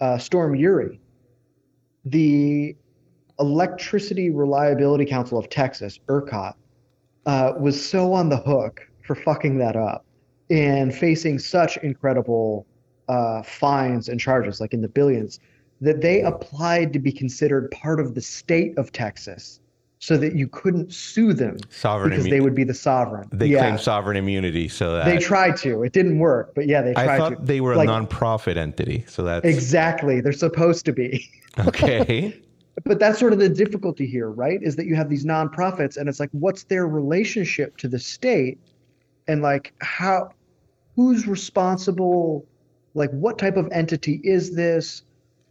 uh, 0.00 0.18
Storm 0.18 0.54
Uri, 0.54 1.00
the 2.04 2.74
Electricity 3.38 4.30
Reliability 4.30 5.04
Council 5.04 5.38
of 5.38 5.48
Texas, 5.48 6.00
ERCOT, 6.08 6.54
uh, 7.26 7.52
was 7.58 7.88
so 7.88 8.12
on 8.12 8.28
the 8.28 8.38
hook 8.38 8.87
for 9.08 9.16
fucking 9.16 9.56
that 9.58 9.74
up 9.74 10.04
and 10.50 10.94
facing 10.94 11.38
such 11.38 11.78
incredible 11.78 12.66
uh, 13.08 13.42
fines 13.42 14.08
and 14.08 14.20
charges, 14.20 14.60
like 14.60 14.74
in 14.74 14.82
the 14.82 14.88
billions, 14.88 15.40
that 15.80 16.02
they 16.02 16.20
applied 16.20 16.92
to 16.92 16.98
be 16.98 17.10
considered 17.10 17.70
part 17.70 18.00
of 18.00 18.14
the 18.14 18.20
state 18.20 18.76
of 18.76 18.92
Texas 18.92 19.60
so 19.98 20.16
that 20.18 20.36
you 20.36 20.46
couldn't 20.46 20.92
sue 20.92 21.32
them 21.32 21.56
sovereign 21.70 22.10
because 22.10 22.26
immu- 22.26 22.30
they 22.30 22.40
would 22.40 22.54
be 22.54 22.64
the 22.64 22.74
sovereign. 22.74 23.28
They 23.32 23.46
yeah. 23.46 23.60
claim 23.60 23.78
sovereign 23.78 24.16
immunity, 24.16 24.68
so 24.68 24.92
that 24.92 25.06
they 25.06 25.18
tried 25.18 25.56
to. 25.58 25.82
It 25.82 25.92
didn't 25.92 26.18
work, 26.18 26.54
but 26.54 26.68
yeah, 26.68 26.82
they 26.82 26.92
tried. 26.92 27.08
I 27.08 27.18
thought 27.18 27.30
to. 27.30 27.42
they 27.42 27.60
were 27.60 27.76
like, 27.76 27.88
a 27.88 27.92
nonprofit 27.92 28.56
entity, 28.56 29.04
so 29.08 29.22
that's 29.22 29.46
exactly 29.46 30.20
they're 30.20 30.32
supposed 30.32 30.84
to 30.84 30.92
be. 30.92 31.28
Okay. 31.66 32.40
but 32.84 33.00
that's 33.00 33.18
sort 33.18 33.32
of 33.32 33.40
the 33.40 33.48
difficulty 33.48 34.06
here, 34.06 34.30
right? 34.30 34.62
Is 34.62 34.76
that 34.76 34.86
you 34.86 34.94
have 34.94 35.08
these 35.08 35.24
nonprofits, 35.24 35.96
and 35.96 36.08
it's 36.08 36.20
like, 36.20 36.30
what's 36.30 36.64
their 36.64 36.86
relationship 36.86 37.76
to 37.78 37.88
the 37.88 37.98
state, 37.98 38.60
and 39.28 39.42
like 39.42 39.74
how, 39.80 40.30
who's 40.96 41.26
responsible? 41.28 42.46
Like, 42.94 43.10
what 43.10 43.38
type 43.38 43.56
of 43.56 43.68
entity 43.70 44.20
is 44.24 44.54
this? 44.54 45.02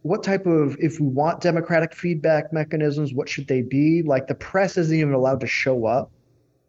what 0.02 0.22
type 0.22 0.46
of 0.46 0.76
if 0.80 1.00
we 1.00 1.06
want 1.06 1.40
democratic 1.40 1.94
feedback 1.94 2.52
mechanisms 2.52 3.12
what 3.12 3.28
should 3.28 3.46
they 3.48 3.62
be? 3.62 4.02
Like 4.02 4.26
the 4.26 4.34
press 4.34 4.76
isn't 4.76 4.96
even 4.96 5.12
allowed 5.12 5.40
to 5.40 5.46
show 5.46 5.86
up 5.86 6.10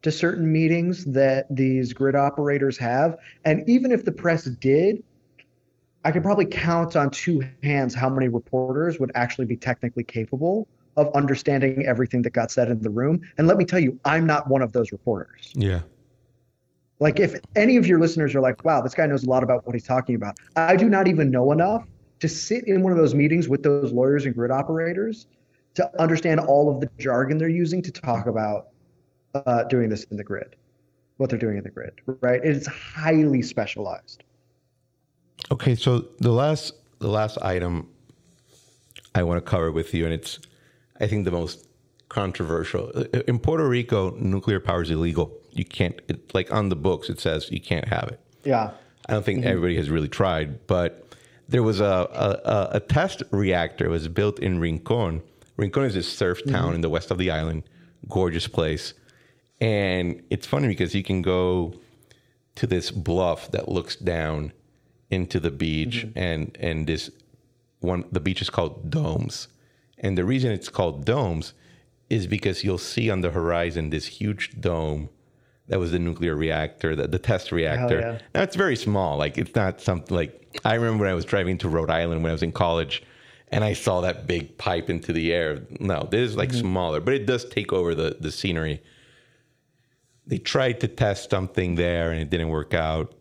to 0.02 0.12
certain 0.12 0.52
meetings 0.52 1.06
that 1.06 1.46
these 1.50 1.94
grid 1.94 2.16
operators 2.16 2.78
have. 2.78 3.18
And 3.46 3.68
even 3.70 3.92
if 3.92 4.06
the 4.06 4.12
press 4.12 4.46
did 4.46 5.04
i 6.06 6.12
could 6.12 6.24
probably 6.24 6.46
count 6.46 6.96
on 6.96 7.10
two 7.10 7.44
hands 7.62 7.94
how 7.94 8.10
many 8.10 8.30
reporters 8.30 9.02
would 9.02 9.12
actually 9.16 9.46
be 9.46 9.58
technically 9.58 10.04
capable 10.04 10.66
of 10.96 11.14
understanding 11.14 11.86
everything 11.86 12.22
that 12.22 12.30
got 12.30 12.50
said 12.52 12.70
in 12.70 12.82
the 12.82 12.90
room. 12.90 13.20
And 13.38 13.48
let 13.48 13.58
me 13.58 13.66
tell 13.66 13.80
you 13.80 14.00
i'm 14.06 14.26
not 14.26 14.50
one 14.50 14.62
of 14.62 14.72
those 14.72 14.92
reporters. 14.92 15.52
Yeah 15.56 15.82
like 17.00 17.20
if 17.20 17.36
any 17.56 17.78
of 17.78 17.88
your 17.88 18.00
listeners 18.00 18.36
are 18.36 18.42
like 18.42 18.64
wow 18.64 18.82
this 18.82 18.94
guy 18.94 19.06
knows 19.06 19.24
a 19.24 19.30
lot 19.30 19.44
about 19.44 19.66
what 19.66 19.74
he's 19.74 19.86
talking 19.86 20.16
about 20.16 20.38
i 20.56 20.76
do 20.76 20.90
not 20.90 21.08
even 21.08 21.32
know 21.32 21.52
enough 21.52 21.88
to 22.20 22.28
sit 22.28 22.68
in 22.68 22.84
one 22.84 22.92
of 22.92 22.98
those 22.98 23.16
meetings 23.16 23.48
with 23.48 23.64
those 23.64 23.92
lawyers 23.92 24.26
and 24.26 24.36
grid 24.36 24.52
operators 24.52 25.28
to 25.76 26.02
understand 26.02 26.40
all 26.40 26.70
of 26.70 26.82
the 26.82 26.90
jargon 27.00 27.38
they're 27.38 27.48
using 27.48 27.82
to 27.82 27.92
talk 27.92 28.28
about 28.28 28.68
uh, 29.34 29.64
doing 29.64 29.90
this 29.90 30.04
in 30.06 30.18
the 30.18 30.24
grid, 30.24 30.56
what 31.18 31.30
they're 31.30 31.40
doing 31.40 31.58
in 31.58 31.64
the 31.64 31.70
grid, 31.70 31.94
right? 32.22 32.42
It's 32.44 32.68
highly 32.68 33.42
specialized. 33.42 34.24
Okay, 35.52 35.76
so 35.76 36.06
the 36.20 36.32
last 36.32 36.74
the 37.00 37.08
last 37.08 37.38
item 37.42 37.88
I 39.16 39.24
want 39.24 39.44
to 39.44 39.50
cover 39.50 39.72
with 39.72 39.94
you, 39.94 40.06
and 40.06 40.14
it's 40.14 40.40
I 41.00 41.08
think 41.08 41.26
the 41.26 41.32
most 41.32 41.68
controversial. 42.10 42.90
In 43.28 43.40
Puerto 43.40 43.68
Rico, 43.68 44.12
nuclear 44.18 44.60
power 44.60 44.82
is 44.82 44.92
illegal. 44.92 45.32
You 45.52 45.66
can't 45.66 46.00
it, 46.08 46.34
like 46.34 46.52
on 46.54 46.70
the 46.70 46.76
books 46.76 47.10
it 47.10 47.20
says 47.20 47.52
you 47.52 47.62
can't 47.62 47.88
have 47.88 48.10
it. 48.10 48.20
Yeah. 48.44 48.72
I 49.08 49.14
don't 49.14 49.26
think 49.26 49.40
mm-hmm. 49.40 49.50
everybody 49.50 49.76
has 49.78 49.90
really 49.90 50.08
tried, 50.08 50.68
but 50.68 51.10
there 51.48 51.64
was 51.64 51.80
a, 51.80 51.86
a, 51.86 52.78
a 52.78 52.80
test 52.80 53.24
reactor 53.32 53.86
it 53.86 53.90
was 53.90 54.08
built 54.08 54.40
in 54.40 54.60
Rincon. 54.60 55.24
Rincon 55.58 55.84
is 55.84 55.96
a 55.96 56.04
surf 56.04 56.44
town 56.46 56.68
mm-hmm. 56.68 56.76
in 56.76 56.82
the 56.82 56.90
west 56.90 57.10
of 57.10 57.18
the 57.18 57.32
island, 57.32 57.64
gorgeous 58.08 58.48
place. 58.48 58.94
And 59.60 60.22
it's 60.30 60.46
funny 60.46 60.68
because 60.68 60.94
you 60.94 61.04
can 61.04 61.22
go 61.22 61.74
to 62.56 62.68
this 62.68 62.92
bluff 62.92 63.52
that 63.52 63.68
looks 63.68 63.96
down 63.96 64.54
into 65.10 65.40
the 65.40 65.50
beach 65.50 66.06
mm-hmm. 66.06 66.20
and 66.20 66.58
and 66.60 66.86
this 66.86 67.10
one 67.80 68.06
the 68.12 68.20
beach 68.20 68.42
is 68.42 68.50
called 68.50 68.90
Domes. 68.90 69.48
And 69.98 70.18
the 70.18 70.24
reason 70.24 70.52
it's 70.52 70.70
called 70.70 71.04
Domes 71.04 71.54
is 72.10 72.28
because 72.28 72.64
you'll 72.64 72.78
see 72.78 73.10
on 73.10 73.22
the 73.22 73.32
horizon 73.32 73.90
this 73.90 74.08
huge 74.08 74.60
dome 74.60 75.10
that 75.70 75.80
was 75.80 75.92
the 75.92 76.00
nuclear 76.00 76.36
reactor, 76.36 76.96
the, 76.96 77.08
the 77.08 77.20
test 77.20 77.52
reactor. 77.52 78.00
Yeah. 78.00 78.20
Now 78.34 78.42
it's 78.42 78.56
very 78.56 78.76
small. 78.76 79.18
Like 79.18 79.38
it's 79.38 79.56
not 79.56 79.80
something 79.80 80.16
like 80.16 80.60
I 80.66 80.74
remember 80.74 81.04
when 81.04 81.12
I 81.12 81.14
was 81.16 81.26
driving 81.26 81.58
to 81.60 81.70
Rhode 81.70 81.92
Island 81.92 82.24
when 82.24 82.32
I 82.32 82.34
was 82.34 82.44
in 82.44 82.52
college 82.52 83.04
and 83.52 83.64
I 83.64 83.74
saw 83.74 84.02
that 84.02 84.28
big 84.28 84.58
pipe 84.58 84.90
into 84.90 85.14
the 85.14 85.32
air. 85.32 85.62
No, 85.80 86.08
this 86.10 86.32
is 86.32 86.36
like 86.36 86.50
mm-hmm. 86.50 86.60
smaller, 86.60 87.00
but 87.00 87.14
it 87.14 87.28
does 87.28 87.46
take 87.46 87.72
over 87.72 87.94
the, 87.94 88.18
the 88.20 88.32
scenery. 88.32 88.82
They 90.26 90.40
tried 90.40 90.80
to 90.82 90.88
test 90.88 91.30
something 91.30 91.76
there 91.76 92.12
and 92.12 92.20
it 92.20 92.32
didn't 92.32 92.50
work 92.50 92.74
out. 92.74 93.14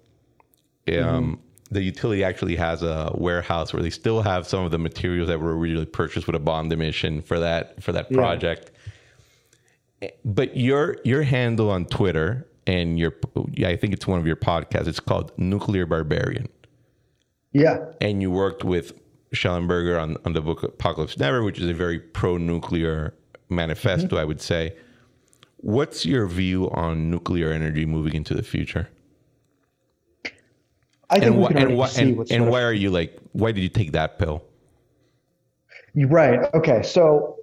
Um, 0.88 0.94
mm-hmm. 0.94 1.34
The 1.70 1.82
utility 1.82 2.24
actually 2.24 2.56
has 2.56 2.82
a 2.82 3.12
warehouse 3.14 3.74
where 3.74 3.82
they 3.82 3.90
still 3.90 4.22
have 4.22 4.46
some 4.46 4.64
of 4.64 4.70
the 4.70 4.78
materials 4.78 5.28
that 5.28 5.38
were 5.38 5.56
originally 5.56 5.84
purchased 5.84 6.26
with 6.26 6.34
a 6.34 6.38
bond 6.38 6.72
emission 6.72 7.20
for 7.20 7.38
that 7.40 7.82
for 7.82 7.92
that 7.92 8.10
project. 8.10 8.70
Yeah 8.72 8.92
but 10.24 10.56
your 10.56 10.96
your 11.04 11.22
handle 11.22 11.70
on 11.70 11.86
Twitter 11.86 12.46
and 12.66 12.98
your 12.98 13.14
I 13.64 13.76
think 13.76 13.92
it's 13.92 14.06
one 14.06 14.20
of 14.20 14.26
your 14.26 14.36
podcasts. 14.36 14.86
It's 14.86 15.00
called 15.00 15.32
Nuclear 15.38 15.86
Barbarian. 15.86 16.48
Yeah. 17.52 17.84
And 18.00 18.22
you 18.22 18.30
worked 18.30 18.62
with 18.62 18.92
Shellenberger 19.34 20.00
on, 20.00 20.16
on 20.24 20.32
the 20.32 20.40
book 20.40 20.62
Apocalypse 20.62 21.18
Never, 21.18 21.42
which 21.42 21.58
is 21.58 21.68
a 21.68 21.74
very 21.74 21.98
pro 21.98 22.36
nuclear 22.36 23.14
manifesto, 23.48 24.08
mm-hmm. 24.08 24.16
I 24.16 24.24
would 24.24 24.40
say. 24.40 24.76
What's 25.58 26.06
your 26.06 26.26
view 26.26 26.70
on 26.70 27.10
nuclear 27.10 27.50
energy 27.50 27.84
moving 27.84 28.14
into 28.14 28.34
the 28.34 28.42
future? 28.42 28.88
I 31.10 31.18
think 31.18 31.36
and, 31.36 31.42
wh- 31.42 31.60
and, 31.60 31.80
wh- 31.80 31.98
and, 31.98 32.30
and 32.30 32.50
why 32.50 32.62
are 32.62 32.72
you 32.72 32.90
like? 32.90 33.18
Why 33.32 33.50
did 33.50 33.62
you 33.62 33.68
take 33.68 33.92
that 33.92 34.18
pill? 34.18 34.44
Right. 35.94 36.40
Okay, 36.54 36.82
so 36.82 37.38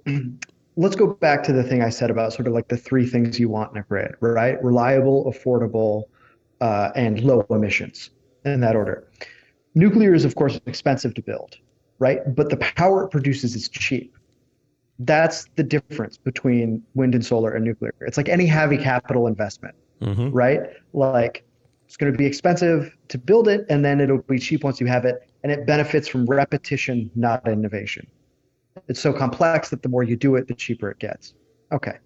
let's 0.76 0.96
go 0.96 1.06
back 1.06 1.42
to 1.44 1.52
the 1.52 1.62
thing 1.62 1.82
I 1.82 1.88
said 1.88 2.10
about 2.10 2.32
sort 2.32 2.46
of 2.46 2.54
like 2.54 2.68
the 2.68 2.76
three 2.76 3.06
things 3.06 3.40
you 3.40 3.48
want 3.48 3.72
in 3.72 3.78
a 3.78 3.82
grid, 3.82 4.14
right? 4.20 4.62
Reliable, 4.62 5.32
affordable, 5.32 6.04
uh, 6.60 6.90
and 6.94 7.20
low 7.20 7.46
emissions 7.50 8.10
in 8.44 8.60
that 8.60 8.76
order. 8.76 9.06
Nuclear 9.74 10.14
is, 10.14 10.24
of 10.24 10.34
course, 10.34 10.60
expensive 10.66 11.14
to 11.14 11.22
build, 11.22 11.56
right? 11.98 12.20
But 12.34 12.50
the 12.50 12.56
power 12.56 13.04
it 13.04 13.10
produces 13.10 13.54
is 13.54 13.68
cheap. 13.68 14.16
That's 14.98 15.46
the 15.56 15.62
difference 15.62 16.16
between 16.16 16.82
wind 16.94 17.14
and 17.14 17.24
solar 17.24 17.52
and 17.52 17.64
nuclear. 17.64 17.94
It's 18.00 18.16
like 18.16 18.28
any 18.28 18.46
heavy 18.46 18.78
capital 18.78 19.26
investment, 19.26 19.74
mm-hmm. 20.00 20.30
right? 20.30 20.60
Like 20.94 21.44
it's 21.86 21.96
going 21.96 22.12
to 22.12 22.16
be 22.16 22.24
expensive 22.24 22.96
to 23.08 23.18
build 23.18 23.48
it, 23.48 23.66
and 23.68 23.84
then 23.84 24.00
it'll 24.00 24.22
be 24.22 24.38
cheap 24.38 24.64
once 24.64 24.80
you 24.80 24.86
have 24.86 25.04
it, 25.04 25.28
and 25.42 25.52
it 25.52 25.66
benefits 25.66 26.08
from 26.08 26.24
repetition, 26.26 27.10
not 27.14 27.46
innovation. 27.46 28.06
It's 28.88 29.00
so 29.00 29.12
complex 29.12 29.70
that 29.70 29.82
the 29.82 29.88
more 29.88 30.02
you 30.02 30.16
do 30.16 30.36
it, 30.36 30.48
the 30.48 30.54
cheaper 30.54 30.90
it 30.90 30.98
gets. 30.98 31.34
Okay. 31.72 31.98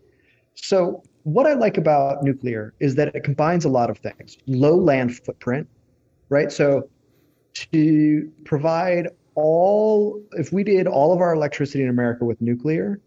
So, 0.55 1.03
what 1.25 1.47
I 1.47 1.53
like 1.53 1.77
about 1.77 2.23
nuclear 2.23 2.75
is 2.81 2.95
that 2.95 3.15
it 3.15 3.25
combines 3.25 3.65
a 3.65 3.69
lot 3.69 3.91
of 3.91 3.99
things 3.99 4.39
low 4.47 4.77
land 4.77 5.17
footprint, 5.17 5.69
right? 6.29 6.51
So, 6.51 6.89
to 7.55 8.33
provide 8.45 9.09
all, 9.35 10.23
if 10.33 10.53
we 10.53 10.65
did 10.65 10.87
all 10.87 11.13
of 11.13 11.21
our 11.21 11.35
electricity 11.35 11.83
in 11.83 11.91
America 11.91 12.25
with 12.25 12.41
nuclear, 12.41 13.01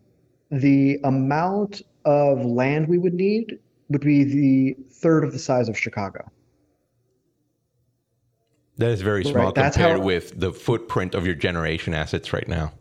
the 0.51 0.99
amount 1.03 1.81
of 2.05 2.45
land 2.45 2.87
we 2.87 2.97
would 2.97 3.13
need 3.13 3.59
would 3.89 4.01
be 4.01 4.23
the 4.23 4.75
third 4.91 5.23
of 5.23 5.31
the 5.31 5.39
size 5.39 5.69
of 5.69 5.77
Chicago. 5.77 6.29
That 8.77 8.91
is 8.91 9.01
very 9.01 9.23
small 9.23 9.45
right. 9.45 9.55
compared 9.55 9.99
how, 9.99 10.03
with 10.03 10.39
the 10.39 10.51
footprint 10.51 11.13
of 11.13 11.25
your 11.25 11.35
generation 11.35 11.93
assets 11.93 12.33
right 12.33 12.47
now. 12.47 12.73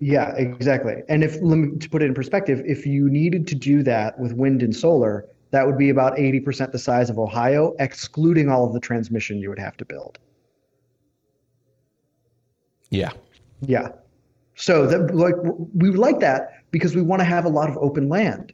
Yeah, 0.00 0.34
exactly. 0.36 1.02
And 1.08 1.22
if 1.22 1.40
let 1.40 1.56
me 1.56 1.78
to 1.78 1.88
put 1.88 2.02
it 2.02 2.06
in 2.06 2.14
perspective, 2.14 2.62
if 2.66 2.84
you 2.84 3.08
needed 3.08 3.46
to 3.48 3.54
do 3.54 3.82
that 3.84 4.18
with 4.18 4.32
wind 4.32 4.62
and 4.62 4.74
solar, 4.74 5.26
that 5.50 5.66
would 5.66 5.78
be 5.78 5.90
about 5.90 6.16
80% 6.16 6.72
the 6.72 6.78
size 6.78 7.10
of 7.10 7.18
Ohio, 7.18 7.74
excluding 7.78 8.48
all 8.48 8.66
of 8.66 8.72
the 8.72 8.80
transmission 8.80 9.38
you 9.38 9.48
would 9.50 9.58
have 9.58 9.76
to 9.76 9.84
build. 9.84 10.18
Yeah. 12.90 13.12
Yeah. 13.60 13.90
So 14.56 14.86
that 14.86 15.14
like 15.14 15.36
we 15.74 15.90
would 15.90 15.98
like 15.98 16.20
that 16.20 16.64
because 16.70 16.94
we 16.94 17.02
want 17.02 17.20
to 17.20 17.24
have 17.24 17.44
a 17.44 17.48
lot 17.48 17.68
of 17.70 17.76
open 17.78 18.08
land, 18.08 18.52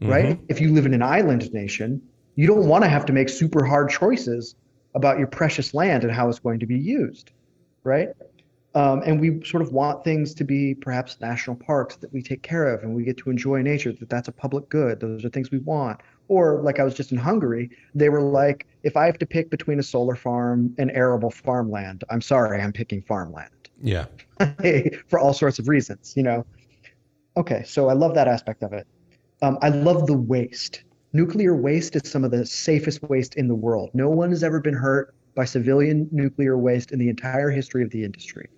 right? 0.00 0.36
Mm-hmm. 0.36 0.44
If 0.48 0.60
you 0.60 0.72
live 0.72 0.86
in 0.86 0.94
an 0.94 1.02
island 1.02 1.52
nation, 1.52 2.02
you 2.36 2.46
don't 2.46 2.68
want 2.68 2.84
to 2.84 2.90
have 2.90 3.04
to 3.06 3.12
make 3.12 3.28
super 3.28 3.64
hard 3.64 3.90
choices 3.90 4.54
about 4.94 5.18
your 5.18 5.26
precious 5.26 5.74
land 5.74 6.04
and 6.04 6.12
how 6.12 6.28
it's 6.28 6.38
going 6.38 6.60
to 6.60 6.66
be 6.66 6.78
used, 6.78 7.30
right? 7.84 8.10
Um, 8.74 9.02
and 9.04 9.20
we 9.20 9.44
sort 9.44 9.62
of 9.62 9.72
want 9.72 10.02
things 10.02 10.32
to 10.34 10.44
be 10.44 10.74
perhaps 10.74 11.20
national 11.20 11.56
parks 11.56 11.96
that 11.96 12.10
we 12.12 12.22
take 12.22 12.42
care 12.42 12.72
of 12.72 12.82
and 12.82 12.94
we 12.94 13.04
get 13.04 13.18
to 13.18 13.28
enjoy 13.28 13.60
nature, 13.60 13.92
that 13.92 14.08
that's 14.08 14.28
a 14.28 14.32
public 14.32 14.68
good. 14.70 14.98
Those 15.00 15.24
are 15.24 15.28
things 15.28 15.50
we 15.50 15.58
want. 15.58 16.00
Or, 16.28 16.62
like 16.62 16.80
I 16.80 16.84
was 16.84 16.94
just 16.94 17.12
in 17.12 17.18
Hungary, 17.18 17.70
they 17.94 18.08
were 18.08 18.22
like, 18.22 18.66
if 18.82 18.96
I 18.96 19.04
have 19.04 19.18
to 19.18 19.26
pick 19.26 19.50
between 19.50 19.78
a 19.78 19.82
solar 19.82 20.14
farm 20.14 20.74
and 20.78 20.90
arable 20.92 21.30
farmland, 21.30 22.04
I'm 22.08 22.22
sorry, 22.22 22.62
I'm 22.62 22.72
picking 22.72 23.02
farmland. 23.02 23.50
Yeah. 23.82 24.06
For 25.08 25.18
all 25.18 25.34
sorts 25.34 25.58
of 25.58 25.68
reasons, 25.68 26.14
you 26.16 26.22
know? 26.22 26.46
Okay, 27.36 27.64
so 27.66 27.90
I 27.90 27.92
love 27.92 28.14
that 28.14 28.28
aspect 28.28 28.62
of 28.62 28.72
it. 28.72 28.86
Um, 29.42 29.58
I 29.60 29.68
love 29.68 30.06
the 30.06 30.16
waste. 30.16 30.84
Nuclear 31.12 31.54
waste 31.54 31.94
is 31.96 32.10
some 32.10 32.24
of 32.24 32.30
the 32.30 32.46
safest 32.46 33.02
waste 33.02 33.34
in 33.34 33.48
the 33.48 33.54
world. 33.54 33.90
No 33.92 34.08
one 34.08 34.30
has 34.30 34.42
ever 34.42 34.60
been 34.60 34.74
hurt 34.74 35.14
by 35.34 35.44
civilian 35.44 36.08
nuclear 36.10 36.56
waste 36.56 36.92
in 36.92 36.98
the 36.98 37.10
entire 37.10 37.50
history 37.50 37.82
of 37.82 37.90
the 37.90 38.04
industry 38.04 38.48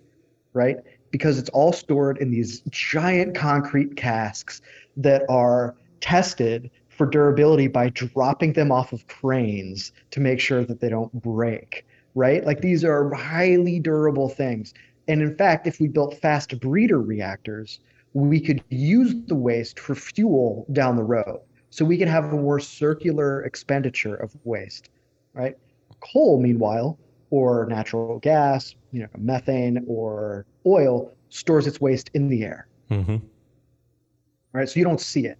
right? 0.55 0.77
Because 1.11 1.37
it's 1.37 1.49
all 1.49 1.71
stored 1.71 2.17
in 2.17 2.31
these 2.31 2.61
giant 2.71 3.35
concrete 3.35 3.95
casks 3.95 4.61
that 4.97 5.23
are 5.29 5.75
tested 6.01 6.71
for 6.89 7.05
durability 7.05 7.67
by 7.67 7.89
dropping 7.89 8.53
them 8.53 8.71
off 8.71 8.93
of 8.93 9.05
cranes 9.07 9.91
to 10.11 10.19
make 10.19 10.39
sure 10.39 10.63
that 10.63 10.79
they 10.79 10.89
don't 10.89 11.11
break, 11.21 11.85
right? 12.15 12.43
Like 12.45 12.61
these 12.61 12.83
are 12.85 13.13
highly 13.13 13.79
durable 13.79 14.29
things. 14.29 14.73
And 15.07 15.21
in 15.21 15.35
fact, 15.35 15.67
if 15.67 15.79
we 15.79 15.87
built 15.87 16.19
fast 16.21 16.59
breeder 16.59 17.01
reactors, 17.01 17.79
we 18.13 18.39
could 18.39 18.63
use 18.69 19.13
the 19.27 19.35
waste 19.35 19.77
for 19.77 19.93
fuel 19.93 20.65
down 20.71 20.95
the 20.95 21.03
road. 21.03 21.41
So 21.69 21.83
we 21.83 21.97
could 21.97 22.07
have 22.07 22.31
a 22.31 22.37
more 22.37 22.61
circular 22.61 23.43
expenditure 23.43 24.15
of 24.15 24.33
waste, 24.45 24.89
right? 25.33 25.57
Coal, 25.99 26.39
meanwhile, 26.39 26.97
or 27.29 27.65
natural 27.65 28.19
gas, 28.19 28.75
you 28.95 29.01
know, 29.01 29.09
methane 29.17 29.83
or 29.87 30.45
oil 30.65 31.11
stores 31.27 31.67
its 31.67 31.81
waste 31.81 32.09
in 32.13 32.29
the 32.29 32.43
air. 32.43 32.65
Mm-hmm. 32.89 33.17
Right. 34.53 34.69
So 34.69 34.79
you 34.79 34.85
don't 34.85 35.01
see 35.01 35.25
it. 35.25 35.37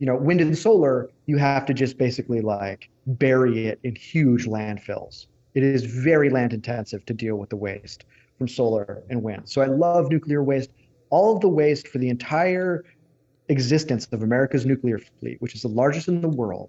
You 0.00 0.06
know, 0.06 0.16
wind 0.16 0.40
and 0.40 0.58
solar, 0.58 1.08
you 1.26 1.36
have 1.36 1.64
to 1.66 1.74
just 1.74 1.96
basically 1.96 2.40
like 2.40 2.90
bury 3.06 3.68
it 3.68 3.78
in 3.84 3.94
huge 3.94 4.46
landfills. 4.46 5.26
It 5.54 5.62
is 5.62 5.84
very 5.84 6.28
land 6.28 6.52
intensive 6.52 7.06
to 7.06 7.14
deal 7.14 7.36
with 7.36 7.50
the 7.50 7.56
waste 7.56 8.04
from 8.36 8.48
solar 8.48 9.04
and 9.10 9.22
wind. 9.22 9.48
So 9.48 9.62
I 9.62 9.66
love 9.66 10.10
nuclear 10.10 10.42
waste. 10.42 10.70
All 11.10 11.36
of 11.36 11.40
the 11.40 11.48
waste 11.48 11.86
for 11.86 11.98
the 11.98 12.08
entire 12.08 12.84
existence 13.48 14.08
of 14.10 14.24
America's 14.24 14.66
nuclear 14.66 14.98
fleet, 14.98 15.40
which 15.40 15.54
is 15.54 15.62
the 15.62 15.68
largest 15.68 16.08
in 16.08 16.20
the 16.20 16.28
world, 16.28 16.68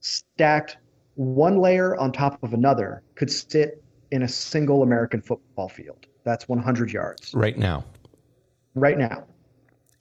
stacked 0.00 0.76
one 1.14 1.58
layer 1.58 1.96
on 1.96 2.10
top 2.10 2.42
of 2.42 2.52
another 2.52 3.02
could 3.14 3.30
sit 3.30 3.80
in 4.10 4.22
a 4.22 4.28
single 4.28 4.82
American 4.82 5.20
football 5.20 5.68
field. 5.68 6.06
That's 6.24 6.48
100 6.48 6.92
yards. 6.92 7.34
Right 7.34 7.56
now. 7.56 7.84
Right 8.74 8.98
now. 8.98 9.24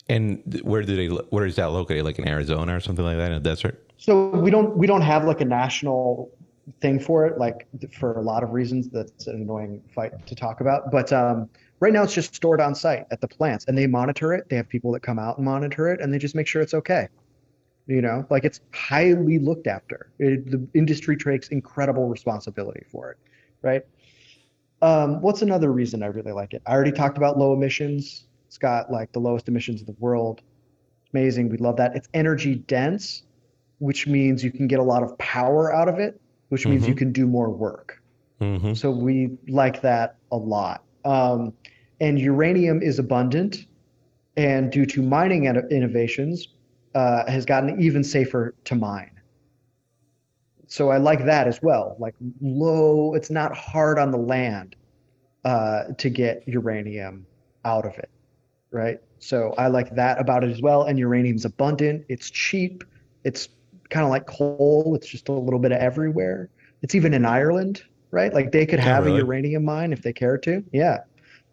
And 0.10 0.42
where 0.64 0.84
do 0.84 0.96
they? 0.96 1.08
Where 1.08 1.46
is 1.46 1.58
that 1.58 1.68
located? 1.68 2.06
Like 2.06 2.18
in 2.18 2.28
Arizona 2.28 2.76
or 2.76 2.80
something 2.80 3.04
like 3.04 3.18
that 3.18 3.32
in 3.32 3.38
a 3.38 3.42
desert? 3.42 3.92
So 3.98 4.30
we 4.30 4.50
don't 4.50 4.78
we 4.78 4.88
don't 4.88 5.02
have 5.02 5.26
like 5.26 5.42
a 5.42 5.46
national 5.46 6.32
thing 6.80 7.00
for 7.00 7.26
it. 7.26 7.38
Like 7.38 7.68
for 7.92 8.18
a 8.18 8.22
lot 8.22 8.42
of 8.42 8.52
reasons, 8.52 8.90
that's 8.90 9.28
an 9.28 9.36
annoying 9.36 9.84
fight 9.94 10.26
to 10.26 10.36
talk 10.36 10.62
about. 10.62 10.92
But 10.92 11.12
um, 11.12 11.50
right 11.82 11.92
now, 11.92 12.04
it's 12.04 12.14
just 12.14 12.34
stored 12.34 12.62
on 12.62 12.74
site 12.74 13.06
at 13.12 13.20
the 13.20 13.28
plants, 13.28 13.66
and 13.68 13.78
they 13.78 13.86
monitor 13.86 14.34
it. 14.34 14.48
They 14.50 14.56
have 14.56 14.70
people 14.70 14.94
that 14.94 15.02
come 15.02 15.20
out 15.20 15.38
and 15.38 15.46
monitor 15.46 15.90
it, 15.90 16.00
and 16.00 16.14
they 16.14 16.20
just 16.20 16.36
make 16.36 16.48
sure 16.48 16.62
it's 16.62 16.74
okay 16.74 17.10
you 17.88 18.02
know 18.02 18.26
like 18.30 18.44
it's 18.46 18.60
highly 18.74 19.40
looked 19.40 19.66
after 19.66 20.12
it, 20.20 20.50
the 20.52 20.66
industry 20.74 21.18
takes 21.18 21.48
incredible 21.48 22.08
responsibility 22.08 22.84
for 22.92 23.12
it 23.12 23.18
right? 23.62 23.84
Um, 24.82 25.22
what's 25.22 25.42
another 25.42 25.72
reason 25.72 26.04
i 26.04 26.08
really 26.08 26.32
like 26.32 26.54
it? 26.54 26.62
I 26.66 26.72
already 26.72 26.92
talked 26.92 27.18
about 27.18 27.38
low 27.38 27.54
emissions. 27.54 28.26
It's 28.48 28.58
got 28.58 28.92
like 28.92 29.12
the 29.12 29.20
lowest 29.20 29.48
emissions 29.48 29.82
in 29.82 29.88
the 29.88 29.96
world. 30.00 30.42
It's 31.02 31.14
amazing. 31.14 31.50
We 31.50 31.58
love 31.58 31.78
that. 31.78 31.96
It's 31.96 32.08
energy 32.14 32.56
dense 32.56 33.24
which 33.80 34.08
means 34.08 34.44
you 34.44 34.52
can 34.52 34.68
get 34.68 34.80
a 34.80 34.84
lot 34.84 35.04
of 35.04 35.16
power 35.20 35.72
out 35.72 35.88
of 35.88 36.00
it 36.00 36.20
which 36.50 36.66
means 36.66 36.84
mm-hmm. 36.84 36.90
you 36.90 36.96
can 36.96 37.12
do 37.12 37.28
more 37.28 37.50
work. 37.50 38.02
Mm-hmm. 38.40 38.76
so 38.76 38.92
we 38.92 39.36
like 39.48 39.82
that 39.82 40.18
a 40.32 40.38
lot. 40.38 40.84
Um, 41.04 41.54
and 42.00 42.20
uranium 42.20 42.84
is 42.84 43.00
abundant 43.00 43.66
and 44.36 44.72
due 44.72 44.86
to 44.86 45.02
mining 45.02 45.46
innovations 45.46 46.48
uh, 46.94 47.30
has 47.30 47.46
gotten 47.46 47.82
even 47.82 48.04
safer 48.04 48.54
to 48.66 48.76
mine. 48.76 49.17
So 50.68 50.90
I 50.90 50.98
like 50.98 51.26
that 51.26 51.48
as 51.48 51.62
well. 51.62 51.96
Like 51.98 52.16
low, 52.42 53.14
it's 53.14 53.30
not 53.30 53.56
hard 53.56 53.98
on 53.98 54.12
the 54.12 54.18
land 54.18 54.76
uh, 55.46 55.86
to 55.98 56.10
get 56.10 56.44
uranium 56.48 57.26
out 57.64 57.86
of 57.86 57.98
it, 57.98 58.10
right? 58.72 59.00
So 59.20 59.54
I 59.58 59.68
like 59.68 59.96
that 59.96 60.20
about 60.20 60.44
it 60.44 60.52
as 60.52 60.62
well. 60.62 60.84
And 60.84 61.00
uranium's 61.00 61.46
abundant. 61.46 62.06
It's 62.10 62.30
cheap. 62.30 62.84
It's 63.24 63.50
kind 63.90 64.04
of 64.04 64.10
like 64.10 64.28
coal. 64.28 64.94
It's 64.96 65.08
just 65.08 65.30
a 65.30 65.32
little 65.32 65.60
bit 65.60 65.72
of 65.72 65.80
everywhere. 65.80 66.50
It's 66.82 66.96
even 66.96 67.14
in 67.14 67.26
Ireland, 67.26 67.84
right? 68.12 68.34
Like 68.34 68.52
they 68.52 68.66
could 68.66 68.80
have 68.80 69.06
really? 69.06 69.20
a 69.20 69.24
uranium 69.24 69.64
mine 69.66 69.94
if 69.94 70.02
they 70.02 70.14
care 70.14 70.38
to. 70.40 70.64
Yeah. 70.72 71.00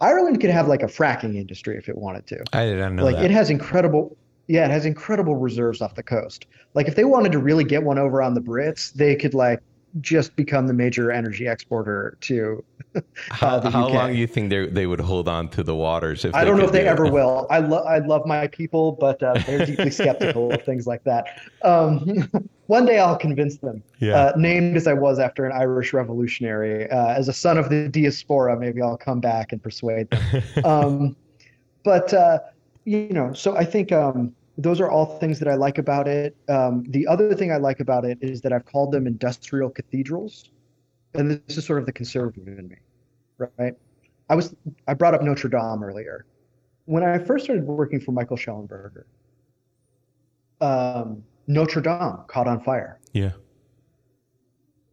Ireland 0.00 0.40
could 0.40 0.50
have 0.50 0.66
like 0.66 0.82
a 0.82 0.86
fracking 0.86 1.36
industry 1.36 1.78
if 1.78 1.88
it 1.88 1.96
wanted 1.96 2.26
to. 2.26 2.44
I 2.52 2.66
didn't 2.66 2.96
know 2.96 3.04
like 3.04 3.16
that. 3.16 3.26
it 3.26 3.30
has 3.30 3.48
incredible 3.48 4.16
yeah, 4.46 4.64
it 4.64 4.70
has 4.70 4.84
incredible 4.84 5.36
reserves 5.36 5.80
off 5.80 5.94
the 5.94 6.02
coast. 6.02 6.46
Like 6.74 6.88
if 6.88 6.96
they 6.96 7.04
wanted 7.04 7.32
to 7.32 7.38
really 7.38 7.64
get 7.64 7.82
one 7.82 7.98
over 7.98 8.22
on 8.22 8.34
the 8.34 8.40
Brits, 8.40 8.92
they 8.92 9.16
could 9.16 9.34
like 9.34 9.60
just 10.00 10.34
become 10.34 10.66
the 10.66 10.72
major 10.72 11.12
energy 11.12 11.46
exporter 11.46 12.16
to 12.20 12.64
uh, 12.96 13.00
how, 13.30 13.70
how 13.70 13.88
long 13.88 14.12
do 14.12 14.18
you 14.18 14.26
think 14.26 14.50
they 14.50 14.66
they 14.66 14.86
would 14.86 15.00
hold 15.00 15.28
on 15.28 15.48
to 15.48 15.62
the 15.62 15.74
waters? 15.74 16.24
I 16.32 16.44
don't 16.44 16.58
know 16.58 16.64
if 16.64 16.72
they 16.72 16.86
ever 16.86 17.10
will. 17.10 17.46
I 17.50 17.58
love 17.58 17.86
I 17.86 17.98
love 17.98 18.26
my 18.26 18.46
people, 18.48 18.92
but 18.92 19.22
uh, 19.22 19.34
they're 19.46 19.66
deeply 19.66 19.90
skeptical 19.92 20.52
of 20.52 20.62
things 20.62 20.86
like 20.86 21.02
that. 21.04 21.40
Um, 21.62 22.28
one 22.66 22.86
day 22.86 22.98
I'll 22.98 23.16
convince 23.16 23.56
them. 23.58 23.82
Yeah. 23.98 24.16
Uh, 24.16 24.32
named 24.36 24.76
as 24.76 24.86
I 24.86 24.92
was 24.92 25.18
after 25.18 25.44
an 25.44 25.52
Irish 25.52 25.92
revolutionary, 25.92 26.88
uh, 26.90 27.14
as 27.14 27.28
a 27.28 27.32
son 27.32 27.58
of 27.58 27.68
the 27.68 27.88
diaspora, 27.88 28.58
maybe 28.58 28.80
I'll 28.82 28.96
come 28.96 29.20
back 29.20 29.52
and 29.52 29.62
persuade 29.62 30.08
them. 30.10 30.64
um, 30.64 31.16
but 31.84 32.12
uh, 32.14 32.38
you 32.84 33.08
know, 33.10 33.32
so 33.32 33.56
I 33.56 33.64
think 33.64 33.92
um, 33.92 34.34
those 34.58 34.80
are 34.80 34.90
all 34.90 35.18
things 35.18 35.38
that 35.38 35.48
I 35.48 35.54
like 35.54 35.78
about 35.78 36.06
it. 36.06 36.36
Um, 36.48 36.84
the 36.88 37.06
other 37.06 37.34
thing 37.34 37.50
I 37.50 37.56
like 37.56 37.80
about 37.80 38.04
it 38.04 38.18
is 38.20 38.40
that 38.42 38.52
I've 38.52 38.64
called 38.64 38.92
them 38.92 39.06
industrial 39.06 39.70
cathedrals, 39.70 40.50
and 41.14 41.30
this 41.30 41.58
is 41.58 41.64
sort 41.64 41.78
of 41.78 41.86
the 41.86 41.92
conservative 41.92 42.46
in 42.46 42.68
me, 42.68 42.76
right? 43.38 43.74
I 44.28 44.34
was 44.34 44.54
I 44.86 44.94
brought 44.94 45.14
up 45.14 45.22
Notre 45.22 45.48
Dame 45.48 45.82
earlier. 45.82 46.26
When 46.86 47.02
I 47.02 47.18
first 47.18 47.44
started 47.44 47.64
working 47.64 48.00
for 48.00 48.12
Michael 48.12 48.36
Shellenberger, 48.36 49.04
um, 50.60 51.22
Notre 51.46 51.80
Dame 51.80 52.18
caught 52.28 52.46
on 52.46 52.60
fire. 52.60 53.00
Yeah. 53.12 53.32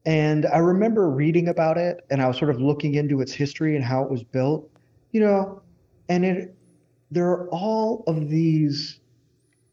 And 0.06 0.48
I 0.48 0.58
remember 0.58 1.10
reading 1.10 1.50
about 1.50 1.78
it, 1.78 2.04
and 2.10 2.22
I 2.22 2.28
was 2.28 2.38
sort 2.38 2.50
of 2.50 2.60
looking 2.60 2.96
into 2.96 3.22
its 3.22 3.32
history 3.32 3.76
and 3.76 3.86
how 3.86 4.04
it 4.04 4.10
was 4.10 4.24
built, 4.24 4.68
you 5.12 5.22
know, 5.22 5.62
and 6.10 6.26
it 6.26 6.56
there 7.12 7.28
are 7.28 7.50
all 7.50 8.04
of 8.08 8.30
these 8.30 9.00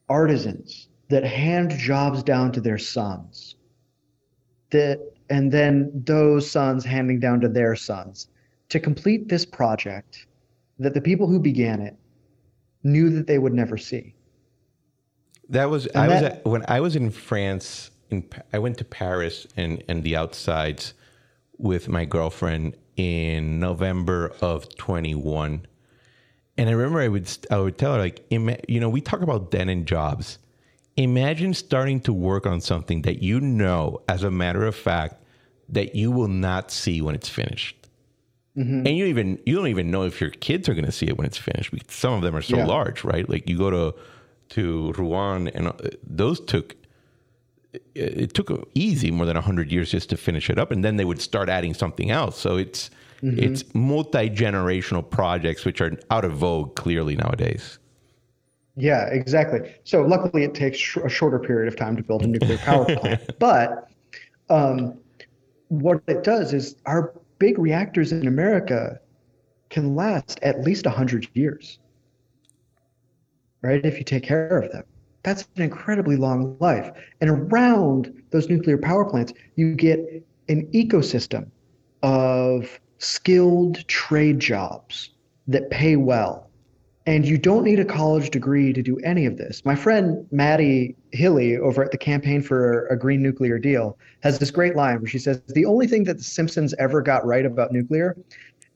artisans 0.08 0.88
that 1.08 1.24
hand 1.24 1.70
jobs 1.70 2.22
down 2.22 2.52
to 2.52 2.60
their 2.60 2.78
sons. 2.78 3.54
That 4.70 5.00
and 5.30 5.52
then 5.52 5.90
those 5.94 6.50
sons 6.50 6.84
handing 6.84 7.20
down 7.20 7.40
to 7.40 7.48
their 7.48 7.76
sons. 7.76 8.28
To 8.70 8.80
complete 8.80 9.28
this 9.28 9.46
project 9.46 10.26
that 10.78 10.94
the 10.94 11.00
people 11.00 11.26
who 11.26 11.38
began 11.38 11.80
it 11.80 11.96
knew 12.82 13.10
that 13.10 13.26
they 13.26 13.38
would 13.38 13.54
never 13.54 13.78
see. 13.78 14.14
That 15.48 15.70
was 15.70 15.86
and 15.86 15.98
i 15.98 16.06
that, 16.08 16.22
was 16.22 16.22
at, 16.22 16.44
when 16.44 16.64
i 16.68 16.80
was 16.80 16.94
in 16.94 17.10
france 17.10 17.90
in 18.10 18.28
i 18.52 18.58
went 18.58 18.76
to 18.78 18.84
paris 18.84 19.46
and 19.56 19.82
and 19.88 20.02
the 20.02 20.14
outsides 20.14 20.92
with 21.56 21.88
my 21.88 22.04
girlfriend 22.04 22.76
in 22.96 23.58
november 23.58 24.34
of 24.42 24.68
21 24.76 25.66
and 26.58 26.68
I 26.68 26.72
remember 26.72 27.00
I 27.00 27.08
would 27.08 27.30
I 27.50 27.58
would 27.58 27.78
tell 27.78 27.94
her 27.94 28.00
like, 28.00 28.26
you 28.30 28.80
know, 28.80 28.88
we 28.88 29.00
talk 29.00 29.22
about 29.22 29.50
dead 29.50 29.68
end 29.68 29.86
jobs. 29.86 30.38
Imagine 30.96 31.54
starting 31.54 32.00
to 32.00 32.12
work 32.12 32.44
on 32.44 32.60
something 32.60 33.02
that 33.02 33.22
you 33.22 33.40
know, 33.40 34.02
as 34.08 34.24
a 34.24 34.30
matter 34.30 34.66
of 34.66 34.74
fact, 34.74 35.22
that 35.68 35.94
you 35.94 36.10
will 36.10 36.28
not 36.28 36.72
see 36.72 37.00
when 37.00 37.14
it's 37.14 37.28
finished. 37.28 37.76
And 38.56 38.88
you 38.88 39.04
even 39.04 39.38
you 39.46 39.54
don't 39.54 39.68
even 39.68 39.88
know 39.92 40.02
if 40.02 40.20
your 40.20 40.30
kids 40.30 40.68
are 40.68 40.74
going 40.74 40.84
to 40.84 40.90
see 40.90 41.06
it 41.06 41.16
when 41.16 41.24
it's 41.24 41.38
finished. 41.38 41.70
Because 41.70 41.94
some 41.94 42.12
of 42.14 42.22
them 42.22 42.34
are 42.34 42.42
so 42.42 42.56
Yeah. 42.56 42.66
large, 42.66 43.04
right? 43.04 43.28
Like 43.28 43.48
you 43.48 43.56
go 43.56 43.70
to 43.70 43.94
to 44.48 44.92
Rouen, 44.94 45.46
and 45.48 45.68
uh, 45.68 45.72
those 46.02 46.40
took 46.40 46.74
it, 47.72 47.82
it 47.94 48.34
took 48.34 48.68
easy 48.74 49.12
more 49.12 49.26
than 49.26 49.36
hundred 49.36 49.70
years 49.70 49.92
just 49.92 50.10
to 50.10 50.16
finish 50.16 50.50
it 50.50 50.58
up, 50.58 50.72
and 50.72 50.82
then 50.84 50.96
they 50.96 51.04
would 51.04 51.20
start 51.22 51.48
adding 51.48 51.72
something 51.72 52.10
else. 52.10 52.36
So 52.36 52.56
it's 52.56 52.90
it's 53.22 53.64
multi 53.74 54.30
generational 54.30 55.08
projects 55.08 55.64
which 55.64 55.80
are 55.80 55.98
out 56.10 56.24
of 56.24 56.32
vogue 56.32 56.76
clearly 56.76 57.16
nowadays. 57.16 57.78
Yeah, 58.76 59.06
exactly. 59.06 59.74
So 59.84 60.02
luckily, 60.02 60.44
it 60.44 60.54
takes 60.54 60.78
sh- 60.78 60.98
a 60.98 61.08
shorter 61.08 61.40
period 61.40 61.66
of 61.72 61.76
time 61.76 61.96
to 61.96 62.02
build 62.02 62.22
a 62.22 62.28
nuclear 62.28 62.58
power 62.58 62.84
plant. 62.96 63.38
But 63.38 63.88
um, 64.48 64.98
what 65.68 66.02
it 66.06 66.22
does 66.22 66.52
is 66.52 66.76
our 66.86 67.12
big 67.38 67.58
reactors 67.58 68.12
in 68.12 68.26
America 68.26 69.00
can 69.70 69.96
last 69.96 70.38
at 70.42 70.62
least 70.62 70.86
100 70.86 71.28
years, 71.34 71.78
right? 73.62 73.84
If 73.84 73.98
you 73.98 74.04
take 74.04 74.22
care 74.22 74.58
of 74.58 74.70
them. 74.72 74.84
That's 75.24 75.46
an 75.56 75.62
incredibly 75.62 76.16
long 76.16 76.56
life. 76.60 76.90
And 77.20 77.28
around 77.28 78.22
those 78.30 78.48
nuclear 78.48 78.78
power 78.78 79.04
plants, 79.04 79.32
you 79.56 79.74
get 79.74 79.98
an 80.48 80.66
ecosystem 80.72 81.50
of 82.02 82.80
skilled 82.98 83.86
trade 83.88 84.40
jobs 84.40 85.10
that 85.46 85.70
pay 85.70 85.96
well 85.96 86.48
and 87.08 87.26
you 87.26 87.38
don't 87.38 87.64
need 87.64 87.80
a 87.80 87.86
college 87.86 88.28
degree 88.28 88.70
to 88.70 88.82
do 88.82 88.98
any 88.98 89.24
of 89.24 89.38
this. 89.38 89.64
My 89.64 89.74
friend 89.74 90.26
Madi 90.30 90.94
Hilly 91.12 91.56
over 91.56 91.82
at 91.82 91.90
the 91.90 91.96
Campaign 91.96 92.42
for 92.42 92.86
a 92.88 92.98
Green 92.98 93.22
Nuclear 93.22 93.58
Deal 93.58 93.96
has 94.20 94.38
this 94.38 94.50
great 94.50 94.76
line 94.76 95.00
where 95.00 95.08
she 95.08 95.18
says 95.18 95.40
the 95.48 95.64
only 95.64 95.86
thing 95.86 96.04
that 96.04 96.18
the 96.18 96.22
Simpsons 96.22 96.74
ever 96.74 97.00
got 97.00 97.24
right 97.24 97.46
about 97.46 97.72
nuclear 97.72 98.14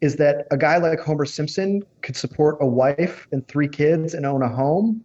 is 0.01 0.17
that 0.17 0.47
a 0.51 0.57
guy 0.57 0.79
like 0.79 0.99
Homer 0.99 1.27
Simpson 1.27 1.83
could 2.01 2.17
support 2.17 2.57
a 2.63 2.67
wife 2.67 3.29
and 3.33 3.47
three 3.49 3.69
kids 3.69 4.15
and 4.15 4.25
own 4.25 4.41
a 4.41 4.49
home 4.49 5.05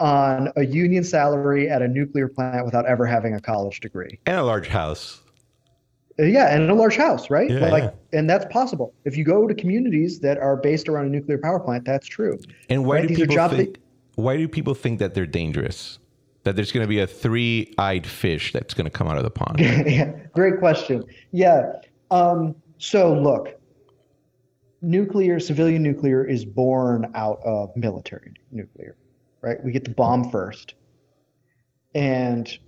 on 0.00 0.52
a 0.56 0.66
union 0.66 1.04
salary 1.04 1.70
at 1.70 1.80
a 1.80 1.86
nuclear 1.86 2.26
plant 2.26 2.64
without 2.64 2.86
ever 2.86 3.06
having 3.06 3.34
a 3.34 3.40
college 3.40 3.78
degree. 3.78 4.18
And 4.26 4.36
a 4.36 4.42
large 4.42 4.66
house. 4.66 5.20
Yeah, 6.18 6.52
and 6.52 6.64
in 6.64 6.70
a 6.70 6.74
large 6.74 6.96
house, 6.96 7.30
right? 7.30 7.48
Yeah, 7.48 7.68
like, 7.68 7.84
yeah. 7.84 8.18
and 8.18 8.28
that's 8.28 8.44
possible. 8.52 8.92
If 9.04 9.16
you 9.16 9.24
go 9.24 9.46
to 9.46 9.54
communities 9.54 10.18
that 10.20 10.38
are 10.38 10.56
based 10.56 10.88
around 10.88 11.06
a 11.06 11.10
nuclear 11.10 11.38
power 11.38 11.60
plant, 11.60 11.84
that's 11.84 12.08
true. 12.08 12.38
And 12.68 12.84
why 12.84 12.96
Right, 12.96 13.02
do 13.02 13.14
these 13.14 13.26
people 13.26 13.48
think? 13.48 13.78
Why 14.16 14.36
do 14.36 14.48
people 14.48 14.74
think 14.74 14.98
that 14.98 15.14
they're 15.14 15.26
dangerous? 15.26 16.00
That 16.42 16.56
there's 16.56 16.72
going 16.72 16.82
to 16.82 16.88
be 16.88 16.98
a 16.98 17.06
three-eyed 17.06 18.06
fish 18.06 18.52
that's 18.52 18.74
going 18.74 18.86
to 18.86 18.90
come 18.90 19.06
out 19.06 19.16
of 19.16 19.22
the 19.22 19.30
pond. 19.30 19.60
yeah, 19.60 20.10
great 20.32 20.58
question. 20.58 21.04
Yeah. 21.30 21.72
Um, 22.10 22.56
so 22.78 23.14
look, 23.14 23.60
nuclear, 24.82 25.38
civilian 25.38 25.82
nuclear 25.82 26.24
is 26.24 26.44
born 26.44 27.10
out 27.14 27.38
of 27.44 27.76
military 27.76 28.32
nuclear, 28.50 28.96
right? 29.40 29.62
We 29.62 29.70
get 29.70 29.84
the 29.84 29.90
bomb 29.90 30.30
first. 30.30 30.74
And 31.94 32.58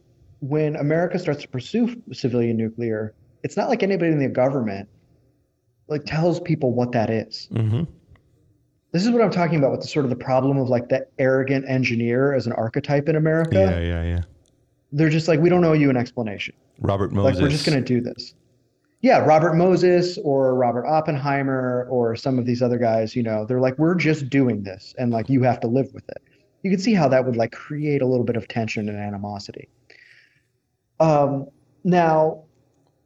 when 0.40 0.77
America 0.77 1.18
starts 1.18 1.43
to 1.43 1.48
pursue 1.48 2.01
civilian 2.12 2.56
nuclear, 2.56 3.14
it's 3.42 3.56
not 3.56 3.68
like 3.68 3.82
anybody 3.82 4.12
in 4.12 4.18
the 4.18 4.28
government 4.28 4.88
like 5.88 6.04
tells 6.04 6.40
people 6.40 6.72
what 6.72 6.92
that 6.92 7.10
is. 7.10 7.48
hmm 7.50 7.82
This 8.92 9.04
is 9.04 9.10
what 9.10 9.22
I'm 9.22 9.30
talking 9.30 9.58
about 9.58 9.72
with 9.72 9.80
the 9.80 9.88
sort 9.88 10.04
of 10.04 10.10
the 10.10 10.16
problem 10.16 10.56
of 10.58 10.68
like 10.68 10.88
the 10.88 11.06
arrogant 11.18 11.68
engineer 11.68 12.34
as 12.34 12.46
an 12.46 12.52
archetype 12.52 13.08
in 13.08 13.16
America. 13.16 13.58
Yeah, 13.58 13.80
yeah, 13.80 14.02
yeah. 14.02 14.22
They're 14.92 15.08
just 15.08 15.28
like, 15.28 15.40
we 15.40 15.48
don't 15.48 15.64
owe 15.64 15.72
you 15.72 15.90
an 15.90 15.96
explanation. 15.96 16.54
Robert 16.80 17.12
Moses. 17.12 17.34
Like 17.36 17.42
we're 17.42 17.50
just 17.50 17.64
going 17.66 17.82
to 17.82 17.86
do 17.86 18.00
this. 18.00 18.34
Yeah, 19.02 19.18
Robert 19.24 19.54
Moses 19.54 20.18
or 20.22 20.54
Robert 20.54 20.86
Oppenheimer 20.86 21.86
or 21.90 22.14
some 22.16 22.38
of 22.38 22.44
these 22.44 22.60
other 22.60 22.76
guys, 22.76 23.16
you 23.16 23.22
know, 23.22 23.46
they're 23.46 23.60
like, 23.60 23.78
we're 23.78 23.94
just 23.94 24.28
doing 24.28 24.62
this 24.62 24.94
and 24.98 25.10
like 25.10 25.30
you 25.30 25.42
have 25.42 25.58
to 25.60 25.68
live 25.68 25.88
with 25.94 26.06
it. 26.10 26.22
You 26.62 26.70
can 26.70 26.78
see 26.78 26.92
how 26.92 27.08
that 27.08 27.24
would 27.24 27.36
like 27.36 27.52
create 27.52 28.02
a 28.02 28.06
little 28.06 28.26
bit 28.26 28.36
of 28.36 28.46
tension 28.48 28.88
and 28.90 28.98
animosity. 28.98 29.68
Um, 30.98 31.46
now, 31.82 32.44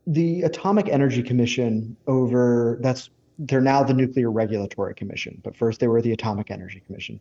the 0.07 0.43
Atomic 0.43 0.89
Energy 0.89 1.23
Commission 1.23 1.97
over 2.07 2.79
that's 2.81 3.11
they're 3.39 3.61
now 3.61 3.83
the 3.83 3.95
Nuclear 3.95 4.31
Regulatory 4.31 4.95
Commission, 4.95 5.41
but 5.43 5.57
first 5.57 5.81
they 5.81 5.89
were 5.89 6.01
the 6.01 6.13
Atomic 6.13 6.51
Energy 6.51 6.81
Commission. 6.87 7.19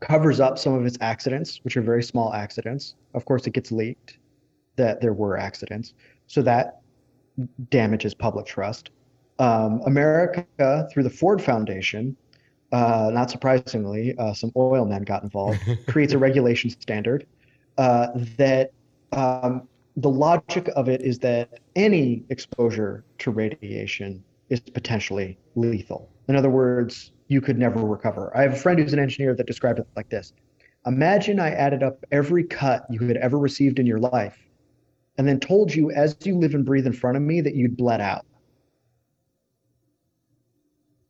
Covers 0.00 0.38
up 0.38 0.58
some 0.58 0.74
of 0.74 0.84
its 0.84 0.98
accidents, 1.00 1.60
which 1.62 1.76
are 1.76 1.82
very 1.82 2.02
small 2.02 2.34
accidents. 2.34 2.94
Of 3.14 3.24
course, 3.24 3.46
it 3.46 3.54
gets 3.54 3.72
leaked 3.72 4.18
that 4.76 5.00
there 5.00 5.14
were 5.14 5.38
accidents. 5.38 5.94
So 6.26 6.42
that 6.42 6.82
damages 7.70 8.12
public 8.12 8.44
trust. 8.44 8.90
Um, 9.38 9.80
America, 9.86 10.88
through 10.92 11.04
the 11.04 11.10
Ford 11.10 11.40
Foundation, 11.40 12.16
uh, 12.70 13.10
not 13.14 13.30
surprisingly, 13.30 14.14
uh, 14.18 14.34
some 14.34 14.52
oil 14.56 14.84
men 14.84 15.02
got 15.02 15.22
involved, 15.22 15.60
creates 15.86 16.12
a 16.12 16.18
regulation 16.18 16.68
standard 16.68 17.26
uh, 17.78 18.08
that 18.36 18.72
um, 19.12 19.68
the 19.98 20.08
logic 20.08 20.70
of 20.76 20.88
it 20.88 21.02
is 21.02 21.18
that 21.18 21.58
any 21.74 22.22
exposure 22.28 23.04
to 23.18 23.32
radiation 23.32 24.22
is 24.48 24.60
potentially 24.60 25.36
lethal. 25.56 26.08
In 26.28 26.36
other 26.36 26.50
words, 26.50 27.10
you 27.26 27.40
could 27.40 27.58
never 27.58 27.84
recover. 27.84 28.34
I 28.36 28.42
have 28.42 28.52
a 28.52 28.56
friend 28.56 28.78
who's 28.78 28.92
an 28.92 29.00
engineer 29.00 29.34
that 29.34 29.46
described 29.46 29.80
it 29.80 29.88
like 29.96 30.08
this 30.08 30.32
Imagine 30.86 31.40
I 31.40 31.50
added 31.50 31.82
up 31.82 31.98
every 32.12 32.44
cut 32.44 32.86
you 32.88 33.00
had 33.00 33.16
ever 33.16 33.38
received 33.38 33.80
in 33.80 33.86
your 33.86 33.98
life 33.98 34.38
and 35.18 35.26
then 35.26 35.40
told 35.40 35.74
you 35.74 35.90
as 35.90 36.16
you 36.22 36.38
live 36.38 36.54
and 36.54 36.64
breathe 36.64 36.86
in 36.86 36.92
front 36.92 37.16
of 37.16 37.22
me 37.24 37.40
that 37.40 37.56
you'd 37.56 37.76
bled 37.76 38.00
out. 38.00 38.24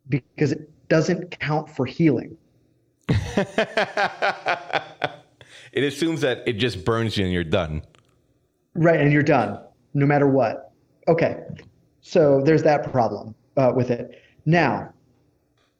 Because 0.08 0.52
it 0.52 0.88
doesn't 0.88 1.38
count 1.38 1.68
for 1.68 1.84
healing. 1.84 2.38
it 3.10 3.44
assumes 5.74 6.22
that 6.22 6.42
it 6.46 6.54
just 6.54 6.86
burns 6.86 7.18
you 7.18 7.24
and 7.24 7.32
you're 7.34 7.44
done. 7.44 7.82
Right, 8.78 9.00
and 9.00 9.12
you're 9.12 9.22
done, 9.24 9.58
no 9.94 10.06
matter 10.06 10.28
what. 10.28 10.72
Okay, 11.08 11.42
so 12.00 12.40
there's 12.42 12.62
that 12.62 12.90
problem 12.92 13.34
uh, 13.56 13.72
with 13.74 13.90
it. 13.90 14.22
Now, 14.46 14.92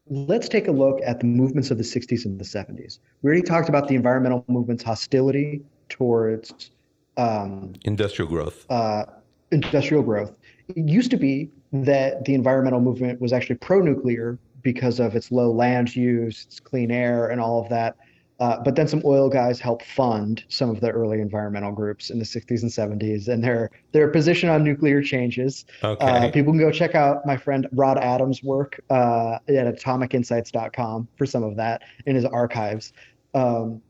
let's 0.08 0.48
take 0.48 0.66
a 0.66 0.72
look 0.72 0.98
at 1.04 1.20
the 1.20 1.26
movements 1.26 1.70
of 1.70 1.78
the 1.78 1.84
60s 1.84 2.24
and 2.24 2.40
the 2.40 2.44
70s. 2.44 2.98
We 3.22 3.28
already 3.28 3.42
talked 3.42 3.68
about 3.68 3.86
the 3.88 3.94
environmental 3.94 4.44
movement's 4.48 4.82
hostility 4.82 5.62
towards 5.88 6.70
um, 7.16 7.74
Industrial 7.84 8.28
growth. 8.28 8.66
uh, 8.70 9.04
industrial 9.52 10.02
growth. 10.02 10.32
It 10.68 10.88
used 10.88 11.10
to 11.12 11.16
be 11.16 11.50
that 11.72 12.24
the 12.24 12.34
environmental 12.34 12.80
movement 12.80 13.20
was 13.20 13.32
actually 13.32 13.56
pro 13.56 13.80
nuclear 13.80 14.38
because 14.62 14.98
of 14.98 15.14
its 15.14 15.30
low 15.30 15.52
land 15.52 15.94
use, 15.94 16.44
its 16.46 16.58
clean 16.60 16.90
air, 16.90 17.28
and 17.28 17.40
all 17.40 17.62
of 17.62 17.68
that. 17.68 17.96
Uh, 18.40 18.60
but 18.62 18.76
then 18.76 18.86
some 18.86 19.02
oil 19.04 19.28
guys 19.28 19.58
helped 19.58 19.84
fund 19.84 20.44
some 20.48 20.70
of 20.70 20.80
the 20.80 20.90
early 20.90 21.20
environmental 21.20 21.72
groups 21.72 22.10
in 22.10 22.20
the 22.20 22.24
60s 22.24 22.62
and 22.62 23.00
70s, 23.00 23.26
and 23.26 23.42
their 23.42 23.70
their 23.92 24.08
position 24.08 24.48
on 24.48 24.62
nuclear 24.62 25.02
changes. 25.02 25.64
Okay. 25.82 26.06
Uh, 26.06 26.30
people 26.30 26.52
can 26.52 26.60
go 26.60 26.70
check 26.70 26.94
out 26.94 27.26
my 27.26 27.36
friend 27.36 27.66
Rod 27.72 27.98
Adams' 27.98 28.42
work 28.42 28.80
uh, 28.90 29.38
at 29.48 29.76
atomicinsights.com 29.76 31.08
for 31.16 31.26
some 31.26 31.42
of 31.42 31.56
that 31.56 31.82
in 32.06 32.14
his 32.14 32.24
archives. 32.24 32.92
Um, 33.34 33.82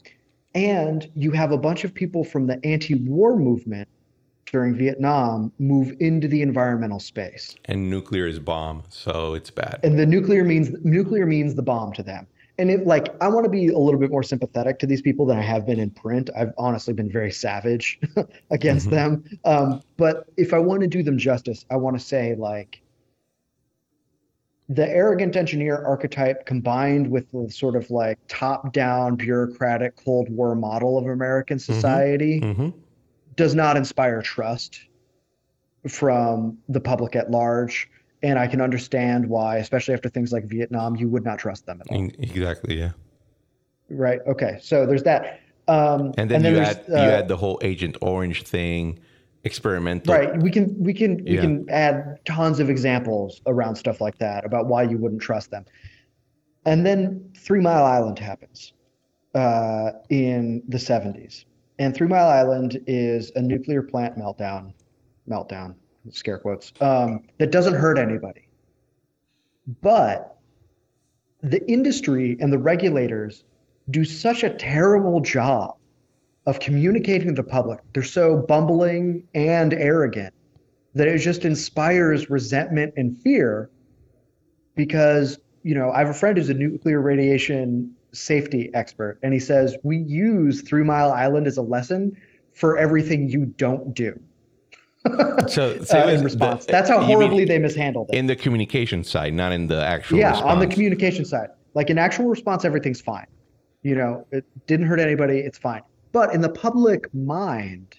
and 0.54 1.10
you 1.14 1.30
have 1.32 1.52
a 1.52 1.58
bunch 1.58 1.84
of 1.84 1.92
people 1.92 2.24
from 2.24 2.46
the 2.46 2.58
anti-war 2.64 3.36
movement 3.36 3.88
during 4.46 4.74
Vietnam 4.74 5.52
move 5.58 5.94
into 6.00 6.26
the 6.26 6.40
environmental 6.40 6.98
space. 6.98 7.54
and 7.66 7.90
nuclear 7.90 8.26
is 8.26 8.38
bomb, 8.38 8.82
so 8.88 9.34
it's 9.34 9.50
bad. 9.50 9.78
And 9.82 9.98
the 9.98 10.06
nuclear 10.06 10.42
means 10.42 10.70
nuclear 10.84 11.26
means 11.26 11.54
the 11.54 11.62
bomb 11.62 11.92
to 11.92 12.02
them. 12.02 12.26
And 12.58 12.70
it 12.70 12.86
like 12.86 13.14
I 13.20 13.28
want 13.28 13.44
to 13.44 13.50
be 13.50 13.68
a 13.68 13.78
little 13.78 14.00
bit 14.00 14.10
more 14.10 14.24
sympathetic 14.24 14.80
to 14.80 14.86
these 14.86 15.00
people 15.00 15.24
than 15.26 15.38
I 15.38 15.42
have 15.42 15.64
been 15.64 15.78
in 15.78 15.90
print. 15.90 16.28
I've 16.36 16.52
honestly 16.58 16.92
been 16.92 17.10
very 17.10 17.30
savage 17.30 18.00
against 18.50 18.88
Mhm. 18.88 18.90
them. 18.90 19.24
Um, 19.44 19.80
but 19.96 20.24
if 20.36 20.52
I 20.52 20.58
want 20.58 20.80
to 20.80 20.88
do 20.88 21.02
them 21.04 21.18
justice, 21.18 21.64
I 21.70 21.76
want 21.76 21.98
to 21.98 22.04
say 22.04 22.34
like 22.34 22.82
the 24.68 24.86
arrogant 24.88 25.36
engineer 25.36 25.82
archetype 25.86 26.44
combined 26.44 27.08
with 27.08 27.30
the 27.30 27.48
sort 27.50 27.74
of 27.74 27.90
like 27.90 28.18
top-down 28.28 29.16
bureaucratic 29.16 29.96
Cold 29.96 30.28
War 30.28 30.54
model 30.54 30.98
of 30.98 31.06
American 31.06 31.58
society 31.58 32.40
hmm 32.40 32.70
does 33.36 33.54
not 33.54 33.76
inspire 33.76 34.20
trust 34.20 34.80
from 35.86 36.58
the 36.68 36.80
public 36.80 37.14
at 37.14 37.30
large. 37.30 37.88
And 38.22 38.38
I 38.38 38.48
can 38.48 38.60
understand 38.60 39.28
why, 39.28 39.58
especially 39.58 39.94
after 39.94 40.08
things 40.08 40.32
like 40.32 40.44
Vietnam, 40.44 40.96
you 40.96 41.08
would 41.08 41.24
not 41.24 41.38
trust 41.38 41.66
them 41.66 41.80
at 41.80 41.92
all. 41.92 42.08
Exactly, 42.18 42.78
yeah. 42.78 42.92
Right. 43.90 44.20
Okay. 44.26 44.58
So 44.60 44.86
there's 44.86 45.04
that. 45.04 45.40
Um, 45.68 46.12
And 46.18 46.30
then, 46.30 46.44
you 46.44 46.54
there's, 46.54 46.68
add 46.68 46.84
you 46.88 46.94
uh, 46.94 46.98
add 46.98 47.28
the 47.28 47.36
whole 47.36 47.60
Agent 47.62 47.96
Orange 48.00 48.42
thing, 48.42 48.98
experimental. 49.44 50.14
Right. 50.14 50.36
We 50.42 50.50
can 50.50 50.74
we 50.82 50.94
can 50.94 51.24
we 51.24 51.36
can 51.36 51.68
add 51.68 52.18
tons 52.24 52.58
of 52.58 52.70
examples 52.70 53.40
around 53.46 53.76
stuff 53.76 54.00
like 54.00 54.18
that 54.18 54.44
about 54.44 54.66
why 54.66 54.82
you 54.82 54.98
wouldn't 54.98 55.22
trust 55.22 55.50
them. 55.50 55.64
And 56.64 56.84
then 56.84 57.30
Three 57.36 57.60
Mile 57.60 57.84
Island 57.84 58.18
happens 58.18 58.72
uh, 59.34 59.92
in 60.10 60.62
the 60.68 60.78
70s. 60.78 61.44
And 61.78 61.94
Three 61.94 62.08
Mile 62.08 62.28
Island 62.28 62.82
is 62.86 63.30
a 63.36 63.42
nuclear 63.42 63.82
plant 63.82 64.18
meltdown. 64.18 64.72
Meltdown. 65.28 65.76
Scare 66.12 66.38
quotes, 66.38 66.72
um, 66.80 67.24
that 67.38 67.50
doesn't 67.50 67.74
hurt 67.74 67.98
anybody. 67.98 68.48
But 69.82 70.36
the 71.42 71.64
industry 71.70 72.36
and 72.40 72.52
the 72.52 72.58
regulators 72.58 73.44
do 73.90 74.04
such 74.04 74.42
a 74.42 74.50
terrible 74.50 75.20
job 75.20 75.76
of 76.46 76.60
communicating 76.60 77.28
to 77.28 77.42
the 77.42 77.48
public. 77.48 77.80
They're 77.92 78.02
so 78.02 78.38
bumbling 78.38 79.28
and 79.34 79.74
arrogant 79.74 80.34
that 80.94 81.06
it 81.06 81.18
just 81.18 81.44
inspires 81.44 82.30
resentment 82.30 82.94
and 82.96 83.16
fear 83.18 83.70
because, 84.74 85.38
you 85.62 85.74
know, 85.74 85.90
I 85.90 85.98
have 85.98 86.08
a 86.08 86.14
friend 86.14 86.38
who's 86.38 86.48
a 86.48 86.54
nuclear 86.54 87.00
radiation 87.00 87.94
safety 88.12 88.70
expert, 88.74 89.18
and 89.22 89.32
he 89.34 89.40
says 89.40 89.76
we 89.82 89.98
use 89.98 90.62
Three 90.62 90.82
Mile 90.82 91.12
Island 91.12 91.46
as 91.46 91.58
a 91.58 91.62
lesson 91.62 92.16
for 92.54 92.78
everything 92.78 93.28
you 93.28 93.44
don't 93.44 93.94
do. 93.94 94.18
so, 95.48 95.78
uh, 95.92 96.08
in 96.08 96.22
response, 96.22 96.66
the, 96.66 96.72
that's 96.72 96.88
how 96.88 97.00
horribly 97.00 97.44
they 97.44 97.58
mishandled 97.58 98.10
it. 98.10 98.16
In 98.16 98.26
the 98.26 98.36
communication 98.36 99.04
side, 99.04 99.34
not 99.34 99.52
in 99.52 99.66
the 99.66 99.84
actual. 99.84 100.18
Yeah, 100.18 100.30
response. 100.30 100.50
on 100.50 100.58
the 100.60 100.66
communication 100.66 101.24
side, 101.24 101.48
like 101.74 101.90
in 101.90 101.98
actual 101.98 102.26
response, 102.26 102.64
everything's 102.64 103.00
fine. 103.00 103.26
You 103.82 103.94
know, 103.94 104.26
it 104.32 104.44
didn't 104.66 104.86
hurt 104.86 105.00
anybody. 105.00 105.38
It's 105.38 105.58
fine. 105.58 105.82
But 106.12 106.34
in 106.34 106.40
the 106.40 106.48
public 106.48 107.12
mind, 107.14 107.96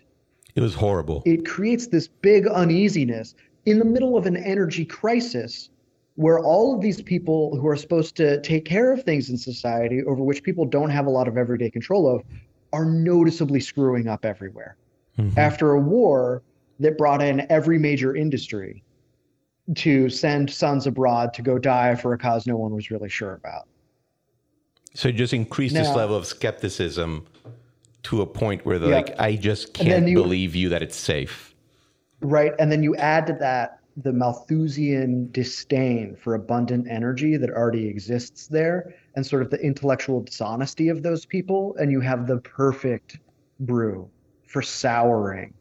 it 0.55 0.61
was 0.61 0.73
horrible. 0.73 1.23
It 1.25 1.45
creates 1.45 1.87
this 1.87 2.07
big 2.07 2.47
uneasiness 2.47 3.35
in 3.65 3.79
the 3.79 3.85
middle 3.85 4.17
of 4.17 4.25
an 4.25 4.37
energy 4.37 4.85
crisis 4.85 5.69
where 6.15 6.39
all 6.39 6.75
of 6.75 6.81
these 6.81 7.01
people 7.01 7.55
who 7.55 7.67
are 7.67 7.77
supposed 7.77 8.17
to 8.17 8.41
take 8.41 8.65
care 8.65 8.91
of 8.91 9.03
things 9.03 9.29
in 9.29 9.37
society 9.37 10.03
over 10.03 10.21
which 10.21 10.43
people 10.43 10.65
don't 10.65 10.89
have 10.89 11.05
a 11.05 11.09
lot 11.09 11.29
of 11.29 11.37
everyday 11.37 11.69
control 11.69 12.13
of 12.13 12.23
are 12.73 12.83
noticeably 12.83 13.59
screwing 13.59 14.07
up 14.07 14.25
everywhere. 14.25 14.75
Mm-hmm. 15.17 15.39
After 15.39 15.71
a 15.71 15.79
war 15.79 16.41
that 16.79 16.97
brought 16.97 17.21
in 17.21 17.45
every 17.51 17.77
major 17.77 18.15
industry 18.15 18.83
to 19.75 20.09
send 20.09 20.49
sons 20.49 20.87
abroad 20.87 21.33
to 21.33 21.41
go 21.41 21.59
die 21.59 21.95
for 21.95 22.13
a 22.13 22.17
cause 22.17 22.47
no 22.47 22.57
one 22.57 22.73
was 22.73 22.89
really 22.89 23.09
sure 23.09 23.33
about. 23.33 23.67
So 24.95 25.09
it 25.09 25.13
just 25.13 25.33
increased 25.33 25.75
now, 25.75 25.83
this 25.83 25.95
level 25.95 26.15
of 26.15 26.25
skepticism 26.25 27.27
to 28.03 28.21
a 28.21 28.25
point 28.25 28.65
where 28.65 28.79
they're 28.79 28.89
yeah. 28.89 28.95
like, 28.95 29.19
I 29.19 29.35
just 29.35 29.73
can't 29.73 30.07
you, 30.07 30.15
believe 30.15 30.55
you 30.55 30.69
that 30.69 30.81
it's 30.81 30.95
safe. 30.95 31.53
Right. 32.21 32.53
And 32.59 32.71
then 32.71 32.81
you 32.81 32.95
add 32.95 33.27
to 33.27 33.33
that 33.33 33.79
the 33.97 34.13
Malthusian 34.13 35.29
disdain 35.31 36.15
for 36.15 36.33
abundant 36.33 36.87
energy 36.89 37.37
that 37.37 37.49
already 37.49 37.87
exists 37.87 38.47
there 38.47 38.95
and 39.15 39.25
sort 39.25 39.41
of 39.41 39.49
the 39.49 39.59
intellectual 39.59 40.21
dishonesty 40.21 40.87
of 40.87 41.03
those 41.03 41.25
people. 41.25 41.75
And 41.79 41.91
you 41.91 41.99
have 41.99 42.25
the 42.25 42.37
perfect 42.37 43.19
brew 43.59 44.09
for 44.47 44.61
souring 44.61 45.53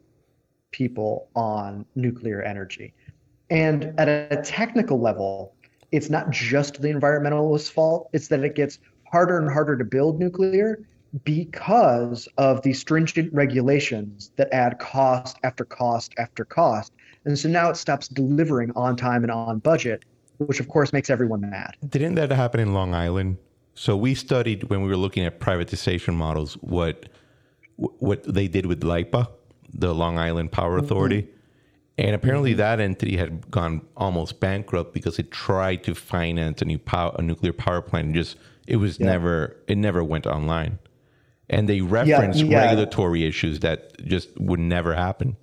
people 0.71 1.29
on 1.35 1.85
nuclear 1.95 2.43
energy. 2.43 2.95
And 3.51 3.95
at 3.99 4.09
a 4.09 4.43
technical 4.43 5.01
level, 5.01 5.55
it's 5.91 6.11
not 6.11 6.31
just 6.31 6.83
the 6.83 6.89
environmentalist's 6.89 7.71
fault, 7.71 8.11
it's 8.13 8.29
that 8.29 8.45
it 8.45 8.55
gets 8.55 8.79
harder 9.11 9.39
and 9.39 9.51
harder 9.51 9.77
to 9.77 9.85
build 9.85 10.19
nuclear 10.19 10.81
because 11.25 12.29
of 12.37 12.61
the 12.63 12.75
stringent 12.75 13.33
regulations 13.33 14.31
that 14.37 14.53
add 14.53 14.79
cost 14.79 15.39
after 15.43 15.65
cost 15.65 16.13
after 16.19 16.45
cost 16.45 16.93
and 17.29 17.39
so 17.39 17.49
now 17.49 17.69
it 17.69 17.77
stops 17.77 18.09
delivering 18.09 18.73
on 18.75 18.97
time 18.97 19.23
and 19.23 19.31
on 19.31 19.59
budget, 19.59 20.05
which 20.39 20.61
of 20.61 20.69
course 20.69 20.95
makes 20.95 21.11
everyone 21.11 21.43
mad. 21.43 21.77
Didn't 21.87 22.15
that 22.15 22.31
happen 22.31 22.59
in 22.59 22.73
Long 22.73 22.95
Island? 22.95 23.37
So 23.75 23.97
we 23.97 24.15
studied 24.15 24.65
when 24.65 24.83
we 24.83 24.89
were 24.89 24.97
looking 24.97 25.25
at 25.25 25.39
privatization 25.39 26.15
models 26.15 26.55
what 26.55 27.11
what 27.77 28.25
they 28.25 28.49
did 28.49 28.67
with 28.67 28.83
LIPA, 28.83 29.29
the 29.73 29.95
Long 29.95 30.19
Island 30.19 30.53
Power 30.53 30.77
mm-hmm. 30.77 30.85
Authority. 30.85 31.23
Mm-hmm. 31.23 31.33
And 31.99 32.15
apparently 32.15 32.51
mm-hmm. 32.51 32.59
that 32.59 32.81
entity 32.81 33.17
had 33.17 33.51
gone 33.51 33.83
almost 33.97 34.39
bankrupt 34.39 34.95
because 34.95 35.19
it 35.19 35.31
tried 35.31 35.83
to 35.85 35.95
finance 35.95 36.63
a 36.63 36.65
new 36.65 36.79
power, 36.79 37.15
a 37.19 37.23
nuclear 37.23 37.53
power 37.53 37.83
plant 37.83 38.07
and 38.07 38.15
just 38.15 38.37
it 38.69 38.77
was 38.77 39.01
yeah. 39.01 39.07
never 39.07 39.57
it 39.67 39.79
never 39.79 40.05
went 40.05 40.27
online. 40.27 40.79
And 41.51 41.69
they 41.69 41.81
referenced 41.81 42.41
yeah, 42.41 42.51
yeah. 42.51 42.65
regulatory 42.67 43.25
issues 43.25 43.61
that 43.61 44.05
just 44.05 44.39
would 44.39 44.61
never 44.61 44.95
happen. 44.95 45.37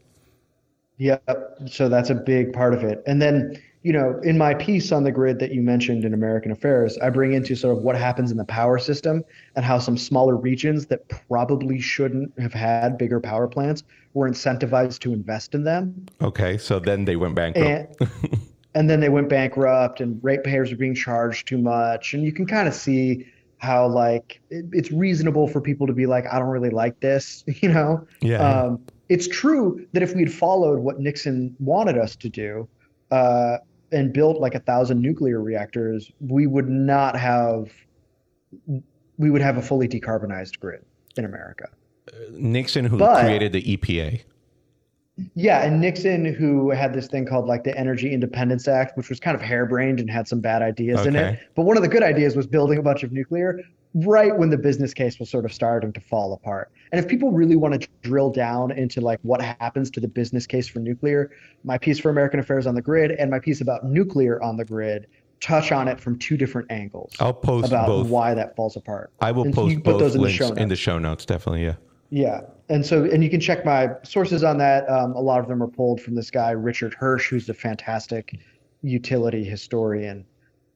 Yeah, 0.98 1.18
so 1.66 1.90
that's 1.90 2.10
a 2.10 2.16
big 2.16 2.54
part 2.54 2.74
of 2.74 2.84
it. 2.84 3.04
And 3.06 3.22
then, 3.22 3.62
you 3.86 3.94
know, 3.94 4.20
in 4.24 4.36
my 4.36 4.56
piece 4.56 4.92
on 4.92 5.04
the 5.04 5.12
grid 5.12 5.38
that 5.38 5.52
you 5.52 5.62
mentioned 5.62 6.06
in 6.06 6.14
American 6.16 6.52
Affairs, 6.52 6.98
I 7.04 7.12
bring 7.12 7.34
into 7.34 7.56
sort 7.56 7.78
of 7.78 7.84
what 7.84 7.96
happens 7.96 8.32
in 8.32 8.38
the 8.38 8.44
power 8.44 8.80
system 8.80 9.24
and 9.56 9.64
how 9.64 9.78
some 9.78 9.96
smaller 9.96 10.36
regions 10.36 10.88
that 10.88 11.08
probably 11.08 11.80
shouldn't 11.80 12.34
have 12.40 12.52
had 12.52 12.98
bigger 12.98 13.20
power 13.20 13.48
plants 13.48 13.84
were 14.16 14.28
incentivized 14.28 15.02
to 15.02 15.14
invest 15.14 15.54
in 15.54 15.66
them. 15.66 16.08
Okay, 16.20 16.58
so 16.58 16.80
then 16.80 17.06
they 17.06 17.16
went 17.16 17.36
bankrupt. 17.36 18.02
And, 18.02 18.40
and 18.74 18.90
then 18.90 19.02
they 19.02 19.10
went 19.10 19.30
bankrupt 19.30 20.02
and 20.02 20.20
ratepayers 20.24 20.72
are 20.72 20.78
being 20.78 20.96
charged 20.96 21.48
too 21.48 21.60
much. 21.60 22.16
And 22.16 22.24
you 22.24 22.34
can 22.34 22.48
kind 22.48 22.68
of 22.68 22.74
see 22.74 23.28
how 23.60 23.88
like 23.88 24.42
it, 24.50 24.66
it's 24.72 24.92
reasonable 24.92 25.48
for 25.48 25.62
people 25.62 25.86
to 25.86 25.94
be 25.94 26.08
like, 26.08 26.26
I 26.26 26.40
don't 26.40 26.50
really 26.50 26.72
like 26.72 27.00
this, 27.02 27.44
you 27.62 27.70
know? 27.70 28.08
Yeah. 28.22 28.40
Um, 28.40 28.84
it's 29.10 29.28
true 29.28 29.86
that 29.94 30.02
if 30.02 30.16
we'd 30.16 30.34
followed 30.34 30.80
what 30.80 31.00
Nixon 31.00 31.56
wanted 31.60 32.00
us 32.00 32.16
to 32.16 32.30
do 32.30 32.68
uh, 33.12 33.58
and 33.92 34.14
built 34.14 34.40
like 34.40 34.56
a 34.56 34.60
thousand 34.60 35.02
nuclear 35.02 35.42
reactors, 35.42 36.12
we 36.20 36.48
would 36.48 36.70
not 36.70 37.18
have 37.18 37.72
we 39.18 39.30
would 39.30 39.42
have 39.42 39.58
a 39.58 39.62
fully 39.62 39.88
decarbonized 39.88 40.60
grid 40.60 40.84
in 41.18 41.26
America. 41.26 41.70
Uh, 42.08 42.16
Nixon, 42.32 42.86
who 42.86 42.98
but, 42.98 43.24
created 43.24 43.54
the 43.54 43.78
EPA. 43.78 44.22
Yeah, 45.34 45.64
and 45.64 45.80
Nixon, 45.80 46.26
who 46.26 46.72
had 46.72 46.94
this 46.94 47.08
thing 47.08 47.26
called 47.26 47.48
like 47.48 47.64
the 47.64 47.78
Energy 47.78 48.12
Independence 48.12 48.68
Act, 48.68 48.98
which 48.98 49.10
was 49.10 49.20
kind 49.20 49.34
of 49.34 49.42
harebrained 49.42 50.02
and 50.02 50.10
had 50.10 50.28
some 50.28 50.42
bad 50.42 50.62
ideas 50.62 51.00
okay. 51.00 51.10
in 51.10 51.16
it. 51.16 51.40
But 51.56 51.64
one 51.64 51.78
of 51.78 51.84
the 51.84 51.90
good 51.90 52.04
ideas 52.04 52.36
was 52.36 52.48
building 52.48 52.78
a 52.78 52.82
bunch 52.82 53.04
of 53.04 53.14
nuclear 53.14 53.62
right 53.94 54.38
when 54.38 54.50
the 54.50 54.58
business 54.58 54.94
case 54.94 55.18
was 55.20 55.30
sort 55.30 55.46
of 55.46 55.54
starting 55.54 55.94
to 55.94 56.02
fall 56.02 56.34
apart. 56.34 56.70
And 56.96 57.04
if 57.04 57.10
people 57.10 57.34
really 57.34 57.58
want 57.58 57.82
to 57.82 57.90
drill 58.04 58.30
down 58.30 58.72
into 58.72 59.02
like 59.02 59.20
what 59.24 59.42
happens 59.42 59.92
to 59.92 60.00
the 60.00 60.08
business 60.08 60.48
case 60.48 60.66
for 60.66 60.80
nuclear, 60.80 61.30
my 61.66 61.78
piece 61.78 62.00
for 62.00 62.10
American 62.10 62.40
Affairs 62.40 62.66
on 62.66 62.74
the 62.74 62.82
Grid 62.82 63.12
and 63.12 63.30
my 63.30 63.38
piece 63.38 63.60
about 63.60 63.84
nuclear 63.84 64.42
on 64.42 64.56
the 64.56 64.64
grid 64.64 65.08
touch 65.42 65.74
on 65.74 65.90
it 65.90 66.00
from 66.00 66.18
two 66.18 66.38
different 66.38 66.72
angles. 66.72 67.12
I'll 67.20 67.34
post 67.34 67.68
about 67.68 67.88
both. 67.88 68.08
why 68.08 68.34
that 68.36 68.56
falls 68.56 68.78
apart. 68.78 69.12
I 69.20 69.34
will 69.34 69.44
and 69.44 69.54
post 69.54 69.84
both 69.84 70.00
those 70.00 70.16
in 70.16 70.22
the 70.22 70.30
show 70.30 70.48
notes. 70.48 70.62
in 70.62 70.70
the 70.70 70.78
show 70.78 70.98
notes, 70.98 71.26
definitely. 71.26 71.66
Yeah. 71.66 71.76
Yeah, 72.12 72.42
and 72.70 72.86
so 72.86 73.04
and 73.04 73.22
you 73.22 73.30
can 73.30 73.42
check 73.42 73.66
my 73.66 73.90
sources 74.04 74.46
on 74.46 74.58
that. 74.60 74.90
Um, 74.90 75.12
a 75.18 75.20
lot 75.20 75.42
of 75.42 75.50
them 75.50 75.62
are 75.62 75.68
pulled 75.68 76.00
from 76.00 76.16
this 76.16 76.32
guy 76.32 76.52
Richard 76.52 76.96
Hirsh, 76.98 77.28
who's 77.28 77.50
a 77.50 77.54
fantastic 77.54 78.40
utility 78.84 79.44
historian 79.44 80.24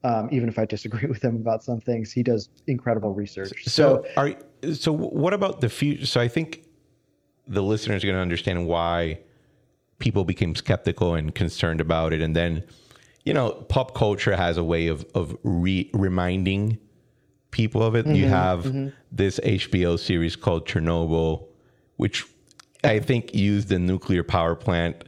um, 0.03 0.30
even 0.31 0.49
if 0.49 0.57
I 0.57 0.65
disagree 0.65 1.07
with 1.09 1.23
him 1.23 1.35
about 1.35 1.63
some 1.63 1.80
things, 1.80 2.11
he 2.11 2.23
does 2.23 2.49
incredible 2.67 3.13
research. 3.13 3.65
So, 3.65 4.03
so 4.03 4.05
are 4.17 4.73
so 4.73 4.91
what 4.91 5.34
about 5.34 5.61
the 5.61 5.69
future? 5.69 6.05
So 6.05 6.21
I 6.21 6.27
think 6.27 6.65
the 7.47 7.63
listeners 7.63 8.03
are 8.03 8.07
going 8.07 8.17
to 8.17 8.21
understand 8.21 8.67
why 8.67 9.19
people 9.99 10.23
became 10.23 10.55
skeptical 10.55 11.15
and 11.15 11.34
concerned 11.34 11.81
about 11.81 12.13
it, 12.13 12.21
and 12.21 12.35
then 12.35 12.63
you 13.26 13.34
know, 13.34 13.51
pop 13.51 13.93
culture 13.93 14.35
has 14.35 14.57
a 14.57 14.63
way 14.63 14.88
of 14.88 15.05
of 15.13 15.35
re- 15.43 15.89
reminding 15.93 16.77
people 17.51 17.84
of 17.84 17.95
it. 17.95 18.05
Mm-hmm, 18.05 18.15
you 18.15 18.27
have 18.27 18.63
mm-hmm. 18.63 18.89
this 19.11 19.39
HBO 19.39 19.99
series 19.99 20.35
called 20.35 20.67
Chernobyl, 20.67 21.47
which 21.97 22.26
I 22.84 22.99
think 22.99 23.34
used 23.35 23.67
the 23.67 23.80
nuclear 23.80 24.23
power 24.23 24.55
plant 24.55 25.03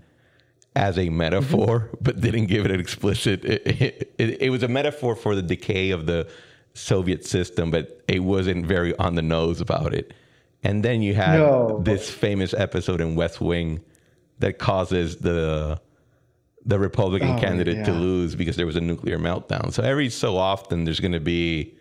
as 0.75 0.97
a 0.97 1.09
metaphor, 1.09 1.81
mm-hmm. 1.81 1.97
but 2.01 2.21
didn't 2.21 2.45
give 2.45 2.65
it 2.65 2.71
an 2.71 2.79
explicit. 2.79 3.43
It, 3.43 4.11
it, 4.17 4.41
it, 4.41 4.49
was 4.49 4.63
a 4.63 4.67
metaphor 4.67 5.15
for 5.15 5.35
the 5.35 5.41
decay 5.41 5.91
of 5.91 6.05
the 6.05 6.29
Soviet 6.73 7.25
system, 7.25 7.71
but 7.71 8.01
it 8.07 8.19
wasn't 8.19 8.65
very 8.65 8.95
on 8.95 9.15
the 9.15 9.21
nose 9.21 9.59
about 9.59 9.93
it. 9.93 10.13
And 10.63 10.83
then 10.83 11.01
you 11.01 11.13
had 11.13 11.39
no. 11.39 11.81
this 11.83 12.09
famous 12.09 12.53
episode 12.53 13.01
in 13.01 13.15
West 13.15 13.41
Wing 13.41 13.81
that 14.39 14.59
causes 14.59 15.17
the 15.17 15.79
the 16.63 16.77
Republican 16.77 17.37
oh, 17.37 17.39
candidate 17.39 17.77
yeah. 17.77 17.85
to 17.85 17.91
lose 17.91 18.35
because 18.35 18.55
there 18.55 18.67
was 18.67 18.75
a 18.75 18.81
nuclear 18.81 19.17
meltdown. 19.17 19.73
So 19.73 19.81
every 19.81 20.11
so 20.11 20.37
often 20.37 20.83
there's 20.83 20.99
going 20.99 21.13
to 21.13 21.19
be 21.19 21.75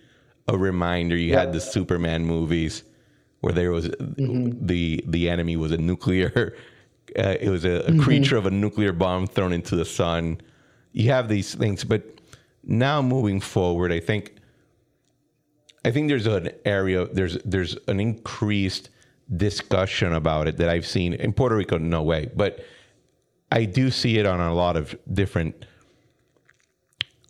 a 0.48 0.56
reminder. 0.56 1.16
You 1.16 1.34
had 1.34 1.52
the 1.52 1.60
Superman 1.60 2.24
movies 2.24 2.82
where 3.40 3.52
there 3.52 3.70
was 3.70 3.88
mm-hmm. 3.88 4.66
the 4.66 5.04
the 5.06 5.28
enemy 5.28 5.56
was 5.56 5.72
a 5.72 5.78
nuclear 5.78 6.56
uh, 7.16 7.36
it 7.40 7.48
was 7.48 7.64
a, 7.64 7.70
a 7.70 7.82
mm-hmm. 7.90 8.00
creature 8.00 8.36
of 8.36 8.46
a 8.46 8.50
nuclear 8.50 8.92
bomb 8.92 9.26
thrown 9.26 9.52
into 9.52 9.76
the 9.76 9.84
sun. 9.84 10.40
You 10.92 11.10
have 11.10 11.28
these 11.28 11.54
things, 11.54 11.84
but 11.84 12.20
now 12.64 13.02
moving 13.02 13.40
forward, 13.40 13.92
I 13.92 14.00
think 14.00 14.34
I 15.84 15.90
think 15.90 16.08
there's 16.08 16.26
an 16.26 16.50
area 16.64 17.06
there's 17.06 17.38
there's 17.44 17.76
an 17.88 18.00
increased 18.00 18.90
discussion 19.36 20.12
about 20.12 20.48
it 20.48 20.56
that 20.58 20.68
I've 20.68 20.86
seen 20.86 21.14
in 21.14 21.32
Puerto 21.32 21.56
Rico. 21.56 21.78
No 21.78 22.02
way, 22.02 22.30
but 22.34 22.64
I 23.52 23.64
do 23.64 23.90
see 23.90 24.18
it 24.18 24.26
on 24.26 24.40
a 24.40 24.54
lot 24.54 24.76
of 24.76 24.96
different 25.12 25.64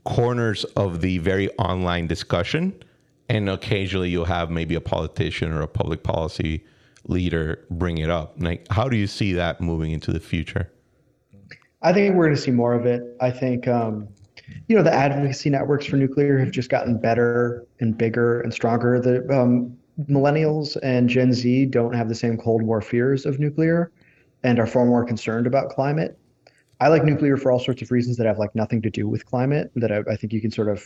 corners 0.04 0.64
of 0.76 1.00
the 1.00 1.18
very 1.18 1.48
online 1.56 2.06
discussion, 2.06 2.74
and 3.28 3.48
occasionally 3.48 4.10
you'll 4.10 4.24
have 4.24 4.50
maybe 4.50 4.74
a 4.74 4.80
politician 4.80 5.52
or 5.52 5.62
a 5.62 5.68
public 5.68 6.02
policy 6.02 6.64
leader 7.06 7.64
bring 7.70 7.98
it 7.98 8.10
up. 8.10 8.34
Like, 8.38 8.66
how 8.70 8.88
do 8.88 8.96
you 8.96 9.06
see 9.06 9.32
that 9.34 9.60
moving 9.60 9.92
into 9.92 10.12
the 10.12 10.20
future? 10.20 10.70
I 11.82 11.92
think 11.92 12.14
we're 12.14 12.26
going 12.26 12.36
to 12.36 12.42
see 12.42 12.50
more 12.50 12.74
of 12.74 12.84
it. 12.86 13.02
I 13.20 13.30
think, 13.30 13.66
um, 13.66 14.08
you 14.68 14.76
know, 14.76 14.82
the 14.82 14.92
advocacy 14.92 15.50
networks 15.50 15.86
for 15.86 15.96
nuclear 15.96 16.38
have 16.38 16.50
just 16.50 16.68
gotten 16.68 16.98
better 16.98 17.66
and 17.80 17.96
bigger 17.96 18.40
and 18.42 18.52
stronger. 18.52 19.00
The 19.00 19.26
um, 19.34 19.76
millennials 20.08 20.76
and 20.82 21.08
Gen 21.08 21.32
Z 21.32 21.66
don't 21.66 21.94
have 21.94 22.08
the 22.08 22.14
same 22.14 22.36
Cold 22.36 22.62
War 22.62 22.80
fears 22.80 23.26
of 23.26 23.38
nuclear 23.38 23.92
and 24.42 24.58
are 24.58 24.66
far 24.66 24.84
more 24.84 25.04
concerned 25.04 25.46
about 25.46 25.70
climate. 25.70 26.18
I 26.80 26.88
like 26.88 27.04
nuclear 27.04 27.36
for 27.36 27.52
all 27.52 27.58
sorts 27.58 27.82
of 27.82 27.90
reasons 27.90 28.16
that 28.16 28.26
have 28.26 28.38
like 28.38 28.54
nothing 28.54 28.80
to 28.82 28.90
do 28.90 29.06
with 29.08 29.26
climate 29.26 29.70
that 29.76 29.92
I, 29.92 29.98
I 30.10 30.16
think 30.16 30.32
you 30.32 30.40
can 30.40 30.50
sort 30.50 30.68
of 30.68 30.82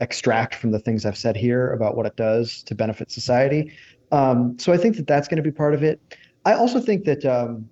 extract 0.00 0.54
from 0.54 0.70
the 0.70 0.78
things 0.78 1.04
I've 1.04 1.16
said 1.16 1.36
here 1.36 1.72
about 1.72 1.96
what 1.96 2.06
it 2.06 2.16
does 2.16 2.62
to 2.64 2.74
benefit 2.74 3.10
society. 3.10 3.72
Um, 4.12 4.58
so 4.58 4.72
I 4.72 4.76
think 4.76 4.96
that 4.96 5.06
that's 5.06 5.28
going 5.28 5.36
to 5.36 5.42
be 5.42 5.50
part 5.50 5.74
of 5.74 5.82
it. 5.82 6.00
I 6.44 6.54
also 6.54 6.80
think 6.80 7.04
that, 7.04 7.24
um, 7.24 7.68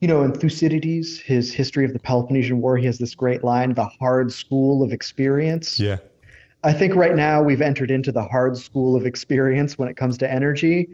you 0.00 0.08
know, 0.08 0.22
in 0.22 0.32
Thucydides, 0.32 1.18
his 1.18 1.52
history 1.52 1.84
of 1.84 1.92
the 1.92 1.98
Peloponnesian 1.98 2.60
War, 2.60 2.76
he 2.76 2.86
has 2.86 2.98
this 2.98 3.14
great 3.14 3.44
line, 3.44 3.74
the 3.74 3.84
hard 3.84 4.32
school 4.32 4.82
of 4.82 4.92
experience. 4.92 5.78
Yeah. 5.78 5.98
I 6.64 6.72
think 6.72 6.94
right 6.94 7.14
now 7.14 7.42
we've 7.42 7.60
entered 7.60 7.90
into 7.90 8.10
the 8.10 8.22
hard 8.22 8.56
school 8.56 8.96
of 8.96 9.06
experience 9.06 9.78
when 9.78 9.88
it 9.88 9.96
comes 9.96 10.18
to 10.18 10.30
energy. 10.30 10.88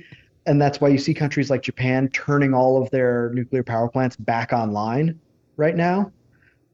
And 0.46 0.60
that's 0.60 0.80
why 0.80 0.88
you 0.88 0.98
see 0.98 1.14
countries 1.14 1.48
like 1.48 1.62
Japan 1.62 2.09
turning 2.09 2.52
all 2.52 2.82
of 2.82 2.90
their 2.90 3.30
nuclear 3.32 3.62
power 3.62 3.88
plants 3.88 4.16
back 4.16 4.52
online 4.52 5.18
right 5.56 5.76
now. 5.76 6.12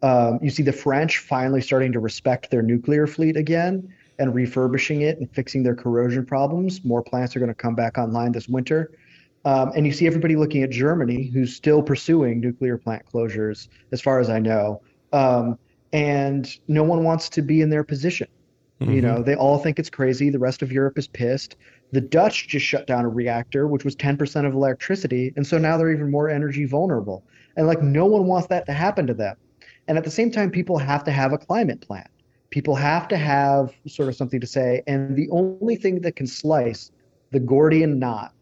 Um, 0.03 0.41
you 0.43 0.51
see 0.51 0.63
the 0.63 0.73
French 0.73 1.19
finally 1.19 1.61
starting 1.61 1.93
to 1.93 2.01
respect 2.01 2.51
their 2.51 2.63
nuclear 2.63 3.07
fleet 3.07 3.37
again 3.37 3.93
and 4.21 4.35
refurbishing 4.35 5.01
it 5.01 5.19
and 5.19 5.29
fixing 5.35 5.63
their 5.63 5.75
corrosion 5.75 6.25
problems. 6.25 6.85
More 6.85 7.03
plants 7.03 7.35
are 7.35 7.41
going 7.41 7.49
to 7.49 7.55
come 7.55 7.75
back 7.75 7.99
online 7.99 8.33
this 8.33 8.49
winter. 8.49 8.93
Um, 9.45 9.73
and 9.75 9.87
you 9.87 9.93
see 9.93 10.07
everybody 10.07 10.37
looking 10.37 10.63
at 10.63 10.71
Germany, 10.71 11.31
who's 11.33 11.57
still 11.57 11.83
pursuing 11.83 12.39
nuclear 12.41 12.77
plant 12.77 13.03
closures, 13.11 13.69
as 13.91 14.01
far 14.01 14.21
as 14.21 14.29
I 14.29 14.39
know. 14.39 14.83
Um, 15.13 15.59
and 15.93 16.49
no 16.69 16.85
one 16.85 17.03
wants 17.03 17.31
to 17.31 17.43
be 17.43 17.63
in 17.63 17.71
their 17.71 17.83
position. 17.83 18.29
Mm-hmm. 18.81 18.93
You 18.93 19.03
know, 19.03 19.23
they 19.23 19.35
all 19.35 19.59
think 19.59 19.79
it's 19.79 19.91
crazy. 19.91 20.29
The 20.29 20.39
rest 20.39 20.61
of 20.61 20.71
Europe 20.71 20.99
is 20.99 21.09
pissed. 21.09 21.57
The 21.93 22.03
Dutch 22.03 22.49
just 22.49 22.65
shut 22.65 22.87
down 22.87 23.05
a 23.05 23.09
reactor, 23.09 23.67
which 23.67 23.85
was 23.85 23.97
10% 23.97 24.47
of 24.47 24.53
electricity. 24.53 25.33
And 25.37 25.47
so 25.47 25.57
now 25.57 25.79
they're 25.79 25.93
even 25.93 26.11
more 26.11 26.29
energy 26.29 26.67
vulnerable. 26.67 27.25
And 27.57 27.67
like, 27.67 27.83
no 27.83 28.05
one 28.05 28.27
wants 28.27 28.49
that 28.49 28.67
to 28.67 28.73
happen 28.73 29.07
to 29.07 29.15
them. 29.15 29.37
And 29.89 29.97
at 29.97 30.05
the 30.05 30.11
same 30.11 30.31
time, 30.31 30.51
people 30.51 30.79
have 30.79 31.05
to 31.05 31.11
have 31.11 31.33
a 31.33 31.39
climate 31.39 31.81
plan. 31.81 32.07
People 32.51 32.75
have 32.75 33.09
to 33.09 33.17
have 33.17 33.73
sort 33.87 34.09
of 34.09 34.17
something 34.17 34.41
to 34.41 34.47
say. 34.47 34.83
And 34.87 35.17
the 35.17 35.29
only 35.31 35.77
thing 35.77 36.01
that 36.03 36.17
can 36.17 36.27
slice 36.27 36.91
the 37.31 37.41
Gordian 37.41 37.99
knot 37.99 38.35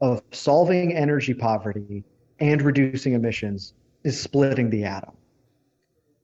of 0.00 0.22
solving 0.32 0.94
energy 0.94 1.34
poverty 1.34 2.04
and 2.38 2.62
reducing 2.62 3.12
emissions 3.12 3.74
is 4.02 4.18
splitting 4.18 4.70
the 4.70 4.84
atom. 4.84 5.12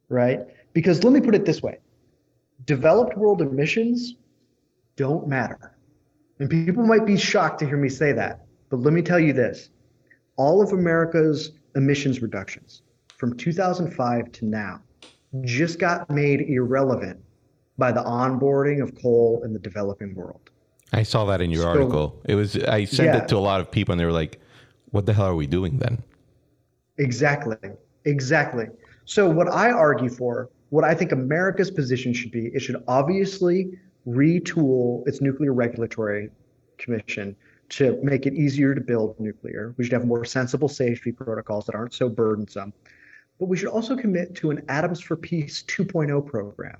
Right? 0.08 0.40
Because 0.72 1.04
let 1.04 1.12
me 1.12 1.20
put 1.20 1.34
it 1.34 1.44
this 1.44 1.62
way 1.62 1.78
developed 2.64 3.16
world 3.16 3.42
emissions 3.42 4.14
don't 4.96 5.28
matter. 5.28 5.76
And 6.38 6.48
people 6.48 6.84
might 6.84 7.06
be 7.06 7.16
shocked 7.16 7.60
to 7.60 7.66
hear 7.66 7.76
me 7.76 7.88
say 7.88 8.12
that. 8.12 8.46
But 8.70 8.80
let 8.80 8.92
me 8.92 9.02
tell 9.02 9.20
you 9.20 9.32
this 9.32 9.70
all 10.36 10.62
of 10.62 10.72
America's 10.72 11.52
emissions 11.74 12.22
reductions 12.22 12.82
from 13.18 13.36
2005 13.36 14.32
to 14.32 14.44
now 14.44 14.82
just 15.42 15.78
got 15.78 16.08
made 16.10 16.42
irrelevant 16.42 17.20
by 17.78 17.92
the 17.92 18.02
onboarding 18.02 18.82
of 18.82 18.94
coal 19.00 19.42
in 19.44 19.52
the 19.52 19.58
developing 19.58 20.14
world. 20.14 20.50
I 20.92 21.02
saw 21.02 21.24
that 21.26 21.40
in 21.40 21.50
your 21.50 21.62
so, 21.62 21.68
article. 21.68 22.20
It 22.24 22.34
was 22.34 22.56
I 22.56 22.84
sent 22.84 23.14
yeah. 23.14 23.22
it 23.22 23.28
to 23.28 23.36
a 23.36 23.38
lot 23.38 23.60
of 23.60 23.70
people 23.70 23.92
and 23.92 24.00
they 24.00 24.04
were 24.04 24.12
like, 24.12 24.40
"What 24.90 25.06
the 25.06 25.12
hell 25.12 25.26
are 25.26 25.34
we 25.34 25.46
doing 25.46 25.78
then?" 25.78 26.02
Exactly. 26.98 27.56
Exactly. 28.04 28.66
So 29.04 29.28
what 29.28 29.48
I 29.48 29.70
argue 29.70 30.08
for, 30.08 30.48
what 30.70 30.84
I 30.84 30.94
think 30.94 31.12
America's 31.12 31.70
position 31.70 32.12
should 32.12 32.30
be, 32.30 32.46
it 32.48 32.60
should 32.60 32.82
obviously 32.88 33.78
retool 34.06 35.06
its 35.06 35.20
nuclear 35.20 35.52
regulatory 35.52 36.30
commission 36.78 37.36
to 37.68 37.98
make 38.02 38.26
it 38.26 38.34
easier 38.34 38.74
to 38.74 38.80
build 38.80 39.18
nuclear. 39.18 39.74
We 39.76 39.84
should 39.84 39.92
have 39.92 40.06
more 40.06 40.24
sensible 40.24 40.68
safety 40.68 41.10
protocols 41.10 41.66
that 41.66 41.74
aren't 41.74 41.94
so 41.94 42.08
burdensome. 42.08 42.72
But 43.40 43.46
we 43.46 43.56
should 43.56 43.68
also 43.68 43.96
commit 43.96 44.34
to 44.36 44.50
an 44.50 44.62
Atoms 44.68 45.00
for 45.00 45.16
Peace 45.16 45.64
2.0 45.64 46.24
program 46.26 46.78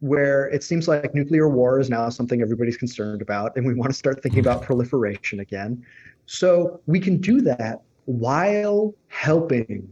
where 0.00 0.48
it 0.50 0.62
seems 0.62 0.86
like 0.86 1.14
nuclear 1.14 1.48
war 1.48 1.80
is 1.80 1.90
now 1.90 2.08
something 2.08 2.40
everybody's 2.40 2.76
concerned 2.76 3.20
about, 3.20 3.56
and 3.56 3.66
we 3.66 3.74
want 3.74 3.90
to 3.90 3.96
start 3.98 4.22
thinking 4.22 4.40
about 4.40 4.62
proliferation 4.62 5.40
again. 5.40 5.84
So 6.26 6.80
we 6.86 7.00
can 7.00 7.18
do 7.18 7.40
that 7.42 7.82
while 8.04 8.94
helping 9.08 9.88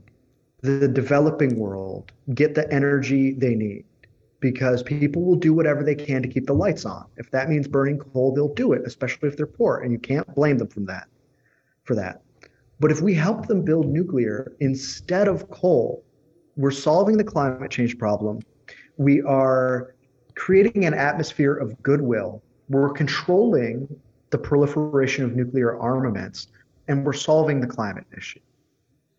the 0.63 0.89
developing 0.89 1.59
world 1.59 2.13
get 2.35 2.55
the 2.55 2.71
energy 2.73 3.33
they 3.33 3.55
need 3.55 3.85
because 4.41 4.83
people 4.83 5.23
will 5.23 5.37
do 5.37 5.53
whatever 5.53 5.83
they 5.83 5.95
can 5.95 6.23
to 6.23 6.29
keep 6.29 6.47
the 6.47 6.55
lights 6.55 6.85
on. 6.85 7.07
If 7.17 7.31
that 7.31 7.49
means 7.49 7.67
burning 7.67 7.99
coal, 7.99 8.35
they'll 8.35 8.55
do 8.55 8.73
it, 8.73 8.83
especially 8.87 9.29
if 9.29 9.37
they're 9.37 9.47
poor, 9.47 9.79
and 9.79 9.91
you 9.91 9.99
can't 9.99 10.35
blame 10.35 10.59
them 10.59 10.69
from 10.69 10.85
that 10.87 11.09
for 11.85 11.95
that. 11.97 12.23
But 12.79 12.91
if 12.91 13.01
we 13.01 13.15
help 13.15 13.47
them 13.47 13.65
build 13.65 13.89
nuclear 13.89 14.53
instead 14.61 15.27
of 15.29 15.51
coal, 15.51 16.05
we're 16.57 16.71
solving 16.71 17.17
the 17.17 17.25
climate 17.25 17.71
change 17.71 17.99
problem. 17.99 18.41
We 18.99 19.23
are 19.23 19.96
creating 20.37 20.85
an 20.85 20.95
atmosphere 20.95 21.55
of 21.55 21.83
goodwill. 21.83 22.43
We're 22.69 22.91
controlling 22.91 23.89
the 24.31 24.39
proliferation 24.39 25.25
of 25.25 25.35
nuclear 25.35 25.77
armaments, 25.79 26.49
and 26.89 27.05
we're 27.05 27.13
solving 27.13 27.61
the 27.61 27.67
climate 27.67 28.07
issue. 28.17 28.41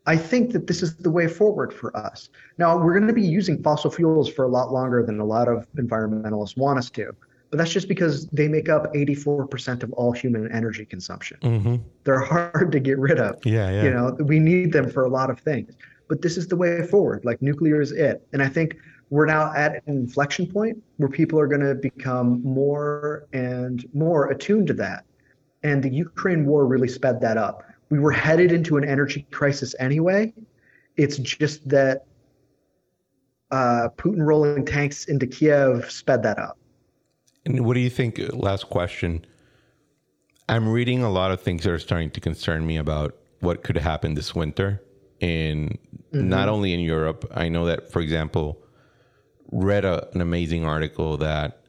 I 0.06 0.15
think 0.15 0.53
that 0.53 0.68
this 0.68 0.81
is 0.81 0.95
the 0.95 1.10
way 1.10 1.27
forward 1.27 1.73
for 1.73 1.95
us. 1.98 2.30
Now, 2.57 2.77
we're 2.77 2.94
going 2.94 3.07
to 3.07 3.14
be 3.14 3.22
using 3.22 3.61
fossil 3.61 3.91
fuels 3.91 4.30
for 4.30 4.45
a 4.45 4.48
lot 4.48 4.72
longer 4.72 5.03
than 5.03 5.19
a 5.19 5.26
lot 5.26 5.49
of 5.49 5.68
environmentalists 5.73 6.56
want 6.56 6.80
us 6.80 6.89
to, 6.91 7.14
but 7.49 7.57
that's 7.57 7.72
just 7.72 7.88
because 7.89 8.27
they 8.27 8.48
make 8.48 8.69
up 8.69 8.94
84% 8.94 9.84
of 9.84 9.91
all 9.94 10.14
human 10.14 10.49
energy 10.52 10.85
consumption. 10.85 11.38
Mm-hmm. 11.41 11.76
They're 12.03 12.19
hard 12.19 12.72
to 12.72 12.80
get 12.80 12.98
rid 12.99 13.19
of. 13.19 13.45
Yeah, 13.45 13.69
yeah. 13.69 13.84
You 13.84 13.89
know, 13.89 14.18
we 14.22 14.39
need 14.39 14.72
them 14.72 14.89
for 14.89 15.03
a 15.03 15.10
lot 15.10 15.30
of 15.30 15.39
things. 15.39 15.73
But 16.07 16.22
this 16.22 16.38
is 16.38 16.48
the 16.48 16.56
way 16.56 16.85
forward. 16.88 17.26
Like 17.26 17.41
nuclear 17.41 17.81
is 17.81 17.91
it. 17.91 18.26
And 18.31 18.41
I 18.41 18.48
think 18.48 18.77
we're 19.09 19.25
now 19.25 19.53
at 19.53 19.73
an 19.73 19.81
inflection 19.88 20.47
point 20.47 20.81
where 20.97 21.09
people 21.09 21.39
are 21.39 21.47
going 21.47 21.61
to 21.61 21.75
become 21.75 22.43
more 22.43 23.27
and 23.34 23.85
more 23.93 24.29
attuned 24.29 24.67
to 24.67 24.73
that. 24.73 25.05
And 25.63 25.81
the 25.81 25.89
Ukraine 25.89 26.45
war 26.45 26.65
really 26.65 26.88
sped 26.88 27.21
that 27.21 27.38
up 27.38 27.67
we 27.89 27.99
were 27.99 28.11
headed 28.11 28.51
into 28.51 28.77
an 28.77 28.84
energy 28.84 29.25
crisis 29.31 29.75
anyway. 29.79 30.34
It's 30.97 31.17
just 31.17 31.67
that 31.69 32.05
uh, 33.51 33.89
Putin 33.97 34.25
rolling 34.25 34.65
tanks 34.65 35.05
into 35.05 35.27
Kiev 35.27 35.89
sped 35.89 36.23
that 36.23 36.38
up. 36.38 36.57
And 37.45 37.65
what 37.65 37.75
do 37.75 37.79
you 37.79 37.89
think? 37.89 38.19
Last 38.34 38.69
question. 38.69 39.25
I'm 40.49 40.67
reading 40.67 41.03
a 41.03 41.09
lot 41.09 41.31
of 41.31 41.41
things 41.41 41.63
that 41.63 41.71
are 41.71 41.79
starting 41.79 42.09
to 42.11 42.19
concern 42.19 42.65
me 42.65 42.77
about 42.77 43.15
what 43.39 43.63
could 43.63 43.77
happen 43.77 44.15
this 44.15 44.35
winter 44.35 44.81
in 45.19 45.77
mm-hmm. 46.13 46.27
not 46.27 46.49
only 46.49 46.73
in 46.73 46.79
Europe. 46.79 47.29
I 47.34 47.47
know 47.47 47.65
that, 47.65 47.91
for 47.91 48.01
example, 48.01 48.59
read 49.52 49.86
a, 49.86 50.07
an 50.14 50.22
amazing 50.22 50.65
article 50.65 51.18
that 51.18 51.61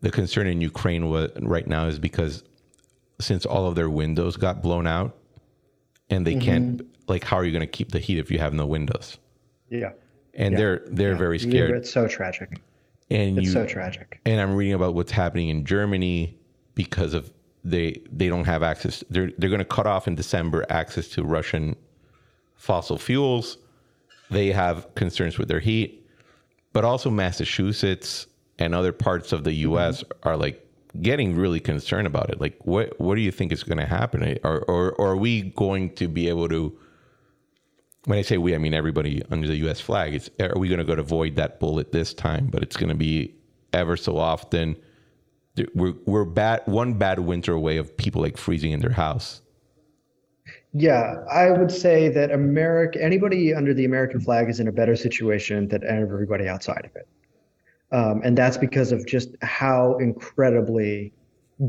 the 0.00 0.10
concern 0.10 0.46
in 0.46 0.60
Ukraine 0.60 1.08
was, 1.08 1.30
right 1.40 1.66
now 1.66 1.86
is 1.86 1.98
because 1.98 2.44
since 3.20 3.44
all 3.44 3.66
of 3.66 3.74
their 3.74 3.90
windows 3.90 4.36
got 4.36 4.62
blown 4.62 4.86
out, 4.86 5.16
and 6.10 6.26
they 6.26 6.34
mm-hmm. 6.34 6.40
can't 6.40 6.86
like 7.08 7.24
how 7.24 7.36
are 7.36 7.44
you 7.44 7.52
going 7.52 7.60
to 7.60 7.66
keep 7.66 7.90
the 7.92 7.98
heat 7.98 8.18
if 8.18 8.30
you 8.30 8.38
have 8.38 8.54
no 8.54 8.66
windows? 8.66 9.18
Yeah. 9.68 9.92
And 10.34 10.52
yeah. 10.52 10.58
they're 10.58 10.82
they're 10.86 11.12
yeah. 11.12 11.18
very 11.18 11.38
scared. 11.38 11.76
It's 11.76 11.90
so 11.90 12.06
tragic. 12.06 12.60
And 13.10 13.38
it's 13.38 13.46
you, 13.46 13.52
so 13.52 13.64
tragic. 13.64 14.20
and 14.26 14.38
i'm 14.38 14.54
reading 14.54 14.74
about 14.74 14.92
what's 14.92 15.10
happening 15.10 15.48
in 15.48 15.64
germany 15.64 16.36
because 16.74 17.14
of 17.14 17.32
they 17.64 18.02
they 18.12 18.28
don't 18.28 18.44
have 18.44 18.62
access 18.62 19.02
they're 19.08 19.30
they're 19.38 19.48
going 19.48 19.60
to 19.60 19.64
cut 19.64 19.86
off 19.86 20.06
in 20.06 20.14
december 20.14 20.66
access 20.68 21.08
to 21.08 21.24
russian 21.24 21.74
fossil 22.58 22.98
fuels. 22.98 23.56
They 24.30 24.52
have 24.52 24.94
concerns 24.94 25.38
with 25.38 25.48
their 25.48 25.60
heat 25.60 25.97
but 26.72 26.84
also 26.84 27.10
massachusetts 27.10 28.26
and 28.58 28.74
other 28.74 28.92
parts 28.92 29.32
of 29.32 29.44
the 29.44 29.52
us 29.52 30.02
mm-hmm. 30.02 30.28
are 30.28 30.36
like 30.36 30.64
getting 31.00 31.36
really 31.36 31.60
concerned 31.60 32.06
about 32.06 32.30
it. 32.30 32.40
Like, 32.40 32.58
what 32.62 32.98
what 33.00 33.14
do 33.14 33.20
you 33.20 33.30
think 33.30 33.52
is 33.52 33.62
going 33.62 33.78
to 33.78 33.86
happen? 33.86 34.38
Or, 34.44 34.58
or, 34.60 34.92
or 34.92 35.08
are 35.10 35.16
we 35.16 35.42
going 35.42 35.94
to 35.94 36.08
be 36.08 36.28
able 36.28 36.48
to? 36.48 36.76
When 38.04 38.18
I 38.18 38.22
say 38.22 38.38
we, 38.38 38.54
I 38.54 38.58
mean 38.58 38.74
everybody 38.74 39.22
under 39.30 39.46
the 39.46 39.56
U.S. 39.56 39.80
flag. 39.80 40.14
It's 40.14 40.30
are 40.40 40.58
we 40.58 40.68
going 40.68 40.78
to 40.78 40.84
go 40.84 40.94
to 40.94 41.02
avoid 41.02 41.36
that 41.36 41.60
bullet 41.60 41.92
this 41.92 42.14
time? 42.14 42.46
But 42.46 42.62
it's 42.62 42.76
going 42.76 42.88
to 42.88 42.94
be 42.94 43.34
ever 43.72 43.96
so 43.96 44.16
often. 44.16 44.76
We're 45.74 45.94
we're 46.06 46.24
bad 46.24 46.62
one 46.66 46.94
bad 46.94 47.18
winter 47.20 47.52
away 47.52 47.76
of 47.76 47.96
people 47.96 48.22
like 48.22 48.36
freezing 48.36 48.72
in 48.72 48.80
their 48.80 48.92
house. 48.92 49.42
Yeah, 50.74 51.24
I 51.30 51.50
would 51.50 51.70
say 51.70 52.08
that 52.10 52.30
America, 52.30 53.02
anybody 53.02 53.54
under 53.54 53.72
the 53.72 53.84
American 53.84 54.20
flag 54.20 54.50
is 54.50 54.60
in 54.60 54.68
a 54.68 54.72
better 54.72 54.96
situation 54.96 55.68
than 55.68 55.82
everybody 55.84 56.46
outside 56.46 56.84
of 56.84 56.94
it. 56.94 57.08
Um, 57.90 58.20
and 58.22 58.36
that's 58.36 58.58
because 58.58 58.92
of 58.92 59.06
just 59.06 59.30
how 59.40 59.96
incredibly 59.96 61.12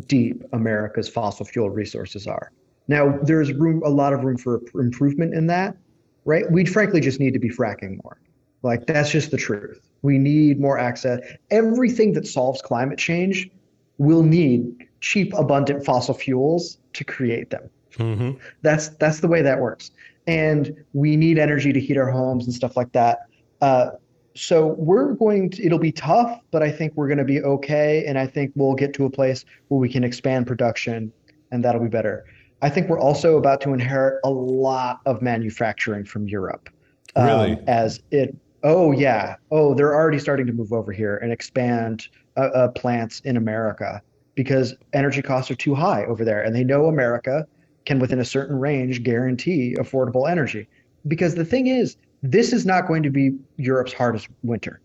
deep 0.07 0.43
America's 0.51 1.07
fossil 1.07 1.45
fuel 1.45 1.69
resources 1.69 2.27
are. 2.27 2.51
Now, 2.89 3.17
there's 3.23 3.53
room, 3.53 3.81
a 3.85 3.89
lot 3.89 4.13
of 4.13 4.23
room 4.23 4.37
for 4.37 4.61
improvement 4.75 5.33
in 5.33 5.47
that, 5.47 5.77
right? 6.25 6.51
We 6.51 6.65
frankly 6.65 6.99
just 6.99 7.19
need 7.19 7.33
to 7.33 7.39
be 7.39 7.49
fracking 7.49 8.03
more. 8.03 8.19
Like 8.63 8.85
that's 8.85 9.11
just 9.11 9.31
the 9.31 9.37
truth. 9.37 9.79
We 10.01 10.17
need 10.17 10.59
more 10.59 10.77
access. 10.77 11.19
Everything 11.51 12.13
that 12.13 12.27
solves 12.27 12.61
climate 12.61 12.97
change 12.97 13.49
will 13.97 14.23
need 14.23 14.87
cheap, 14.99 15.33
abundant 15.33 15.85
fossil 15.85 16.13
fuels 16.13 16.77
to 16.93 17.03
create 17.03 17.49
them. 17.49 17.69
Mm-hmm. 17.97 18.37
That's 18.61 18.89
that's 18.89 19.19
the 19.19 19.27
way 19.27 19.41
that 19.41 19.59
works. 19.59 19.91
And 20.27 20.75
we 20.93 21.15
need 21.15 21.39
energy 21.39 21.73
to 21.73 21.79
heat 21.79 21.97
our 21.97 22.09
homes 22.09 22.45
and 22.45 22.53
stuff 22.53 22.77
like 22.77 22.91
that. 22.91 23.19
Uh, 23.61 23.91
so 24.35 24.67
we're 24.77 25.13
going 25.13 25.49
to 25.49 25.65
it'll 25.65 25.79
be 25.79 25.91
tough 25.91 26.39
but 26.51 26.63
i 26.63 26.71
think 26.71 26.93
we're 26.95 27.07
going 27.07 27.17
to 27.17 27.25
be 27.25 27.41
okay 27.41 28.05
and 28.05 28.17
i 28.17 28.25
think 28.25 28.51
we'll 28.55 28.75
get 28.75 28.93
to 28.93 29.05
a 29.05 29.09
place 29.09 29.43
where 29.67 29.79
we 29.79 29.89
can 29.89 30.03
expand 30.03 30.47
production 30.47 31.11
and 31.51 31.63
that'll 31.63 31.81
be 31.81 31.89
better 31.89 32.25
i 32.61 32.69
think 32.69 32.87
we're 32.87 32.99
also 32.99 33.37
about 33.37 33.59
to 33.59 33.73
inherit 33.73 34.19
a 34.23 34.29
lot 34.29 35.01
of 35.05 35.21
manufacturing 35.21 36.05
from 36.05 36.27
europe 36.27 36.69
um, 37.15 37.25
really 37.25 37.57
as 37.67 37.99
it 38.11 38.35
oh 38.63 38.91
yeah 38.91 39.35
oh 39.51 39.73
they're 39.73 39.95
already 39.95 40.19
starting 40.19 40.45
to 40.45 40.53
move 40.53 40.71
over 40.71 40.91
here 40.91 41.17
and 41.17 41.31
expand 41.31 42.07
uh, 42.37 42.41
uh, 42.41 42.67
plants 42.69 43.19
in 43.21 43.35
america 43.35 44.01
because 44.35 44.73
energy 44.93 45.21
costs 45.21 45.49
are 45.51 45.55
too 45.55 45.75
high 45.75 46.05
over 46.05 46.23
there 46.23 46.43
and 46.43 46.55
they 46.55 46.63
know 46.63 46.85
america 46.85 47.45
can 47.85 47.99
within 47.99 48.19
a 48.19 48.25
certain 48.25 48.59
range 48.59 49.03
guarantee 49.03 49.75
affordable 49.79 50.29
energy 50.29 50.67
because 51.07 51.35
the 51.35 51.45
thing 51.45 51.67
is 51.67 51.97
this 52.23 52.53
is 52.53 52.65
not 52.65 52.87
going 52.87 53.03
to 53.03 53.09
be 53.09 53.37
Europe's 53.57 53.93
hardest 53.93 54.27
winter. 54.43 54.81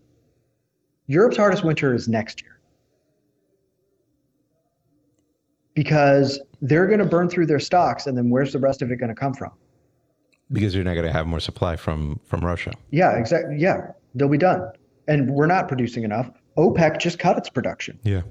Europe's 1.07 1.37
hardest 1.37 1.63
winter 1.63 1.93
is 1.93 2.07
next 2.07 2.41
year. 2.41 2.59
Because 5.73 6.39
they're 6.61 6.87
going 6.87 6.99
to 6.99 7.05
burn 7.05 7.29
through 7.29 7.47
their 7.47 7.59
stocks, 7.59 8.07
and 8.07 8.17
then 8.17 8.29
where's 8.29 8.53
the 8.53 8.59
rest 8.59 8.81
of 8.81 8.91
it 8.91 8.95
going 8.95 9.09
to 9.09 9.15
come 9.15 9.33
from? 9.33 9.51
Because 10.51 10.73
you're 10.73 10.85
not 10.85 10.93
going 10.93 11.05
to 11.05 11.11
have 11.11 11.27
more 11.27 11.41
supply 11.41 11.75
from 11.75 12.19
from 12.23 12.39
Russia. 12.41 12.71
Yeah, 12.91 13.17
exactly. 13.17 13.57
Yeah, 13.59 13.91
they'll 14.13 14.29
be 14.29 14.37
done, 14.37 14.71
and 15.07 15.29
we're 15.31 15.47
not 15.47 15.67
producing 15.67 16.03
enough. 16.03 16.31
OPEC 16.57 16.99
just 16.99 17.19
cut 17.19 17.37
its 17.37 17.49
production. 17.49 17.99
Yeah, 18.03 18.21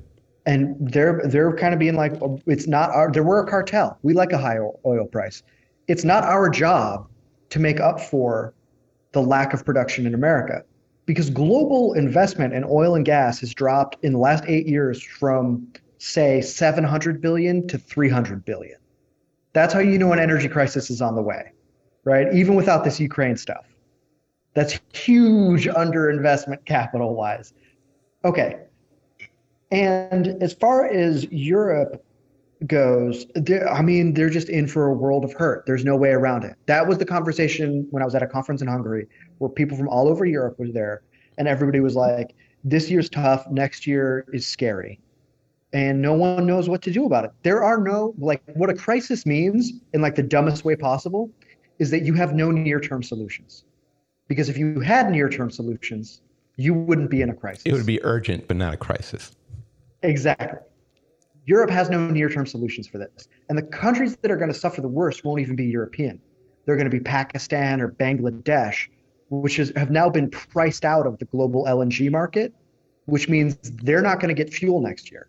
and 0.47 0.77
they're 0.79 1.23
they're 1.25 1.55
kind 1.57 1.73
of 1.73 1.81
being 1.81 1.97
like, 1.97 2.13
oh, 2.23 2.41
it's 2.47 2.67
not 2.67 2.91
our. 2.91 3.11
There 3.11 3.23
were 3.23 3.41
a 3.41 3.47
cartel. 3.47 3.99
We 4.03 4.13
like 4.15 4.33
a 4.33 4.39
high 4.39 4.59
oil 4.85 5.07
price. 5.07 5.43
It's 5.89 6.05
not 6.05 6.25
our 6.25 6.49
job 6.49 7.09
to 7.51 7.59
make 7.59 7.81
up 7.81 8.01
for 8.01 8.55
the 9.13 9.23
lack 9.23 9.55
of 9.55 9.65
production 9.65 10.07
in 10.07 10.15
America. 10.15 10.63
Because 11.07 11.29
global 11.31 11.93
investment 11.95 12.55
in 12.55 12.65
oil 12.65 12.95
and 12.95 13.05
gas 13.05 13.39
has 13.41 13.53
dropped 13.53 14.03
in 14.03 14.15
the 14.15 14.19
last 14.19 14.45
eight 14.47 14.67
years 14.67 15.03
from, 15.03 15.69
say, 15.99 16.41
700 16.41 17.21
billion 17.21 17.69
to 17.69 17.77
300 17.77 18.45
billion. 18.45 18.79
That's 19.53 19.73
how 19.73 19.81
you 19.81 19.99
know 19.99 20.13
an 20.13 20.19
energy 20.19 20.49
crisis 20.49 20.91
is 20.91 21.03
on 21.03 21.15
the 21.15 21.23
way, 21.23 21.53
right? 22.05 22.33
Even 22.35 22.55
without 22.55 22.85
this 22.85 22.99
Ukraine 22.99 23.37
stuff. 23.37 23.67
That's 24.55 24.81
huge 24.95 25.67
underinvestment 25.67 26.65
capital 26.65 27.15
wise. 27.15 27.53
Okay. 28.25 28.64
And 29.71 30.43
as 30.43 30.53
far 30.53 30.87
as 30.87 31.25
Europe 31.31 32.05
goes, 32.67 33.27
I 33.71 33.83
mean, 33.83 34.15
they're 34.15 34.31
just 34.31 34.49
in 34.49 34.67
for 34.67 34.87
a 34.87 34.95
world 34.95 35.25
of 35.25 35.33
hurt. 35.33 35.65
There's 35.67 35.85
no 35.85 35.97
way 35.97 36.11
around 36.11 36.45
it. 36.45 36.55
That 36.67 36.87
was 36.87 36.99
the 36.99 37.05
conversation 37.05 37.87
when 37.91 38.03
I 38.03 38.07
was 38.07 38.15
at 38.15 38.23
a 38.23 38.27
conference 38.27 38.63
in 38.63 38.69
Hungary 38.69 39.07
where 39.39 39.51
people 39.51 39.77
from 39.77 39.89
all 39.89 40.09
over 40.09 40.25
Europe 40.25 40.59
were 40.59 40.69
there, 40.69 41.03
and 41.37 41.49
everybody 41.49 41.81
was 41.81 41.97
like, 41.97 42.35
"This 42.63 42.91
year's 42.91 43.11
tough. 43.11 43.51
Next 43.51 43.87
year 43.87 44.25
is 44.33 44.47
scary." 44.47 45.01
And 45.73 46.01
no 46.01 46.15
one 46.15 46.47
knows 46.47 46.69
what 46.69 46.83
to 46.83 46.93
do 46.93 47.05
about 47.05 47.25
it. 47.25 47.33
There 47.43 47.65
are 47.65 47.79
no 47.79 48.15
like 48.19 48.43
what 48.55 48.71
a 48.71 48.75
crisis 48.75 49.27
means 49.27 49.73
in 49.93 50.01
like 50.01 50.15
the 50.15 50.23
dumbest 50.23 50.65
way 50.65 50.77
possible 50.77 51.31
is 51.81 51.91
that 51.91 52.03
you 52.03 52.15
have 52.15 52.35
no 52.35 52.53
near-term 52.53 53.03
solutions. 53.03 53.65
Because 54.29 54.49
if 54.49 54.57
you 54.57 54.79
had 54.79 55.11
near-term 55.11 55.51
solutions, 55.51 56.21
you 56.57 56.73
wouldn't 56.73 57.11
be 57.11 57.21
in 57.21 57.31
a 57.31 57.35
crisis. 57.35 57.65
It 57.67 57.73
would 57.73 57.85
be 57.85 58.03
urgent, 58.05 58.47
but 58.47 58.57
not 58.57 58.73
a 58.73 58.77
crisis. 58.77 59.33
Exactly. 60.05 60.59
Europe 61.47 61.71
has 61.71 61.91
no 61.91 62.07
near 62.09 62.29
term 62.29 62.47
solutions 62.47 62.87
for 62.87 62.99
this. 62.99 63.29
And 63.49 63.59
the 63.59 63.63
countries 63.63 64.17
that 64.17 64.31
are 64.31 64.37
going 64.37 64.53
to 64.53 64.59
suffer 64.59 64.81
the 64.81 64.89
worst 64.89 65.25
won't 65.25 65.41
even 65.41 65.57
be 65.57 65.65
European. 65.65 66.21
They're 66.65 66.77
going 66.77 66.91
to 66.91 66.97
be 66.97 67.01
Pakistan 67.01 67.81
or 67.81 67.89
Bangladesh, 67.89 68.89
which 69.31 69.59
is, 69.59 69.73
have 69.77 69.91
now 69.91 70.09
been 70.09 70.31
priced 70.31 70.85
out 70.85 71.07
of 71.07 71.19
the 71.19 71.25
global 71.27 71.65
LNG 71.65 72.11
market, 72.11 72.55
which 73.07 73.29
means 73.29 73.57
they're 73.83 74.03
not 74.03 74.21
going 74.21 74.35
to 74.35 74.43
get 74.43 74.53
fuel 74.53 74.81
next 74.81 75.11
year. 75.11 75.29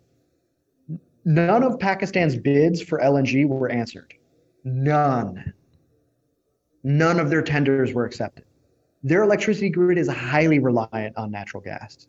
None 1.26 1.64
of 1.64 1.80
Pakistan's 1.80 2.36
bids 2.36 2.82
for 2.82 3.00
LNG 3.00 3.48
were 3.48 3.70
answered. 3.70 4.14
None. 4.64 5.54
None 6.84 7.20
of 7.20 7.30
their 7.30 7.42
tenders 7.42 7.94
were 7.94 8.06
accepted. 8.06 8.46
Their 9.04 9.24
electricity 9.24 9.70
grid 9.70 9.98
is 9.98 10.08
highly 10.08 10.60
reliant 10.60 11.18
on 11.18 11.32
natural 11.32 11.62
gas. 11.62 12.08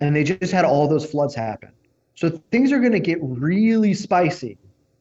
And 0.00 0.16
they 0.16 0.24
just 0.24 0.52
had 0.52 0.64
all 0.64 0.88
those 0.88 1.08
floods 1.08 1.34
happen. 1.34 1.70
So 2.14 2.30
things 2.50 2.72
are 2.72 2.80
going 2.80 2.92
to 2.92 3.00
get 3.00 3.18
really 3.20 3.94
spicy 3.94 4.58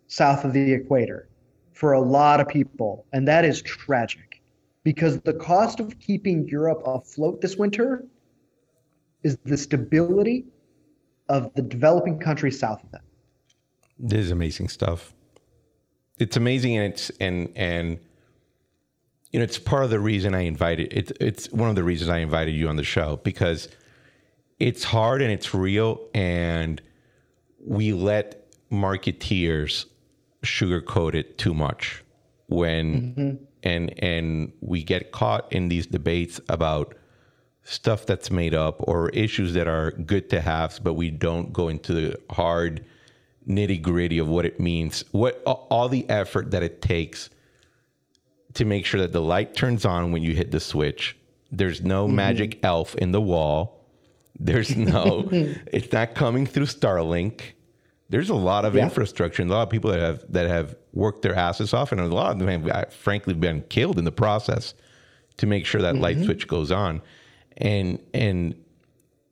south 0.07 0.44
of 0.45 0.53
the 0.53 0.73
equator 0.73 1.27
for 1.73 1.94
a 1.94 2.02
lot 2.02 2.40
of 2.40 2.48
people. 2.48 3.06
And 3.14 3.27
that 3.27 3.45
is 3.45 3.61
tragic 3.61 4.41
because 4.84 5.19
the 5.22 5.34
cost 5.34 5.80
of 5.80 5.98
keeping 5.99 6.48
Europe 6.48 6.81
afloat 6.85 7.41
this 7.41 7.56
winter 7.56 8.06
is 9.23 9.38
the 9.45 9.57
stability 9.57 10.45
of 11.30 11.53
the 11.56 11.61
developing 11.61 12.19
countries 12.19 12.60
south 12.60 12.84
of 12.84 12.91
them. 12.91 13.02
This 13.98 14.26
is 14.26 14.31
amazing 14.31 14.69
stuff. 14.69 15.14
It's 16.19 16.38
amazing 16.38 16.77
and 16.77 16.94
it's 16.94 17.10
and 17.19 17.52
and 17.56 17.99
you 19.31 19.40
know 19.40 19.44
it's 19.44 19.57
part 19.57 19.84
of 19.84 19.90
the 19.90 19.99
reason 19.99 20.35
I 20.35 20.41
invited 20.41 20.94
it's 20.94 21.11
it's 21.19 21.52
one 21.52 21.69
of 21.69 21.76
the 21.76 21.84
reasons 21.84 22.10
I 22.10 22.19
invited 22.19 22.52
you 22.52 22.68
on 22.69 22.76
the 22.76 22.84
show 22.84 23.18
because 23.23 23.68
it's 24.60 24.84
hard 24.84 25.22
and 25.22 25.31
it's 25.31 25.53
real 25.53 26.07
and 26.14 26.81
we 27.65 27.94
let 27.94 28.45
marketeers 28.72 29.85
sugarcoat 30.44 31.14
it 31.14 31.38
too 31.38 31.53
much 31.53 32.03
when 32.48 33.14
mm-hmm. 33.15 33.44
and 33.64 34.03
and 34.03 34.52
we 34.61 34.84
get 34.84 35.11
caught 35.11 35.52
in 35.53 35.69
these 35.69 35.88
debates 35.88 36.40
about 36.49 36.95
stuff 37.64 38.06
that's 38.06 38.30
made 38.30 38.53
up 38.53 38.76
or 38.80 39.10
issues 39.10 39.53
that 39.53 39.68
are 39.68 39.91
good 39.91 40.30
to 40.30 40.41
have 40.41 40.80
but 40.84 40.95
we 40.95 41.10
don't 41.10 41.53
go 41.53 41.69
into 41.69 41.94
the 41.94 42.19
hard 42.30 42.85
nitty 43.48 43.81
gritty 43.81 44.18
of 44.18 44.27
what 44.27 44.45
it 44.45 44.60
means 44.60 45.06
what 45.11 45.41
all 45.45 45.88
the 45.88 46.10
effort 46.10 46.52
that 46.52 46.64
it 46.64 46.81
takes 46.81 47.30
to 48.53 48.65
make 48.65 48.85
sure 48.85 48.99
that 48.99 49.14
the 49.14 49.22
light 49.22 49.56
turns 49.56 49.85
on 49.85 50.11
when 50.11 50.22
you 50.22 50.34
hit 50.34 50.52
the 50.52 50.60
switch 50.60 51.15
there's 51.52 51.81
no 51.81 52.06
mm-hmm. 52.06 52.18
magic 52.18 52.60
elf 52.64 52.95
in 52.95 53.11
the 53.11 53.22
wall 53.22 53.82
there's 54.39 54.76
no, 54.77 55.27
it's 55.31 55.91
not 55.91 56.15
coming 56.15 56.45
through 56.45 56.65
Starlink. 56.65 57.41
There's 58.10 58.30
a 58.30 58.35
lot 58.35 58.65
of 58.65 58.76
yeah. 58.76 58.84
infrastructure 58.84 59.41
and 59.41 59.49
a 59.49 59.53
lot 59.53 59.64
of 59.64 59.69
people 59.69 59.89
that 59.91 59.99
have 59.99 60.23
that 60.30 60.47
have 60.47 60.76
worked 60.93 61.22
their 61.22 61.35
asses 61.35 61.73
off, 61.73 61.91
and 61.91 61.99
a 61.99 62.05
lot 62.05 62.31
of 62.31 62.39
them 62.39 62.47
have 62.47 62.68
uh, 62.68 62.85
frankly 62.89 63.34
been 63.34 63.61
killed 63.69 63.97
in 63.97 64.05
the 64.05 64.11
process 64.11 64.73
to 65.38 65.47
make 65.47 65.65
sure 65.65 65.81
that 65.81 65.95
mm-hmm. 65.95 66.03
light 66.03 66.23
switch 66.23 66.47
goes 66.47 66.72
on. 66.72 67.01
And 67.57 67.99
and 68.14 68.55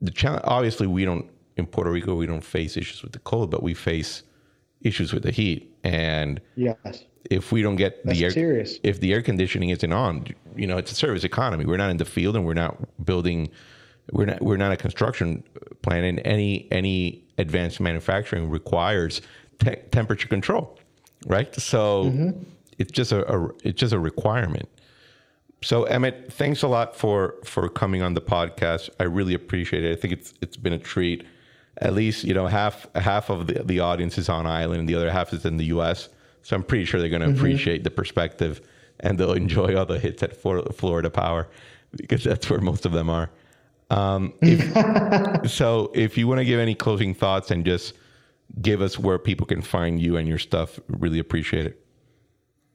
the 0.01 0.11
challenge, 0.11 0.43
obviously, 0.45 0.87
we 0.87 1.05
don't 1.05 1.29
in 1.57 1.65
Puerto 1.65 1.91
Rico 1.91 2.15
we 2.15 2.25
don't 2.25 2.43
face 2.43 2.77
issues 2.77 3.03
with 3.03 3.11
the 3.11 3.19
cold, 3.19 3.51
but 3.51 3.61
we 3.61 3.73
face 3.73 4.23
issues 4.81 5.13
with 5.13 5.23
the 5.23 5.31
heat. 5.31 5.75
And 5.83 6.41
yes, 6.55 7.05
if 7.29 7.51
we 7.51 7.61
don't 7.61 7.75
get 7.75 8.03
That's 8.03 8.17
the 8.17 8.25
air, 8.25 8.31
serious. 8.31 8.79
if 8.83 8.99
the 8.99 9.13
air 9.13 9.21
conditioning 9.21 9.69
isn't 9.69 9.93
on, 9.93 10.25
you 10.55 10.67
know, 10.67 10.77
it's 10.77 10.91
a 10.91 10.95
service 10.95 11.23
economy. 11.23 11.65
We're 11.65 11.77
not 11.77 11.91
in 11.91 11.97
the 11.97 12.05
field, 12.05 12.35
and 12.35 12.45
we're 12.45 12.53
not 12.53 12.77
building 13.05 13.49
we're 14.11 14.25
not 14.25 14.41
we're 14.41 14.57
not 14.57 14.71
a 14.71 14.77
construction 14.77 15.43
plant, 15.81 16.05
and 16.05 16.21
any 16.25 16.67
any 16.71 17.23
advanced 17.37 17.79
manufacturing 17.79 18.49
requires 18.49 19.21
te- 19.59 19.77
temperature 19.91 20.27
control, 20.27 20.79
right? 21.27 21.53
So 21.55 22.05
mm-hmm. 22.05 22.43
it's 22.77 22.91
just 22.91 23.11
a, 23.11 23.31
a, 23.33 23.49
it's 23.63 23.79
just 23.79 23.93
a 23.93 23.99
requirement. 23.99 24.69
So 25.63 25.83
Emmet, 25.83 26.33
thanks 26.33 26.63
a 26.63 26.67
lot 26.67 26.95
for 26.95 27.35
for 27.45 27.69
coming 27.69 28.01
on 28.01 28.13
the 28.13 28.21
podcast. 28.21 28.89
I 28.99 29.03
really 29.03 29.33
appreciate 29.33 29.83
it. 29.83 29.97
I 29.97 29.99
think 29.99 30.13
it's 30.13 30.33
it's 30.41 30.57
been 30.57 30.73
a 30.73 30.79
treat. 30.79 31.25
At 31.77 31.93
least 31.93 32.23
you 32.23 32.33
know 32.33 32.47
half 32.47 32.87
half 32.95 33.29
of 33.29 33.47
the, 33.47 33.63
the 33.63 33.79
audience 33.79 34.17
is 34.17 34.29
on 34.29 34.45
island, 34.45 34.81
and 34.81 34.89
the 34.89 34.95
other 34.95 35.11
half 35.11 35.33
is 35.33 35.45
in 35.45 35.57
the 35.57 35.65
U.S. 35.65 36.09
So 36.43 36.55
I'm 36.55 36.63
pretty 36.63 36.85
sure 36.85 36.99
they're 36.99 37.09
going 37.09 37.21
to 37.21 37.27
mm-hmm. 37.27 37.37
appreciate 37.37 37.83
the 37.83 37.91
perspective, 37.91 38.61
and 38.99 39.17
they'll 39.17 39.33
enjoy 39.33 39.75
all 39.75 39.85
the 39.85 39.99
hits 39.99 40.23
at 40.23 40.35
Florida 40.35 41.09
Power 41.09 41.47
because 41.95 42.23
that's 42.23 42.49
where 42.49 42.59
most 42.59 42.85
of 42.85 42.91
them 42.91 43.09
are. 43.09 43.29
Um, 43.91 44.33
if, 44.41 45.51
so 45.51 45.91
if 45.93 46.17
you 46.17 46.27
want 46.27 46.39
to 46.39 46.45
give 46.45 46.59
any 46.59 46.73
closing 46.73 47.13
thoughts 47.13 47.51
and 47.51 47.65
just 47.65 47.93
give 48.61 48.81
us 48.81 48.97
where 48.97 49.19
people 49.19 49.45
can 49.45 49.61
find 49.61 50.01
you 50.01 50.17
and 50.17 50.27
your 50.27 50.39
stuff, 50.39 50.79
really 50.87 51.19
appreciate 51.19 51.65
it. 51.65 51.77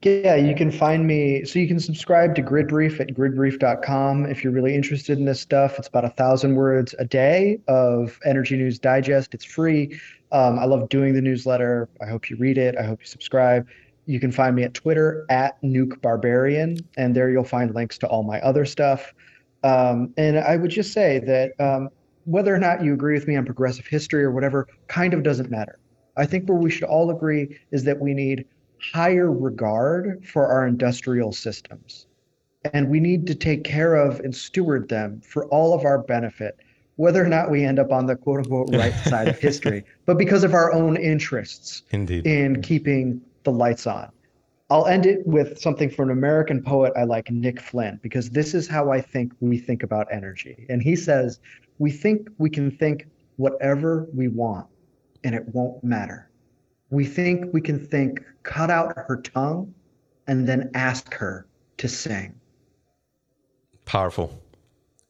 Yeah, 0.03 0.37
you 0.37 0.55
can 0.55 0.71
find 0.71 1.07
me. 1.07 1.45
So 1.45 1.59
you 1.59 1.67
can 1.67 1.81
subscribe 1.81 2.35
to 2.37 2.43
Grid 2.43 2.69
Brief 2.69 3.01
at 3.01 3.09
gridbrief.com 3.09 4.27
if 4.27 4.45
you're 4.45 4.53
really 4.53 4.75
interested 4.75 5.19
in 5.19 5.25
this 5.25 5.41
stuff. 5.41 5.79
It's 5.79 5.89
about 5.89 6.05
a 6.05 6.11
thousand 6.11 6.55
words 6.55 6.95
a 6.99 7.05
day 7.05 7.61
of 7.67 8.21
Energy 8.25 8.57
News 8.57 8.79
Digest. 8.79 9.35
It's 9.35 9.45
free. 9.45 9.99
Um, 10.33 10.59
I 10.59 10.67
love 10.67 10.89
doing 10.91 11.15
the 11.15 11.23
newsletter. 11.23 11.89
I 12.01 12.07
hope 12.07 12.29
you 12.29 12.37
read 12.37 12.59
it. 12.59 12.77
I 12.77 12.83
hope 12.83 13.01
you 13.01 13.07
subscribe. 13.07 13.67
You 14.05 14.21
can 14.21 14.31
find 14.31 14.55
me 14.55 14.63
at 14.63 14.75
Twitter 14.75 15.27
at 15.31 15.61
Nuke 15.63 16.01
Barbarian, 16.03 16.79
and 16.97 17.17
there 17.17 17.31
you'll 17.31 17.43
find 17.43 17.75
links 17.75 17.99
to 17.99 18.07
all 18.07 18.23
my 18.23 18.41
other 18.43 18.65
stuff. 18.65 19.15
Um, 19.67 20.15
and 20.17 20.39
I 20.39 20.57
would 20.57 20.71
just 20.71 20.93
say 20.93 21.19
that 21.19 21.53
um, 21.59 21.89
whether 22.25 22.55
or 22.55 22.59
not 22.59 22.85
you 22.85 22.95
agree 22.95 23.15
with 23.15 23.27
me 23.27 23.35
on 23.35 23.45
progressive 23.45 23.87
history 23.87 24.23
or 24.23 24.31
whatever 24.31 24.69
kind 24.87 25.13
of 25.13 25.25
doesn't 25.25 25.51
matter. 25.51 25.81
I 26.17 26.25
think 26.25 26.49
where 26.49 26.59
we 26.59 26.71
should 26.71 26.85
all 26.85 27.11
agree 27.11 27.59
is 27.73 27.83
that 27.85 27.99
we 27.99 28.15
need 28.15 28.47
higher 28.79 29.33
regard 29.33 30.25
for 30.25 30.47
our 30.47 30.69
industrial 30.69 31.33
systems. 31.33 32.07
And 32.73 32.89
we 32.89 33.01
need 33.01 33.27
to 33.27 33.35
take 33.35 33.65
care 33.65 33.97
of 33.97 34.21
and 34.21 34.35
steward 34.35 34.89
them 34.89 35.21
for 35.21 35.47
all 35.47 35.75
of 35.75 35.85
our 35.85 35.99
benefit, 35.99 36.59
whether 36.95 37.25
or 37.25 37.29
not 37.29 37.51
we 37.51 37.65
end 37.65 37.81
up 37.81 37.91
on 37.91 38.07
the 38.07 38.15
quote 38.15 38.41
unquote 38.41 38.69
right 38.73 38.95
side 38.95 39.27
of 39.27 39.39
history, 39.39 39.85
but 40.05 40.17
because 40.17 40.45
of 40.45 40.55
our 40.55 40.73
own 40.73 40.97
interests 40.97 41.83
Indeed. 41.91 42.25
in 42.25 42.63
keeping 42.63 43.21
the 43.43 43.53
lights 43.53 43.87
on. 43.89 44.11
I'll 44.69 44.87
end 44.87 45.07
it 45.07 45.25
with 45.27 45.59
something 45.59 45.89
from 45.89 46.11
an 46.11 46.19
American 46.19 46.63
poet 46.63 46.93
I 46.97 47.05
like, 47.05 47.31
Nick 47.31 47.61
Flynn, 47.61 48.01
because 48.03 48.31
this 48.31 48.53
is 48.53 48.67
how 48.67 48.91
I 48.91 49.01
think 49.01 49.33
we 49.41 49.59
think 49.59 49.85
about 49.85 50.09
energy. 50.11 50.67
And 50.69 50.83
he 50.83 50.97
says, 50.97 51.39
We 51.79 51.93
think 51.93 52.29
we 52.39 52.51
can 52.51 52.71
think 52.71 53.07
whatever 53.37 54.09
we 54.13 54.27
want, 54.29 54.67
and 55.23 55.35
it 55.35 55.45
won't 55.55 55.85
matter. 55.85 56.31
We 56.91 57.05
think 57.05 57.53
we 57.53 57.61
can 57.61 57.79
think, 57.79 58.21
cut 58.43 58.71
out 58.71 58.95
her 58.97 59.21
tongue, 59.21 59.73
and 60.27 60.49
then 60.49 60.71
ask 60.75 61.15
her 61.15 61.47
to 61.79 61.89
sing. 61.89 62.35
Powerful. 63.85 64.43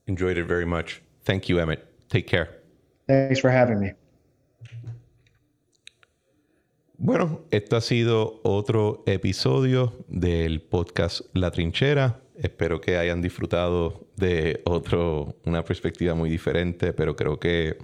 Enjoyed 0.06 0.36
it 0.36 0.44
very 0.44 0.66
much. 0.66 1.00
Thank 1.24 1.48
you, 1.48 1.58
Emmet. 1.58 1.86
Take 2.10 2.26
care. 2.26 2.50
Thanks 3.08 3.40
for 3.40 3.50
having 3.50 3.80
me. 3.80 3.92
Bueno, 6.98 7.42
esto 7.50 7.76
ha 7.76 7.82
sido 7.82 8.40
otro 8.42 9.02
episodio 9.04 9.92
del 10.08 10.62
podcast 10.62 11.20
La 11.34 11.50
Trinchera. 11.50 12.22
Espero 12.38 12.80
que 12.80 12.96
hayan 12.96 13.20
disfrutado 13.20 14.06
de 14.16 14.62
otro, 14.64 15.36
una 15.44 15.62
perspectiva 15.62 16.14
muy 16.14 16.30
diferente, 16.30 16.94
pero 16.94 17.14
creo 17.14 17.38
que 17.38 17.76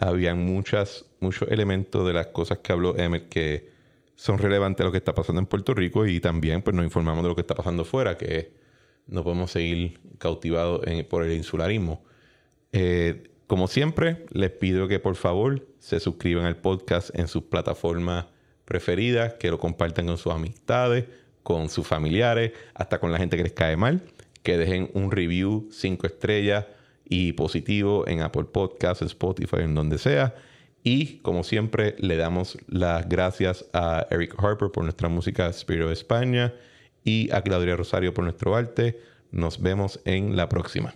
habían 0.00 0.44
muchas, 0.44 1.06
muchos 1.20 1.48
elementos 1.52 2.04
de 2.04 2.12
las 2.12 2.28
cosas 2.28 2.58
que 2.58 2.72
habló 2.72 2.98
Emmett 2.98 3.28
que 3.28 3.70
son 4.16 4.38
relevantes 4.38 4.82
a 4.82 4.86
lo 4.86 4.90
que 4.92 4.98
está 4.98 5.14
pasando 5.14 5.40
en 5.40 5.46
Puerto 5.46 5.72
Rico 5.72 6.04
y 6.04 6.18
también 6.18 6.60
pues 6.62 6.74
nos 6.74 6.84
informamos 6.84 7.22
de 7.22 7.28
lo 7.28 7.36
que 7.36 7.42
está 7.42 7.54
pasando 7.54 7.84
fuera, 7.84 8.18
que 8.18 8.50
no 9.06 9.22
podemos 9.22 9.52
seguir 9.52 10.00
cautivados 10.18 10.84
por 11.08 11.22
el 11.22 11.32
insularismo. 11.32 12.02
Eh, 12.72 13.30
como 13.46 13.68
siempre, 13.68 14.26
les 14.32 14.50
pido 14.50 14.88
que 14.88 14.98
por 14.98 15.14
favor 15.14 15.64
se 15.78 16.00
suscriban 16.00 16.44
al 16.44 16.56
podcast 16.56 17.16
en 17.16 17.28
sus 17.28 17.44
plataformas 17.44 18.26
preferidas, 18.68 19.34
que 19.34 19.50
lo 19.50 19.58
compartan 19.58 20.06
con 20.06 20.18
sus 20.18 20.32
amistades, 20.32 21.06
con 21.42 21.70
sus 21.70 21.86
familiares, 21.86 22.52
hasta 22.74 23.00
con 23.00 23.10
la 23.10 23.18
gente 23.18 23.38
que 23.38 23.42
les 23.42 23.52
cae 23.52 23.76
mal, 23.76 24.02
que 24.42 24.58
dejen 24.58 24.90
un 24.92 25.10
review 25.10 25.68
5 25.72 26.06
estrellas 26.06 26.66
y 27.08 27.32
positivo 27.32 28.06
en 28.06 28.20
Apple 28.20 28.44
Podcasts, 28.44 29.02
Spotify, 29.02 29.62
en 29.62 29.74
donde 29.74 29.96
sea. 29.96 30.34
Y 30.84 31.18
como 31.18 31.42
siempre, 31.42 31.96
le 31.98 32.16
damos 32.16 32.58
las 32.68 33.08
gracias 33.08 33.64
a 33.72 34.06
Eric 34.10 34.34
Harper 34.38 34.70
por 34.70 34.84
nuestra 34.84 35.08
música 35.08 35.50
Spiro 35.52 35.88
de 35.88 35.94
España 35.94 36.54
y 37.02 37.30
a 37.32 37.40
Claudia 37.40 37.76
Rosario 37.76 38.12
por 38.12 38.24
nuestro 38.24 38.54
arte. 38.54 39.00
Nos 39.30 39.62
vemos 39.62 40.00
en 40.04 40.36
la 40.36 40.48
próxima. 40.50 40.94